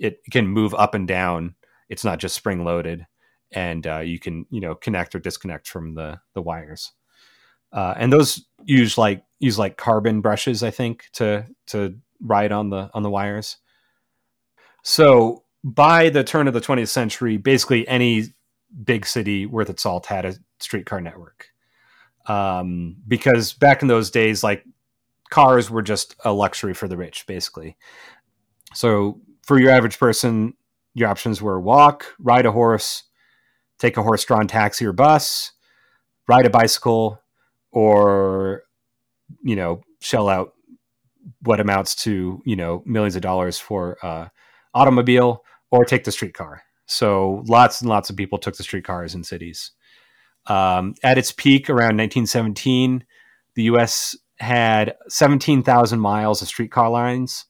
it 0.00 0.20
can 0.30 0.48
move 0.48 0.74
up 0.74 0.94
and 0.94 1.06
down. 1.06 1.54
It's 1.88 2.04
not 2.04 2.18
just 2.18 2.34
spring 2.34 2.64
loaded, 2.64 3.06
and 3.52 3.86
uh, 3.86 3.98
you 3.98 4.18
can 4.18 4.46
you 4.50 4.60
know 4.60 4.74
connect 4.74 5.14
or 5.14 5.18
disconnect 5.18 5.68
from 5.68 5.94
the 5.94 6.20
the 6.34 6.42
wires. 6.42 6.92
Uh, 7.72 7.94
and 7.96 8.12
those 8.12 8.44
use 8.64 8.96
like 8.96 9.22
use 9.38 9.58
like 9.58 9.76
carbon 9.76 10.20
brushes, 10.20 10.62
I 10.62 10.70
think, 10.70 11.04
to 11.14 11.46
to 11.68 11.96
ride 12.20 12.52
on 12.52 12.70
the 12.70 12.90
on 12.94 13.02
the 13.02 13.10
wires. 13.10 13.58
So 14.82 15.44
by 15.64 16.10
the 16.10 16.22
turn 16.22 16.46
of 16.46 16.54
the 16.54 16.60
20th 16.60 16.88
century, 16.88 17.36
basically 17.36 17.86
any 17.88 18.26
big 18.84 19.06
city 19.06 19.46
worth 19.46 19.70
its 19.70 19.82
salt 19.82 20.06
had 20.06 20.24
a 20.24 20.34
streetcar 20.60 21.00
network. 21.00 21.48
Um, 22.26 22.96
because 23.06 23.52
back 23.52 23.82
in 23.82 23.88
those 23.88 24.10
days, 24.10 24.42
like 24.42 24.64
cars 25.30 25.70
were 25.70 25.82
just 25.82 26.16
a 26.24 26.32
luxury 26.32 26.74
for 26.74 26.88
the 26.88 26.96
rich, 26.96 27.26
basically. 27.26 27.76
So 28.74 29.20
for 29.42 29.58
your 29.58 29.70
average 29.70 29.98
person, 29.98 30.54
your 30.94 31.08
options 31.08 31.40
were 31.40 31.60
walk, 31.60 32.06
ride 32.18 32.46
a 32.46 32.52
horse, 32.52 33.04
take 33.78 33.96
a 33.96 34.02
horse-drawn 34.02 34.46
taxi 34.46 34.86
or 34.86 34.92
bus, 34.92 35.52
ride 36.26 36.46
a 36.46 36.50
bicycle, 36.50 37.20
or 37.70 38.62
you 39.42 39.56
know, 39.56 39.82
shell 40.00 40.28
out 40.28 40.54
what 41.42 41.60
amounts 41.60 41.94
to 41.94 42.42
you 42.44 42.56
know 42.56 42.82
millions 42.86 43.16
of 43.16 43.22
dollars 43.22 43.58
for 43.58 43.98
uh, 44.02 44.28
automobile 44.74 45.44
or 45.70 45.84
take 45.84 46.04
the 46.04 46.12
streetcar. 46.12 46.62
So 46.86 47.42
lots 47.46 47.80
and 47.80 47.90
lots 47.90 48.10
of 48.10 48.16
people 48.16 48.38
took 48.38 48.56
the 48.56 48.62
streetcars 48.62 49.14
in 49.14 49.24
cities. 49.24 49.72
Um, 50.46 50.94
at 51.02 51.18
its 51.18 51.32
peak 51.32 51.68
around 51.68 51.96
1917, 51.98 53.04
the 53.54 53.64
U.S. 53.64 54.16
had 54.38 54.94
17,000 55.08 55.98
miles 55.98 56.40
of 56.42 56.48
streetcar 56.48 56.88
lines, 56.88 57.46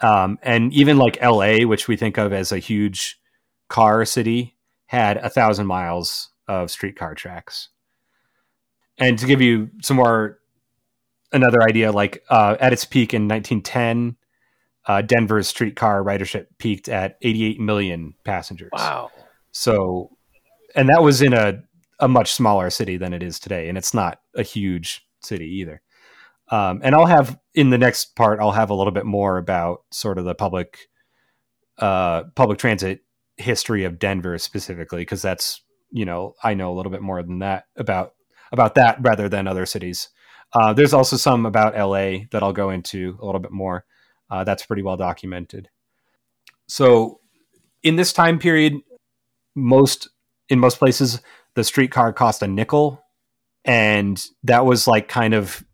um, 0.00 0.38
and 0.42 0.72
even 0.74 0.98
like 0.98 1.16
L.A., 1.20 1.64
which 1.64 1.88
we 1.88 1.96
think 1.96 2.18
of 2.18 2.32
as 2.32 2.52
a 2.52 2.58
huge 2.58 3.18
car 3.68 4.04
city, 4.04 4.56
had 4.86 5.16
a 5.18 5.30
thousand 5.30 5.66
miles 5.66 6.30
of 6.46 6.70
streetcar 6.70 7.14
tracks. 7.14 7.70
And 8.98 9.18
to 9.18 9.26
give 9.26 9.40
you 9.40 9.70
some 9.82 9.96
more, 9.96 10.38
another 11.32 11.62
idea, 11.62 11.92
like 11.92 12.22
uh, 12.28 12.56
at 12.60 12.72
its 12.72 12.84
peak 12.84 13.14
in 13.14 13.28
1910, 13.28 14.16
uh, 14.88 15.02
Denver's 15.02 15.46
streetcar 15.46 16.02
ridership 16.02 16.46
peaked 16.56 16.88
at 16.88 17.18
88 17.20 17.60
million 17.60 18.14
passengers. 18.24 18.70
Wow. 18.72 19.10
So, 19.52 20.16
and 20.74 20.88
that 20.88 21.02
was 21.02 21.20
in 21.20 21.34
a, 21.34 21.62
a 22.00 22.08
much 22.08 22.32
smaller 22.32 22.70
city 22.70 22.96
than 22.96 23.12
it 23.12 23.22
is 23.22 23.38
today. 23.38 23.68
And 23.68 23.76
it's 23.76 23.92
not 23.92 24.20
a 24.34 24.42
huge 24.42 25.06
city 25.20 25.46
either. 25.60 25.82
Um, 26.50 26.80
and 26.82 26.94
I'll 26.94 27.06
have 27.06 27.38
in 27.54 27.68
the 27.68 27.76
next 27.76 28.16
part, 28.16 28.40
I'll 28.40 28.52
have 28.52 28.70
a 28.70 28.74
little 28.74 28.92
bit 28.92 29.04
more 29.04 29.36
about 29.36 29.80
sort 29.90 30.16
of 30.16 30.24
the 30.24 30.34
public, 30.34 30.88
uh, 31.76 32.24
public 32.34 32.58
transit 32.58 33.00
history 33.36 33.84
of 33.84 33.98
Denver 33.98 34.38
specifically, 34.38 35.02
because 35.02 35.20
that's, 35.20 35.60
you 35.90 36.06
know, 36.06 36.34
I 36.42 36.54
know 36.54 36.72
a 36.72 36.74
little 36.74 36.90
bit 36.90 37.02
more 37.02 37.22
than 37.22 37.40
that 37.40 37.64
about, 37.76 38.14
about 38.52 38.74
that 38.76 38.96
rather 39.02 39.28
than 39.28 39.46
other 39.46 39.66
cities. 39.66 40.08
Uh, 40.54 40.72
there's 40.72 40.94
also 40.94 41.16
some 41.18 41.44
about 41.44 41.76
LA 41.76 42.24
that 42.30 42.42
I'll 42.42 42.54
go 42.54 42.70
into 42.70 43.18
a 43.20 43.26
little 43.26 43.40
bit 43.40 43.52
more. 43.52 43.84
Uh, 44.30 44.44
that's 44.44 44.66
pretty 44.66 44.82
well 44.82 44.96
documented. 44.96 45.68
So, 46.66 47.20
in 47.82 47.96
this 47.96 48.12
time 48.12 48.38
period, 48.38 48.74
most 49.54 50.08
in 50.48 50.58
most 50.58 50.78
places, 50.78 51.20
the 51.54 51.64
streetcar 51.64 52.12
cost 52.12 52.42
a 52.42 52.48
nickel, 52.48 53.02
and 53.64 54.22
that 54.44 54.66
was 54.66 54.86
like 54.86 55.08
kind 55.08 55.34
of 55.34 55.64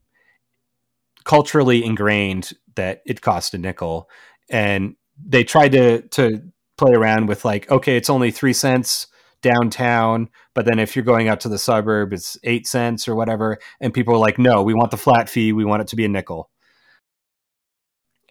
culturally 1.24 1.84
ingrained 1.84 2.52
that 2.76 3.02
it 3.06 3.20
cost 3.20 3.54
a 3.54 3.58
nickel. 3.58 4.08
And 4.50 4.96
they 5.24 5.44
tried 5.44 5.72
to 5.72 6.02
to 6.02 6.42
play 6.76 6.92
around 6.92 7.28
with 7.28 7.44
like, 7.44 7.70
okay, 7.70 7.96
it's 7.96 8.10
only 8.10 8.30
three 8.30 8.52
cents 8.52 9.06
downtown, 9.42 10.28
but 10.54 10.64
then 10.64 10.78
if 10.78 10.96
you're 10.96 11.04
going 11.04 11.28
out 11.28 11.40
to 11.40 11.48
the 11.48 11.58
suburb, 11.58 12.12
it's 12.12 12.38
eight 12.44 12.66
cents 12.66 13.06
or 13.06 13.14
whatever. 13.14 13.58
And 13.80 13.92
people 13.92 14.14
were 14.14 14.20
like, 14.20 14.38
no, 14.38 14.62
we 14.62 14.74
want 14.74 14.90
the 14.90 14.96
flat 14.96 15.28
fee, 15.28 15.52
we 15.52 15.64
want 15.64 15.82
it 15.82 15.88
to 15.88 15.96
be 15.96 16.04
a 16.04 16.08
nickel 16.08 16.50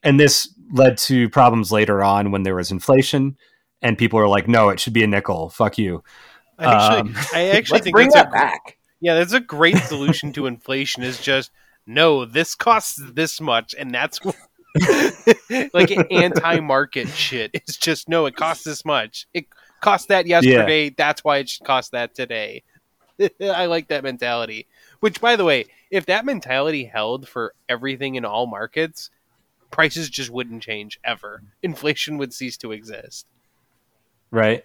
and 0.04 0.20
this 0.20 0.54
led 0.72 0.98
to 0.98 1.30
problems 1.30 1.72
later 1.72 2.04
on 2.04 2.32
when 2.32 2.44
there 2.44 2.56
was 2.56 2.72
inflation 2.72 3.38
and 3.82 3.98
people 3.98 4.18
were 4.20 4.28
like 4.28 4.48
no 4.48 4.70
it 4.70 4.80
should 4.80 4.94
be 4.94 5.04
a 5.04 5.08
nickel 5.08 5.50
fuck 5.50 5.78
you 5.78 6.04
I 6.60 6.66
actually, 6.66 7.00
Um, 7.00 7.16
I 7.34 7.50
actually 7.58 7.80
think 7.82 7.96
bring 7.96 8.10
that's 8.10 8.24
that 8.24 8.28
a, 8.30 8.32
back. 8.32 8.78
yeah, 9.02 9.16
that's 9.16 9.34
a 9.34 9.40
great 9.40 9.78
solution 9.78 10.32
to 10.34 10.46
inflation. 10.46 11.04
Is 11.04 11.20
just 11.20 11.52
no, 11.86 12.26
this 12.26 12.56
costs 12.56 13.02
this 13.14 13.42
much, 13.42 13.74
and 13.78 13.94
that's 13.94 14.24
what, 14.24 14.36
like 15.74 15.92
anti-market 16.12 17.10
shit. 17.10 17.52
It's 17.54 17.76
just 17.76 18.08
no, 18.08 18.28
it 18.28 18.36
costs 18.36 18.64
this 18.64 18.86
much. 18.86 19.28
It 19.34 19.48
cost 19.82 20.10
that 20.10 20.28
yesterday. 20.28 20.90
That's 20.92 21.24
why 21.24 21.38
it 21.38 21.50
should 21.50 21.66
cost 21.66 21.92
that 21.92 22.14
today. 22.16 22.64
I 23.42 23.66
like 23.66 23.88
that 23.90 24.04
mentality. 24.04 24.68
Which, 25.00 25.20
by 25.20 25.36
the 25.36 25.44
way, 25.44 25.66
if 25.92 26.06
that 26.06 26.24
mentality 26.24 26.86
held 26.86 27.28
for 27.28 27.54
everything 27.68 28.16
in 28.16 28.26
all 28.26 28.46
markets, 28.46 29.10
prices 29.74 30.10
just 30.10 30.30
wouldn't 30.30 30.62
change 30.64 31.00
ever. 31.04 31.42
Inflation 31.64 32.18
would 32.20 32.32
cease 32.34 32.56
to 32.58 32.72
exist, 32.72 33.26
right 34.32 34.64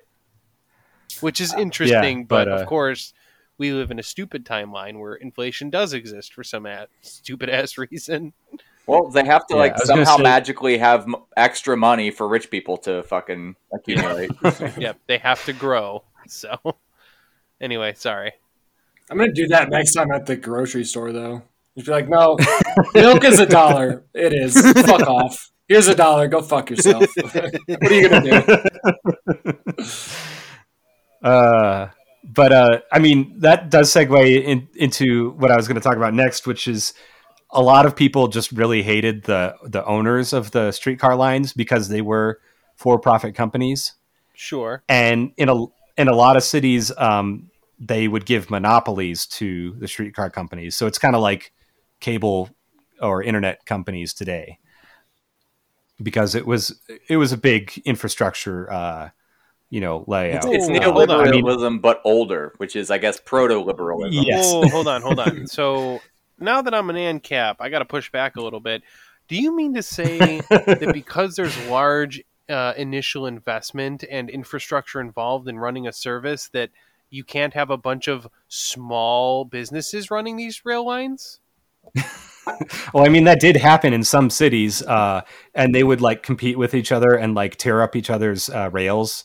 which 1.21 1.41
is 1.41 1.55
interesting. 1.55 2.25
but 2.27 2.45
but, 2.45 2.49
uh, 2.53 2.57
of 2.61 2.67
course, 2.67 3.13
we 3.57 3.73
live 3.73 3.91
in 3.91 3.99
a 3.99 4.03
stupid 4.03 4.45
timeline 4.45 5.01
where 5.01 5.15
inflation 5.15 5.71
does 5.71 5.95
exist 5.95 6.33
for 6.35 6.45
some 6.45 6.67
at 6.67 6.91
stupid 7.03 7.49
ass 7.49 7.79
reason. 7.91 8.33
Well, 8.87 9.09
they 9.09 9.25
have 9.25 9.47
to 9.49 9.55
Yeah, 9.55 9.61
like 9.61 9.73
I 9.73 9.79
was 9.81 9.89
gonna 9.89 10.05
somehow 10.05 10.17
say- 10.19 10.23
magically 10.23 10.79
have 10.79 11.03
m- 11.05 11.17
extra 11.37 11.77
money 11.77 12.11
for 12.11 12.29
rich 12.29 12.51
people 12.51 12.77
to 12.79 13.03
fucking 13.05 13.57
accumulate. 13.73 14.31
yep, 14.79 14.99
they 15.07 15.19
have 15.19 15.43
to 15.47 15.53
grow. 15.55 16.05
So, 16.29 16.57
anyway, 17.61 17.95
sorry. 17.95 18.33
I'm 19.11 19.17
gonna 19.19 19.33
do 19.33 19.47
that 19.49 19.71
next 19.71 19.95
time 19.95 20.11
at 20.13 20.27
the 20.27 20.37
grocery 20.37 20.85
store, 20.85 21.13
though. 21.13 21.43
Just 21.79 21.87
be 21.87 21.93
like, 21.93 22.09
no, 22.09 22.37
milk 22.95 23.23
is 23.25 23.39
a 23.39 23.47
dollar. 23.47 24.05
It 24.13 24.33
is. 24.33 24.61
Fuck 24.85 25.03
off. 25.03 25.51
Here's 25.69 25.87
a 25.87 25.95
dollar. 25.95 26.27
Go 26.27 26.43
fuck 26.43 26.71
yourself. 26.71 27.07
what 27.17 27.83
are 27.91 27.95
you 27.95 28.09
gonna 28.09 28.45
do? 29.77 29.85
uh 31.23 31.89
but 32.25 32.53
uh 32.53 32.81
i 32.93 32.99
mean 33.01 33.35
that 33.41 33.71
does 33.71 33.93
segue 33.93 34.45
in, 34.45 34.69
into 34.77 35.31
what 35.33 35.51
i 35.51 35.57
was 35.57 35.67
going 35.67 35.75
to 35.75 35.81
talk 35.81 35.97
about 35.97 36.15
next 36.15 36.47
which 36.47 36.69
is 36.69 36.95
a 37.51 37.61
lot 37.61 37.87
of 37.87 37.97
people 37.97 38.29
just 38.29 38.53
really 38.53 38.83
hated 38.85 39.25
the 39.25 39.53
the 39.65 39.85
owners 39.85 40.33
of 40.33 40.53
the 40.53 40.71
streetcar 40.71 41.17
lines 41.17 41.53
because 41.53 41.89
they 41.89 42.01
were 42.01 42.39
for 42.77 42.99
profit 43.01 43.35
companies 43.35 43.95
Sure. 44.35 44.85
and 44.89 45.33
in 45.37 45.49
a 45.49 45.57
in 45.97 46.07
a 46.07 46.15
lot 46.15 46.37
of 46.37 46.45
cities 46.45 46.93
um 46.99 47.51
they 47.81 48.07
would 48.09 48.27
give 48.27 48.51
monopolies 48.51 49.27
to 49.27 49.73
the 49.79 49.87
streetcar 49.87 50.31
companies. 50.31 50.75
So 50.75 50.87
it's 50.87 50.99
kind 50.99 51.15
of 51.15 51.23
like 51.23 51.53
cable 52.01 52.51
or 53.01 53.23
internet 53.23 53.65
companies 53.67 54.13
today 54.13 54.59
because 56.03 56.35
it 56.35 56.47
was 56.47 56.81
it 57.09 57.17
was 57.17 57.33
a 57.33 57.37
big 57.37 57.81
infrastructure 57.85 58.71
uh 58.73 59.11
you 59.71 59.81
know 59.81 60.05
layout. 60.07 60.45
It's, 60.47 60.69
it's 60.69 60.87
Oh, 60.87 60.93
hold 60.93 61.11
on. 61.11 61.27
neoliberalism, 61.27 61.81
but 61.81 62.01
older, 62.05 62.55
which 62.57 62.77
is, 62.77 62.91
I 62.91 62.99
guess, 62.99 63.21
proto-liberalism. 63.21 64.25
Yes. 64.25 64.47
Whoa, 64.47 64.69
hold 64.69 64.89
on, 64.89 65.03
hold 65.03 65.21
on. 65.21 65.47
So 65.47 66.01
now 66.39 66.63
that 66.63 66.75
I'm 66.75 66.89
an 66.91 66.97
ANCAP, 66.97 67.57
I 67.61 67.69
got 67.69 67.81
to 67.81 67.85
push 67.85 68.11
back 68.11 68.37
a 68.37 68.41
little 68.41 68.61
bit. 68.61 68.83
Do 69.29 69.37
you 69.37 69.55
mean 69.55 69.75
to 69.75 69.83
say 69.83 70.41
that 70.49 70.91
because 70.95 71.37
there's 71.37 71.67
large 71.67 72.23
uh, 72.49 72.73
initial 72.77 73.27
investment 73.27 74.05
and 74.11 74.31
infrastructure 74.31 75.01
involved 75.01 75.49
in 75.49 75.59
running 75.59 75.87
a 75.87 75.93
service, 75.93 76.49
that 76.55 76.71
you 77.11 77.25
can't 77.25 77.55
have 77.55 77.71
a 77.71 77.77
bunch 77.77 78.09
of 78.09 78.27
small 78.49 79.45
businesses 79.45 80.11
running 80.11 80.37
these 80.37 80.65
rail 80.65 80.87
lines? 80.87 81.41
Well, 82.95 83.05
I 83.05 83.09
mean 83.09 83.25
that 83.25 83.41
did 83.41 83.57
happen 83.57 83.93
in 83.93 84.03
some 84.05 84.31
cities, 84.31 84.83
uh, 84.83 85.23
and 85.55 85.75
they 85.75 85.85
would 85.85 86.01
like 86.01 86.23
compete 86.23 86.59
with 86.59 86.75
each 86.75 86.93
other 86.93 87.15
and 87.15 87.35
like 87.35 87.57
tear 87.57 87.83
up 87.83 87.97
each 87.97 88.11
other's 88.11 88.49
uh, 88.49 88.71
rails 88.73 89.25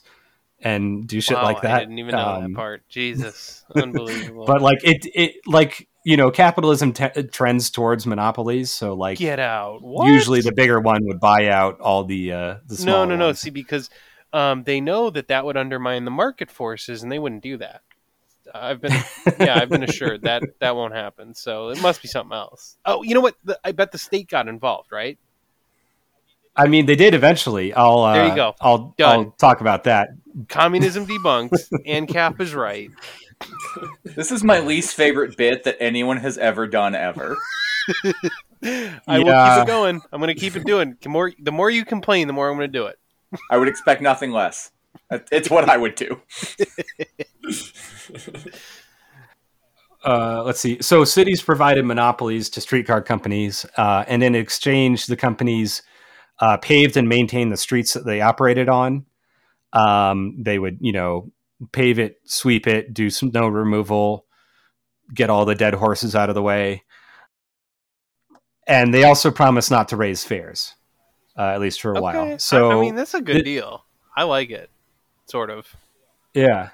and 0.59 1.07
do 1.07 1.21
shit 1.21 1.37
Wow, 1.37 1.43
like 1.43 1.61
that. 1.61 1.75
I 1.75 1.79
didn't 1.79 1.99
even 1.99 2.15
know 2.15 2.27
Um, 2.27 2.53
that 2.53 2.55
part. 2.55 2.87
Jesus, 2.89 3.65
unbelievable. 3.75 4.45
But 4.45 4.61
like 4.61 4.83
it, 4.83 5.05
it 5.13 5.35
like 5.45 5.87
you 6.05 6.17
know, 6.17 6.31
capitalism 6.31 6.91
te- 6.93 7.23
trends 7.31 7.69
towards 7.69 8.05
monopolies. 8.05 8.71
So 8.71 8.93
like 8.93 9.17
get 9.17 9.39
out. 9.39 9.81
What? 9.81 10.07
usually 10.07 10.41
the 10.41 10.53
bigger 10.53 10.79
one 10.79 11.05
would 11.05 11.19
buy 11.19 11.47
out 11.47 11.79
all 11.79 12.03
the 12.03 12.31
uh, 12.31 12.55
the 12.65 12.83
no, 12.85 13.05
no, 13.05 13.15
no. 13.15 13.27
ones. 13.27 13.39
See, 13.39 13.49
because 13.49 13.89
um, 14.31 14.63
they 14.63 14.81
know 14.81 15.09
that 15.09 15.27
that 15.27 15.45
would 15.45 15.57
undermine 15.57 16.05
the 16.05 16.11
market 16.11 16.49
forces, 16.49 17.03
and 17.03 17.11
they 17.11 17.19
wouldn't 17.19 17.43
do 17.43 17.57
that. 17.57 17.81
I've 18.53 18.81
been, 18.81 18.93
yeah, 19.39 19.57
I've 19.59 19.69
been 19.69 19.83
assured 19.83 20.21
that 20.23 20.43
that 20.59 20.75
won't 20.75 20.93
happen. 20.93 21.33
So 21.33 21.69
it 21.69 21.81
must 21.81 22.01
be 22.01 22.07
something 22.07 22.35
else. 22.35 22.77
Oh, 22.85 23.01
you 23.03 23.13
know 23.13 23.21
what? 23.21 23.35
The, 23.43 23.59
I 23.63 23.71
bet 23.71 23.91
the 23.91 23.97
state 23.97 24.29
got 24.29 24.47
involved, 24.47 24.91
right? 24.91 25.17
I 26.55 26.67
mean, 26.67 26.85
they 26.85 26.95
did 26.95 27.13
eventually. 27.15 27.73
I'll 27.73 27.99
uh, 27.99 28.13
There 28.13 28.27
you 28.27 28.35
go. 28.35 28.55
I'll 28.61 28.93
I'll 28.99 29.31
talk 29.31 29.61
about 29.61 29.85
that. 29.85 30.09
Communism 30.49 31.05
debunked, 31.07 31.67
and 31.85 32.07
Cap 32.07 32.39
is 32.39 32.53
right. 32.53 32.91
This 34.03 34.31
is 34.31 34.43
my 34.43 34.59
least 34.59 34.95
favorite 34.95 35.35
bit 35.35 35.63
that 35.63 35.77
anyone 35.79 36.17
has 36.17 36.37
ever 36.37 36.67
done 36.67 36.95
ever. 36.95 37.37
I 38.63 39.19
will 39.19 39.25
keep 39.25 39.63
it 39.63 39.67
going. 39.67 40.01
I'm 40.11 40.21
going 40.21 40.33
to 40.33 40.39
keep 40.39 40.55
it 40.55 40.65
doing. 40.65 40.95
The 41.01 41.09
more, 41.09 41.33
the 41.39 41.51
more 41.51 41.69
you 41.69 41.83
complain, 41.83 42.27
the 42.27 42.33
more 42.33 42.49
I'm 42.49 42.55
going 42.55 42.71
to 42.71 42.79
do 42.79 42.85
it. 42.85 42.97
I 43.49 43.57
would 43.57 43.67
expect 43.67 44.01
nothing 44.01 44.31
less. 44.31 44.71
It's 45.31 45.49
what 45.49 45.69
I 45.69 45.75
would 45.75 45.95
do. 45.95 46.21
Uh, 50.03 50.43
let's 50.43 50.59
see. 50.59 50.77
So 50.81 51.03
cities 51.03 51.41
provided 51.41 51.85
monopolies 51.85 52.49
to 52.51 52.61
streetcar 52.61 53.01
companies, 53.01 53.65
uh, 53.77 54.05
and 54.07 54.23
in 54.23 54.35
exchange, 54.35 55.07
the 55.07 55.17
companies 55.17 55.81
uh, 56.39 56.57
paved 56.57 56.97
and 56.97 57.07
maintained 57.07 57.51
the 57.51 57.57
streets 57.57 57.93
that 57.93 58.05
they 58.05 58.21
operated 58.21 58.69
on. 58.69 59.05
Um, 59.71 60.35
they 60.39 60.59
would, 60.59 60.77
you 60.81 60.91
know, 60.91 61.31
pave 61.71 61.99
it, 61.99 62.17
sweep 62.25 62.67
it, 62.67 62.93
do 62.93 63.09
snow 63.09 63.47
removal, 63.47 64.25
get 65.13 65.29
all 65.29 65.45
the 65.45 65.55
dead 65.55 65.73
horses 65.73 66.15
out 66.15 66.29
of 66.29 66.35
the 66.35 66.41
way, 66.41 66.83
and 68.67 68.93
they 68.93 69.03
also 69.03 69.31
promised 69.31 69.71
not 69.71 69.89
to 69.89 69.97
raise 69.97 70.23
fares, 70.23 70.75
uh, 71.37 71.49
at 71.49 71.59
least 71.61 71.81
for 71.81 71.95
a 71.95 72.01
while. 72.01 72.37
So 72.39 72.79
I, 72.79 72.81
mean, 72.81 72.95
that's 72.95 73.13
a 73.13 73.21
good 73.21 73.37
it- 73.37 73.43
deal. 73.43 73.85
I 74.15 74.23
like 74.23 74.51
it, 74.51 74.69
sort 75.25 75.49
of. 75.49 75.75
Yeah. 76.33 76.69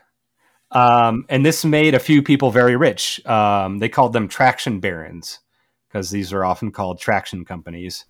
Um, 0.72 1.26
and 1.30 1.46
this 1.46 1.66
made 1.66 1.96
a 1.96 2.00
few 2.00 2.22
people 2.22 2.52
very 2.52 2.76
rich. 2.76 3.26
Um, 3.26 3.80
they 3.80 3.90
called 3.90 4.14
them 4.14 4.28
traction 4.28 4.80
barons 4.80 5.40
because 5.88 6.12
these 6.12 6.32
are 6.32 6.46
often 6.46 6.72
called 6.72 7.00
traction 7.00 7.44
companies, 7.44 8.06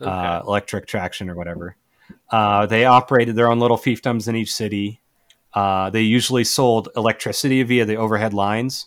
uh, 0.00 0.42
electric 0.44 0.86
traction 0.86 1.30
or 1.30 1.36
whatever. 1.36 1.76
Uh, 2.30 2.66
they 2.66 2.84
operated 2.84 3.36
their 3.36 3.48
own 3.48 3.60
little 3.60 3.78
fiefdoms 3.78 4.26
in 4.28 4.34
each 4.34 4.52
city. 4.52 5.00
Uh, 5.52 5.88
they 5.90 6.02
usually 6.02 6.44
sold 6.44 6.88
electricity 6.96 7.62
via 7.62 7.84
the 7.84 7.96
overhead 7.96 8.34
lines. 8.34 8.86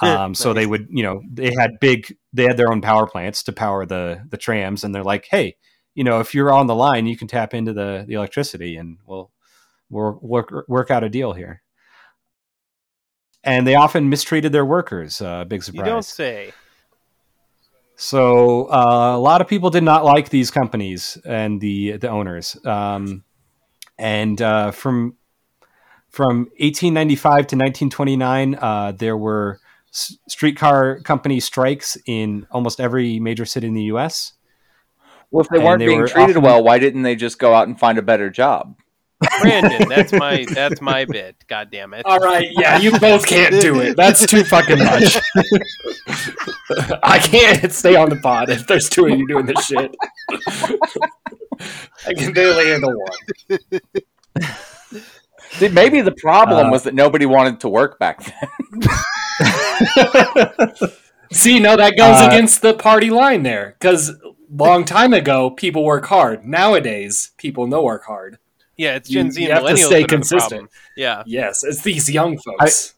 Um, 0.00 0.34
so 0.34 0.52
they 0.52 0.66
would, 0.66 0.88
you 0.90 1.02
know, 1.04 1.22
they 1.30 1.52
had 1.56 1.78
big, 1.78 2.16
they 2.32 2.44
had 2.44 2.56
their 2.56 2.72
own 2.72 2.80
power 2.80 3.06
plants 3.06 3.44
to 3.44 3.52
power 3.52 3.86
the 3.86 4.26
the 4.30 4.36
trams, 4.36 4.82
and 4.82 4.92
they're 4.92 5.04
like, 5.04 5.26
hey, 5.30 5.56
you 5.94 6.02
know, 6.02 6.18
if 6.18 6.34
you're 6.34 6.52
on 6.52 6.66
the 6.66 6.74
line, 6.74 7.06
you 7.06 7.16
can 7.16 7.28
tap 7.28 7.54
into 7.54 7.72
the 7.72 8.04
the 8.08 8.14
electricity, 8.14 8.76
and 8.76 8.98
we'll 9.06 9.30
we'll 9.90 10.18
work 10.20 10.52
work 10.66 10.90
out 10.90 11.04
a 11.04 11.08
deal 11.08 11.34
here. 11.34 11.62
And 13.44 13.66
they 13.66 13.74
often 13.74 14.08
mistreated 14.08 14.52
their 14.52 14.64
workers. 14.64 15.20
Uh, 15.20 15.44
big 15.44 15.58
you 15.58 15.62
surprise. 15.62 15.86
don't 15.86 16.04
say. 16.04 16.52
So 17.96 18.70
uh, 18.70 19.14
a 19.16 19.18
lot 19.18 19.40
of 19.40 19.48
people 19.48 19.70
did 19.70 19.82
not 19.84 20.04
like 20.04 20.28
these 20.30 20.50
companies 20.50 21.18
and 21.24 21.60
the 21.60 21.96
the 21.98 22.08
owners. 22.08 22.56
Um, 22.64 23.24
and 23.98 24.40
uh, 24.40 24.70
from 24.70 25.16
from 26.08 26.40
1895 26.58 27.22
to 27.48 27.56
1929, 27.56 28.54
uh, 28.60 28.92
there 28.92 29.16
were 29.16 29.60
s- 29.90 30.16
streetcar 30.28 31.00
company 31.00 31.40
strikes 31.40 31.96
in 32.06 32.46
almost 32.50 32.80
every 32.80 33.18
major 33.20 33.44
city 33.44 33.66
in 33.66 33.74
the 33.74 33.84
U.S. 33.84 34.32
Well, 35.30 35.42
if 35.42 35.48
they 35.48 35.56
And 35.58 35.64
weren't 35.64 35.78
they 35.78 35.86
being 35.86 36.00
were 36.00 36.08
treated 36.08 36.30
often- 36.36 36.42
well, 36.42 36.62
why 36.62 36.78
didn't 36.78 37.02
they 37.02 37.16
just 37.16 37.38
go 37.38 37.54
out 37.54 37.66
and 37.68 37.78
find 37.78 37.98
a 37.98 38.02
better 38.02 38.30
job? 38.30 38.76
Brandon, 39.40 39.88
that's 39.88 40.12
my 40.12 40.44
that's 40.52 40.80
my 40.80 41.04
bit. 41.04 41.36
God 41.48 41.70
damn 41.70 41.94
it! 41.94 42.04
All 42.06 42.18
right, 42.18 42.48
yeah, 42.52 42.78
you 42.78 42.98
both 42.98 43.26
can't 43.26 43.60
do 43.60 43.80
it. 43.80 43.96
That's 43.96 44.26
too 44.26 44.44
fucking 44.44 44.78
much. 44.78 45.18
I 47.02 47.18
can't 47.18 47.72
stay 47.72 47.96
on 47.96 48.08
the 48.08 48.16
pod 48.22 48.50
if 48.50 48.66
there's 48.66 48.88
two 48.88 49.06
of 49.06 49.18
you 49.18 49.26
doing 49.28 49.46
this 49.46 49.64
shit. 49.64 49.94
I 52.06 52.14
can 52.14 52.32
barely 52.32 52.66
handle 52.66 52.94
one. 52.98 53.80
See, 55.52 55.68
maybe 55.68 56.00
the 56.00 56.12
problem 56.12 56.68
Uh, 56.68 56.70
was 56.70 56.82
that 56.84 56.94
nobody 56.94 57.26
wanted 57.26 57.60
to 57.60 57.68
work 57.68 57.98
back 57.98 58.24
then. 58.24 58.48
See, 61.32 61.58
no, 61.60 61.76
that 61.76 61.96
goes 61.96 62.20
Uh, 62.20 62.28
against 62.28 62.62
the 62.62 62.74
party 62.74 63.10
line 63.10 63.42
there. 63.42 63.76
Because 63.78 64.12
long 64.50 64.84
time 64.84 65.12
ago, 65.12 65.50
people 65.50 65.84
work 65.84 66.06
hard. 66.06 66.44
Nowadays, 66.46 67.32
people 67.38 67.66
no 67.66 67.82
work 67.82 68.04
hard. 68.06 68.38
Yeah, 68.76 68.96
it's 68.96 69.10
You- 69.10 69.14
Gen 69.20 69.30
Z 69.32 69.40
you 69.42 69.48
and 69.50 69.58
have 69.58 69.66
to 69.66 69.74
millennials 69.74 69.86
stay 69.86 69.98
are 69.98 70.02
the 70.02 70.08
consistent. 70.08 70.50
problem. 70.50 70.68
Yeah, 70.96 71.22
Yes, 71.26 71.62
it's 71.64 71.82
these 71.82 72.10
young 72.10 72.38
folks. 72.38 72.94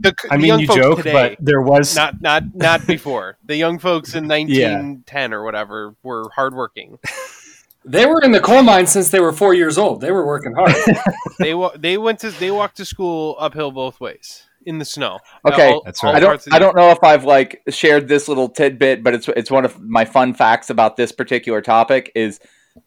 the, 0.00 0.14
I 0.30 0.36
the 0.36 0.38
mean, 0.38 0.46
young 0.48 0.60
you 0.60 0.66
folks 0.66 0.80
joke, 0.80 0.96
today, 0.98 1.12
but 1.12 1.36
there 1.44 1.60
was 1.62 1.94
not 1.94 2.20
not 2.20 2.42
not 2.54 2.86
before. 2.88 3.36
The 3.46 3.56
young 3.56 3.78
folks 3.78 4.14
in 4.14 4.26
1910 4.28 5.32
or 5.32 5.44
whatever 5.44 5.94
were 6.02 6.28
hardworking. 6.34 6.98
they 7.84 8.06
were 8.06 8.20
in 8.22 8.32
the 8.32 8.40
coal 8.40 8.62
mine 8.62 8.86
since 8.86 9.10
they 9.10 9.20
were 9.20 9.32
four 9.32 9.54
years 9.54 9.78
old. 9.78 10.00
They 10.00 10.10
were 10.12 10.26
working 10.26 10.54
hard. 10.54 10.74
They 11.38 11.54
wa- 11.54 11.72
they 11.76 11.98
went 11.98 12.20
to 12.20 12.30
they 12.30 12.50
walked 12.50 12.76
to 12.76 12.84
school 12.84 13.36
uphill 13.38 13.70
both 13.72 13.98
ways 14.00 14.44
in 14.64 14.78
the 14.78 14.84
snow. 14.84 15.18
Okay, 15.48 15.72
All- 15.72 15.82
That's 15.84 16.02
right. 16.04 16.14
I 16.14 16.20
don't. 16.20 16.40
I 16.52 16.58
don't 16.60 16.76
know 16.76 16.90
if 16.90 17.02
I've 17.02 17.24
like 17.24 17.62
shared 17.68 18.06
this 18.06 18.28
little 18.28 18.48
tidbit, 18.48 19.02
but 19.02 19.14
it's 19.14 19.28
it's 19.28 19.50
one 19.50 19.64
of 19.64 19.80
my 19.80 20.04
fun 20.04 20.34
facts 20.34 20.70
about 20.70 20.96
this 20.96 21.10
particular 21.10 21.60
topic 21.60 22.12
is 22.14 22.38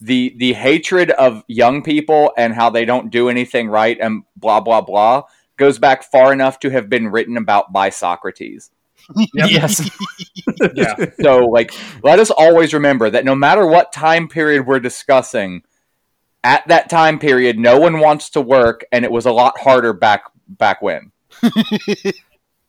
the 0.01 0.35
the 0.37 0.53
hatred 0.53 1.11
of 1.11 1.43
young 1.47 1.83
people 1.83 2.33
and 2.37 2.53
how 2.53 2.69
they 2.69 2.85
don't 2.85 3.11
do 3.11 3.29
anything 3.29 3.69
right 3.69 3.97
and 3.99 4.23
blah 4.35 4.59
blah 4.59 4.81
blah 4.81 5.23
goes 5.57 5.79
back 5.79 6.03
far 6.03 6.33
enough 6.33 6.59
to 6.59 6.69
have 6.69 6.89
been 6.89 7.07
written 7.07 7.37
about 7.37 7.71
by 7.71 7.89
Socrates. 7.89 8.71
yes. 9.33 9.89
yeah. 10.73 10.95
So 11.21 11.45
like, 11.45 11.73
let 12.03 12.19
us 12.19 12.31
always 12.31 12.73
remember 12.73 13.09
that 13.09 13.25
no 13.25 13.35
matter 13.35 13.65
what 13.65 13.93
time 13.93 14.27
period 14.27 14.65
we're 14.65 14.79
discussing, 14.79 15.63
at 16.43 16.67
that 16.67 16.89
time 16.89 17.17
period, 17.17 17.57
no 17.57 17.79
one 17.79 17.99
wants 17.99 18.29
to 18.31 18.41
work, 18.41 18.85
and 18.91 19.03
it 19.03 19.11
was 19.11 19.25
a 19.25 19.31
lot 19.31 19.59
harder 19.59 19.93
back 19.93 20.25
back 20.47 20.81
when. 20.81 21.11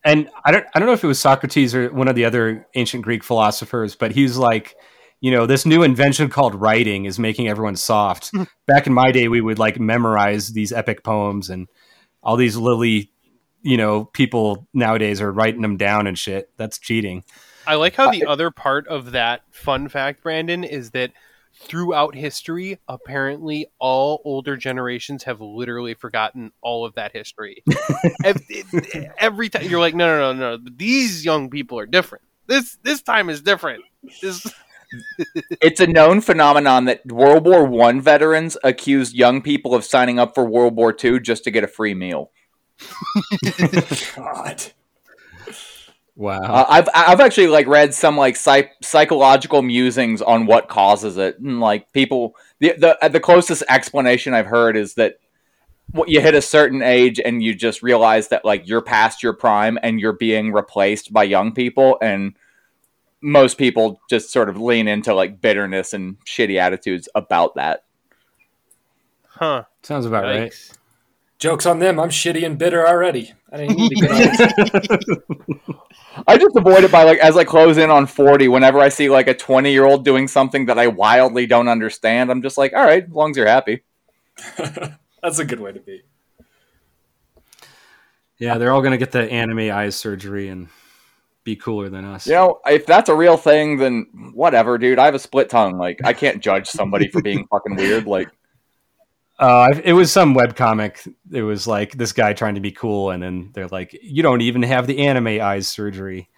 and 0.05 0.30
I 0.44 0.51
don't 0.51 0.64
I 0.74 0.78
don't 0.78 0.86
know 0.86 0.94
if 0.94 1.05
it 1.05 1.09
was 1.09 1.18
Socrates 1.18 1.74
or 1.74 1.93
one 1.93 2.09
of 2.09 2.14
the 2.14 2.24
other 2.24 2.66
ancient 2.74 3.05
Greek 3.05 3.22
philosophers, 3.22 3.94
but 3.94 4.12
he 4.12 4.22
was 4.22 4.38
like, 4.38 4.76
you 5.20 5.30
know, 5.30 5.47
this 5.47 5.64
new 5.66 5.82
invention 5.82 6.28
called 6.28 6.55
writing 6.55 7.05
is 7.05 7.18
making 7.18 7.48
everyone 7.48 7.76
soft. 7.76 8.30
Hmm. 8.30 8.44
Back 8.66 8.86
in 8.86 8.93
my 8.93 9.12
day, 9.12 9.28
we 9.28 9.40
would 9.40 9.59
like 9.59 9.80
memorize 9.80 10.52
these 10.52 10.72
epic 10.72 11.02
poems, 11.02 11.51
and 11.51 11.68
all 12.22 12.36
these 12.36 12.56
lily, 12.56 13.10
you 13.62 13.76
know, 13.76 14.05
people 14.05 14.66
nowadays 14.74 15.20
are 15.20 15.32
writing 15.32 15.62
them 15.62 15.76
down 15.76 16.06
and 16.06 16.18
shit. 16.18 16.51
That's 16.56 16.78
cheating. 16.78 17.24
I 17.66 17.74
like 17.74 17.94
how 17.97 18.10
the 18.12 18.26
other 18.26 18.51
part 18.51 18.86
of 18.88 19.12
that 19.12 19.43
fun 19.51 19.88
fact, 19.88 20.22
Brandon, 20.22 20.62
is 20.62 20.90
that 20.93 21.12
throughout 21.59 22.14
history, 22.14 22.78
apparently 22.86 23.66
all 23.80 24.20
older 24.24 24.56
generations 24.56 25.24
have 25.24 25.40
literally 25.40 25.94
forgotten 25.94 26.52
all 26.60 26.84
of 26.84 26.94
that 26.94 27.12
history. 27.12 27.64
Ev- 28.24 28.43
it- 28.48 29.10
Every 29.18 29.48
time 29.48 29.64
you're 29.64 29.80
like, 29.80 29.94
no, 29.94 30.06
no, 30.06 30.32
no, 30.32 30.56
no, 30.56 30.70
these 30.76 31.24
young 31.24 31.51
people 31.51 31.78
are 31.78 31.86
different. 31.86 32.22
This 32.47 32.76
this 32.84 33.02
time 33.02 33.28
is 33.28 33.40
different. 33.43 33.82
This, 34.22 34.47
It's 35.60 35.80
a 35.80 35.86
known 35.86 36.20
phenomenon 36.20 36.84
that 36.86 37.06
World 37.06 37.44
War 37.44 37.64
One 37.64 38.00
veterans 38.00 38.56
accused 38.62 39.14
young 39.14 39.42
people 39.42 39.74
of 39.74 39.84
signing 39.84 40.18
up 40.18 40.34
for 40.34 40.44
World 40.44 40.76
War 40.76 40.92
Two 40.92 41.20
just 41.20 41.44
to 41.44 41.50
get 41.50 41.64
a 41.64 41.68
free 41.68 41.94
meal. 41.94 42.30
God. 44.16 44.62
Wow. 46.14 46.40
Uh, 46.40 46.66
I've 46.68 46.88
I've 46.94 47.20
actually 47.20 47.48
like 47.48 47.66
read 47.66 47.92
some 47.92 48.16
like 48.16 48.36
psych- 48.36 48.72
psychological 48.82 49.60
musings 49.60 50.22
on 50.22 50.46
what 50.46 50.68
causes 50.68 51.18
it, 51.18 51.38
and 51.38 51.60
like 51.60 51.92
people 51.92 52.34
the 52.58 52.74
the 52.78 53.04
uh, 53.04 53.08
the 53.08 53.20
closest 53.20 53.62
explanation 53.68 54.32
I've 54.32 54.46
heard 54.46 54.76
is 54.76 54.94
that 54.94 55.18
what 55.92 56.08
you 56.08 56.20
hit 56.20 56.34
a 56.34 56.42
certain 56.42 56.82
age 56.82 57.20
and 57.22 57.42
you 57.42 57.54
just 57.54 57.82
realize 57.82 58.28
that 58.28 58.44
like 58.44 58.66
you're 58.66 58.82
past 58.82 59.22
your 59.22 59.34
prime 59.34 59.78
and 59.82 60.00
you're 60.00 60.14
being 60.14 60.52
replaced 60.52 61.12
by 61.12 61.24
young 61.24 61.52
people, 61.52 61.98
and 62.00 62.34
most 63.20 63.59
people 63.59 64.01
just 64.09 64.30
sort 64.30 64.48
of 64.48 64.60
lean 64.60 64.88
into 64.88 65.14
like 65.14 65.40
bitterness 65.40 65.93
and 65.93 66.16
shitty 66.24 66.60
attitudes 66.60 67.09
about 67.14 67.55
that. 67.56 67.84
Huh. 69.28 69.64
Sounds 69.82 70.06
about 70.06 70.24
right. 70.24 70.55
Jokes 71.38 71.66
on 71.66 71.78
them. 71.78 72.01
I'm 72.01 72.09
shitty 72.09 72.44
and 72.44 72.56
bitter 72.59 72.86
already. 72.86 73.34
I 73.52 73.59
didn't 73.59 73.76
need 73.76 73.90
to 73.90 73.94
get 73.97 74.10
on. 75.68 75.76
I 76.26 76.38
just 76.38 76.56
avoid 76.56 76.82
it 76.82 76.90
by 76.90 77.02
like 77.02 77.18
as 77.18 77.36
I 77.36 77.44
close 77.44 77.76
in 77.76 77.90
on 77.90 78.06
forty. 78.06 78.48
Whenever 78.48 78.78
I 78.78 78.88
see 78.88 79.10
like 79.10 79.28
a 79.28 79.34
twenty 79.34 79.70
year 79.72 79.84
old 79.84 80.05
doing 80.05 80.28
something 80.28 80.66
that 80.66 80.78
I 80.78 80.86
wildly 80.86 81.47
don't 81.47 81.68
understand, 81.68 82.30
I'm 82.30 82.40
just 82.40 82.56
like, 82.56 82.72
all 82.72 82.84
right, 82.84 83.05
as 83.05 83.10
long 83.10 83.30
as 83.30 83.36
you're 83.36 83.47
happy. 83.47 83.82
That's 85.22 85.38
a 85.38 85.44
good 85.44 85.60
way 85.60 85.72
to 85.72 85.80
be. 85.80 86.02
Yeah, 88.38 88.56
they're 88.56 88.72
all 88.72 88.82
gonna 88.82 88.98
get 88.98 89.12
the 89.12 89.30
anime 89.30 89.70
eyes 89.70 89.97
surgery 89.97 90.48
and 90.48 90.68
be 91.47 91.56
cooler 91.56 91.89
than 91.89 92.05
us. 92.05 92.27
You 92.27 92.35
know, 92.35 92.60
if 92.66 92.85
that's 92.85 93.09
a 93.09 93.14
real 93.14 93.39
thing, 93.39 93.78
then 93.78 94.06
whatever, 94.35 94.77
dude. 94.77 94.98
I 94.98 95.06
have 95.06 95.14
a 95.14 95.18
split 95.18 95.48
tongue. 95.48 95.78
Like, 95.78 96.01
I 96.05 96.12
can't 96.12 96.43
judge 96.43 96.66
somebody 96.66 97.09
for 97.09 97.23
being 97.23 97.47
fucking 97.47 97.77
weird. 97.77 98.06
Like, 98.06 98.28
Uh, 99.39 99.74
it 99.85 99.93
was 99.94 100.10
some 100.12 100.35
web 100.35 100.56
comic. 100.56 101.02
It 101.32 101.43
was 101.43 101.66
like 101.66 101.93
this 101.93 102.12
guy 102.12 102.32
trying 102.35 102.56
to 102.56 102.60
be 102.60 102.73
cool, 102.73 103.10
and 103.10 103.23
then 103.23 103.51
they're 103.55 103.68
like, 103.68 103.97
"You 104.02 104.23
don't 104.23 104.40
even 104.43 104.62
have 104.64 104.86
the 104.86 105.06
anime 105.06 105.40
eyes 105.40 105.68
surgery. 105.68 106.28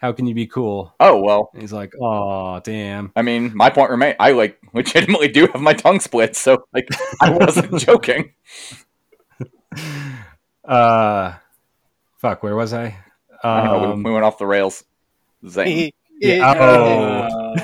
How 0.00 0.12
can 0.12 0.26
you 0.26 0.34
be 0.34 0.46
cool?" 0.48 0.94
oh 1.00 1.22
well. 1.22 1.50
And 1.52 1.62
he's 1.62 1.72
like, 1.72 1.92
"Oh, 2.00 2.60
damn." 2.60 3.12
I 3.16 3.22
mean, 3.22 3.52
my 3.54 3.70
point 3.70 3.90
remains. 3.90 4.16
I 4.20 4.32
like 4.32 4.58
legitimately 4.74 5.28
do 5.28 5.46
have 5.46 5.60
my 5.62 5.74
tongue 5.74 6.00
split, 6.00 6.34
so 6.36 6.64
like, 6.74 6.88
I 7.20 7.30
wasn't 7.30 7.78
joking. 7.88 8.32
Uh, 10.64 11.34
fuck. 12.18 12.42
Where 12.42 12.56
was 12.56 12.72
I? 12.74 12.96
I 13.42 13.64
know, 13.64 13.78
we- 13.78 13.84
Um, 13.86 14.02
we, 14.02 14.12
went 14.12 14.24
off 14.24 14.38
the 14.38 14.46
rails. 14.46 14.84
Zane. 15.48 15.90
yeah, 16.20 16.54
oh, 16.56 17.54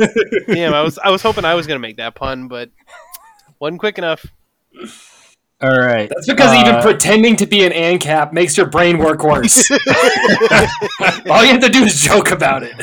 Uh, 0.00 0.06
Damn, 0.48 0.74
I 0.74 0.82
was 0.82 0.98
I 0.98 1.10
was 1.10 1.22
hoping 1.22 1.44
I 1.44 1.54
was 1.54 1.66
gonna 1.66 1.78
make 1.80 1.96
that 1.98 2.14
pun, 2.14 2.48
but 2.48 2.70
wasn't 3.60 3.80
quick 3.80 3.98
enough. 3.98 4.24
all 5.62 5.78
right. 5.78 6.08
that's 6.08 6.26
because 6.26 6.50
Uh, 6.56 6.60
even 6.66 6.80
pretending 6.82 7.36
to 7.36 7.46
be 7.46 7.64
an 7.64 7.72
ANCAP 7.72 8.32
makes 8.32 8.56
your 8.56 8.66
brain 8.66 8.98
work 8.98 9.22
worse. 9.22 9.70
All 11.30 11.44
you 11.44 11.52
have 11.52 11.60
to 11.60 11.68
do 11.70 11.84
is 11.84 12.00
joke 12.00 12.30
about 12.30 12.62
it. 12.62 12.74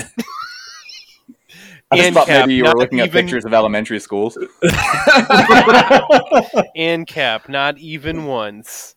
I 1.91 1.97
just 1.97 2.13
thought 2.13 2.27
maybe 2.27 2.55
you 2.55 2.63
were 2.63 2.69
not 2.69 2.77
looking 2.77 2.99
at 3.01 3.11
pictures 3.11 3.45
of 3.45 3.53
elementary 3.53 3.99
schools. 3.99 4.37
And 6.75 7.05
cap, 7.05 7.49
not 7.49 7.77
even 7.77 8.25
once. 8.25 8.95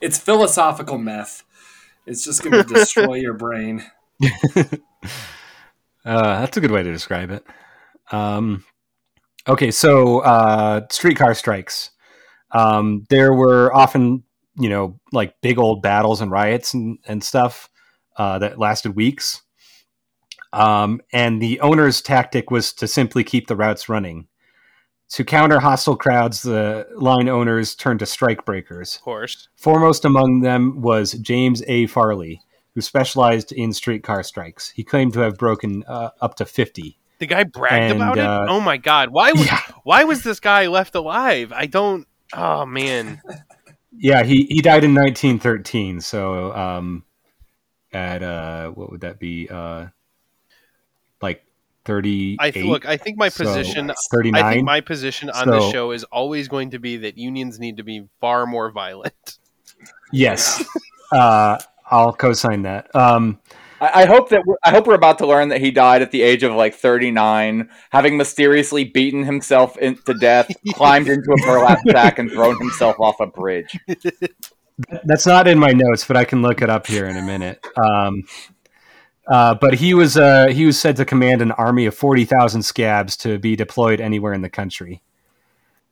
It's 0.00 0.18
philosophical 0.18 0.98
meth. 0.98 1.44
It's 2.06 2.24
just 2.24 2.42
going 2.42 2.64
to 2.64 2.74
destroy 2.74 3.14
your 3.14 3.34
brain. 3.34 3.84
Uh, 6.04 6.40
that's 6.40 6.56
a 6.56 6.60
good 6.60 6.70
way 6.70 6.82
to 6.82 6.90
describe 6.90 7.30
it. 7.30 7.44
Um, 8.10 8.64
okay, 9.46 9.70
so 9.70 10.20
uh, 10.20 10.86
streetcar 10.90 11.34
strikes. 11.34 11.90
Um, 12.50 13.04
there 13.10 13.34
were 13.34 13.74
often, 13.74 14.24
you 14.58 14.70
know, 14.70 14.98
like 15.12 15.38
big 15.42 15.58
old 15.58 15.82
battles 15.82 16.22
and 16.22 16.30
riots 16.30 16.72
and, 16.72 16.98
and 17.06 17.22
stuff 17.22 17.68
uh, 18.16 18.38
that 18.38 18.58
lasted 18.58 18.96
weeks. 18.96 19.42
Um, 20.54 21.02
and 21.12 21.42
the 21.42 21.60
owner's 21.60 22.00
tactic 22.00 22.50
was 22.50 22.72
to 22.74 22.88
simply 22.88 23.22
keep 23.22 23.46
the 23.46 23.56
routes 23.56 23.90
running. 23.90 24.27
To 25.10 25.24
counter 25.24 25.58
hostile 25.60 25.96
crowds, 25.96 26.42
the 26.42 26.86
line 26.94 27.28
owners 27.28 27.74
turned 27.74 28.00
to 28.00 28.06
strike 28.06 28.44
breakers. 28.44 28.96
Of 28.96 29.02
course. 29.02 29.48
Foremost 29.56 30.04
among 30.04 30.40
them 30.42 30.82
was 30.82 31.12
James 31.14 31.62
A. 31.66 31.86
Farley, 31.86 32.42
who 32.74 32.82
specialized 32.82 33.50
in 33.52 33.72
streetcar 33.72 34.22
strikes. 34.22 34.68
He 34.70 34.84
claimed 34.84 35.14
to 35.14 35.20
have 35.20 35.38
broken 35.38 35.82
uh, 35.88 36.10
up 36.20 36.34
to 36.36 36.44
50. 36.44 36.98
The 37.20 37.26
guy 37.26 37.44
bragged 37.44 37.92
And, 37.92 38.02
about 38.02 38.18
uh, 38.18 38.44
it. 38.44 38.50
Oh 38.50 38.60
my 38.60 38.76
god! 38.76 39.08
Why 39.10 39.32
was 39.32 39.46
Yeah. 39.46 39.60
why 39.82 40.04
was 40.04 40.22
this 40.22 40.38
guy 40.40 40.66
left 40.68 40.94
alive? 40.94 41.52
I 41.52 41.66
don't. 41.66 42.06
Oh 42.32 42.64
man. 42.66 43.20
Yeah, 43.90 44.22
he, 44.22 44.46
he 44.48 44.60
died 44.60 44.84
in 44.84 44.94
1913. 44.94 46.00
So, 46.00 46.54
um, 46.54 47.04
at, 47.92 48.22
uh, 48.22 48.68
what 48.70 48.92
would 48.92 49.00
that 49.00 49.18
be? 49.18 49.48
Uh, 49.50 49.86
like 51.88 51.96
38? 51.96 52.36
I 52.40 52.50
th- 52.50 52.66
look. 52.66 52.86
I 52.86 52.96
think 52.96 53.18
my 53.18 53.28
So, 53.28 53.44
position. 53.44 53.92
39? 54.12 54.42
I 54.44 54.52
think 54.54 54.64
my 54.64 54.80
position 54.80 55.30
on 55.30 55.48
this 55.50 55.64
So- 55.64 55.72
show 55.72 55.90
is 55.92 56.04
always 56.04 56.48
going 56.48 56.70
to 56.70 56.78
be 56.78 56.96
that 56.98 57.18
unions 57.18 57.58
need 57.58 57.76
to 57.78 57.82
be 57.82 58.06
far 58.20 58.46
more 58.46 58.70
violent. 58.70 59.38
yes. 60.12 60.64
uh, 61.12 61.58
I'll 61.90 62.12
co-sign 62.12 62.62
that. 62.62 62.94
Um, 62.94 63.40
I, 63.80 64.02
I 64.02 64.06
hope 64.06 64.28
that 64.30 64.42
we're, 64.44 64.56
I 64.64 64.70
hope 64.70 64.86
we're 64.86 64.94
about 64.94 65.18
to 65.18 65.26
learn 65.26 65.48
that 65.48 65.60
he 65.60 65.70
died 65.70 66.02
at 66.02 66.10
the 66.10 66.22
age 66.22 66.42
of 66.42 66.52
like 66.52 66.74
39, 66.74 67.68
having 67.90 68.16
mysteriously 68.16 68.84
beaten 68.84 69.24
himself 69.24 69.76
in, 69.78 69.96
to 70.04 70.14
death, 70.14 70.50
climbed 70.74 71.08
into 71.08 71.30
a 71.32 71.46
burlap 71.46 71.78
sack, 71.88 72.18
and 72.18 72.30
thrown 72.30 72.58
himself 72.58 72.96
off 73.00 73.20
a 73.20 73.26
bridge. 73.26 73.78
That's 75.04 75.26
not 75.26 75.48
in 75.48 75.58
my 75.58 75.72
notes, 75.72 76.04
but 76.06 76.16
I 76.16 76.24
can 76.24 76.40
look 76.42 76.62
it 76.62 76.70
up 76.70 76.86
here 76.86 77.06
in 77.06 77.16
a 77.16 77.22
minute. 77.22 77.64
Um, 77.76 78.22
uh, 79.28 79.54
but 79.54 79.74
he 79.74 79.94
was 79.94 80.16
uh, 80.16 80.48
he 80.48 80.66
was 80.66 80.80
said 80.80 80.96
to 80.96 81.04
command 81.04 81.42
an 81.42 81.52
army 81.52 81.86
of 81.86 81.94
forty 81.94 82.24
thousand 82.24 82.62
scabs 82.62 83.16
to 83.18 83.38
be 83.38 83.56
deployed 83.56 84.00
anywhere 84.00 84.32
in 84.32 84.42
the 84.42 84.50
country. 84.50 85.02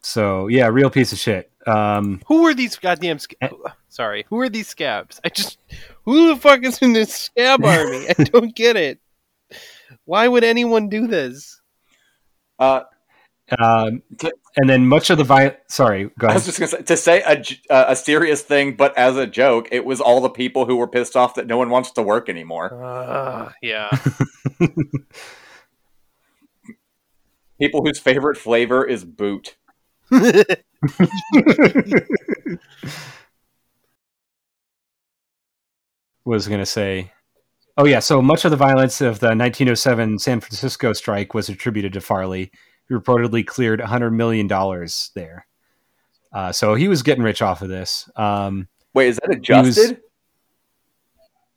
So 0.01 0.47
yeah, 0.49 0.69
real 0.69 0.91
piece 0.91 1.13
of 1.13 1.19
shit. 1.19 1.51
Um, 1.67 2.23
Who 2.29 2.47
are 2.47 2.55
these 2.55 2.77
goddamn? 2.77 3.19
Sc- 3.19 3.35
Eh. 3.41 3.49
Sorry, 3.89 4.25
who 4.29 4.39
are 4.41 4.49
these 4.49 4.69
scabs? 4.69 5.21
I 5.25 5.29
just 5.31 5.59
who 6.05 6.29
the 6.35 6.41
fuck 6.41 6.63
is 6.63 6.79
in 6.79 6.93
this 6.93 7.13
scab 7.15 7.65
army? 7.65 8.07
I 8.19 8.23
don't 8.25 8.55
get 8.55 8.77
it. 8.77 9.01
Why 10.05 10.29
would 10.29 10.45
anyone 10.45 10.89
do 10.89 11.07
this? 11.09 11.61
Uh, 12.59 12.83
um, 13.59 14.02
T- 14.18 14.32
and 14.56 14.68
then 14.68 14.86
much 14.86 15.10
of 15.10 15.18
the 15.18 15.24
violence. 15.24 15.56
Sorry, 15.68 16.10
go 16.18 16.28
I 16.28 16.35
was 16.35 16.47
just 16.47 16.59
gonna 16.59 16.68
say 16.68 16.82
to 16.82 16.97
say 16.97 17.23
a, 17.23 17.36
j- 17.36 17.60
uh, 17.70 17.86
a 17.89 17.97
serious 17.97 18.43
thing, 18.43 18.74
but 18.77 18.97
as 18.98 19.16
a 19.16 19.27
joke, 19.27 19.68
it 19.70 19.85
was 19.85 20.01
all 20.01 20.20
the 20.20 20.31
people 20.31 20.66
who 20.66 20.77
were 20.77 20.89
pissed 20.89 21.16
off 21.16 21.35
that 21.35 21.47
no 21.47 21.56
one 21.56 21.70
wants 21.70 21.90
to 21.93 22.02
work 22.02 22.28
anymore. 22.28 22.73
Uh, 22.82 23.52
yeah, 23.62 23.90
People 27.60 27.85
whose 27.85 27.98
favorite 27.98 28.36
flavor 28.36 28.85
is 28.85 29.05
boot. 29.05 29.56
was 30.10 30.44
going 36.48 36.60
to 36.60 36.66
say. 36.66 37.12
Oh 37.78 37.85
yeah, 37.85 37.98
so 38.01 38.23
much 38.23 38.44
of 38.44 38.51
the 38.51 38.56
violence 38.56 39.01
of 39.01 39.20
the 39.20 39.28
1907 39.28 40.18
San 40.18 40.40
Francisco 40.40 40.93
strike 40.93 41.35
was 41.35 41.48
attributed 41.48 41.93
to 41.94 42.01
Farley, 42.01 42.51
who 42.89 42.99
reportedly 43.01 43.47
cleared 43.47 43.81
100 43.81 44.11
million 44.13 44.47
dollars 44.47 45.11
there. 45.15 45.47
Uh, 46.33 46.53
so 46.53 46.75
he 46.75 46.89
was 46.89 47.03
getting 47.03 47.25
rich 47.25 47.43
off 47.43 47.63
of 47.63 47.69
this. 47.69 48.09
Um, 48.17 48.69
Wait, 48.95 49.09
is 49.09 49.17
that 49.17 49.29
was- 49.29 49.37
adjusted? 49.39 50.01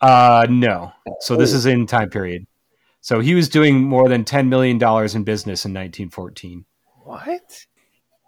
uh, 0.02 0.48
no, 0.50 0.92
so 1.20 1.36
this 1.36 1.54
Oh. 1.54 1.58
is 1.58 1.66
in 1.66 1.86
time 1.86 2.10
period. 2.10 2.46
So 3.02 3.20
he 3.20 3.34
was 3.36 3.50
doing 3.50 3.82
more 3.82 4.10
than 4.10 4.24
10 4.26 4.50
million 4.50 4.78
dollars 4.78 5.16
in 5.16 5.24
business 5.24 5.66
in 5.66 5.74
1914, 5.74 6.66
what? 7.04 7.66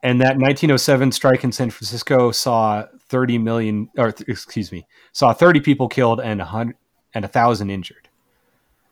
and 0.03 0.19
that 0.21 0.37
1907 0.37 1.11
strike 1.11 1.43
in 1.43 1.51
San 1.51 1.69
Francisco 1.69 2.31
saw 2.31 2.85
30 3.09 3.37
million, 3.37 3.89
or 3.97 4.11
th- 4.11 4.27
excuse 4.29 4.71
me, 4.71 4.85
saw 5.13 5.33
30 5.33 5.59
people 5.59 5.87
killed 5.87 6.19
and 6.21 6.41
a 6.41 6.45
hundred 6.45 6.75
and 7.13 7.23
a 7.25 7.27
thousand 7.27 7.69
injured. 7.69 8.09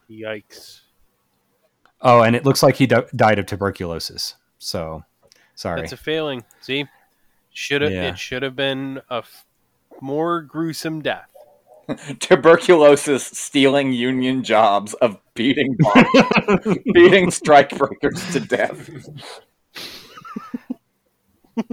Yikes! 0.09 0.81
Oh, 2.01 2.21
and 2.21 2.35
it 2.35 2.45
looks 2.45 2.63
like 2.63 2.75
he 2.75 2.85
di- 2.87 3.03
died 3.15 3.39
of 3.39 3.45
tuberculosis. 3.45 4.35
So, 4.57 5.03
sorry. 5.55 5.81
That's 5.81 5.93
a 5.93 5.97
failing. 5.97 6.43
See, 6.61 6.85
should 7.51 7.81
have 7.81 7.91
Yeah. 7.91 8.09
it 8.09 8.17
should 8.19 8.43
have 8.43 8.55
been 8.55 9.01
a 9.09 9.15
f- 9.17 9.45
more 10.01 10.41
gruesome 10.41 11.01
death. 11.01 11.27
Tuberculosis 12.19 13.25
stealing 13.25 13.91
union 13.93 14.43
jobs 14.43 14.93
of 14.95 15.17
beating 15.33 15.75
beating 16.93 17.31
strike 17.31 17.75
breakers 17.75 18.31
to 18.31 18.39
death. 18.39 18.89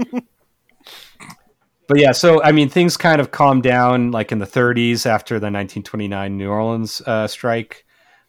but 1.87 1.99
yeah, 2.01 2.13
so 2.13 2.43
I 2.43 2.53
mean, 2.53 2.69
things 2.69 2.97
kind 2.97 3.21
of 3.21 3.31
calmed 3.31 3.63
down 3.63 4.11
like 4.11 4.33
in 4.33 4.39
the 4.39 4.47
30s 4.47 5.07
after 5.07 5.35
the 5.35 5.47
1929 5.47 6.37
New 6.37 6.49
Orleans 6.49 7.01
uh, 7.07 7.27
strike. 7.27 7.85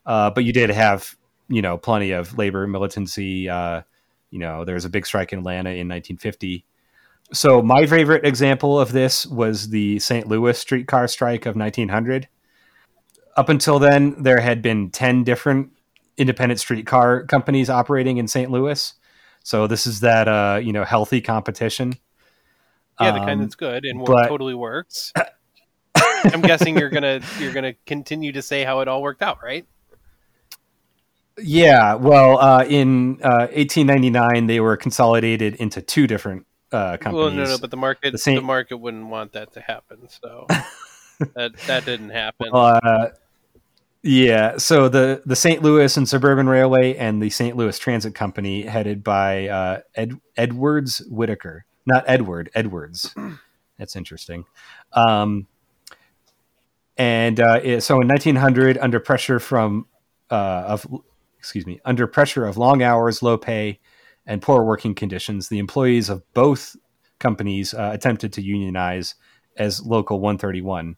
Uh, 0.06 0.30
but 0.30 0.44
you 0.44 0.54
did 0.54 0.70
have, 0.70 1.16
you 1.50 1.62
know, 1.62 1.78
plenty 1.78 2.12
of 2.12 2.38
labor 2.38 2.68
militancy. 2.68 3.50
Uh, 3.50 3.82
you 4.32 4.40
know, 4.40 4.66
there 4.66 4.76
was 4.76 4.86
a 4.86 4.90
big 4.90 5.06
strike 5.06 5.32
in 5.34 5.40
Atlanta 5.40 5.70
in 5.70 5.88
1950. 5.88 6.66
so 7.34 7.62
my 7.62 7.86
favorite 7.86 8.26
example 8.26 8.80
of 8.80 8.92
this 8.92 9.26
was 9.26 9.70
the 9.70 10.00
St. 10.00 10.28
Louis 10.28 10.58
streetcar 10.58 11.08
strike 11.08 11.46
of 11.46 11.56
1900. 11.56 12.28
Up 13.36 13.50
until 13.50 13.80
then, 13.80 14.22
there 14.24 14.40
had 14.40 14.62
been 14.62 14.90
10 14.90 15.24
different 15.24 15.72
independent 16.18 16.60
streetcar 16.60 17.24
companies 17.26 17.70
operating 17.70 18.18
in 18.18 18.28
St. 18.28 18.50
Louis. 18.50 18.94
So 19.44 19.68
this 19.68 19.86
is 19.88 20.00
that 20.02 20.28
uh, 20.28 20.60
you 20.62 20.74
know 20.74 20.84
healthy 20.84 21.22
competition. 21.22 21.94
Yeah, 23.00 23.12
the 23.12 23.20
kind 23.20 23.32
Um, 23.34 23.40
that's 23.42 23.56
good 23.56 23.86
and 23.86 24.04
but- 24.06 24.28
totally 24.28 24.56
works. 24.56 25.14
I'm 26.24 26.42
guessing 26.42 26.78
you're 26.78 26.90
gonna 26.90 27.22
you're 27.40 27.54
gonna 27.54 27.76
continue 27.86 28.32
to 28.34 28.42
say 28.42 28.64
how 28.64 28.80
it 28.82 28.88
all 28.88 29.02
worked 29.04 29.22
out, 29.22 29.38
right? 29.44 29.66
Yeah, 31.40 31.96
well, 31.96 32.40
uh, 32.40 32.66
in 32.68 33.20
uh, 33.22 33.48
1899, 33.54 34.48
they 34.48 34.60
were 34.60 34.76
consolidated 34.76 35.56
into 35.56 35.82
two 35.82 36.08
different 36.08 36.46
uh, 36.72 36.98
companies. 36.98 37.16
Well, 37.16 37.32
no, 37.32 37.44
no, 37.46 37.58
but 37.58 37.72
the 37.72 37.78
market 37.78 38.12
The 38.14 38.36
the, 38.36 38.42
market 38.42 38.78
wouldn't 38.78 39.08
want 39.08 39.34
that 39.34 39.54
to 39.54 39.62
happen, 39.62 40.10
so 40.10 40.46
that 41.36 41.56
that 41.68 41.86
didn't 41.86 42.10
happen. 42.10 42.50
Uh, 42.52 43.10
yeah, 44.02 44.58
so 44.58 44.90
the 44.90 45.22
the 45.26 45.36
St. 45.36 45.62
Louis 45.62 45.96
and 45.96 46.08
Suburban 46.08 46.48
Railway 46.48 46.96
and 46.96 47.22
the 47.22 47.30
St. 47.30 47.56
Louis 47.56 47.78
Transit 47.78 48.16
Company, 48.16 48.64
headed 48.64 49.04
by 49.04 49.48
uh, 49.48 49.82
Ed, 49.96 50.20
Edwards 50.36 51.00
Whitaker, 51.10 51.66
not 51.86 52.04
Edward 52.08 52.50
Edwards. 52.56 53.14
That's 53.78 53.96
interesting. 53.96 54.46
Um, 54.94 55.48
and 56.98 57.40
uh, 57.40 57.80
so 57.80 58.02
in 58.02 58.08
1900, 58.08 58.78
under 58.80 59.00
pressure 59.00 59.40
from 59.40 59.86
uh, 60.32 60.64
of 60.68 60.88
excuse 61.38 61.66
me, 61.66 61.80
under 61.86 62.08
pressure 62.08 62.46
of 62.46 62.58
long 62.58 62.82
hours, 62.82 63.22
low 63.22 63.38
pay, 63.38 63.80
and 64.26 64.42
poor 64.42 64.64
working 64.64 64.94
conditions, 64.96 65.50
the 65.50 65.60
employees 65.60 66.10
of 66.10 66.22
both 66.34 66.76
companies 67.20 67.74
uh, 67.74 67.92
attempted 67.94 68.34
to 68.34 68.42
unionize 68.42 69.16
as 69.58 69.86
Local 69.86 70.20
131. 70.20 70.96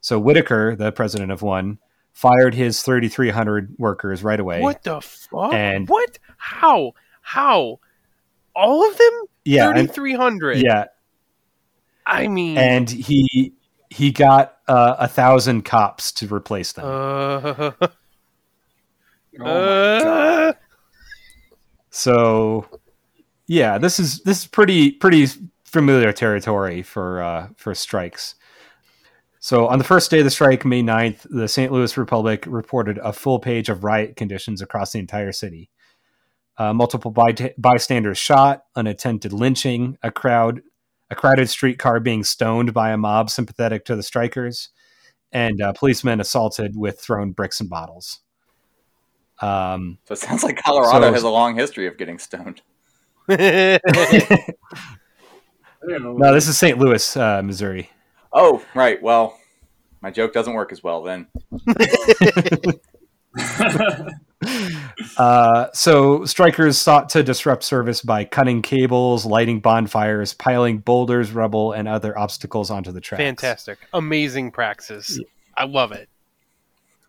So 0.00 0.18
Whitaker, 0.18 0.76
the 0.76 0.92
president 0.92 1.30
of 1.32 1.42
one, 1.42 1.78
fired 2.12 2.54
his 2.54 2.82
3,300 2.82 3.74
workers 3.78 4.22
right 4.22 4.40
away. 4.40 4.60
what 4.60 4.82
the 4.82 5.00
fuck? 5.00 5.52
And- 5.52 5.88
what? 5.88 6.18
How? 6.38 6.92
How? 7.20 7.80
All 8.56 8.88
of 8.88 8.96
them? 8.96 9.22
Yeah, 9.44 9.66
thirty 9.68 9.80
and, 9.80 9.92
three 9.92 10.12
hundred. 10.14 10.58
yeah, 10.58 10.86
I 12.04 12.28
mean, 12.28 12.58
and 12.58 12.90
he 12.90 13.54
he 13.88 14.12
got 14.12 14.56
uh, 14.68 14.96
a 14.98 15.08
thousand 15.08 15.64
cops 15.64 16.12
to 16.12 16.26
replace 16.32 16.72
them. 16.72 16.84
uh, 16.84 17.70
Oh 19.38 19.44
uh, 19.44 20.52
So, 21.90 22.66
yeah, 23.46 23.78
this 23.78 23.98
is 23.98 24.20
this 24.22 24.40
is 24.40 24.46
pretty 24.46 24.92
pretty 24.92 25.26
familiar 25.64 26.12
territory 26.12 26.82
for 26.82 27.22
uh, 27.22 27.48
for 27.56 27.74
strikes. 27.74 28.34
So, 29.42 29.68
on 29.68 29.78
the 29.78 29.84
first 29.84 30.10
day 30.10 30.18
of 30.18 30.24
the 30.24 30.30
strike, 30.30 30.66
May 30.66 30.82
9th, 30.82 31.26
the 31.30 31.48
St. 31.48 31.72
Louis 31.72 31.96
Republic 31.96 32.44
reported 32.46 32.98
a 32.98 33.12
full 33.12 33.38
page 33.38 33.70
of 33.70 33.84
riot 33.84 34.14
conditions 34.16 34.60
across 34.60 34.92
the 34.92 34.98
entire 34.98 35.32
city. 35.32 35.70
Uh, 36.58 36.74
multiple 36.74 37.10
by- 37.10 37.54
bystanders 37.56 38.18
shot, 38.18 38.64
unattended 38.76 39.32
lynching, 39.32 39.96
a 40.02 40.10
crowd, 40.10 40.60
a 41.10 41.14
crowded 41.14 41.48
streetcar 41.48 42.00
being 42.00 42.22
stoned 42.22 42.74
by 42.74 42.90
a 42.90 42.98
mob 42.98 43.30
sympathetic 43.30 43.86
to 43.86 43.96
the 43.96 44.02
strikers, 44.02 44.68
and 45.32 45.62
uh, 45.62 45.72
policemen 45.72 46.20
assaulted 46.20 46.76
with 46.76 47.00
thrown 47.00 47.32
bricks 47.32 47.60
and 47.60 47.70
bottles. 47.70 48.20
Um, 49.40 49.98
So 50.04 50.12
it 50.12 50.18
sounds 50.18 50.44
like 50.44 50.62
Colorado 50.62 51.06
So- 51.06 51.12
has 51.12 51.22
a 51.22 51.28
long 51.28 51.56
history 51.56 51.86
of 51.86 51.96
getting 51.98 52.18
stoned. 52.18 52.62
no, 53.28 53.78
this 56.32 56.48
is 56.48 56.58
St. 56.58 56.78
Louis, 56.78 57.16
uh, 57.16 57.42
Missouri. 57.42 57.90
Oh, 58.32 58.64
right. 58.74 59.00
Well, 59.02 59.38
my 60.00 60.10
joke 60.10 60.32
doesn't 60.32 60.54
work 60.54 60.72
as 60.72 60.82
well 60.82 61.02
then. 61.02 61.26
Uh, 65.16 65.66
so 65.74 66.24
strikers 66.24 66.78
sought 66.78 67.08
to 67.10 67.22
disrupt 67.22 67.62
service 67.62 68.00
by 68.00 68.24
cutting 68.24 68.62
cables, 68.62 69.26
lighting 69.26 69.60
bonfires, 69.60 70.32
piling 70.34 70.78
boulders, 70.78 71.30
rubble, 71.32 71.72
and 71.72 71.86
other 71.86 72.18
obstacles 72.18 72.70
onto 72.70 72.90
the 72.90 73.00
tracks. 73.00 73.22
Fantastic, 73.22 73.78
amazing 73.92 74.50
praxis. 74.50 75.20
I 75.56 75.64
love 75.64 75.92
it. 75.92 76.08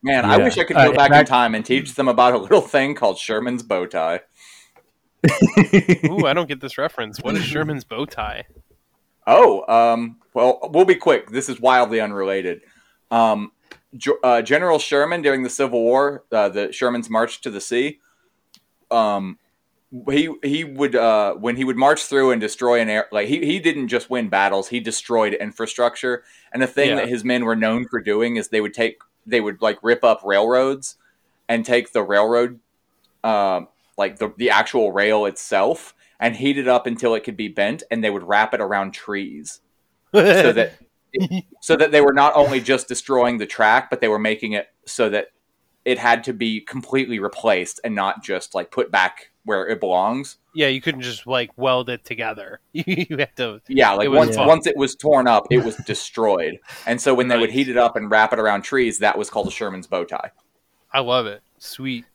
Man, 0.04 0.26
I 0.26 0.38
wish 0.38 0.58
I 0.58 0.64
could 0.64 0.76
Uh, 0.78 0.88
go 0.90 0.94
back 0.96 1.12
in 1.12 1.26
time 1.26 1.54
and 1.56 1.64
teach 1.66 1.94
them 1.94 2.08
about 2.08 2.34
a 2.34 2.38
little 2.38 2.62
thing 2.62 2.96
called 2.96 3.18
Sherman's 3.18 3.62
bow 3.64 3.86
tie. 3.86 4.22
Ooh, 6.06 6.26
I 6.26 6.34
don't 6.34 6.48
get 6.48 6.60
this 6.62 6.78
reference. 6.78 7.20
What 7.22 7.36
is 7.36 7.44
Sherman's 7.44 7.84
bow 7.84 8.06
tie? 8.06 8.46
Oh, 9.28 9.64
um, 9.72 10.18
well, 10.34 10.60
we'll 10.74 10.86
be 10.86 10.96
quick. 10.96 11.30
This 11.30 11.48
is 11.50 11.60
wildly 11.60 12.02
unrelated. 12.02 12.62
Um, 13.12 13.52
Jo- 13.96 14.18
uh, 14.24 14.42
General 14.42 14.80
Sherman 14.80 15.22
during 15.22 15.44
the 15.44 15.50
Civil 15.50 15.82
War, 15.84 16.24
uh, 16.32 16.50
the 16.50 16.72
Sherman's 16.72 17.10
March 17.10 17.42
to 17.42 17.52
the 17.52 17.62
Sea. 17.62 18.00
Um, 18.90 19.38
he 20.10 20.34
he 20.42 20.64
would 20.64 20.96
uh, 20.96 21.34
when 21.36 21.58
he 21.58 21.66
would 21.66 21.76
march 21.78 22.06
through 22.06 22.32
and 22.32 22.40
destroy 22.42 22.80
an 22.80 22.90
air 22.90 23.08
like 23.12 23.28
he 23.28 23.46
he 23.46 23.60
didn't 23.60 23.90
just 23.90 24.10
win 24.10 24.30
battles, 24.30 24.70
he 24.70 24.80
destroyed 24.80 25.34
infrastructure. 25.34 26.24
And 26.54 26.62
the 26.62 26.68
thing 26.68 26.90
Yeah. 26.90 26.96
that 26.96 27.10
his 27.10 27.24
men 27.26 27.44
were 27.46 27.56
known 27.58 27.86
for 27.88 28.00
doing 28.00 28.38
is 28.38 28.48
they 28.48 28.62
would 28.62 28.74
take 28.74 29.02
they 29.26 29.42
would 29.42 29.62
like 29.62 29.78
rip 29.84 30.04
up 30.04 30.22
railroads 30.24 30.98
and 31.48 31.66
take 31.66 31.92
the 31.92 32.04
railroad, 32.04 32.60
um, 33.24 33.68
like 33.98 34.18
the 34.18 34.34
the 34.38 34.50
actual 34.50 34.92
rail 34.92 35.26
itself, 35.26 35.94
and 36.20 36.36
heat 36.36 36.58
it 36.58 36.68
up 36.68 36.88
until 36.88 37.16
it 37.16 37.24
could 37.24 37.38
be 37.38 37.48
bent, 37.48 37.84
and 37.92 38.04
they 38.04 38.10
would 38.10 38.24
wrap 38.24 38.54
it 38.54 38.62
around 38.62 38.92
trees. 38.92 39.62
So 40.14 40.54
that 40.54 40.74
so 41.62 41.76
that 41.76 41.92
they 41.92 42.02
were 42.02 42.14
not 42.14 42.36
only 42.36 42.60
just 42.60 42.88
destroying 42.88 43.38
the 43.38 43.46
track, 43.46 43.90
but 43.90 44.02
they 44.02 44.08
were 44.08 44.20
making 44.20 44.54
it 44.54 44.68
so 44.86 45.10
that 45.10 45.28
it 45.84 45.98
had 45.98 46.24
to 46.26 46.34
be 46.34 46.62
completely 46.62 47.20
replaced 47.20 47.80
and 47.84 47.96
not 47.96 48.24
just 48.24 48.54
like 48.54 48.72
put 48.72 48.92
back 48.92 49.31
where 49.44 49.68
it 49.68 49.80
belongs. 49.80 50.38
yeah, 50.54 50.68
you 50.68 50.82
couldn't 50.82 51.02
just 51.02 51.26
like 51.26 51.50
weld 51.58 51.90
it 51.90 52.06
together. 52.06 52.60
you 52.74 53.18
had 53.18 53.36
to. 53.38 53.62
Yeah, 53.68 53.94
like 53.94 54.06
It 54.06 54.10
once 54.10 54.36
fun. 54.36 54.48
once 54.48 54.68
it 54.68 54.78
was 54.78 54.96
torn 54.96 55.28
up, 55.28 55.48
it 55.50 55.64
was 55.64 55.76
destroyed. 55.88 56.60
And 56.86 57.02
so 57.02 57.14
when 57.14 57.28
they 57.28 57.38
would 57.38 57.52
heat 57.52 57.68
it 57.70 57.78
up 57.78 57.96
and 57.96 58.12
wrap 58.12 58.34
it 58.34 58.40
around 58.40 58.62
trees, 58.62 59.00
that 59.00 59.18
was 59.18 59.30
called 59.30 59.48
a 59.48 59.52
Sherman's 59.52 59.88
bow 59.88 60.04
tie. 60.06 60.32
I 60.94 61.00
love 61.00 61.26
it. 61.26 61.42
Sweet. 61.58 62.06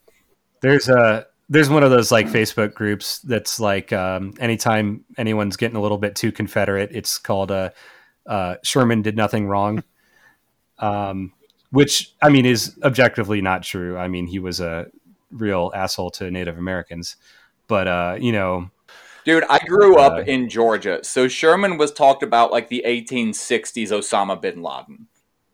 There's 0.60 0.88
a 0.88 1.26
there's 1.48 1.70
one 1.70 1.82
of 1.82 1.90
those 1.90 2.10
like 2.12 2.26
Facebook 2.26 2.74
groups 2.74 3.20
that's 3.20 3.58
like 3.60 3.92
um, 3.92 4.34
anytime 4.38 5.04
anyone's 5.18 5.56
getting 5.56 5.76
a 5.76 5.80
little 5.80 5.98
bit 5.98 6.14
too 6.16 6.32
Confederate, 6.32 6.90
it's 6.92 7.18
called 7.18 7.50
uh, 7.50 7.70
uh, 8.26 8.56
Sherman 8.62 9.02
did 9.02 9.16
nothing 9.16 9.46
wrong, 9.46 9.82
um, 10.78 11.32
which 11.70 12.14
I 12.22 12.28
mean 12.28 12.46
is 12.46 12.78
objectively 12.82 13.40
not 13.40 13.62
true. 13.62 13.96
I 13.96 14.08
mean 14.08 14.26
he 14.26 14.38
was 14.38 14.60
a 14.60 14.86
real 15.30 15.70
asshole 15.74 16.10
to 16.12 16.30
Native 16.30 16.58
Americans, 16.58 17.16
but 17.68 17.86
uh, 17.88 18.16
you 18.20 18.32
know 18.32 18.70
Dude, 19.24 19.44
I 19.50 19.58
grew 19.58 19.98
up 19.98 20.12
Uh, 20.12 20.22
in 20.22 20.48
Georgia, 20.48 21.00
so 21.02 21.26
Sherman 21.26 21.78
was 21.78 21.92
talked 21.92 22.22
about 22.22 22.52
like 22.52 22.68
the 22.68 22.84
1860s 22.86 23.88
Osama 23.90 24.40
bin 24.40 24.62
Laden. 24.62 25.08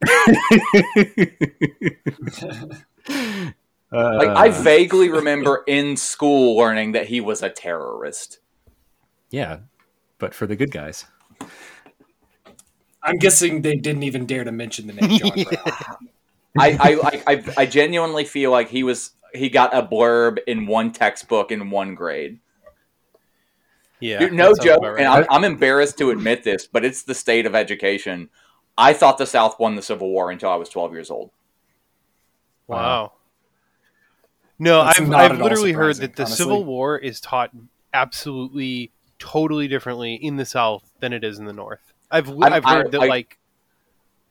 Like 3.95 4.29
I 4.29 4.49
uh, 4.49 4.53
vaguely 4.63 5.11
remember 5.11 5.63
in 5.67 5.99
school 5.99 6.57
learning 6.57 6.93
that 6.93 7.09
he 7.09 7.21
was 7.21 7.43
a 7.43 7.51
terrorist. 7.51 8.39
yeah, 9.31 9.59
but 10.19 10.33
for 10.35 10.47
the 10.47 10.57
good 10.57 10.71
guys. 10.71 11.05
I'm 13.03 13.17
guessing 13.19 13.61
they 13.63 13.75
didn't 13.75 14.05
even 14.05 14.25
dare 14.25 14.45
to 14.45 14.53
mention 14.53 14.87
the 14.87 14.95
name 14.95 15.19
John 15.19 15.31
Brown. 15.45 16.09
I, 16.59 16.71
I, 16.71 16.99
I, 17.03 17.23
I, 17.27 17.45
I 17.59 17.67
genuinely 17.67 18.25
feel 18.25 18.51
like 18.51 18.71
he 18.71 18.83
was 18.83 19.11
he 19.35 19.49
got 19.49 19.75
a 19.75 19.83
blurb 19.83 20.39
in 20.47 20.67
one 20.67 20.93
textbook 20.93 21.51
in 21.51 21.71
one 21.71 21.95
grade. 21.95 22.39
Yeah. 24.01 24.19
Dude, 24.19 24.33
no 24.33 24.53
joke, 24.61 24.83
right. 24.83 24.99
and 24.99 25.07
I'm, 25.07 25.27
I'm 25.31 25.45
embarrassed 25.45 25.97
to 25.99 26.11
admit 26.11 26.43
this, 26.43 26.67
but 26.67 26.85
it's 26.85 27.05
the 27.05 27.15
state 27.15 27.47
of 27.47 27.55
education. 27.55 28.31
I 28.77 28.93
thought 28.95 29.19
the 29.19 29.27
South 29.27 29.61
won 29.61 29.77
the 29.77 29.83
Civil 29.83 30.11
War 30.11 30.31
until 30.31 30.51
I 30.51 30.57
was 30.57 30.69
12 30.69 30.93
years 30.93 31.11
old. 31.11 31.31
Wow. 32.67 33.13
No, 34.59 34.85
That's 34.85 35.01
I've, 35.01 35.13
I've 35.13 35.41
literally 35.41 35.73
heard 35.73 35.97
that 35.97 36.17
the 36.17 36.23
honestly. 36.23 36.37
Civil 36.45 36.65
War 36.65 36.99
is 36.99 37.21
taught 37.21 37.51
absolutely, 37.95 38.91
totally 39.19 39.69
differently 39.69 40.15
in 40.15 40.37
the 40.37 40.45
South 40.47 40.91
than 41.01 41.13
it 41.13 41.23
is 41.23 41.39
in 41.39 41.45
the 41.47 41.53
North. 41.53 41.93
I've 42.11 42.29
I'm- 42.29 42.53
I've 42.53 42.65
heard 42.65 42.87
I- 42.87 42.91
that 42.91 43.01
I- 43.03 43.07
like 43.07 43.33
It- 43.33 43.39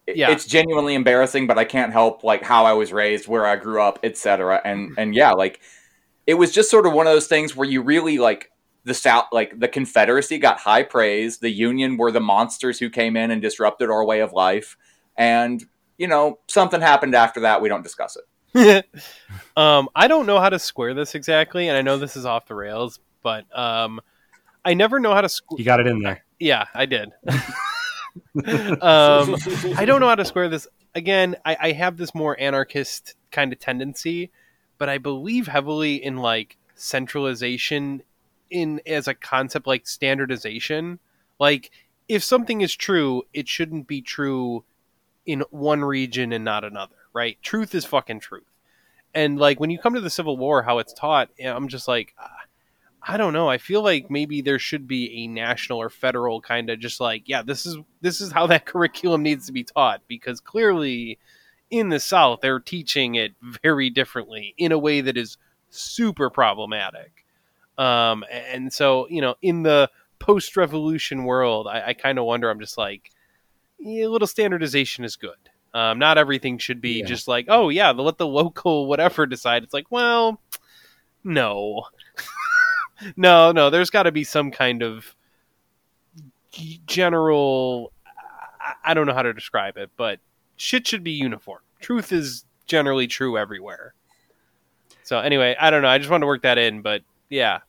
Yeah. 0.08 0.32
It's 0.32 0.46
genuinely 0.46 0.96
embarrassing, 0.96 1.48
but 1.48 1.58
I 1.58 1.64
can't 1.64 1.92
help 1.94 2.24
like 2.24 2.44
how 2.44 2.66
I 2.66 2.74
was 2.74 2.92
raised, 2.92 3.28
where 3.28 3.46
I 3.46 3.56
grew 3.56 3.82
up, 3.82 4.00
etc. 4.04 4.62
And 4.66 4.94
and 4.98 5.16
yeah, 5.16 5.32
like 5.32 5.62
it 6.28 6.34
was 6.36 6.52
just 6.52 6.70
sort 6.70 6.86
of 6.86 6.94
one 6.94 7.08
of 7.08 7.14
those 7.14 7.28
things 7.28 7.56
where 7.56 7.68
you 7.68 7.82
really 7.82 8.18
like 8.18 8.52
the 8.84 8.94
South, 8.94 9.26
like 9.32 9.60
the 9.60 9.68
Confederacy 9.68 10.38
got 10.38 10.60
high 10.60 10.84
praise. 10.84 11.38
The 11.38 11.50
Union 11.50 11.98
were 11.98 12.12
the 12.12 12.20
monsters 12.20 12.80
who 12.80 12.90
came 12.90 13.16
in 13.16 13.32
and 13.32 13.42
disrupted 13.42 13.90
our 13.90 14.04
way 14.04 14.22
of 14.22 14.34
life, 14.34 14.76
and 15.16 15.64
you 15.98 16.08
know 16.08 16.40
something 16.48 16.82
happened 16.82 17.16
after 17.16 17.42
that. 17.42 17.62
We 17.62 17.70
don't 17.70 17.84
discuss 17.84 18.18
it. 18.54 18.86
um, 19.56 19.88
I 19.96 20.08
don't 20.08 20.26
know 20.26 20.40
how 20.40 20.50
to 20.50 20.60
square 20.60 20.94
this 20.94 21.16
exactly, 21.16 21.68
and 21.68 21.78
I 21.78 21.82
know 21.84 21.98
this 21.98 22.18
is 22.18 22.26
off 22.26 22.48
the 22.48 22.56
rails, 22.56 23.00
but 23.24 23.46
um, 23.58 24.02
I 24.66 24.74
never 24.74 25.00
know 25.00 25.14
how 25.14 25.22
to. 25.22 25.28
Squ- 25.28 25.58
You 25.60 25.64
got 25.66 25.80
it 25.80 25.88
in 25.88 26.00
there. 26.02 26.24
Yeah, 26.40 26.66
I 26.74 26.86
did. 26.86 27.12
um, 28.82 29.36
I 29.78 29.86
don't 29.86 30.00
know 30.00 30.08
how 30.08 30.16
to 30.16 30.26
square 30.26 30.50
this. 30.50 30.68
Again, 30.96 31.36
I, 31.46 31.58
I 31.60 31.72
have 31.72 31.98
this 31.98 32.16
more 32.16 32.40
anarchist 32.40 33.16
kind 33.32 33.52
of 33.52 33.60
tendency, 33.60 34.32
but 34.78 34.90
I 34.90 34.98
believe 34.98 35.48
heavily 35.48 36.04
in 36.04 36.18
like 36.18 36.58
centralization 36.76 38.04
in 38.50 38.82
as 38.86 39.08
a 39.08 39.14
concept 39.14 39.68
like 39.68 39.88
standardization. 39.88 41.00
Like 41.40 41.72
if 42.08 42.24
something 42.24 42.62
is 42.62 42.76
true, 42.76 43.24
it 43.34 43.48
shouldn't 43.48 43.88
be 43.88 44.02
true 44.02 44.64
in 45.26 45.44
one 45.50 45.84
region 45.84 46.34
and 46.34 46.44
not 46.44 46.64
another, 46.64 46.96
right? 47.14 47.38
Truth 47.42 47.76
is 47.76 47.86
fucking 47.86 48.20
truth. 48.20 48.44
And 49.14 49.38
like 49.38 49.60
when 49.60 49.70
you 49.70 49.80
come 49.80 49.94
to 49.94 50.02
the 50.02 50.10
Civil 50.10 50.38
War, 50.38 50.64
how 50.64 50.80
it's 50.80 50.94
taught, 50.94 51.30
I'm 51.44 51.68
just 51.68 51.88
like, 51.88 52.14
ah, 52.20 52.30
I 53.04 53.18
don't 53.18 53.34
know. 53.34 53.50
I 53.50 53.58
feel 53.58 53.82
like 53.84 54.12
maybe 54.12 54.42
there 54.42 54.60
should 54.60 54.88
be 54.88 55.24
a 55.24 55.28
national 55.28 55.80
or 55.82 55.90
federal 55.90 56.40
kind 56.40 56.70
of 56.70 56.80
just 56.80 57.00
like, 57.00 57.24
yeah, 57.28 57.42
this 57.42 57.66
is 57.66 57.78
this 58.02 58.22
is 58.22 58.32
how 58.32 58.48
that 58.48 58.66
curriculum 58.66 59.24
needs 59.24 59.46
to 59.48 59.52
be 59.52 59.64
taught 59.64 60.02
because 60.08 60.40
clearly 60.40 61.18
in 61.70 61.90
the 61.90 62.00
South 62.00 62.40
they're 62.42 62.60
teaching 62.60 63.16
it 63.16 63.34
very 63.42 63.90
differently 63.90 64.54
in 64.58 64.72
a 64.72 64.78
way 64.78 65.02
that 65.02 65.18
is 65.18 65.38
super 65.70 66.30
problematic. 66.30 67.26
Um, 67.78 68.24
and 68.32 68.72
so 68.72 69.08
you 69.10 69.22
know, 69.22 69.36
in 69.42 69.64
the 69.64 69.90
post-revolution 70.20 71.24
world, 71.24 71.68
I, 71.68 71.88
I 71.88 71.94
kind 71.94 72.20
of 72.20 72.26
wonder. 72.26 72.50
I'm 72.50 72.60
just 72.60 72.78
like, 72.78 73.10
yeah, 73.80 74.06
a 74.06 74.10
little 74.10 74.28
standardization 74.28 75.04
is 75.04 75.16
good. 75.16 75.38
Um, 75.74 75.98
not 75.98 76.18
everything 76.20 76.58
should 76.60 76.82
be 76.82 77.00
Yeah. 77.00 77.06
just 77.06 77.28
like, 77.28 77.46
oh 77.48 77.70
yeah, 77.70 77.90
let 77.92 78.18
the 78.20 78.28
local 78.28 78.86
whatever 78.88 79.26
decide. 79.26 79.64
It's 79.64 79.74
like, 79.74 79.90
well, 79.90 80.40
no, 81.24 81.84
no, 83.16 83.52
no. 83.52 83.70
There's 83.70 83.90
got 83.90 84.04
to 84.04 84.12
be 84.12 84.24
some 84.24 84.52
kind 84.52 84.84
of 84.84 85.16
general. 86.86 87.92
I- 88.84 88.94
don't 88.94 89.08
know 89.08 89.14
how 89.14 89.24
to 89.24 89.34
describe 89.34 89.78
it, 89.78 89.90
but 89.98 90.20
shit 90.56 90.88
should 90.88 91.04
be 91.04 91.12
uniform. 91.12 91.62
Truth 91.80 92.12
is 92.12 92.46
generally 92.68 93.08
true 93.08 93.38
everywhere. 93.38 93.94
So 95.04 95.20
anyway, 95.20 95.56
I 95.60 95.72
don't 95.72 95.82
know. 95.82 95.90
I 95.90 95.98
just 95.98 96.10
wanted 96.10 96.22
to 96.22 96.28
work 96.28 96.44
that 96.44 96.58
in, 96.58 96.82
but 96.82 97.02
yeah, 97.30 97.60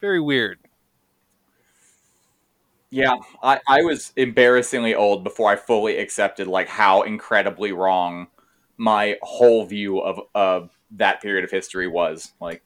very 0.00 0.20
weird. 0.20 0.58
Yeah, 2.90 3.16
I, 3.42 3.60
I 3.68 3.82
was 3.82 4.12
embarrassingly 4.16 4.94
old 4.94 5.22
before 5.22 5.50
I 5.50 5.56
fully 5.56 5.98
accepted 5.98 6.46
like 6.46 6.68
how 6.68 7.02
incredibly 7.02 7.72
wrong 7.72 8.28
my 8.78 9.18
whole 9.22 9.66
view 9.66 10.00
of 10.00 10.20
of 10.34 10.70
that 10.92 11.20
period 11.20 11.44
of 11.44 11.50
history 11.50 11.86
was. 11.86 12.32
Like, 12.40 12.62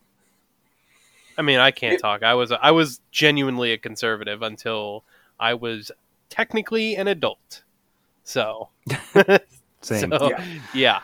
I 1.37 1.43
mean, 1.43 1.59
I 1.59 1.71
can't 1.71 2.01
talk. 2.01 2.23
I 2.23 2.35
was 2.35 2.53
I 2.53 2.71
was 2.71 3.01
genuinely 3.11 3.73
a 3.73 3.79
conservative 3.79 4.43
until 4.43 5.05
I 5.39 5.55
was 5.55 5.91
technically 6.29 6.95
an 6.97 7.09
adult. 7.09 7.63
So, 8.25 8.69
Same. 9.81 10.11
so 10.11 10.31
Yeah. 10.31 10.45
yeah. 10.75 11.01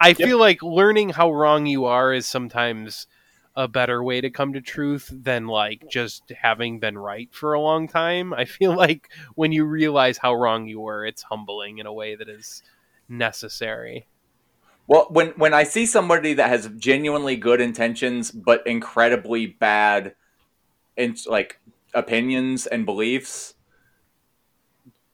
I 0.00 0.14
feel 0.14 0.38
like 0.38 0.62
learning 0.62 1.10
how 1.10 1.30
wrong 1.30 1.66
you 1.66 1.84
are 1.84 2.14
is 2.14 2.26
sometimes 2.26 3.06
a 3.54 3.68
better 3.68 4.02
way 4.02 4.20
to 4.20 4.30
come 4.30 4.54
to 4.54 4.60
truth 4.60 5.10
than 5.12 5.46
like 5.46 5.84
just 5.90 6.22
having 6.40 6.78
been 6.78 6.96
right 6.96 7.28
for 7.32 7.52
a 7.52 7.60
long 7.60 7.86
time. 7.88 8.32
I 8.32 8.44
feel 8.46 8.74
like 8.74 9.10
when 9.34 9.52
you 9.52 9.64
realize 9.64 10.16
how 10.16 10.34
wrong 10.34 10.66
you 10.66 10.80
were, 10.80 11.04
it's 11.04 11.22
humbling 11.22 11.78
in 11.78 11.86
a 11.86 11.92
way 11.92 12.14
that 12.14 12.28
is 12.28 12.62
necessary. 13.08 14.06
Well, 14.90 15.06
when 15.10 15.28
when 15.36 15.54
I 15.54 15.62
see 15.62 15.86
somebody 15.86 16.34
that 16.34 16.48
has 16.48 16.68
genuinely 16.76 17.36
good 17.36 17.60
intentions 17.60 18.30
but 18.32 18.66
incredibly 18.66 19.46
bad, 19.46 20.14
in 20.96 21.14
like 21.26 21.60
opinions 21.94 22.66
and 22.66 22.84
beliefs, 22.84 23.54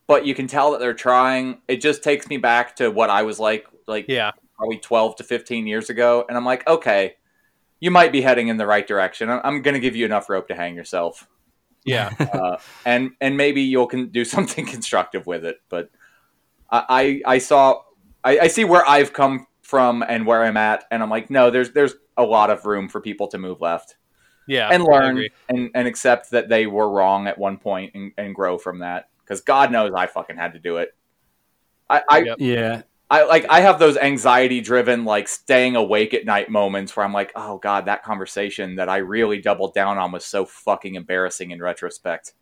but 0.06 0.24
you 0.24 0.34
can 0.34 0.46
tell 0.46 0.70
that 0.72 0.80
they're 0.80 0.94
trying. 0.94 1.60
It 1.68 1.82
just 1.82 2.02
takes 2.02 2.26
me 2.28 2.38
back 2.38 2.76
to 2.76 2.90
what 2.90 3.10
I 3.10 3.22
was 3.22 3.38
like, 3.38 3.66
like 3.86 4.06
Yeah. 4.08 4.32
probably 4.56 4.78
12 4.78 5.16
to 5.16 5.24
15 5.24 5.66
years 5.66 5.90
ago 5.90 6.24
and 6.28 6.36
i'm 6.38 6.44
like 6.44 6.66
okay 6.66 7.14
you 7.78 7.90
might 7.90 8.10
be 8.10 8.22
heading 8.22 8.48
in 8.48 8.56
the 8.56 8.66
right 8.66 8.86
direction 8.86 9.28
i'm, 9.28 9.40
I'm 9.44 9.62
going 9.62 9.74
to 9.74 9.80
give 9.80 9.94
you 9.94 10.06
enough 10.06 10.30
rope 10.30 10.48
to 10.48 10.54
hang 10.54 10.74
yourself 10.74 11.28
Yeah. 11.84 12.10
uh, 12.32 12.56
and 12.86 13.10
and 13.20 13.36
maybe 13.36 13.60
you'll 13.60 13.86
can 13.86 14.08
do 14.08 14.24
something 14.36 14.64
constructive 14.64 15.26
with 15.26 15.44
it 15.44 15.58
but 15.68 15.90
i 16.70 17.22
i, 17.26 17.34
I 17.34 17.38
saw 17.38 17.82
I, 18.24 18.38
I 18.40 18.48
see 18.48 18.64
where 18.64 18.88
i've 18.88 19.12
come 19.12 19.46
from 19.66 20.02
and 20.08 20.24
where 20.26 20.44
i'm 20.44 20.56
at 20.56 20.84
and 20.90 21.02
i'm 21.02 21.10
like 21.10 21.28
no 21.28 21.50
there's 21.50 21.72
there's 21.72 21.94
a 22.16 22.22
lot 22.22 22.50
of 22.50 22.64
room 22.64 22.88
for 22.88 23.00
people 23.00 23.26
to 23.26 23.36
move 23.36 23.60
left 23.60 23.96
Yeah. 24.46 24.68
and 24.70 24.84
learn 24.84 25.26
and, 25.48 25.70
and 25.74 25.88
accept 25.88 26.30
that 26.30 26.48
they 26.48 26.66
were 26.66 26.88
wrong 26.88 27.26
at 27.26 27.36
one 27.36 27.58
point 27.58 27.92
and, 27.94 28.12
and 28.16 28.34
grow 28.34 28.58
from 28.58 28.78
that 28.78 29.08
because 29.24 29.40
god 29.40 29.72
knows 29.72 29.92
i 29.96 30.06
fucking 30.06 30.36
had 30.36 30.52
to 30.52 30.58
do 30.60 30.76
it 30.76 30.94
I, 31.90 32.02
I, 32.08 32.18
Yep. 32.22 32.36
yeah. 32.40 32.82
I 33.08 33.22
like 33.24 33.46
I 33.48 33.60
have 33.60 33.78
those 33.78 33.96
anxiety 33.96 34.60
driven 34.60 35.04
like 35.04 35.28
staying 35.28 35.76
awake 35.76 36.12
at 36.14 36.24
night 36.24 36.50
moments 36.50 36.96
where 36.96 37.06
I'm 37.06 37.12
like, 37.12 37.30
oh 37.36 37.58
god, 37.58 37.84
that 37.86 38.02
conversation 38.02 38.74
that 38.74 38.88
I 38.88 38.96
really 38.96 39.40
doubled 39.40 39.74
down 39.74 39.96
on 39.96 40.10
was 40.10 40.24
so 40.24 40.44
fucking 40.44 40.96
embarrassing 40.96 41.52
in 41.52 41.62
retrospect. 41.62 42.32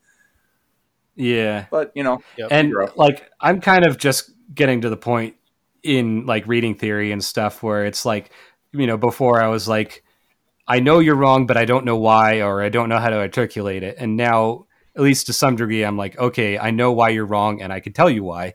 Yeah. 1.17 1.67
But 1.71 1.93
you 1.95 2.03
know, 2.03 2.23
and 2.51 2.73
like 2.97 3.31
i'm 3.41 3.61
kind 3.61 3.85
of 3.85 3.99
just 3.99 4.31
getting 4.55 4.81
to 4.81 4.89
the 4.89 4.97
point 4.97 5.35
in 5.85 6.27
like 6.27 6.47
reading 6.47 6.75
theory 6.75 7.13
and 7.13 7.23
stuff 7.23 7.63
where 7.63 7.85
it's 7.85 8.05
like 8.05 8.31
you 8.73 8.87
know 8.87 8.97
before 8.97 9.43
i 9.43 9.49
was 9.49 9.69
like 9.69 10.03
i 10.67 10.81
know 10.81 10.99
you're 10.99 11.15
wrong 11.15 11.47
but 11.47 11.57
i 11.57 11.65
don't 11.65 11.85
know 11.85 11.97
why 11.97 12.41
or 12.41 12.63
i 12.63 12.69
don't 12.69 12.89
know 12.89 12.99
how 12.99 13.11
to 13.11 13.19
articulate 13.19 13.83
it 13.83 13.97
and 13.99 14.17
now 14.17 14.67
at 14.97 15.03
least 15.03 15.27
to 15.27 15.33
some 15.33 15.57
degree 15.57 15.85
i'm 15.85 15.97
like 15.97 16.19
okay 16.19 16.59
i 16.59 16.71
know 16.71 16.93
why 16.93 17.11
you're 17.11 17.27
wrong 17.27 17.61
and 17.61 17.73
i 17.73 17.81
can 17.81 17.93
tell 17.93 18.09
you 18.09 18.25
why 18.25 18.55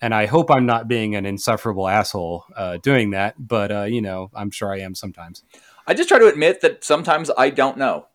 and 0.00 0.14
i 0.14 0.26
hope 0.26 0.50
i'm 0.50 0.66
not 0.66 0.88
being 0.88 1.14
an 1.14 1.26
insufferable 1.26 1.86
asshole 1.86 2.44
uh, 2.56 2.78
doing 2.78 3.10
that 3.10 3.34
but 3.38 3.70
uh, 3.70 3.82
you 3.82 4.00
know 4.00 4.30
i'm 4.34 4.50
sure 4.50 4.72
i 4.72 4.78
am 4.78 4.94
sometimes 4.94 5.44
I 5.90 5.94
just 5.94 6.08
try 6.08 6.20
to 6.20 6.28
admit 6.28 6.60
that 6.60 6.84
sometimes 6.84 7.32
I 7.36 7.50
don't 7.50 7.76
know. 7.76 8.06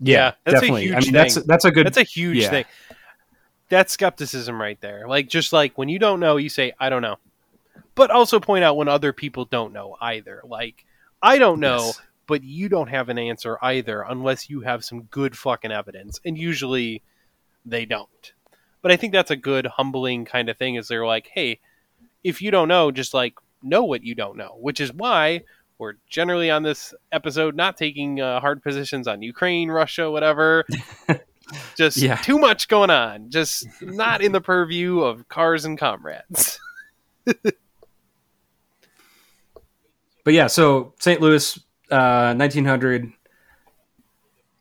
Yeah, 0.00 0.32
that's 0.44 0.58
a 0.58 0.60
definitely 0.60 0.82
huge 0.82 0.94
i 0.94 1.00
mean 1.00 1.12
that's 1.12 1.34
that's 1.46 1.64
a 1.64 1.70
good 1.70 1.86
That's 1.86 1.96
a 1.96 2.02
huge 2.02 2.36
yeah. 2.38 2.50
thing. 2.50 2.64
That's 3.70 3.94
skepticism 3.94 4.60
right 4.60 4.78
there. 4.82 5.08
Like 5.08 5.28
just 5.28 5.54
like 5.54 5.78
when 5.78 5.88
you 5.88 5.98
don't 5.98 6.20
know, 6.20 6.36
you 6.36 6.50
say 6.50 6.74
I 6.78 6.90
don't 6.90 7.00
know. 7.00 7.16
But 7.94 8.10
also 8.10 8.40
point 8.40 8.64
out 8.64 8.76
when 8.76 8.88
other 8.88 9.12
people 9.12 9.44
don't 9.44 9.72
know 9.72 9.96
either. 10.00 10.42
Like 10.46 10.84
I 11.22 11.38
don't 11.38 11.60
know, 11.60 11.78
Yes. 11.86 12.00
but 12.26 12.42
you 12.42 12.68
don't 12.68 12.88
have 12.88 13.08
an 13.08 13.18
answer 13.18 13.58
either 13.62 14.02
unless 14.08 14.48
you 14.50 14.60
have 14.62 14.84
some 14.84 15.02
good 15.04 15.36
fucking 15.36 15.70
evidence. 15.72 16.20
And 16.24 16.36
usually 16.38 17.02
they 17.66 17.84
don't. 17.84 18.32
But 18.80 18.90
I 18.92 18.96
think 18.96 19.12
that's 19.12 19.30
a 19.30 19.36
good 19.36 19.66
humbling 19.66 20.24
kind 20.24 20.48
of 20.48 20.56
thing 20.56 20.74
is 20.76 20.88
they're 20.88 21.06
like, 21.06 21.28
"Hey, 21.32 21.60
if 22.24 22.40
you 22.42 22.50
don't 22.50 22.68
know, 22.68 22.90
just 22.90 23.14
like 23.14 23.34
know 23.62 23.84
what 23.84 24.02
you 24.02 24.14
don't 24.14 24.36
know," 24.36 24.56
which 24.58 24.80
is 24.80 24.92
why 24.92 25.42
we're 25.78 25.94
generally 26.08 26.50
on 26.50 26.62
this 26.62 26.94
episode 27.12 27.54
not 27.56 27.76
taking 27.76 28.20
uh, 28.20 28.40
hard 28.40 28.62
positions 28.62 29.06
on 29.08 29.20
Ukraine, 29.22 29.68
Russia, 29.70 30.10
whatever. 30.10 30.64
Just 31.76 31.96
Yeah. 31.98 32.16
too 32.16 32.38
much 32.38 32.68
going 32.68 32.88
on. 32.90 33.28
Just 33.30 33.66
not 33.82 34.22
in 34.22 34.30
the 34.32 34.40
purview 34.40 35.00
of 35.00 35.28
cars 35.28 35.64
and 35.64 35.76
comrades. 35.76 36.58
but 40.24 40.34
yeah, 40.34 40.46
so 40.46 40.94
St. 40.98 41.20
Louis, 41.20 41.58
uh, 41.90 42.34
1900. 42.34 43.12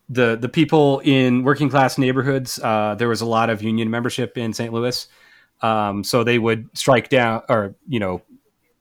The 0.09 0.35
the 0.35 0.49
people 0.49 0.99
in 1.05 1.43
working 1.43 1.69
class 1.69 1.97
neighborhoods, 1.97 2.59
uh, 2.59 2.95
there 2.95 3.07
was 3.07 3.21
a 3.21 3.25
lot 3.25 3.49
of 3.49 3.63
union 3.63 3.89
membership 3.89 4.38
in 4.38 4.51
St. 4.51 4.73
Louis, 4.73 5.07
um, 5.61 6.03
so 6.03 6.25
they 6.25 6.38
would 6.38 6.69
strike 6.77 7.07
down 7.07 7.43
or 7.47 7.75
you 7.88 7.99
know 7.99 8.21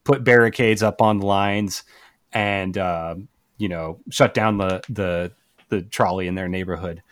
put 0.02 0.24
barricades 0.24 0.82
up 0.82 1.00
on 1.00 1.18
the 1.18 1.26
lines 1.26 1.84
and 2.32 2.76
uh, 2.76 3.14
you 3.58 3.68
know 3.68 4.00
shut 4.10 4.34
down 4.34 4.58
the 4.58 4.82
the 4.88 5.32
the 5.68 5.82
trolley 5.82 6.26
in 6.26 6.34
their 6.34 6.48
neighborhood. 6.48 7.02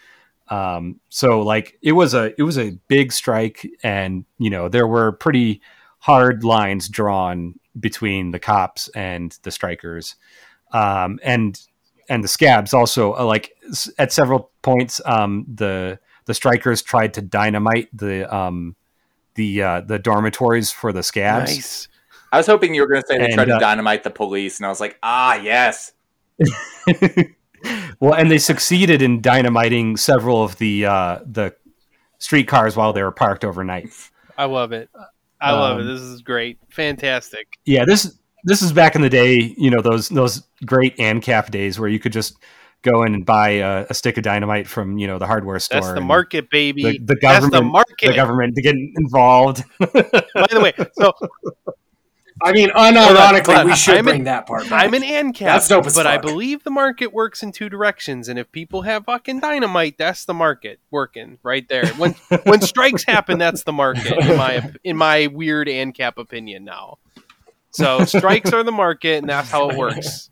Um, 0.49 0.99
so 1.11 1.43
like 1.43 1.79
it 1.83 1.93
was 1.93 2.15
a 2.15 2.35
it 2.39 2.43
was 2.43 2.59
a 2.59 2.73
big 2.89 3.13
strike, 3.13 3.67
and 3.83 4.25
you 4.39 4.51
know 4.51 4.69
there 4.69 4.87
were 4.87 5.13
pretty 5.13 5.61
hard 6.01 6.45
lines 6.45 6.89
drawn 6.89 7.55
between 7.79 8.31
the 8.31 8.39
cops 8.39 8.89
and 8.89 9.39
the 9.43 9.51
strikers, 9.51 10.17
um, 10.73 11.19
and 11.23 11.61
and 12.09 12.25
the 12.25 12.29
scabs 12.29 12.73
also 12.73 13.15
uh, 13.15 13.25
like 13.25 13.53
at 13.99 14.13
several 14.13 14.51
points 14.63 15.01
um, 15.05 15.47
the 15.53 15.99
the 16.25 16.35
strikers 16.35 16.83
tried 16.83 17.15
to 17.15 17.23
dynamite 17.23 17.89
the 17.97 18.33
um, 18.35 18.77
the 19.35 19.63
uh, 19.63 19.81
the 19.81 19.99
dormitories 19.99 20.71
for 20.71 20.93
the 20.93 21.03
scabs. 21.03 21.55
Nice. 21.55 21.89
I 22.31 22.37
was 22.37 22.47
hoping 22.47 22.75
you 22.75 22.83
were 22.83 22.89
going 22.89 23.01
to 23.01 23.07
say 23.07 23.17
they 23.17 23.25
And, 23.25 23.35
tried 23.35 23.47
to 23.47 23.57
uh, 23.57 23.59
dynamite 23.59 24.03
the 24.03 24.11
police, 24.11 24.59
and 24.59 24.67
I 24.67 24.69
was 24.69 24.81
like, 24.81 24.99
ah, 25.03 25.37
yes. 25.37 25.93
well, 28.01 28.13
and 28.15 28.31
they 28.31 28.39
succeeded 28.39 29.01
in 29.01 29.23
dynamiting 29.23 29.97
several 29.97 30.43
of 30.43 30.59
the 30.59 30.85
uh, 30.85 31.21
the 31.25 31.55
streetcars 32.19 32.77
while 32.77 32.93
they 32.93 33.03
were 33.03 33.13
parked 33.13 33.45
overnight. 33.45 33.89
I 34.37 34.45
love 34.45 34.73
it. 34.73 34.91
I 35.41 35.53
love 35.53 35.79
it. 35.79 35.83
Um, 35.83 35.89
This 35.89 36.01
is 36.01 36.23
great. 36.23 36.59
Fantastic. 36.71 37.47
Yeah, 37.65 37.85
this 37.85 38.19
this 38.45 38.63
is 38.63 38.73
back 38.73 38.95
in 38.95 39.03
the 39.03 39.11
day, 39.11 39.55
you 39.57 39.71
know, 39.71 39.81
those 39.81 40.09
those 40.09 40.47
great 40.65 40.97
ANCAP 40.97 41.51
days 41.51 41.79
where 41.79 41.89
you 41.89 41.99
could 41.99 42.13
just 42.13 42.37
go 42.83 43.03
in 43.03 43.15
and 43.15 43.27
buy 43.27 43.51
a, 43.51 43.87
a 43.91 43.95
stick 43.95 44.17
of 44.17 44.23
dynamite 44.23 44.67
from 44.67 44.99
you 44.99 45.07
know 45.07 45.19
the 45.19 45.27
hardware 45.27 45.59
store. 45.59 45.81
That's 45.81 45.95
the 45.95 46.01
market, 46.01 46.51
baby. 46.51 46.83
The, 46.83 46.99
the 46.99 47.19
That's 47.21 47.41
government, 47.41 47.53
the 47.53 47.63
market. 47.63 48.07
the 48.09 48.15
government 48.15 48.55
to 48.57 48.63
get 48.63 48.75
involved. 48.97 49.65
By 49.79 50.47
the 50.51 50.61
way, 50.63 50.73
so 50.93 51.13
I 52.43 52.53
mean, 52.53 52.71
unironically, 52.71 53.59
on. 53.59 53.67
we 53.67 53.75
should 53.75 53.97
I'm 53.97 54.05
bring 54.05 54.21
an- 54.21 54.25
that 54.25 54.47
part 54.47 54.69
back. 54.69 54.85
I'm 54.85 54.95
an 54.95 55.03
ANCAP, 55.03 55.39
That's 55.39 55.69
dope 55.69 55.85
but 55.95 56.07
I 56.07 56.19
believe 56.19 56.65
the 56.65 56.71
market 56.71 57.13
works 57.13 57.43
in 57.43 57.53
two 57.53 57.69
directions. 57.69 58.29
And 58.29 58.39
if 58.39 58.51
people 58.53 58.83
have 58.83 59.05
fucking 59.05 59.41
dynamite, 59.41 59.99
that's 59.99 60.25
the 60.25 60.35
market 60.35 60.81
working 60.91 61.39
right 61.43 61.69
there. 61.69 61.87
When 61.95 62.13
when 62.45 62.61
strikes 62.61 63.05
happen, 63.05 63.39
that's 63.39 63.65
the 63.65 63.73
market 63.73 64.19
in 64.19 64.37
my 64.37 64.73
in 64.85 64.97
my 64.97 65.27
weird 65.29 65.69
ANCAP 65.69 66.19
opinion 66.19 66.65
now. 66.65 66.99
So 67.71 68.05
strikes 68.05 68.53
are 68.53 68.63
the 68.63 68.73
market, 68.73 69.19
and 69.19 69.29
that's 69.29 69.51
how 69.51 69.71
it 69.71 69.77
works. 69.77 70.31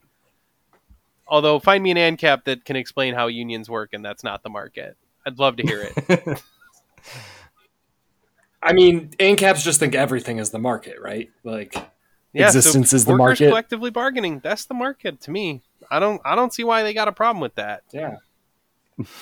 Although, 1.28 1.58
find 1.58 1.82
me 1.82 1.90
an 1.90 1.96
ANCAP 1.96 2.44
that 2.44 2.64
can 2.64 2.76
explain 2.76 3.14
how 3.14 3.26
unions 3.26 3.68
work, 3.68 3.90
and 3.92 4.04
that's 4.04 4.22
not 4.22 4.42
the 4.42 4.48
market. 4.48 4.96
I'd 5.26 5.38
love 5.38 5.56
to 5.56 5.62
hear 5.64 5.90
it. 5.96 6.42
I 8.62 8.72
mean, 8.72 9.10
ANCAPs 9.18 9.62
just 9.62 9.80
think 9.80 9.94
everything 9.94 10.38
is 10.38 10.50
the 10.50 10.58
market, 10.58 10.96
right? 11.00 11.30
Like, 11.44 11.74
Yeah, 12.36 12.50
so 12.50 12.78
is 12.80 13.04
the 13.04 13.12
workers 13.12 13.18
market. 13.18 13.48
Collectively 13.48 13.90
bargaining, 13.90 14.40
that's 14.40 14.66
the 14.66 14.74
market 14.74 15.20
to 15.22 15.30
me. 15.30 15.62
I 15.90 15.98
don't 15.98 16.20
I 16.24 16.34
don't 16.34 16.52
see 16.52 16.64
why 16.64 16.82
they 16.82 16.92
got 16.92 17.08
a 17.08 17.12
problem 17.12 17.40
with 17.40 17.54
that. 17.56 17.82
yeah. 17.92 18.16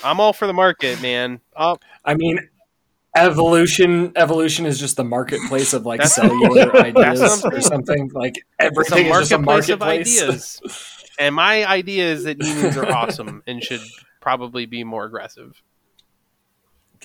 I'm 0.03 0.19
all 0.21 0.31
for 0.33 0.47
the 0.47 0.53
market, 0.53 1.01
man. 1.01 1.41
Oh, 1.55 1.77
I 2.05 2.13
mean, 2.15 2.39
evolution 3.15 4.11
evolution 4.15 4.65
is 4.65 4.79
just 4.79 4.97
the 4.97 5.03
marketplace 5.03 5.73
of 5.73 5.85
like 5.85 5.99
That's- 5.99 6.15
cellular 6.15 6.75
ideas 6.81 7.43
or 7.45 7.61
something. 7.61 8.09
Like 8.13 8.37
it's 8.37 8.45
a 8.59 8.63
everything 8.63 9.05
is 9.07 9.11
just 9.11 9.31
a 9.31 9.37
marketplace 9.37 9.69
of 9.69 9.81
ideas. 9.81 11.05
and 11.19 11.35
my 11.35 11.65
idea 11.65 12.11
is 12.11 12.25
that 12.25 12.41
unions 12.41 12.77
are 12.77 12.91
awesome 12.91 13.43
and 13.47 13.63
should 13.63 13.81
probably 14.21 14.65
be 14.65 14.83
more 14.83 15.05
aggressive. 15.05 15.61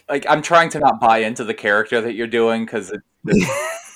Like 0.08 0.26
I'm 0.28 0.42
trying 0.42 0.70
to 0.70 0.80
not 0.80 1.00
buy 1.00 1.18
into 1.18 1.44
the 1.44 1.54
character 1.54 2.00
that 2.00 2.14
you're 2.14 2.26
doing 2.26 2.64
because 2.64 2.90
it, 2.92 3.00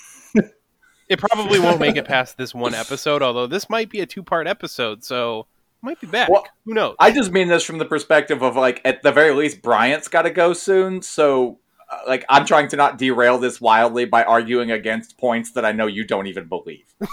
It 1.09 1.18
probably 1.18 1.59
won't 1.59 1.81
make 1.81 1.97
it 1.97 2.05
past 2.06 2.36
this 2.36 2.55
one 2.55 2.74
episode, 2.74 3.22
although 3.22 3.47
this 3.47 3.68
might 3.68 3.90
be 3.90 4.01
a 4.01 4.06
two 4.06 4.22
part 4.22 4.47
episode, 4.47 5.05
so 5.05 5.47
might 5.82 6.01
be 6.01 6.06
back. 6.06 6.28
Well, 6.28 6.47
Who 6.64 6.74
knows? 6.74 6.97
I 6.98 7.10
just 7.10 7.31
mean 7.31 7.48
this 7.48 7.62
from 7.62 7.78
the 7.78 7.85
perspective 7.85 8.43
of 8.43 8.56
like 8.56 8.81
at 8.85 9.02
the 9.02 9.12
very 9.12 9.32
least 9.32 9.62
Bryant's 9.62 10.09
got 10.09 10.22
to 10.22 10.31
go 10.31 10.52
soon, 10.55 11.02
so 11.02 11.59
uh, 11.90 11.98
like 12.06 12.24
I'm 12.28 12.47
trying 12.47 12.68
to 12.68 12.76
not 12.76 12.98
derail 12.98 13.39
this 13.39 13.60
wildly 13.60 14.06
by 14.06 14.24
arguing 14.24 14.70
against 14.70 15.18
points 15.18 15.52
that 15.52 15.64
I 15.64 15.72
know 15.72 15.86
you 15.86 16.05
don't 16.05 16.26
even 16.26 16.47
believe. 16.47 16.86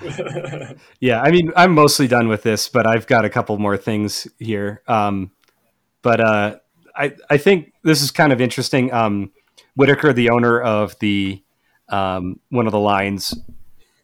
yeah, 1.00 1.20
I 1.20 1.30
mean, 1.30 1.50
I'm 1.56 1.72
mostly 1.72 2.06
done 2.06 2.28
with 2.28 2.42
this, 2.42 2.68
but 2.68 2.86
I've 2.86 3.06
got 3.06 3.24
a 3.24 3.30
couple 3.30 3.58
more 3.58 3.76
things 3.76 4.28
here. 4.38 4.82
Um, 4.86 5.32
but 6.02 6.20
uh, 6.20 6.56
I 6.94 7.14
I 7.28 7.36
think 7.36 7.72
this 7.82 8.02
is 8.02 8.10
kind 8.10 8.32
of 8.32 8.40
interesting. 8.40 8.92
Um, 8.92 9.32
Whitaker, 9.74 10.12
the 10.12 10.30
owner 10.30 10.60
of 10.60 10.98
the 11.00 11.42
um, 11.88 12.40
one 12.50 12.66
of 12.66 12.72
the 12.72 12.78
lines, 12.78 13.38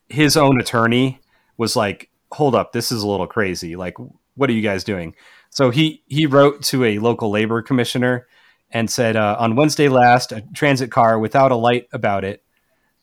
his 0.08 0.36
own 0.36 0.60
attorney 0.60 1.20
was 1.56 1.76
like, 1.76 2.10
"Hold 2.32 2.54
up, 2.54 2.72
this 2.72 2.90
is 2.90 3.02
a 3.02 3.08
little 3.08 3.26
crazy. 3.26 3.76
Like, 3.76 3.96
what 4.34 4.50
are 4.50 4.54
you 4.54 4.62
guys 4.62 4.84
doing?" 4.84 5.14
So 5.50 5.70
he 5.70 6.02
he 6.06 6.26
wrote 6.26 6.62
to 6.64 6.84
a 6.84 6.98
local 6.98 7.30
labor 7.30 7.62
commissioner 7.62 8.26
and 8.70 8.90
said, 8.90 9.16
uh, 9.16 9.36
"On 9.38 9.56
Wednesday 9.56 9.88
last, 9.88 10.32
a 10.32 10.42
transit 10.54 10.90
car 10.90 11.18
without 11.18 11.52
a 11.52 11.56
light 11.56 11.88
about 11.92 12.24
it." 12.24 12.44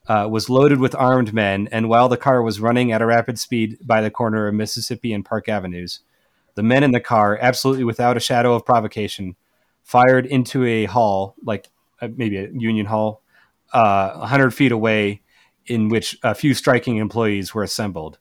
uh, 0.08 0.28
was 0.30 0.50
loaded 0.50 0.80
with 0.80 0.96
armed 0.96 1.34
men, 1.34 1.68
and 1.72 1.88
while 1.88 2.10
the 2.10 2.18
car 2.18 2.42
was 2.42 2.60
running 2.60 2.92
at 2.92 3.02
a 3.02 3.06
rapid 3.06 3.40
speed 3.40 3.78
by 3.82 4.02
the 4.02 4.12
corner 4.12 4.48
of 4.48 4.54
Mississippi 4.54 5.14
and 5.14 5.24
Park 5.24 5.48
Avenues, 5.48 6.00
the 6.56 6.64
men 6.64 6.84
in 6.84 6.92
the 6.92 7.00
car, 7.00 7.38
absolutely 7.42 7.84
without 7.84 8.18
a 8.18 8.22
shadow 8.22 8.54
of 8.54 8.66
provocation, 8.66 9.36
fired 9.84 10.26
into 10.26 10.66
a 10.66 10.86
hall, 10.86 11.36
like 11.44 11.70
uh, 12.02 12.10
maybe 12.16 12.38
a 12.38 12.50
union 12.52 12.88
hall, 12.88 13.21
uh, 13.74 14.14
100 14.18 14.52
feet 14.52 14.72
away, 14.72 15.22
in 15.66 15.90
which 15.90 16.18
a 16.24 16.36
few 16.36 16.54
striking 16.54 16.98
employees 16.98 17.54
were 17.54 17.64
assembled. 17.64 18.20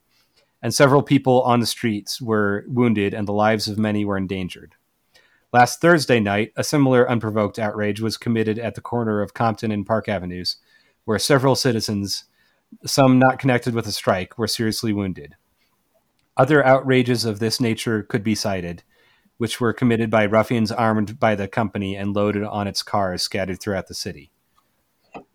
And 0.63 0.75
several 0.75 1.03
people 1.03 1.43
on 1.43 1.61
the 1.61 1.67
streets 1.67 2.21
were 2.21 2.65
wounded, 2.69 3.15
and 3.15 3.27
the 3.27 3.33
lives 3.33 3.67
of 3.67 3.79
many 3.79 4.05
were 4.05 4.17
endangered. 4.17 4.75
Last 5.53 5.81
Thursday 5.81 6.21
night, 6.21 6.53
a 6.57 6.63
similar 6.63 7.11
unprovoked 7.11 7.59
outrage 7.59 8.01
was 8.01 8.17
committed 8.17 8.59
at 8.59 8.77
the 8.77 8.81
corner 8.81 9.21
of 9.21 9.35
Compton 9.35 9.73
and 9.73 9.87
Park 9.87 10.09
Avenues, 10.09 10.57
where 11.05 11.19
several 11.19 11.57
citizens, 11.57 12.25
some 12.87 13.19
not 13.19 13.39
connected 13.39 13.75
with 13.75 13.87
the 13.87 13.93
strike, 13.93 14.39
were 14.39 14.47
seriously 14.47 14.93
wounded. 14.93 15.35
Other 16.37 16.65
outrages 16.65 17.25
of 17.25 17.41
this 17.41 17.61
nature 17.61 18.03
could 18.03 18.23
be 18.23 18.37
cited, 18.37 18.85
which 19.39 19.61
were 19.61 19.73
committed 19.73 20.11
by 20.11 20.25
ruffians 20.25 20.71
armed 20.71 21.19
by 21.19 21.35
the 21.35 21.49
company 21.49 21.97
and 21.97 22.15
loaded 22.15 22.45
on 22.45 22.69
its 22.69 22.83
cars 22.83 23.23
scattered 23.23 23.61
throughout 23.61 23.89
the 23.89 23.95
city. 23.95 24.31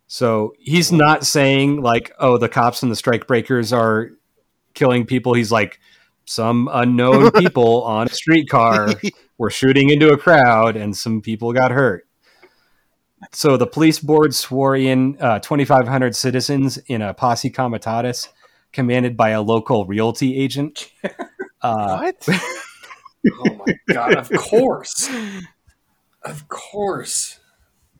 So 0.06 0.54
he's 0.58 0.92
not 0.92 1.26
saying, 1.26 1.82
like, 1.82 2.12
oh, 2.18 2.38
the 2.38 2.48
cops 2.48 2.82
and 2.82 2.92
the 2.92 2.96
strike 2.96 3.26
breakers 3.26 3.72
are 3.72 4.10
killing 4.74 5.04
people. 5.06 5.34
He's 5.34 5.50
like, 5.50 5.80
some 6.26 6.68
unknown 6.72 7.30
people 7.38 7.82
on 7.84 8.06
a 8.06 8.10
streetcar 8.10 8.94
were 9.38 9.50
shooting 9.50 9.90
into 9.90 10.12
a 10.12 10.18
crowd 10.18 10.76
and 10.76 10.96
some 10.96 11.20
people 11.22 11.52
got 11.52 11.70
hurt. 11.70 12.06
So 13.32 13.56
the 13.56 13.66
police 13.66 13.98
board 13.98 14.34
swore 14.34 14.76
in 14.76 15.16
uh, 15.20 15.38
2,500 15.38 16.14
citizens 16.14 16.76
in 16.86 17.00
a 17.00 17.14
posse 17.14 17.50
comitatus 17.50 18.28
commanded 18.72 19.16
by 19.16 19.30
a 19.30 19.40
local 19.42 19.86
realty 19.86 20.36
agent. 20.36 20.90
Uh, 21.62 22.12
what? 22.12 22.28
Oh 23.40 23.64
my 23.66 23.74
god! 23.92 24.14
Of 24.14 24.30
course, 24.30 25.10
of 26.22 26.46
course. 26.48 27.40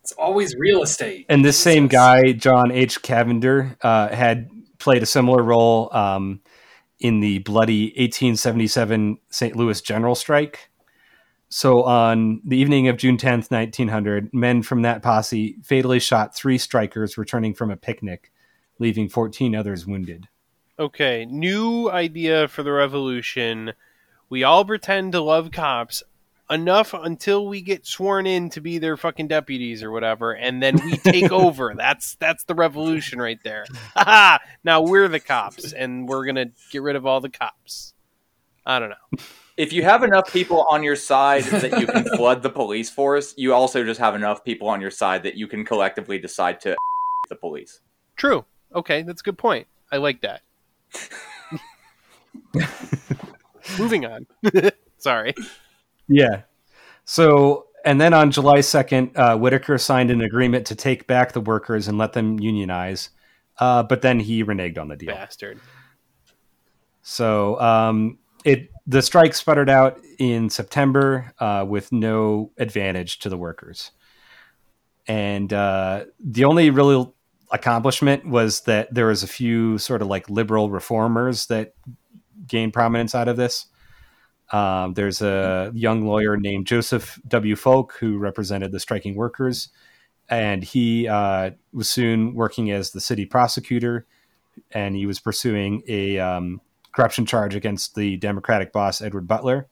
It's 0.07 0.12
always 0.12 0.55
real 0.55 0.85
estate. 0.85 1.27
and 1.28 1.45
this 1.45 1.59
same 1.59 1.89
guy, 1.89 2.31
John 2.31 2.70
H. 2.70 3.03
Cavender, 3.03 3.77
uh, 3.83 4.07
had 4.07 4.49
played 4.78 5.03
a 5.03 5.07
similar 5.07 5.43
role 5.43 5.89
um, 5.93 6.43
in 7.01 7.19
the 7.19 7.41
bloody 7.41 7.87
1877 7.87 9.19
St. 9.31 9.57
Louis 9.57 9.81
general 9.81 10.15
strike. 10.15 10.70
So 11.49 11.83
on 11.83 12.41
the 12.45 12.57
evening 12.57 12.87
of 12.87 12.99
June 12.99 13.16
10th, 13.16 13.51
1900, 13.51 14.33
men 14.33 14.62
from 14.62 14.83
that 14.83 15.03
posse 15.03 15.57
fatally 15.65 15.99
shot 15.99 16.37
three 16.37 16.59
strikers 16.59 17.19
returning 17.19 17.53
from 17.53 17.73
a 17.73 17.77
picnic, 17.77 18.31
leaving 18.78 19.09
14 19.09 19.57
others 19.57 19.89
wounded. 19.89 20.28
Okay, 20.78 21.27
new 21.28 21.91
idea 21.91 22.47
for 22.47 22.62
the 22.62 22.70
revolution. 22.70 23.73
We 24.28 24.45
all 24.45 24.65
pretend 24.65 25.11
to 25.12 25.20
love 25.20 25.51
cops 25.51 26.05
enough 26.51 26.94
until 26.94 27.47
we 27.47 27.60
get 27.60 27.86
sworn 27.86 28.27
in 28.27 28.51
to 28.51 28.60
be 28.60 28.78
their 28.78 28.97
fucking 28.97 29.28
deputies 29.28 29.82
or 29.82 29.90
whatever, 29.90 30.32
and 30.32 30.62
then 30.62 30.77
we 30.85 30.97
take 30.97 31.32
over. 31.32 31.74
That's 31.77 32.14
that's 32.16 32.44
the 32.44 32.55
revolution 32.55 33.20
right 33.20 33.39
there. 33.43 33.64
Haha! 33.94 34.39
now 34.64 34.82
we're 34.82 35.09
the 35.09 35.20
cops, 35.20 35.73
and 35.73 36.09
we're 36.09 36.24
gonna 36.27 36.47
get 36.70 36.82
rid 36.82 36.97
of 36.97 37.06
all 37.06 37.20
the 37.20 37.31
cops. 37.31 37.94
I 38.64 38.78
don't 38.78 38.90
know. 38.90 39.18
If 39.56 39.73
you 39.73 39.82
have 39.85 40.02
enough 40.02 40.32
people 40.32 40.66
on 40.70 40.82
your 40.82 40.97
side 40.97 41.44
that 41.44 41.81
you 41.81 41.86
can 41.86 42.05
flood 42.16 42.43
the 42.43 42.51
police 42.51 42.90
force, 42.90 43.32
you 43.39 43.55
also 43.55 43.85
just 43.85 44.01
have 44.01 44.14
enough 44.14 44.44
people 44.44 44.68
on 44.68 44.81
your 44.81 44.90
side 44.90 45.23
that 45.23 45.36
you 45.36 45.47
can 45.47 45.64
collectively 45.64 46.18
decide 46.18 46.60
to 46.62 46.77
the 47.28 47.36
police. 47.36 47.81
True. 48.16 48.44
Okay, 48.74 49.02
that's 49.02 49.23
a 49.23 49.24
good 49.24 49.39
point. 49.39 49.66
I 49.90 49.97
like 49.97 50.20
that. 50.23 50.43
Moving 53.78 54.05
on. 54.05 54.27
Sorry. 54.98 55.35
Yeah. 56.09 56.43
So, 57.05 57.66
and 57.85 58.01
then 58.01 58.12
on 58.12 58.31
July 58.31 58.59
2nd, 58.59 59.16
uh, 59.16 59.37
Whitaker 59.37 59.78
signed 59.78 60.11
an 60.11 60.20
agreement 60.20 60.66
to 60.66 60.74
take 60.74 61.07
back 61.07 61.33
the 61.33 61.41
workers 61.41 61.89
and 61.89 61.99
let 61.99 62.12
them 62.12 62.39
unionize. 62.41 63.11
Uh, 63.59 63.83
but 63.83 64.03
then 64.03 64.20
he 64.20 64.45
reneged 64.45 64.78
on 64.78 64.89
the 64.89 64.97
deal. 64.97 65.15
Bastard. 65.15 65.61
So 67.03 67.59
um, 67.61 68.19
it 68.45 68.70
the 68.87 69.01
strike 69.01 69.35
sputtered 69.35 69.70
out 69.70 70.01
in 70.19 70.51
September 70.51 71.33
uh, 71.39 71.65
with 71.66 71.93
no 71.93 72.51
advantage 72.59 73.20
to 73.20 73.28
the 73.28 73.37
workers, 73.37 73.93
and 75.07 75.53
uh, 75.53 76.05
the 76.19 76.45
only 76.45 76.70
real 76.70 77.15
accomplishment 77.53 78.27
was 78.27 78.62
that 78.62 78.93
there 78.93 79.07
was 79.07 79.23
a 79.23 79.28
few 79.28 79.78
sort 79.78 80.03
of 80.03 80.09
like 80.09 80.28
liberal 80.28 80.69
reformers 80.69 81.47
that 81.47 81.74
gained 82.47 82.73
prominence 82.73 83.15
out 83.15 83.28
of 83.28 83.37
this. 83.37 83.66
Um, 84.52 84.94
there's 84.94 85.23
a 85.23 85.73
young 85.74 86.06
lawyer 86.06 86.36
named 86.36 86.66
Joseph 86.66 87.20
W. 87.27 87.56
Folk 87.56 87.94
who 87.98 88.18
represented 88.18 88.73
the 88.73 88.81
striking 88.81 89.16
workers, 89.16 89.70
and 90.28 90.62
he 90.62 91.09
uh, 91.09 91.51
was 91.73 91.89
soon 91.89 92.35
working 92.35 92.70
as 92.70 92.90
the 92.90 93.01
city 93.01 93.24
prosecutor, 93.24 94.06
and 94.70 94.94
he 94.94 95.06
was 95.06 95.18
pursuing 95.20 95.82
a 95.89 96.18
um, 96.18 96.60
corruption 96.94 97.27
charge 97.27 97.55
against 97.55 97.94
the 97.94 98.16
Democratic 98.16 98.73
boss 98.73 99.02
Edward 99.02 99.28
Butler. 99.28 99.68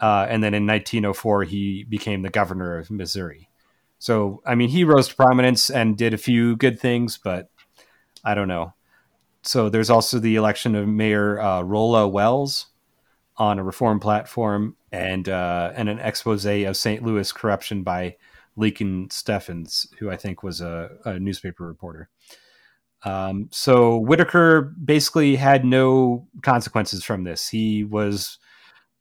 Uh, 0.00 0.26
and 0.28 0.42
then 0.42 0.52
in 0.52 0.66
1904, 0.66 1.44
he 1.44 1.84
became 1.84 2.22
the 2.22 2.30
governor 2.30 2.76
of 2.76 2.90
Missouri. 2.90 3.48
So, 4.00 4.42
I 4.44 4.56
mean, 4.56 4.68
he 4.68 4.82
rose 4.82 5.06
to 5.08 5.14
prominence 5.14 5.70
and 5.70 5.96
did 5.96 6.12
a 6.12 6.18
few 6.18 6.56
good 6.56 6.80
things, 6.80 7.20
but 7.22 7.50
I 8.24 8.34
don't 8.34 8.48
know. 8.48 8.74
So, 9.42 9.68
there's 9.68 9.90
also 9.90 10.18
the 10.18 10.34
election 10.34 10.74
of 10.74 10.88
Mayor 10.88 11.40
uh, 11.40 11.62
Rolla 11.62 12.08
Wells, 12.08 12.66
on 13.36 13.58
a 13.58 13.64
reform 13.64 14.00
platform 14.00 14.76
and 14.90 15.28
uh, 15.28 15.72
and 15.74 15.88
an 15.88 15.98
expose 15.98 16.44
of 16.44 16.76
St. 16.76 17.02
Louis 17.02 17.32
corruption 17.32 17.82
by 17.82 18.16
Lincoln 18.56 19.08
Steffens, 19.10 19.86
who 19.98 20.10
I 20.10 20.16
think 20.16 20.42
was 20.42 20.60
a, 20.60 20.90
a 21.04 21.18
newspaper 21.18 21.66
reporter. 21.66 22.08
Um, 23.04 23.48
so 23.50 23.96
Whitaker 23.96 24.62
basically 24.62 25.36
had 25.36 25.64
no 25.64 26.28
consequences 26.42 27.02
from 27.02 27.24
this. 27.24 27.48
He 27.48 27.82
was, 27.82 28.38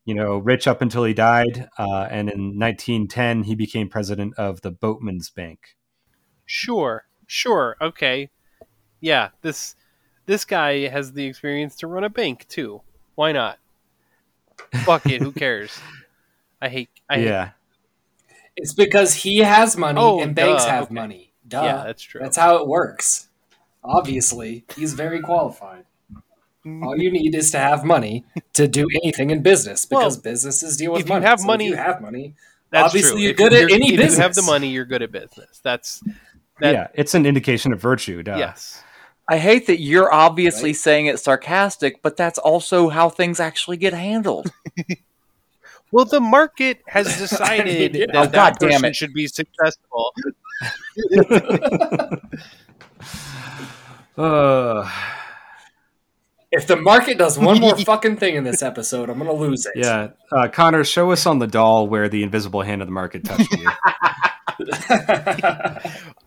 you 0.05 0.15
know, 0.15 0.37
rich 0.37 0.67
up 0.67 0.81
until 0.81 1.03
he 1.03 1.13
died, 1.13 1.69
uh, 1.77 2.07
and 2.09 2.29
in 2.29 2.57
1910 2.57 3.43
he 3.43 3.55
became 3.55 3.89
president 3.89 4.33
of 4.37 4.61
the 4.61 4.71
Boatmen's 4.71 5.29
Bank. 5.29 5.59
Sure, 6.45 7.05
sure, 7.27 7.75
okay, 7.79 8.29
yeah. 8.99 9.29
This 9.41 9.75
this 10.25 10.45
guy 10.45 10.87
has 10.87 11.13
the 11.13 11.25
experience 11.25 11.75
to 11.77 11.87
run 11.87 12.03
a 12.03 12.09
bank 12.09 12.47
too. 12.47 12.81
Why 13.15 13.31
not? 13.33 13.59
Fuck 14.85 15.05
it. 15.07 15.21
Who 15.21 15.31
cares? 15.31 15.79
I 16.61 16.69
hate. 16.69 16.89
I 17.09 17.15
hate- 17.17 17.25
yeah, 17.25 17.49
It's 18.55 18.73
because 18.73 19.13
he 19.15 19.39
has 19.39 19.75
money 19.77 19.99
Oh, 19.99 20.19
and 20.21 20.35
banks 20.35 20.63
duh, 20.65 20.69
have 20.71 20.83
okay. 20.85 20.93
money. 20.93 21.33
Duh. 21.47 21.61
Yeah, 21.63 21.83
that's 21.85 22.03
true. 22.03 22.21
That's 22.21 22.37
how 22.37 22.57
it 22.57 22.67
works. 22.67 23.27
Obviously, 23.83 24.63
he's 24.75 24.93
very 24.93 25.19
qualified. 25.21 25.85
Mm-hmm. 26.65 26.83
All 26.83 26.95
you 26.97 27.09
need 27.11 27.33
is 27.33 27.49
to 27.51 27.57
have 27.59 27.83
money 27.83 28.23
to 28.53 28.67
do 28.67 28.87
anything 29.01 29.31
in 29.31 29.41
business 29.41 29.83
because 29.85 30.17
Well, 30.17 30.21
businesses 30.23 30.77
deal 30.77 30.91
with 30.91 31.01
if 31.01 31.07
you 31.07 31.13
money. 31.15 31.25
have 31.25 31.39
So 31.39 31.47
money- 31.47 31.65
if 31.65 31.71
you 31.71 31.77
have 31.77 32.01
money. 32.01 32.35
That's 32.69 32.85
Obviously, 32.85 33.11
true. 33.11 33.19
you're 33.21 33.31
If 33.31 33.37
good 33.37 33.53
at 33.53 33.71
any 33.71 33.93
if 33.95 33.99
You 34.11 34.17
have 34.17 34.33
the 34.35 34.43
money. 34.43 34.67
You're 34.69 34.85
good 34.85 35.01
at 35.01 35.11
business. 35.11 35.59
That's 35.63 36.01
that- 36.59 36.73
yeah, 36.73 36.87
it's 36.93 37.13
an 37.15 37.25
indication 37.25 37.73
of 37.73 37.81
virtue. 37.81 38.21
Duh. 38.23 38.35
yes. 38.37 38.81
I 39.31 39.37
hate 39.37 39.67
that 39.67 39.79
you're 39.79 40.11
obviously 40.13 40.71
Right. 40.71 40.75
saying 40.75 41.05
it 41.05 41.17
sarcastic, 41.19 42.01
but 42.01 42.17
that's 42.17 42.37
also 42.37 42.89
how 42.89 43.07
things 43.09 43.39
actually 43.39 43.77
get 43.77 43.93
handled. 43.93 44.51
Well, 45.93 46.05
the 46.05 46.21
market 46.21 46.79
has 46.87 47.05
decided 47.19 47.93
yeah. 47.95 48.05
that 48.05 48.15
Oh, 48.15 48.21
that 48.27 48.31
God 48.31 48.55
damn 48.59 48.69
person 48.69 48.85
it. 48.85 48.95
should 48.95 49.13
be 49.13 49.27
successful. 49.27 50.13
Uh, 54.17 54.89
If 56.51 56.67
the 56.67 56.75
market 56.75 57.17
does 57.17 57.37
one 57.39 57.59
more 57.59 57.77
fucking 57.77 58.17
thing 58.17 58.35
in 58.35 58.43
this 58.43 58.61
episode, 58.61 59.09
I'm 59.09 59.17
gonna 59.17 59.31
lose 59.33 59.65
it. 59.65 59.73
yeah, 59.75 60.09
uh, 60.31 60.47
Connor, 60.49 60.83
show 60.83 61.11
us 61.11 61.25
on 61.25 61.39
the 61.39 61.47
doll 61.47 61.87
where 61.87 62.09
the 62.09 62.23
invisible 62.23 62.61
hand 62.61 62.81
of 62.81 62.87
the 62.87 62.91
market 62.93 63.23
touched 63.23 63.51
you. 63.53 63.69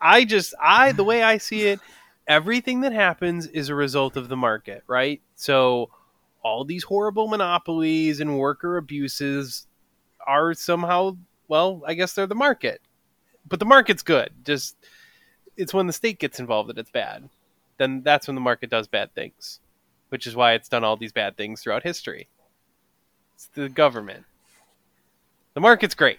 I 0.01 0.25
just 0.25 0.55
I 0.63 0.93
the 0.93 1.05
way 1.05 1.23
I 1.23 1.37
see 1.39 1.63
it, 1.69 1.81
everything 2.27 2.81
that 2.83 2.93
happens 2.93 3.47
is 3.47 3.69
a 3.69 3.75
result 3.75 4.17
of 4.17 4.29
the 4.29 4.37
market, 4.37 4.83
right? 4.87 5.21
So 5.35 5.91
all 6.43 6.65
these 6.65 6.85
horrible 6.85 7.27
monopolies 7.27 8.21
and 8.21 8.39
worker 8.39 8.77
abuses 8.77 9.67
are 10.27 10.55
somehow 10.55 11.17
well, 11.49 11.83
I 11.87 11.95
guess 11.95 12.15
they're 12.15 12.27
the 12.27 12.35
market. 12.35 12.81
But 13.47 13.59
the 13.59 13.67
market's 13.67 14.03
good. 14.03 14.31
Just 14.45 14.77
it's 15.57 15.75
when 15.75 15.87
the 15.87 15.93
state 15.93 16.19
gets 16.19 16.41
involved 16.41 16.71
that 16.71 16.79
it's 16.79 16.91
bad. 16.91 17.29
Then 17.77 18.03
that's 18.03 18.27
when 18.27 18.35
the 18.35 18.41
market 18.41 18.71
does 18.71 18.89
bad 18.89 19.15
things. 19.15 19.61
Which 20.09 20.27
is 20.27 20.37
why 20.37 20.53
it's 20.53 20.69
done 20.69 20.85
all 20.85 20.97
these 20.97 21.13
bad 21.13 21.37
things 21.37 21.63
throughout 21.63 21.83
history. 21.83 22.29
It's 23.35 23.49
the 23.49 23.69
government. 23.69 24.25
The 25.55 25.61
market's 25.61 25.95
great. 25.95 26.19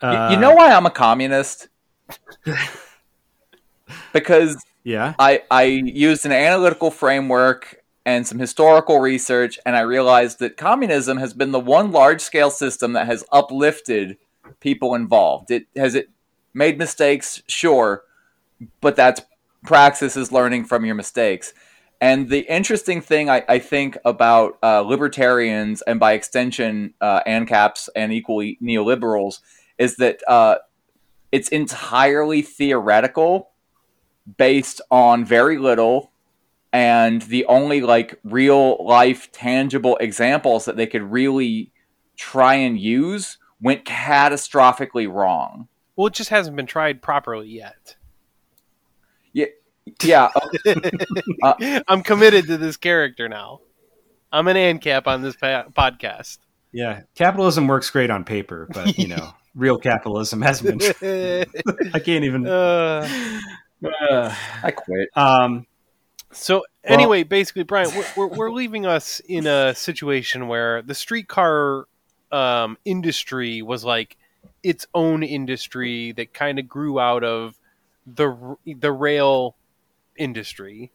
Uh, 0.00 0.28
you 0.32 0.36
know 0.36 0.54
why 0.54 0.72
I'm 0.72 0.86
a 0.86 0.90
communist? 0.90 1.68
because 4.12 4.56
Yeah. 4.84 5.14
I, 5.18 5.42
I 5.50 5.64
used 5.64 6.26
an 6.26 6.32
analytical 6.32 6.90
framework 6.90 7.76
and 8.04 8.26
some 8.26 8.38
historical 8.38 8.98
research, 8.98 9.58
and 9.64 9.76
I 9.76 9.80
realized 9.82 10.40
that 10.40 10.56
communism 10.56 11.18
has 11.18 11.34
been 11.34 11.52
the 11.52 11.60
one 11.60 11.92
large 11.92 12.20
scale 12.20 12.50
system 12.50 12.94
that 12.94 13.06
has 13.06 13.24
uplifted 13.30 14.16
people 14.60 14.94
involved. 14.94 15.50
It 15.50 15.66
has 15.76 15.94
it 15.94 16.10
made 16.52 16.78
mistakes, 16.78 17.42
sure, 17.46 18.02
but 18.80 18.96
that's 18.96 19.22
praxis 19.64 20.16
is 20.16 20.32
learning 20.32 20.64
from 20.64 20.84
your 20.84 20.96
mistakes. 20.96 21.54
And 22.00 22.28
the 22.28 22.40
interesting 22.40 23.00
thing 23.00 23.30
I, 23.30 23.44
I 23.48 23.60
think 23.60 23.96
about 24.04 24.58
uh, 24.60 24.80
libertarians 24.80 25.82
and 25.82 26.00
by 26.00 26.14
extension 26.14 26.94
uh, 27.00 27.22
ANCAPs 27.22 27.88
and 27.94 28.12
equally 28.12 28.58
neoliberals 28.60 29.38
is 29.78 29.94
that 29.98 30.18
uh, 30.26 30.56
it's 31.30 31.48
entirely 31.50 32.42
theoretical 32.42 33.51
based 34.36 34.80
on 34.90 35.24
very 35.24 35.58
little 35.58 36.10
and 36.72 37.22
the 37.22 37.44
only 37.46 37.80
like 37.82 38.18
real 38.24 38.82
life 38.84 39.30
tangible 39.32 39.96
examples 39.98 40.64
that 40.64 40.76
they 40.76 40.86
could 40.86 41.02
really 41.02 41.72
try 42.16 42.54
and 42.54 42.78
use 42.78 43.38
went 43.60 43.84
catastrophically 43.84 45.12
wrong 45.12 45.68
Well, 45.96 46.06
it 46.06 46.14
just 46.14 46.30
hasn't 46.30 46.56
been 46.56 46.66
tried 46.66 47.02
properly 47.02 47.48
yet. 47.48 47.96
yeah 50.02 50.28
uh, 51.42 51.80
I'm 51.88 52.02
committed 52.04 52.46
to 52.46 52.56
this 52.56 52.76
character 52.76 53.28
now. 53.28 53.60
I'm 54.30 54.46
an 54.48 54.56
ANCAP 54.56 55.06
on 55.06 55.22
this 55.22 55.34
pa- 55.36 55.66
podcast. 55.76 56.38
Yeah. 56.72 57.00
Capitalism 57.16 57.66
works 57.66 57.90
great 57.90 58.08
on 58.08 58.24
paper, 58.24 58.68
but 58.72 58.96
you 58.96 59.08
know, 59.14 59.30
real 59.54 59.78
capitalism 59.78 60.40
hasn't 60.40 60.78
been. 60.80 61.44
I 61.94 61.98
can't 61.98 62.24
even. 62.24 62.46
Uh, 62.46 63.40
Uh, 63.84 64.34
i 64.62 64.70
quit 64.70 65.08
um. 65.16 65.66
so 66.32 66.64
anyway, 66.84 67.22
basically, 67.22 67.62
Brian, 67.62 67.90
we're, 67.94 68.06
we're, 68.16 68.36
we're 68.36 68.50
leaving 68.50 68.86
us 68.86 69.20
in 69.28 69.46
a 69.46 69.74
situation 69.74 70.48
where 70.48 70.82
the 70.82 70.94
streetcar 70.94 71.86
um, 72.30 72.78
industry 72.84 73.60
was 73.62 73.84
like 73.84 74.16
its 74.62 74.86
own 74.94 75.22
industry 75.22 76.12
that 76.12 76.32
kind 76.32 76.58
of 76.58 76.68
grew 76.68 76.98
out 76.98 77.24
of 77.24 77.58
the 78.06 78.56
the 78.66 78.92
rail 78.92 79.56
industry. 80.16 80.90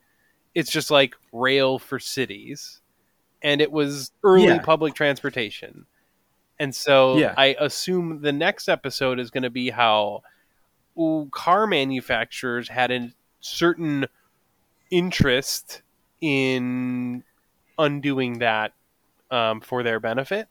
It's 0.56 0.72
just 0.72 0.90
like 0.90 1.16
rail 1.32 1.78
for 1.80 2.00
cities, 2.00 2.82
and 3.42 3.62
it 3.62 3.72
was 3.72 4.12
early 4.24 4.46
Yeah. 4.46 4.60
public 4.60 4.96
transportation. 4.96 5.86
And 6.60 6.74
so 6.74 7.18
Yeah. 7.18 7.36
I 7.38 7.56
assume 7.60 8.22
the 8.22 8.32
next 8.32 8.68
episode 8.68 9.20
is 9.20 9.30
going 9.30 9.44
to 9.44 9.52
be 9.52 9.70
how 9.70 10.24
car 11.32 11.68
manufacturers 11.68 12.70
had 12.70 12.92
a 12.92 13.12
certain 13.40 14.06
interest 14.90 15.82
in 16.22 17.24
undoing 17.78 18.40
that 18.40 18.74
um, 19.30 19.62
for 19.62 19.84
their 19.84 20.00
benefit. 20.00 20.48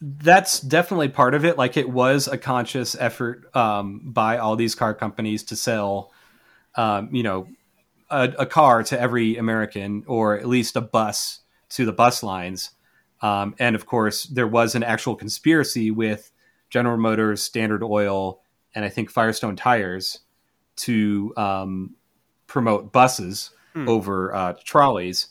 that's 0.00 0.60
definitely 0.60 1.08
part 1.08 1.34
of 1.34 1.44
it. 1.44 1.58
Like 1.58 1.76
it 1.76 1.90
was 1.90 2.26
a 2.26 2.38
conscious 2.38 2.96
effort 2.98 3.54
um, 3.54 4.00
by 4.04 4.38
all 4.38 4.56
these 4.56 4.74
car 4.74 4.94
companies 4.94 5.42
to 5.44 5.56
sell, 5.56 6.10
um, 6.74 7.14
you 7.14 7.22
know, 7.22 7.48
a, 8.08 8.32
a 8.38 8.46
car 8.46 8.82
to 8.84 8.98
every 8.98 9.36
American, 9.36 10.04
or 10.06 10.38
at 10.38 10.48
least 10.48 10.76
a 10.76 10.80
bus 10.80 11.40
to 11.70 11.84
the 11.84 11.92
bus 11.92 12.22
lines. 12.22 12.70
Um, 13.20 13.54
and 13.58 13.76
of 13.76 13.84
course, 13.84 14.24
there 14.24 14.48
was 14.48 14.74
an 14.74 14.82
actual 14.82 15.14
conspiracy 15.14 15.90
with 15.90 16.32
General 16.70 16.96
Motors, 16.96 17.42
Standard 17.42 17.82
Oil, 17.82 18.40
and 18.74 18.84
I 18.84 18.88
think 18.88 19.10
Firestone 19.10 19.56
Tires 19.56 20.20
to 20.76 21.32
um, 21.36 21.94
promote 22.46 22.92
buses 22.92 23.50
Hmm. 23.72 23.88
over 23.88 24.34
uh, 24.34 24.54
trolleys. 24.64 25.28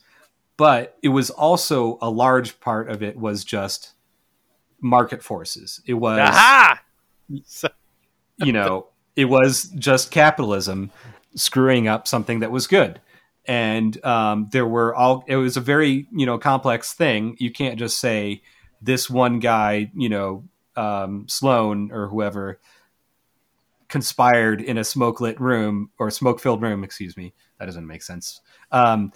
But 0.55 0.97
it 1.01 1.09
was 1.09 1.29
also 1.29 1.97
a 2.01 2.09
large 2.09 2.59
part 2.59 2.89
of 2.89 3.03
it 3.03 3.17
was 3.17 3.43
just 3.43 3.93
market 4.81 5.23
forces. 5.23 5.81
It 5.85 5.95
was, 5.95 6.19
Aha! 6.19 6.81
You 8.37 8.53
know, 8.53 8.87
it 9.17 9.25
was 9.25 9.63
just 9.77 10.11
capitalism 10.11 10.91
screwing 11.35 11.89
up 11.89 12.07
something 12.07 12.39
that 12.39 12.51
was 12.51 12.67
good. 12.67 13.01
And 13.45 14.03
um, 14.05 14.47
there 14.53 14.65
were 14.65 14.95
all, 14.95 15.25
it 15.27 15.35
was 15.35 15.57
a 15.57 15.61
very, 15.61 16.07
you 16.13 16.25
know, 16.25 16.37
complex 16.37 16.93
thing. 16.93 17.35
You 17.39 17.51
can't 17.51 17.77
just 17.77 17.99
say 17.99 18.41
this 18.81 19.09
one 19.09 19.39
guy, 19.39 19.91
you 19.93 20.07
know, 20.07 20.45
um, 20.77 21.25
Sloan 21.27 21.91
or 21.91 22.07
whoever 22.07 22.61
conspired 23.89 24.61
in 24.61 24.77
a 24.77 24.83
smoke 24.83 25.19
lit 25.19 25.39
room 25.41 25.89
or 25.99 26.09
smoke 26.09 26.39
filled 26.39 26.61
room, 26.61 26.83
excuse 26.83 27.17
me. 27.17 27.33
That 27.59 27.65
doesn't 27.65 27.85
make 27.85 28.03
sense. 28.03 28.41
Um, 28.71 29.11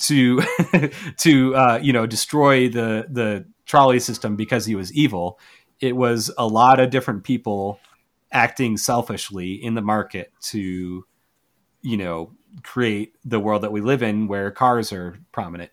to 0.00 0.40
to 1.18 1.54
uh, 1.54 1.78
you 1.82 1.92
know 1.92 2.06
destroy 2.06 2.68
the 2.68 3.06
the 3.10 3.46
trolley 3.66 4.00
system 4.00 4.36
because 4.36 4.66
he 4.66 4.74
was 4.74 4.92
evil. 4.92 5.38
It 5.80 5.96
was 5.96 6.30
a 6.36 6.46
lot 6.46 6.80
of 6.80 6.90
different 6.90 7.24
people 7.24 7.80
acting 8.32 8.76
selfishly 8.76 9.54
in 9.54 9.74
the 9.74 9.82
market 9.82 10.32
to 10.40 11.04
you 11.82 11.96
know 11.96 12.32
create 12.62 13.14
the 13.24 13.40
world 13.40 13.62
that 13.62 13.72
we 13.72 13.80
live 13.80 14.02
in 14.02 14.26
where 14.26 14.50
cars 14.50 14.92
are 14.92 15.18
prominent. 15.32 15.70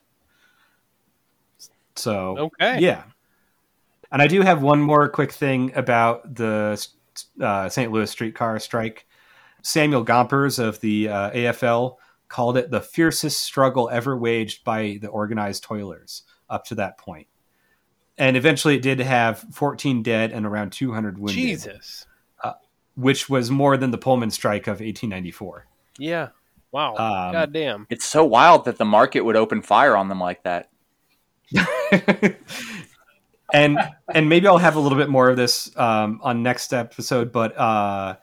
So 1.96 2.38
okay. 2.38 2.80
yeah. 2.80 3.04
And 4.12 4.22
I 4.22 4.28
do 4.28 4.42
have 4.42 4.62
one 4.62 4.80
more 4.80 5.10
quick 5.10 5.34
thing 5.34 5.74
about 5.76 6.36
the 6.36 6.82
uh, 7.42 7.70
St. 7.70 7.92
Louis 7.92 8.10
streetcar 8.10 8.60
strike. 8.60 9.06
Samuel 9.62 10.06
Gompers 10.06 10.60
of 10.60 10.80
the 10.80 11.10
uh, 11.10 11.32
AFL 11.32 11.96
called 12.30 12.58
it 12.58 12.72
the 12.72 12.82
fiercest 12.82 13.40
struggle 13.42 13.90
ever 13.90 14.18
waged 14.18 14.64
by 14.64 14.98
the 15.02 15.08
organized 15.08 15.64
toilers 15.64 16.24
up 16.50 16.66
to 16.66 16.76
that 16.76 16.98
point. 16.98 17.28
And 18.18 18.36
eventually 18.36 18.76
it 18.76 18.82
did 18.82 19.00
have 19.00 19.46
14 19.52 20.02
dead 20.04 20.32
and 20.32 20.46
around 20.46 20.72
200 20.72 21.18
wounded, 21.20 21.36
Jesus. 21.36 22.06
which 22.96 23.30
was 23.30 23.52
more 23.52 23.78
than 23.78 23.92
the 23.92 23.98
Pullman 23.98 24.32
strike 24.32 24.68
of 24.68 24.80
1894. 24.80 25.68
Yeah. 26.00 26.30
Wow. 26.72 26.96
Um, 26.96 27.34
God 27.34 27.54
damn. 27.54 27.88
It's 27.90 28.06
so 28.06 28.26
wild 28.26 28.66
that 28.66 28.78
the 28.78 28.86
market 28.86 29.22
would 29.22 29.36
open 29.36 29.62
fire 29.62 29.96
on 29.96 30.10
them 30.10 30.20
like 30.20 30.44
that. 30.44 30.70
and 33.54 33.80
and 34.14 34.30
maybe 34.30 34.48
I'll 34.48 34.58
have 34.58 34.76
a 34.76 34.80
little 34.80 34.98
bit 34.98 35.10
more 35.10 35.30
of 35.30 35.38
this 35.38 35.76
um, 35.78 36.20
on 36.24 36.44
next 36.44 36.74
episode. 36.74 37.32
But 37.32 37.58
uh, 37.58 38.18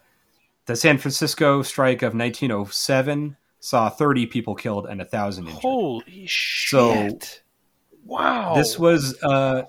the 0.66 0.76
San 0.76 0.98
Francisco 0.98 1.62
strike 1.62 2.02
of 2.02 2.14
1907 2.14 3.36
saw 3.60 3.88
30 3.88 4.26
people 4.26 4.54
killed 4.54 4.86
and 4.86 5.00
a 5.00 5.04
thousand 5.04 5.46
injured. 5.46 5.62
Holy 5.62 6.26
shit! 6.26 7.22
So- 7.22 7.38
wow. 8.04 8.54
This 8.54 8.78
was, 8.78 9.20
uh, 9.22 9.62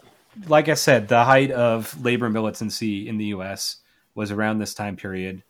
like 0.48 0.68
I 0.68 0.74
said, 0.74 1.08
the 1.08 1.24
height 1.24 1.52
of 1.52 2.04
labor 2.04 2.30
militancy 2.30 3.08
in 3.08 3.18
the 3.18 3.26
U.S. 3.28 3.78
was 4.14 4.32
around 4.32 4.60
this 4.60 4.74
time 4.74 4.98
period. 4.98 5.44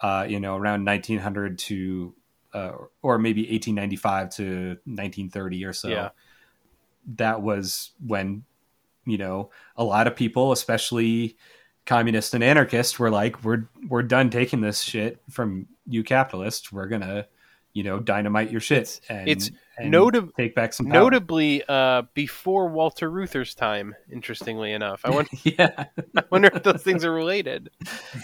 Uh, 0.00 0.24
you 0.28 0.40
know, 0.40 0.56
around 0.56 0.84
1900 0.86 1.58
to, 1.58 2.14
uh, 2.54 2.72
or 3.02 3.18
maybe 3.18 3.42
1895 3.42 4.30
to 4.30 4.44
1930 4.84 5.64
or 5.64 5.72
so. 5.72 5.88
Yeah. 5.88 6.08
That 7.16 7.42
was 7.42 7.90
when, 8.06 8.44
you 9.06 9.18
know, 9.18 9.50
a 9.76 9.84
lot 9.84 10.06
of 10.06 10.14
people, 10.16 10.52
especially 10.52 11.36
communists 11.86 12.34
and 12.34 12.44
anarchists, 12.44 12.98
were 12.98 13.10
like, 13.10 13.42
"We're 13.44 13.68
we're 13.88 14.02
done 14.02 14.30
taking 14.30 14.60
this 14.60 14.80
shit 14.82 15.20
from 15.30 15.66
you 15.86 16.02
capitalists. 16.04 16.72
We're 16.72 16.88
gonna." 16.88 17.26
You 17.72 17.84
know, 17.84 18.00
dynamite 18.00 18.50
your 18.50 18.60
shit 18.60 18.78
It's- 18.78 19.00
and, 19.08 19.28
it's 19.28 19.50
and 19.78 19.94
notab- 19.94 20.34
take 20.34 20.56
back 20.56 20.72
some 20.72 20.86
power. 20.86 21.04
Notably, 21.04 21.62
uh, 21.68 22.02
before 22.14 22.66
Walter 22.66 23.08
Reuther's 23.08 23.54
time, 23.54 23.94
interestingly 24.10 24.72
enough. 24.72 25.02
I 25.04 25.10
wonder, 25.14 25.30
yeah, 25.44 25.84
I 26.16 26.22
wonder 26.30 26.50
if 26.52 26.64
those 26.64 26.82
things 26.82 27.04
are 27.04 27.12
related. 27.12 27.70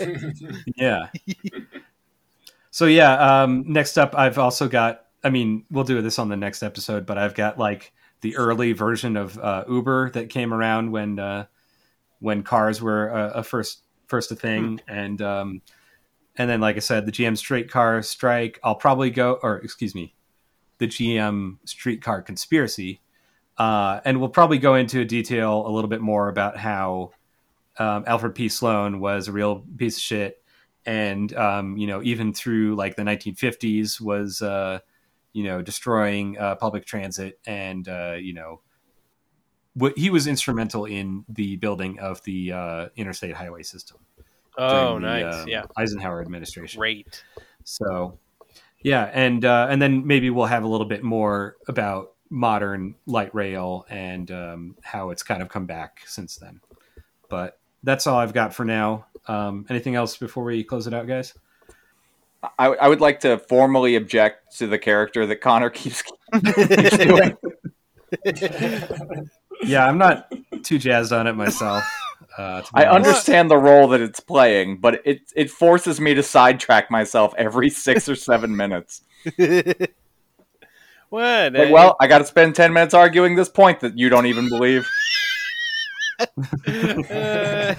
yeah. 0.76 1.10
so 2.72 2.86
yeah, 2.86 3.42
um, 3.42 3.62
next 3.68 3.96
up, 3.98 4.16
I've 4.16 4.36
also 4.38 4.68
got. 4.68 5.04
I 5.22 5.30
mean, 5.30 5.64
we'll 5.70 5.84
do 5.84 6.02
this 6.02 6.18
on 6.18 6.28
the 6.28 6.36
next 6.36 6.64
episode, 6.64 7.06
but 7.06 7.16
I've 7.16 7.34
got 7.34 7.56
like 7.56 7.92
the 8.20 8.36
early 8.36 8.72
version 8.72 9.16
of 9.16 9.38
uh, 9.38 9.64
Uber 9.68 10.10
that 10.10 10.28
came 10.28 10.52
around 10.52 10.90
when 10.90 11.18
uh, 11.18 11.46
when 12.20 12.42
cars 12.42 12.80
were 12.80 13.08
a, 13.08 13.28
a 13.36 13.42
first 13.42 13.82
first 14.06 14.30
a 14.32 14.36
thing, 14.36 14.80
and 14.88 15.20
um, 15.22 15.62
and 16.36 16.48
then 16.48 16.60
like 16.60 16.76
I 16.76 16.80
said, 16.80 17.06
the 17.06 17.12
GM 17.12 17.36
streetcar 17.36 18.02
strike. 18.02 18.58
I'll 18.62 18.74
probably 18.74 19.10
go, 19.10 19.38
or 19.42 19.58
excuse 19.58 19.94
me, 19.94 20.14
the 20.78 20.86
GM 20.86 21.58
streetcar 21.64 22.22
conspiracy, 22.22 23.00
uh, 23.58 24.00
and 24.04 24.20
we'll 24.20 24.28
probably 24.28 24.58
go 24.58 24.74
into 24.74 25.04
detail 25.04 25.66
a 25.66 25.70
little 25.70 25.88
bit 25.88 26.00
more 26.00 26.28
about 26.28 26.56
how 26.56 27.12
um, 27.78 28.04
Alfred 28.06 28.34
P. 28.34 28.48
Sloan 28.48 29.00
was 29.00 29.28
a 29.28 29.32
real 29.32 29.64
piece 29.76 29.96
of 29.96 30.02
shit, 30.02 30.42
and 30.84 31.34
um, 31.36 31.76
you 31.76 31.86
know 31.86 32.02
even 32.02 32.32
through 32.32 32.76
like 32.76 32.96
the 32.96 33.02
1950s 33.02 34.00
was 34.00 34.42
uh, 34.42 34.80
you 35.36 35.44
know 35.44 35.60
destroying 35.60 36.38
uh, 36.38 36.54
public 36.54 36.86
transit, 36.86 37.38
and 37.46 37.86
uh, 37.86 38.16
you 38.18 38.32
know 38.32 38.62
what 39.74 39.96
he 39.98 40.08
was 40.08 40.26
instrumental 40.26 40.86
in 40.86 41.26
the 41.28 41.56
building 41.56 41.98
of 41.98 42.22
the 42.24 42.52
uh, 42.52 42.88
interstate 42.96 43.34
highway 43.34 43.62
system. 43.62 43.98
Oh, 44.56 44.94
the, 44.94 45.00
nice. 45.00 45.42
um, 45.42 45.48
yeah. 45.48 45.64
Eisenhower 45.76 46.22
administration. 46.22 46.78
Great. 46.78 47.22
So, 47.64 48.18
yeah, 48.80 49.10
and 49.12 49.44
uh, 49.44 49.66
and 49.68 49.82
then 49.82 50.06
maybe 50.06 50.30
we'll 50.30 50.46
have 50.46 50.64
a 50.64 50.68
little 50.68 50.86
bit 50.86 51.02
more 51.04 51.58
about 51.68 52.14
modern 52.30 52.94
light 53.04 53.34
rail 53.34 53.84
and 53.90 54.30
um, 54.30 54.76
how 54.82 55.10
it's 55.10 55.22
kind 55.22 55.42
of 55.42 55.50
come 55.50 55.66
back 55.66 56.00
since 56.06 56.36
then. 56.36 56.60
But 57.28 57.58
that's 57.82 58.06
all 58.06 58.18
I've 58.18 58.32
got 58.32 58.54
for 58.54 58.64
now. 58.64 59.04
Um, 59.28 59.66
anything 59.68 59.96
else 59.96 60.16
before 60.16 60.44
we 60.44 60.64
close 60.64 60.86
it 60.86 60.94
out, 60.94 61.06
guys? 61.06 61.34
I, 62.58 62.66
I 62.66 62.88
would 62.88 63.00
like 63.00 63.20
to 63.20 63.38
formally 63.38 63.96
object 63.96 64.56
to 64.58 64.66
the 64.66 64.78
character 64.78 65.26
that 65.26 65.36
Connor 65.36 65.70
keeps, 65.70 66.02
keeps 66.32 66.96
doing. 66.98 67.36
Yeah, 69.64 69.86
I'm 69.86 69.98
not 69.98 70.32
too 70.62 70.78
jazzed 70.78 71.12
on 71.12 71.26
it 71.26 71.34
myself. 71.34 71.84
Uh, 72.36 72.62
I 72.74 72.84
honest. 72.84 73.08
understand 73.08 73.50
the 73.50 73.56
role 73.56 73.88
that 73.88 74.00
it's 74.00 74.20
playing, 74.20 74.78
but 74.78 75.00
it 75.06 75.22
it 75.34 75.50
forces 75.50 76.00
me 76.00 76.14
to 76.14 76.22
sidetrack 76.22 76.90
myself 76.90 77.34
every 77.38 77.70
six 77.70 78.08
or 78.08 78.14
seven 78.14 78.54
minutes. 78.54 79.02
what? 81.08 81.52
Like, 81.52 81.54
uh, 81.56 81.72
well, 81.72 81.96
I 81.98 82.06
got 82.06 82.18
to 82.18 82.26
spend 82.26 82.54
ten 82.54 82.72
minutes 82.72 82.94
arguing 82.94 83.36
this 83.36 83.48
point 83.48 83.80
that 83.80 83.98
you 83.98 84.08
don't 84.08 84.26
even 84.26 84.48
believe. 84.48 84.86
Uh, 86.66 87.74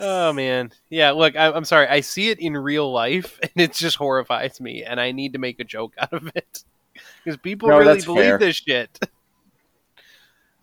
oh 0.00 0.32
man, 0.32 0.72
yeah. 0.90 1.10
Look, 1.12 1.36
I, 1.36 1.50
I'm 1.52 1.64
sorry. 1.64 1.86
I 1.86 2.00
see 2.00 2.28
it 2.30 2.38
in 2.40 2.56
real 2.56 2.90
life, 2.92 3.38
and 3.42 3.52
it 3.56 3.72
just 3.72 3.96
horrifies 3.96 4.60
me, 4.60 4.82
and 4.84 5.00
I 5.00 5.12
need 5.12 5.32
to 5.34 5.38
make 5.38 5.60
a 5.60 5.64
joke 5.64 5.94
out 5.98 6.12
of 6.12 6.30
it 6.34 6.64
because 7.24 7.38
people 7.38 7.68
No, 7.68 7.78
really 7.78 8.00
believe 8.02 8.24
fair. 8.24 8.38
this 8.38 8.56
shit. 8.56 8.98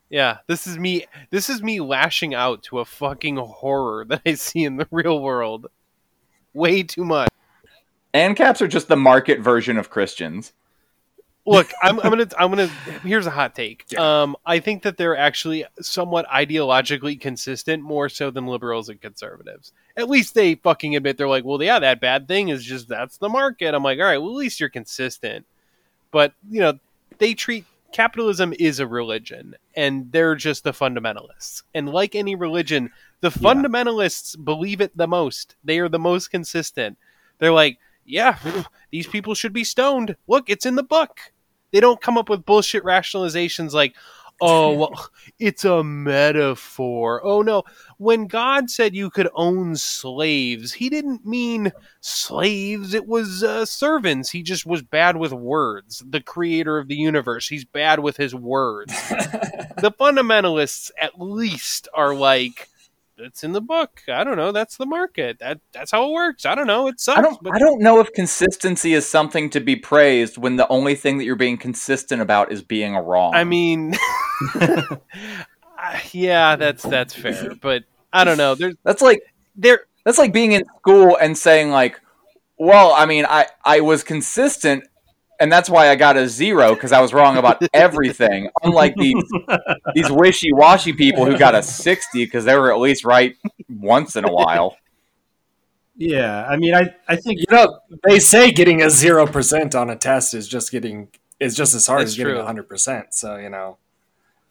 Yeah, 0.10 0.40
this 0.46 0.68
is 0.68 0.78
me. 0.78 1.06
This 1.30 1.50
is 1.50 1.64
me 1.64 1.80
lashing 1.80 2.34
out 2.34 2.64
to 2.64 2.80
a 2.80 2.86
fucking 2.86 3.38
horror 3.38 4.04
that 4.10 4.22
I 4.26 4.34
see 4.34 4.66
in 4.66 4.76
the 4.76 4.86
real 4.92 5.22
world. 5.22 5.68
Way 6.54 6.84
too 6.84 7.06
much. 7.06 7.30
ANCAPs 8.14 8.60
are 8.62 8.68
just 8.68 8.90
the 8.90 8.98
market 8.98 9.40
version 9.40 9.78
of 9.78 9.90
Christians. 9.90 10.52
Look, 11.46 11.72
I'm, 11.82 12.00
I'm 12.02 12.12
gonna, 12.12 12.28
I'm 12.38 12.52
gonna. 12.52 12.68
Here's 13.04 13.26
a 13.26 13.32
hot 13.32 13.56
take. 13.56 13.98
Um, 13.98 14.36
I 14.46 14.60
think 14.60 14.84
that 14.84 14.98
they're 14.98 15.18
actually 15.18 15.66
somewhat 15.80 16.28
ideologically 16.28 17.20
consistent, 17.20 17.82
more 17.82 18.10
so 18.10 18.30
than 18.30 18.46
liberals 18.46 18.90
and 18.90 19.02
conservatives. 19.02 19.74
At 19.98 20.08
least 20.08 20.36
they 20.36 20.56
fucking 20.56 20.96
admit 20.96 21.18
they're 21.18 21.28
like, 21.28 21.44
well, 21.44 21.62
yeah, 21.62 21.80
that 21.80 22.00
bad 22.00 22.28
thing 22.28 22.50
is 22.50 22.64
just 22.64 22.88
that's 22.88 23.18
the 23.18 23.30
market. 23.30 23.74
I'm 23.74 23.82
like, 23.82 23.98
all 23.98 24.06
right, 24.06 24.20
well, 24.20 24.30
at 24.30 24.36
least 24.36 24.60
you're 24.60 24.70
consistent. 24.70 25.48
But 26.12 26.34
you 26.48 26.62
know, 26.62 26.78
they 27.18 27.34
treat 27.34 27.66
capitalism 27.92 28.54
is 28.60 28.80
a 28.80 28.86
religion, 28.86 29.56
and 29.76 30.12
they're 30.12 30.36
just 30.36 30.64
the 30.64 30.74
fundamentalists. 30.74 31.64
And 31.74 31.90
like 31.90 32.14
any 32.14 32.36
religion, 32.36 32.92
the 33.22 33.30
fundamentalists 33.30 34.44
believe 34.44 34.80
it 34.80 34.96
the 34.96 35.08
most. 35.08 35.56
They 35.64 35.80
are 35.80 35.90
the 35.90 35.98
most 35.98 36.28
consistent. 36.28 37.00
They're 37.40 37.52
like, 37.52 37.80
yeah, 38.06 38.38
these 38.92 39.08
people 39.08 39.36
should 39.36 39.54
be 39.54 39.64
stoned. 39.64 40.16
Look, 40.28 40.50
it's 40.50 40.66
in 40.66 40.76
the 40.76 40.84
book. 40.84 41.20
They 41.72 41.80
don't 41.80 42.02
come 42.02 42.18
up 42.18 42.30
with 42.30 42.46
bullshit 42.46 42.84
rationalizations 42.84 43.72
like, 43.74 43.96
oh, 44.42 44.74
well, 44.78 45.10
it's 45.40 45.64
a 45.64 45.84
metaphor. 45.84 47.22
Oh, 47.24 47.42
no. 47.42 47.64
When 47.98 48.28
God 48.28 48.70
said 48.70 48.96
you 48.96 49.10
could 49.10 49.30
own 49.34 49.76
slaves, 49.76 50.74
he 50.74 50.90
didn't 50.90 51.26
mean 51.26 51.72
slaves. 52.02 52.94
It 52.94 53.08
was 53.08 53.44
uh, 53.44 53.66
servants. 53.66 54.30
He 54.32 54.44
just 54.44 54.66
was 54.66 54.82
bad 54.82 55.18
with 55.18 55.32
words. 55.32 56.04
The 56.06 56.22
creator 56.22 56.78
of 56.78 56.88
the 56.88 56.96
universe, 56.96 57.48
he's 57.48 57.66
bad 57.66 58.00
with 58.00 58.18
his 58.18 58.36
words. 58.36 58.94
the 59.10 59.94
fundamentalists, 60.00 60.92
at 61.00 61.22
least, 61.22 61.88
are 61.94 62.14
like, 62.14 62.68
it's 63.22 63.44
in 63.44 63.52
the 63.52 63.62
book. 63.62 64.02
I 64.08 64.24
don't 64.24 64.38
know. 64.38 64.52
That's 64.52 64.78
the 64.78 64.86
market. 64.86 65.40
That 65.40 65.60
that's 65.72 65.92
how 65.92 66.10
it 66.10 66.12
works. 66.12 66.46
I 66.46 66.56
don't 66.56 66.68
know. 66.68 66.88
It 66.88 67.00
sucks. 67.00 67.20
I 67.20 67.22
don't 67.22 67.42
but 67.42 67.54
I 67.54 67.60
don't 67.60 67.82
know 67.82 68.00
if 68.00 68.12
consistency 68.14 68.94
is 68.94 69.08
something 69.08 69.50
to 69.52 69.60
be 69.60 69.76
praised 69.76 70.38
when 70.38 70.56
the 70.56 70.68
only 70.68 70.96
thing 70.96 71.18
that 71.18 71.26
you're 71.26 71.36
being 71.36 71.58
consistent 71.58 72.22
about 72.22 72.52
is 72.52 72.62
being 72.62 72.96
wrong. 72.96 73.34
I 73.34 73.44
mean, 73.44 73.96
yeah, 76.12 76.56
that's 76.56 76.84
that's 76.84 77.14
fair, 77.14 77.56
but 77.56 77.84
I 78.12 78.24
don't 78.24 78.38
know. 78.38 78.56
There's 78.56 78.76
that's 78.84 79.02
like 79.02 79.22
there. 79.56 79.82
that's 80.06 80.18
like 80.18 80.34
being 80.34 80.52
in 80.54 80.64
school 80.80 81.18
and 81.22 81.38
saying 81.38 81.72
like, 81.72 82.00
well, 82.58 82.92
I 82.92 83.06
mean, 83.06 83.26
I 83.26 83.48
I 83.64 83.82
was 83.82 84.04
consistent 84.04 84.86
and 85.42 85.52
that's 85.52 85.70
why 85.70 85.90
I 85.90 85.96
got 85.96 86.16
a 86.18 86.30
zero 86.30 86.76
because 86.76 86.92
I 86.92 87.02
was 87.02 87.14
wrong 87.14 87.36
about 87.36 87.62
everything. 87.74 88.50
Unlike 88.64 88.96
these 88.96 89.24
these 89.96 90.12
wishy 90.12 90.54
washy 90.54 90.94
people 90.94 91.26
who 91.26 91.38
got 91.38 91.56
a 91.56 91.64
sixty 91.64 92.24
because 92.26 92.46
they 92.46 92.56
were 92.56 92.72
at 92.72 92.80
least 92.80 93.04
right 93.04 93.36
once 93.68 94.16
in 94.16 94.24
a 94.24 94.32
while. 94.32 94.78
Yeah, 95.98 96.46
I 96.48 96.58
mean, 96.58 96.74
I, 96.74 96.94
I 97.08 97.16
think 97.16 97.40
You 97.40 97.46
know, 97.52 97.80
they 98.08 98.20
say 98.20 98.52
getting 98.52 98.82
a 98.82 98.90
zero 98.90 99.26
percent 99.28 99.76
on 99.76 99.90
a 99.90 99.96
test 99.96 100.34
is 100.34 100.48
just 100.48 100.72
getting 100.72 101.10
is 101.40 101.56
just 101.56 101.74
as 101.74 101.88
hard 101.88 102.02
That's 102.02 102.12
as 102.12 102.18
getting 102.18 102.36
true. 102.36 102.44
hundred 102.44 102.70
percent. 102.70 103.14
So 103.14 103.38
you 103.38 103.50
know, 103.50 103.78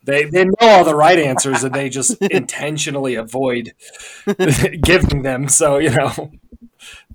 they 0.03 0.25
they 0.25 0.45
know 0.45 0.55
all 0.61 0.85
the 0.85 0.97
right 0.97 1.19
answers 1.19 1.63
and 1.63 1.73
they 1.75 1.89
just 1.89 2.21
intentionally 2.31 3.15
avoid 3.15 3.73
giving 4.83 5.23
them. 5.23 5.49
So 5.49 5.79
you 5.79 5.91
know, 5.91 6.33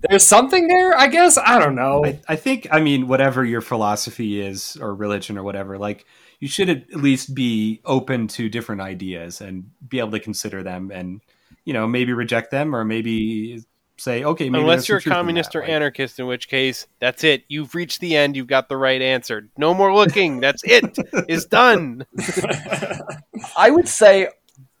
there's 0.00 0.24
something 0.24 0.68
there. 0.68 0.96
I 0.96 1.06
guess 1.08 1.38
I 1.38 1.58
don't 1.58 1.74
know. 1.74 2.04
I, 2.04 2.20
I 2.28 2.36
think 2.36 2.68
I 2.70 2.80
mean 2.80 3.08
whatever 3.08 3.44
your 3.44 3.60
philosophy 3.60 4.40
is 4.40 4.76
or 4.80 4.94
religion 4.94 5.38
or 5.38 5.42
whatever, 5.42 5.78
like 5.78 6.04
you 6.40 6.48
should 6.48 6.68
at 6.68 6.94
least 6.94 7.34
be 7.34 7.80
open 7.84 8.28
to 8.28 8.48
different 8.48 8.80
ideas 8.82 9.40
and 9.40 9.70
be 9.88 9.98
able 9.98 10.10
to 10.12 10.20
consider 10.20 10.62
them 10.62 10.90
and 10.92 11.20
you 11.64 11.72
know 11.72 11.86
maybe 11.86 12.12
reject 12.12 12.50
them 12.50 12.74
or 12.74 12.84
maybe 12.84 13.64
say, 13.98 14.24
okay, 14.24 14.50
maybe 14.50 14.62
Unless 14.62 14.88
you're 14.88 14.98
a 14.98 15.00
some 15.00 15.04
truth 15.04 15.12
in 15.12 15.16
communist 15.16 15.56
or 15.56 15.60
like- 15.60 15.70
anarchist, 15.70 16.18
in 16.18 16.26
which 16.26 16.48
case, 16.48 16.86
that's 17.00 17.24
it. 17.24 17.44
You've 17.48 17.74
reached 17.74 18.00
the 18.00 18.16
end. 18.16 18.36
You've 18.36 18.46
got 18.46 18.68
the 18.68 18.76
right 18.76 19.00
answer. 19.00 19.48
No 19.56 19.74
more 19.74 19.94
looking. 19.94 20.40
That's 20.40 20.62
it. 20.64 20.98
It's 21.28 21.44
done. 21.46 22.04
I 23.56 23.70
would 23.70 23.88
say 23.88 24.28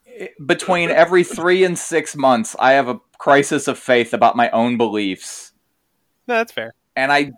eh, 0.06 0.28
between 0.44 0.90
every 0.90 1.24
three 1.24 1.64
and 1.64 1.78
six 1.78 2.14
months, 2.14 2.54
I 2.58 2.72
have 2.72 2.88
a 2.88 3.00
crisis 3.18 3.68
of 3.68 3.78
faith 3.78 4.12
about 4.14 4.36
my 4.36 4.50
own 4.50 4.76
beliefs, 4.76 5.52
No, 6.26 6.34
that's 6.34 6.52
fair. 6.52 6.74
and 6.94 7.12
I 7.12 7.32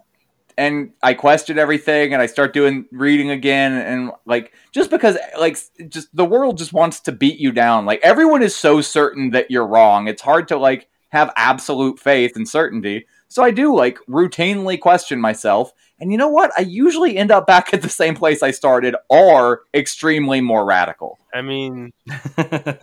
and 0.56 0.90
I 1.04 1.14
question 1.14 1.56
everything, 1.58 2.12
and 2.12 2.20
I 2.20 2.26
start 2.26 2.52
doing 2.52 2.86
reading 2.90 3.30
again, 3.30 3.72
and 3.74 4.10
like 4.26 4.52
just 4.72 4.90
because 4.90 5.16
like 5.38 5.56
just 5.88 6.08
the 6.14 6.24
world 6.24 6.58
just 6.58 6.72
wants 6.72 6.98
to 7.00 7.12
beat 7.12 7.38
you 7.38 7.52
down. 7.52 7.86
Like 7.86 8.00
everyone 8.02 8.42
is 8.42 8.56
so 8.56 8.80
certain 8.80 9.30
that 9.30 9.50
you're 9.50 9.66
wrong. 9.66 10.08
It's 10.08 10.22
hard 10.22 10.48
to 10.48 10.56
like 10.56 10.88
have 11.10 11.32
absolute 11.36 11.98
faith 12.00 12.34
and 12.36 12.48
certainty. 12.48 13.06
So 13.28 13.42
I 13.44 13.50
do 13.52 13.74
like 13.76 13.98
routinely 14.08 14.80
question 14.80 15.20
myself. 15.20 15.72
And 16.00 16.10
you 16.12 16.18
know 16.18 16.28
what? 16.28 16.50
I 16.56 16.62
usually 16.62 17.16
end 17.16 17.30
up 17.30 17.46
back 17.46 17.72
at 17.74 17.82
the 17.82 17.88
same 17.88 18.14
place 18.14 18.42
I 18.42 18.50
started 18.52 18.94
or 19.08 19.62
extremely 19.74 20.40
more 20.40 20.64
radical. 20.64 21.18
I 21.34 21.42
mean, 21.42 21.92
and 22.36 22.78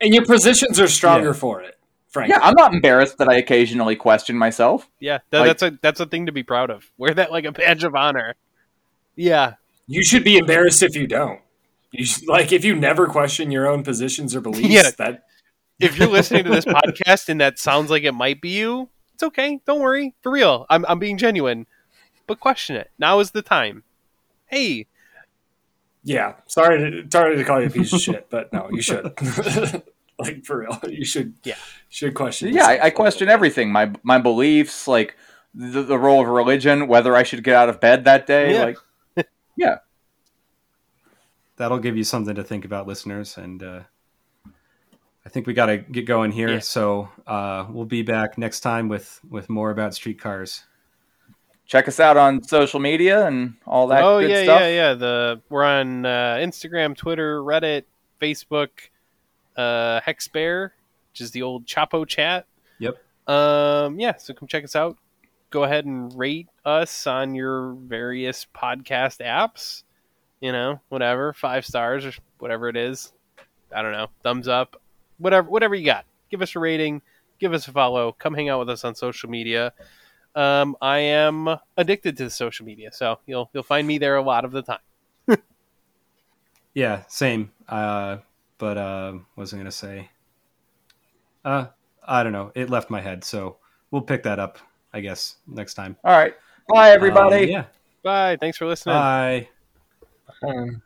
your 0.00 0.24
positions 0.24 0.78
are 0.80 0.88
stronger 0.88 1.28
Yeah. 1.28 1.32
for 1.34 1.60
it, 1.62 1.78
frankly. 2.08 2.34
Yeah, 2.38 2.46
I'm 2.46 2.54
not 2.54 2.72
embarrassed 2.74 3.18
that 3.18 3.28
I 3.28 3.36
occasionally 3.36 3.96
question 3.96 4.36
myself. 4.36 4.88
yeah, 5.00 5.18
that, 5.30 5.40
Like- 5.40 5.46
that's 5.48 5.62
a 5.62 5.78
that's 5.82 6.00
a 6.00 6.06
thing 6.06 6.26
to 6.26 6.32
be 6.32 6.42
proud 6.42 6.70
of. 6.70 6.90
Wear 6.98 7.14
that 7.14 7.30
like 7.30 7.44
a 7.44 7.52
badge 7.52 7.84
of 7.84 7.94
honor. 7.94 8.34
Yeah, 9.14 9.54
You 9.86 10.02
should 10.04 10.24
be 10.24 10.36
embarrassed 10.36 10.82
if 10.82 10.94
you 10.94 11.06
don't. 11.06 11.40
You 11.92 12.04
should, 12.04 12.26
like 12.28 12.52
if 12.52 12.64
you 12.64 12.76
never 12.76 13.06
question 13.06 13.50
your 13.50 13.66
own 13.68 13.82
positions 13.82 14.34
or 14.34 14.40
beliefs. 14.40 14.68
Yeah. 14.68 14.90
That 14.98 15.24
if 15.78 15.98
you're 15.98 16.08
listening 16.08 16.44
to 16.44 16.50
this 16.50 16.64
podcast 16.64 17.28
and 17.28 17.40
that 17.40 17.58
sounds 17.58 17.90
like 17.90 18.02
it 18.02 18.12
might 18.12 18.40
be 18.40 18.50
you, 18.50 18.88
it's 19.14 19.22
okay. 19.22 19.60
Don't 19.66 19.80
worry. 19.80 20.14
For 20.22 20.30
real. 20.32 20.66
I'm 20.68 20.84
I'm 20.88 20.98
being 20.98 21.16
genuine. 21.18 21.66
But 22.26 22.40
question 22.40 22.76
it. 22.76 22.90
Now 22.98 23.20
is 23.20 23.30
the 23.30 23.40
time. 23.42 23.84
Hey, 24.46 24.86
yeah. 26.02 26.34
Sorry 26.46 26.78
to 26.78 27.08
sorry 27.10 27.36
to 27.36 27.44
call 27.44 27.60
you 27.60 27.68
a 27.68 27.70
piece 27.70 27.92
of 27.92 28.00
shit, 28.00 28.28
but 28.30 28.52
no, 28.52 28.68
you 28.70 28.82
should. 28.82 29.12
like 30.18 30.44
for 30.44 30.60
real, 30.60 30.78
you 30.88 31.04
should. 31.04 31.34
Yeah. 31.44 31.56
should 31.88 32.14
question. 32.14 32.52
Yeah, 32.52 32.66
I, 32.66 32.72
yourself 32.72 32.72
I 32.72 32.74
a 32.74 32.80
little 32.84 32.96
question 32.96 33.28
everything 33.28 33.72
my 33.72 33.92
my 34.02 34.18
beliefs, 34.18 34.88
like 34.88 35.16
the, 35.54 35.82
the 35.82 35.98
role 35.98 36.22
of 36.22 36.28
religion, 36.28 36.88
whether 36.88 37.14
I 37.14 37.22
should 37.22 37.44
get 37.44 37.54
out 37.54 37.68
of 37.68 37.80
bed 37.80 38.04
that 38.04 38.26
day. 38.26 38.54
Yeah. 38.54 38.64
Like, 38.64 39.26
yeah, 39.56 39.76
That'll 41.56 41.78
give 41.78 41.96
you 41.96 42.04
something 42.04 42.34
to 42.34 42.44
think 42.44 42.64
about, 42.64 42.86
listeners. 42.86 43.38
And 43.38 43.62
uh, 43.62 43.80
I 45.24 45.28
think 45.28 45.46
we 45.46 45.54
got 45.54 45.66
to 45.66 45.78
get 45.78 46.06
going 46.06 46.30
here. 46.30 46.54
Yeah. 46.54 46.58
So 46.58 47.08
uh, 47.26 47.66
we'll 47.70 47.86
be 47.86 48.02
back 48.02 48.36
next 48.36 48.60
time 48.60 48.88
with 48.88 49.20
with 49.28 49.48
more 49.48 49.70
about 49.70 49.94
streetcars. 49.94 50.64
check 51.64 51.88
us 51.88 51.98
out 51.98 52.16
on 52.16 52.42
social 52.42 52.78
media 52.78 53.26
and 53.26 53.54
all 53.66 53.86
that. 53.88 54.04
oh 54.04 54.20
good 54.20 54.30
yeah, 54.30 54.42
stuff. 54.42 54.60
yeah, 54.60 54.68
yeah. 54.68 54.94
The 54.94 55.40
we're 55.48 55.64
on 55.64 56.04
uh, 56.04 56.36
Instagram, 56.40 56.94
Twitter, 56.94 57.42
Reddit, 57.42 57.84
Facebook, 58.20 58.68
uh, 59.56 60.00
Hexbear, 60.00 60.70
which 61.12 61.20
is 61.20 61.30
the 61.30 61.42
old 61.42 61.66
Chapo 61.66 62.06
chat. 62.06 62.46
Yep. 62.78 62.96
Um, 63.26 63.98
yeah, 63.98 64.16
so 64.16 64.34
come 64.34 64.48
check 64.48 64.64
us 64.64 64.76
out. 64.76 64.96
Go 65.50 65.64
ahead 65.64 65.84
and 65.84 66.16
rate 66.16 66.48
us 66.64 67.06
on 67.06 67.34
your 67.34 67.72
various 67.72 68.46
podcast 68.54 69.24
apps. 69.24 69.82
You 70.40 70.52
know, 70.52 70.80
whatever, 70.90 71.32
five 71.32 71.64
stars 71.64 72.04
or 72.04 72.12
whatever 72.38 72.68
it 72.68 72.76
is. 72.76 73.12
I 73.74 73.82
don't 73.82 73.92
know, 73.92 74.08
thumbs 74.22 74.48
up, 74.48 74.80
whatever, 75.18 75.48
whatever 75.48 75.74
you 75.74 75.84
got. 75.84 76.04
Give 76.30 76.42
us 76.42 76.54
a 76.54 76.58
rating, 76.58 77.02
give 77.40 77.52
us 77.52 77.66
a 77.68 77.72
follow. 77.72 78.12
Come 78.12 78.34
hang 78.34 78.48
out 78.48 78.58
with 78.60 78.70
us 78.70 78.84
on 78.84 78.94
social 78.94 79.30
media. 79.30 79.72
Um, 80.34 80.76
I 80.82 80.98
am 80.98 81.56
addicted 81.76 82.18
to 82.18 82.28
social 82.28 82.66
media, 82.66 82.90
so 82.92 83.18
you'll 83.26 83.48
you'll 83.54 83.62
find 83.62 83.86
me 83.86 83.96
there 83.98 84.16
a 84.16 84.22
lot 84.22 84.44
of 84.44 84.52
the 84.52 84.62
time. 84.62 84.78
Yeah, 86.76 87.04
same. 87.08 87.52
Uh, 87.66 88.18
but 88.58 88.78
uh, 88.78 89.12
what 89.12 89.42
was 89.42 89.52
I 89.52 89.56
going 89.56 89.66
to 89.66 89.72
say? 89.72 90.10
Uh, 91.44 91.66
I 92.06 92.22
don't 92.22 92.32
know. 92.32 92.52
It 92.54 92.70
left 92.70 92.90
my 92.90 93.00
head. 93.00 93.24
So 93.24 93.58
we'll 93.90 94.02
pick 94.02 94.22
that 94.24 94.38
up, 94.38 94.58
I 94.92 95.00
guess, 95.00 95.36
next 95.46 95.74
time. 95.74 95.96
All 96.04 96.16
right. 96.16 96.34
Bye, 96.68 96.90
everybody. 96.90 97.44
Um, 97.44 97.50
yeah. 97.50 97.64
Bye. 98.02 98.36
Thanks 98.40 98.58
for 98.58 98.66
listening. 98.66 98.94
Bye. 98.94 99.48
Um, 100.42 100.82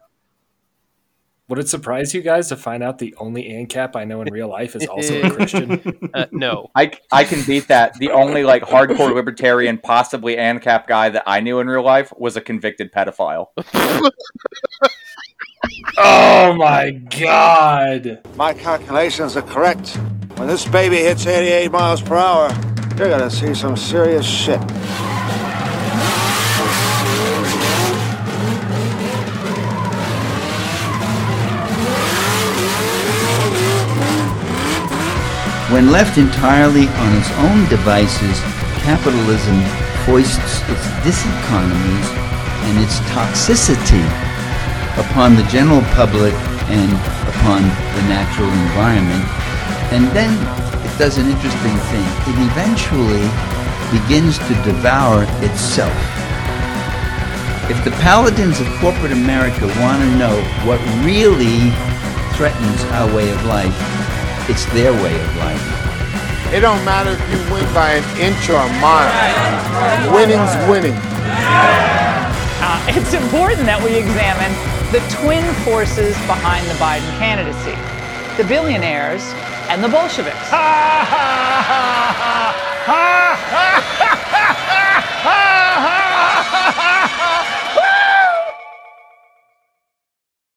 would 1.51 1.59
it 1.59 1.69
surprise 1.69 2.15
you 2.15 2.23
guys 2.23 2.49
to 2.51 2.57
find 2.57 2.81
out 2.81 2.99
the 2.99 3.13
only 3.19 3.43
ANCAP 3.43 3.97
I 3.97 4.05
know 4.05 4.23
in 4.23 4.33
real 4.33 4.49
life 4.49 4.77
is 4.77 4.87
also 4.87 5.21
a 5.21 5.31
Christian? 5.35 5.99
Uh, 6.15 6.27
no. 6.31 6.71
I, 6.77 6.93
I 7.11 7.25
can 7.25 7.45
beat 7.45 7.67
that. 7.67 7.95
The 7.95 8.11
only 8.11 8.45
like 8.45 8.63
hardcore 8.63 9.13
libertarian, 9.13 9.79
possibly 9.79 10.37
ANCAP 10.37 10.87
guy 10.87 11.09
that 11.09 11.25
I 11.27 11.41
knew 11.41 11.59
in 11.59 11.67
real 11.67 11.83
life 11.83 12.13
was 12.17 12.37
a 12.37 12.41
convicted 12.41 12.93
pedophile. 12.93 13.47
oh 15.99 16.55
my 16.57 16.91
god! 16.91 18.21
My 18.37 18.55
calculations 18.55 19.37
are 19.37 19.43
correct. 19.43 19.97
When 20.37 20.49
this 20.49 20.67
baby 20.67 20.97
hits 20.97 21.27
88 21.27 21.71
miles 21.71 22.01
per 22.01 22.17
hour, 22.17 22.49
you're 22.97 23.11
gonna 23.11 23.31
see 23.31 23.55
some 23.55 23.77
serious 23.77 24.27
shit. 24.27 24.61
When 35.71 35.93
left 35.93 36.19
entirely 36.19 36.89
on 36.89 37.17
its 37.17 37.31
own 37.39 37.69
devices, 37.69 38.41
capitalism 38.83 39.61
foists 40.05 40.63
its 40.69 40.87
diseconomies 41.05 42.09
and 42.65 42.79
its 42.83 42.99
toxicity 43.13 44.30
upon 45.01 45.35
the 45.35 45.43
general 45.49 45.81
public 45.97 46.35
and 46.69 46.93
upon 47.33 47.65
the 47.97 48.05
natural 48.13 48.53
environment. 48.69 49.25
And 49.97 50.07
then 50.13 50.31
it 50.85 50.93
does 50.99 51.17
an 51.17 51.27
interesting 51.27 51.77
thing. 51.89 52.07
It 52.29 52.37
eventually 52.53 53.25
begins 53.91 54.39
to 54.39 54.55
devour 54.63 55.25
itself. 55.41 55.97
If 57.73 57.83
the 57.85 57.91
paladins 58.03 58.61
of 58.61 58.69
corporate 58.79 59.13
America 59.13 59.67
want 59.81 60.03
to 60.05 60.11
know 60.21 60.37
what 60.69 60.79
really 61.03 61.73
threatens 62.37 62.85
our 62.93 63.09
way 63.15 63.31
of 63.31 63.41
life, 63.47 63.75
it's 64.49 64.67
their 64.77 64.93
way 64.93 65.15
of 65.15 65.37
life. 65.37 65.65
It 66.53 66.61
don't 66.61 66.85
matter 66.85 67.13
if 67.15 67.23
you 67.31 67.39
win 67.53 67.65
by 67.73 67.95
an 67.95 68.05
inch 68.19 68.51
or 68.51 68.59
a 68.59 68.73
mile. 68.83 69.11
Winning's 70.13 70.55
winning. 70.69 70.99
Uh, 72.61 72.79
it's 72.91 73.15
important 73.15 73.65
that 73.67 73.81
we 73.83 73.97
examine 73.97 74.70
the 74.93 75.01
twin 75.09 75.55
forces 75.63 76.17
behind 76.27 76.67
the 76.67 76.75
Biden 76.75 77.09
candidacy 77.19 77.77
the 78.37 78.45
billionaires 78.49 79.23
and 79.69 79.85
the 79.85 79.89
Bolsheviks. 79.89 80.51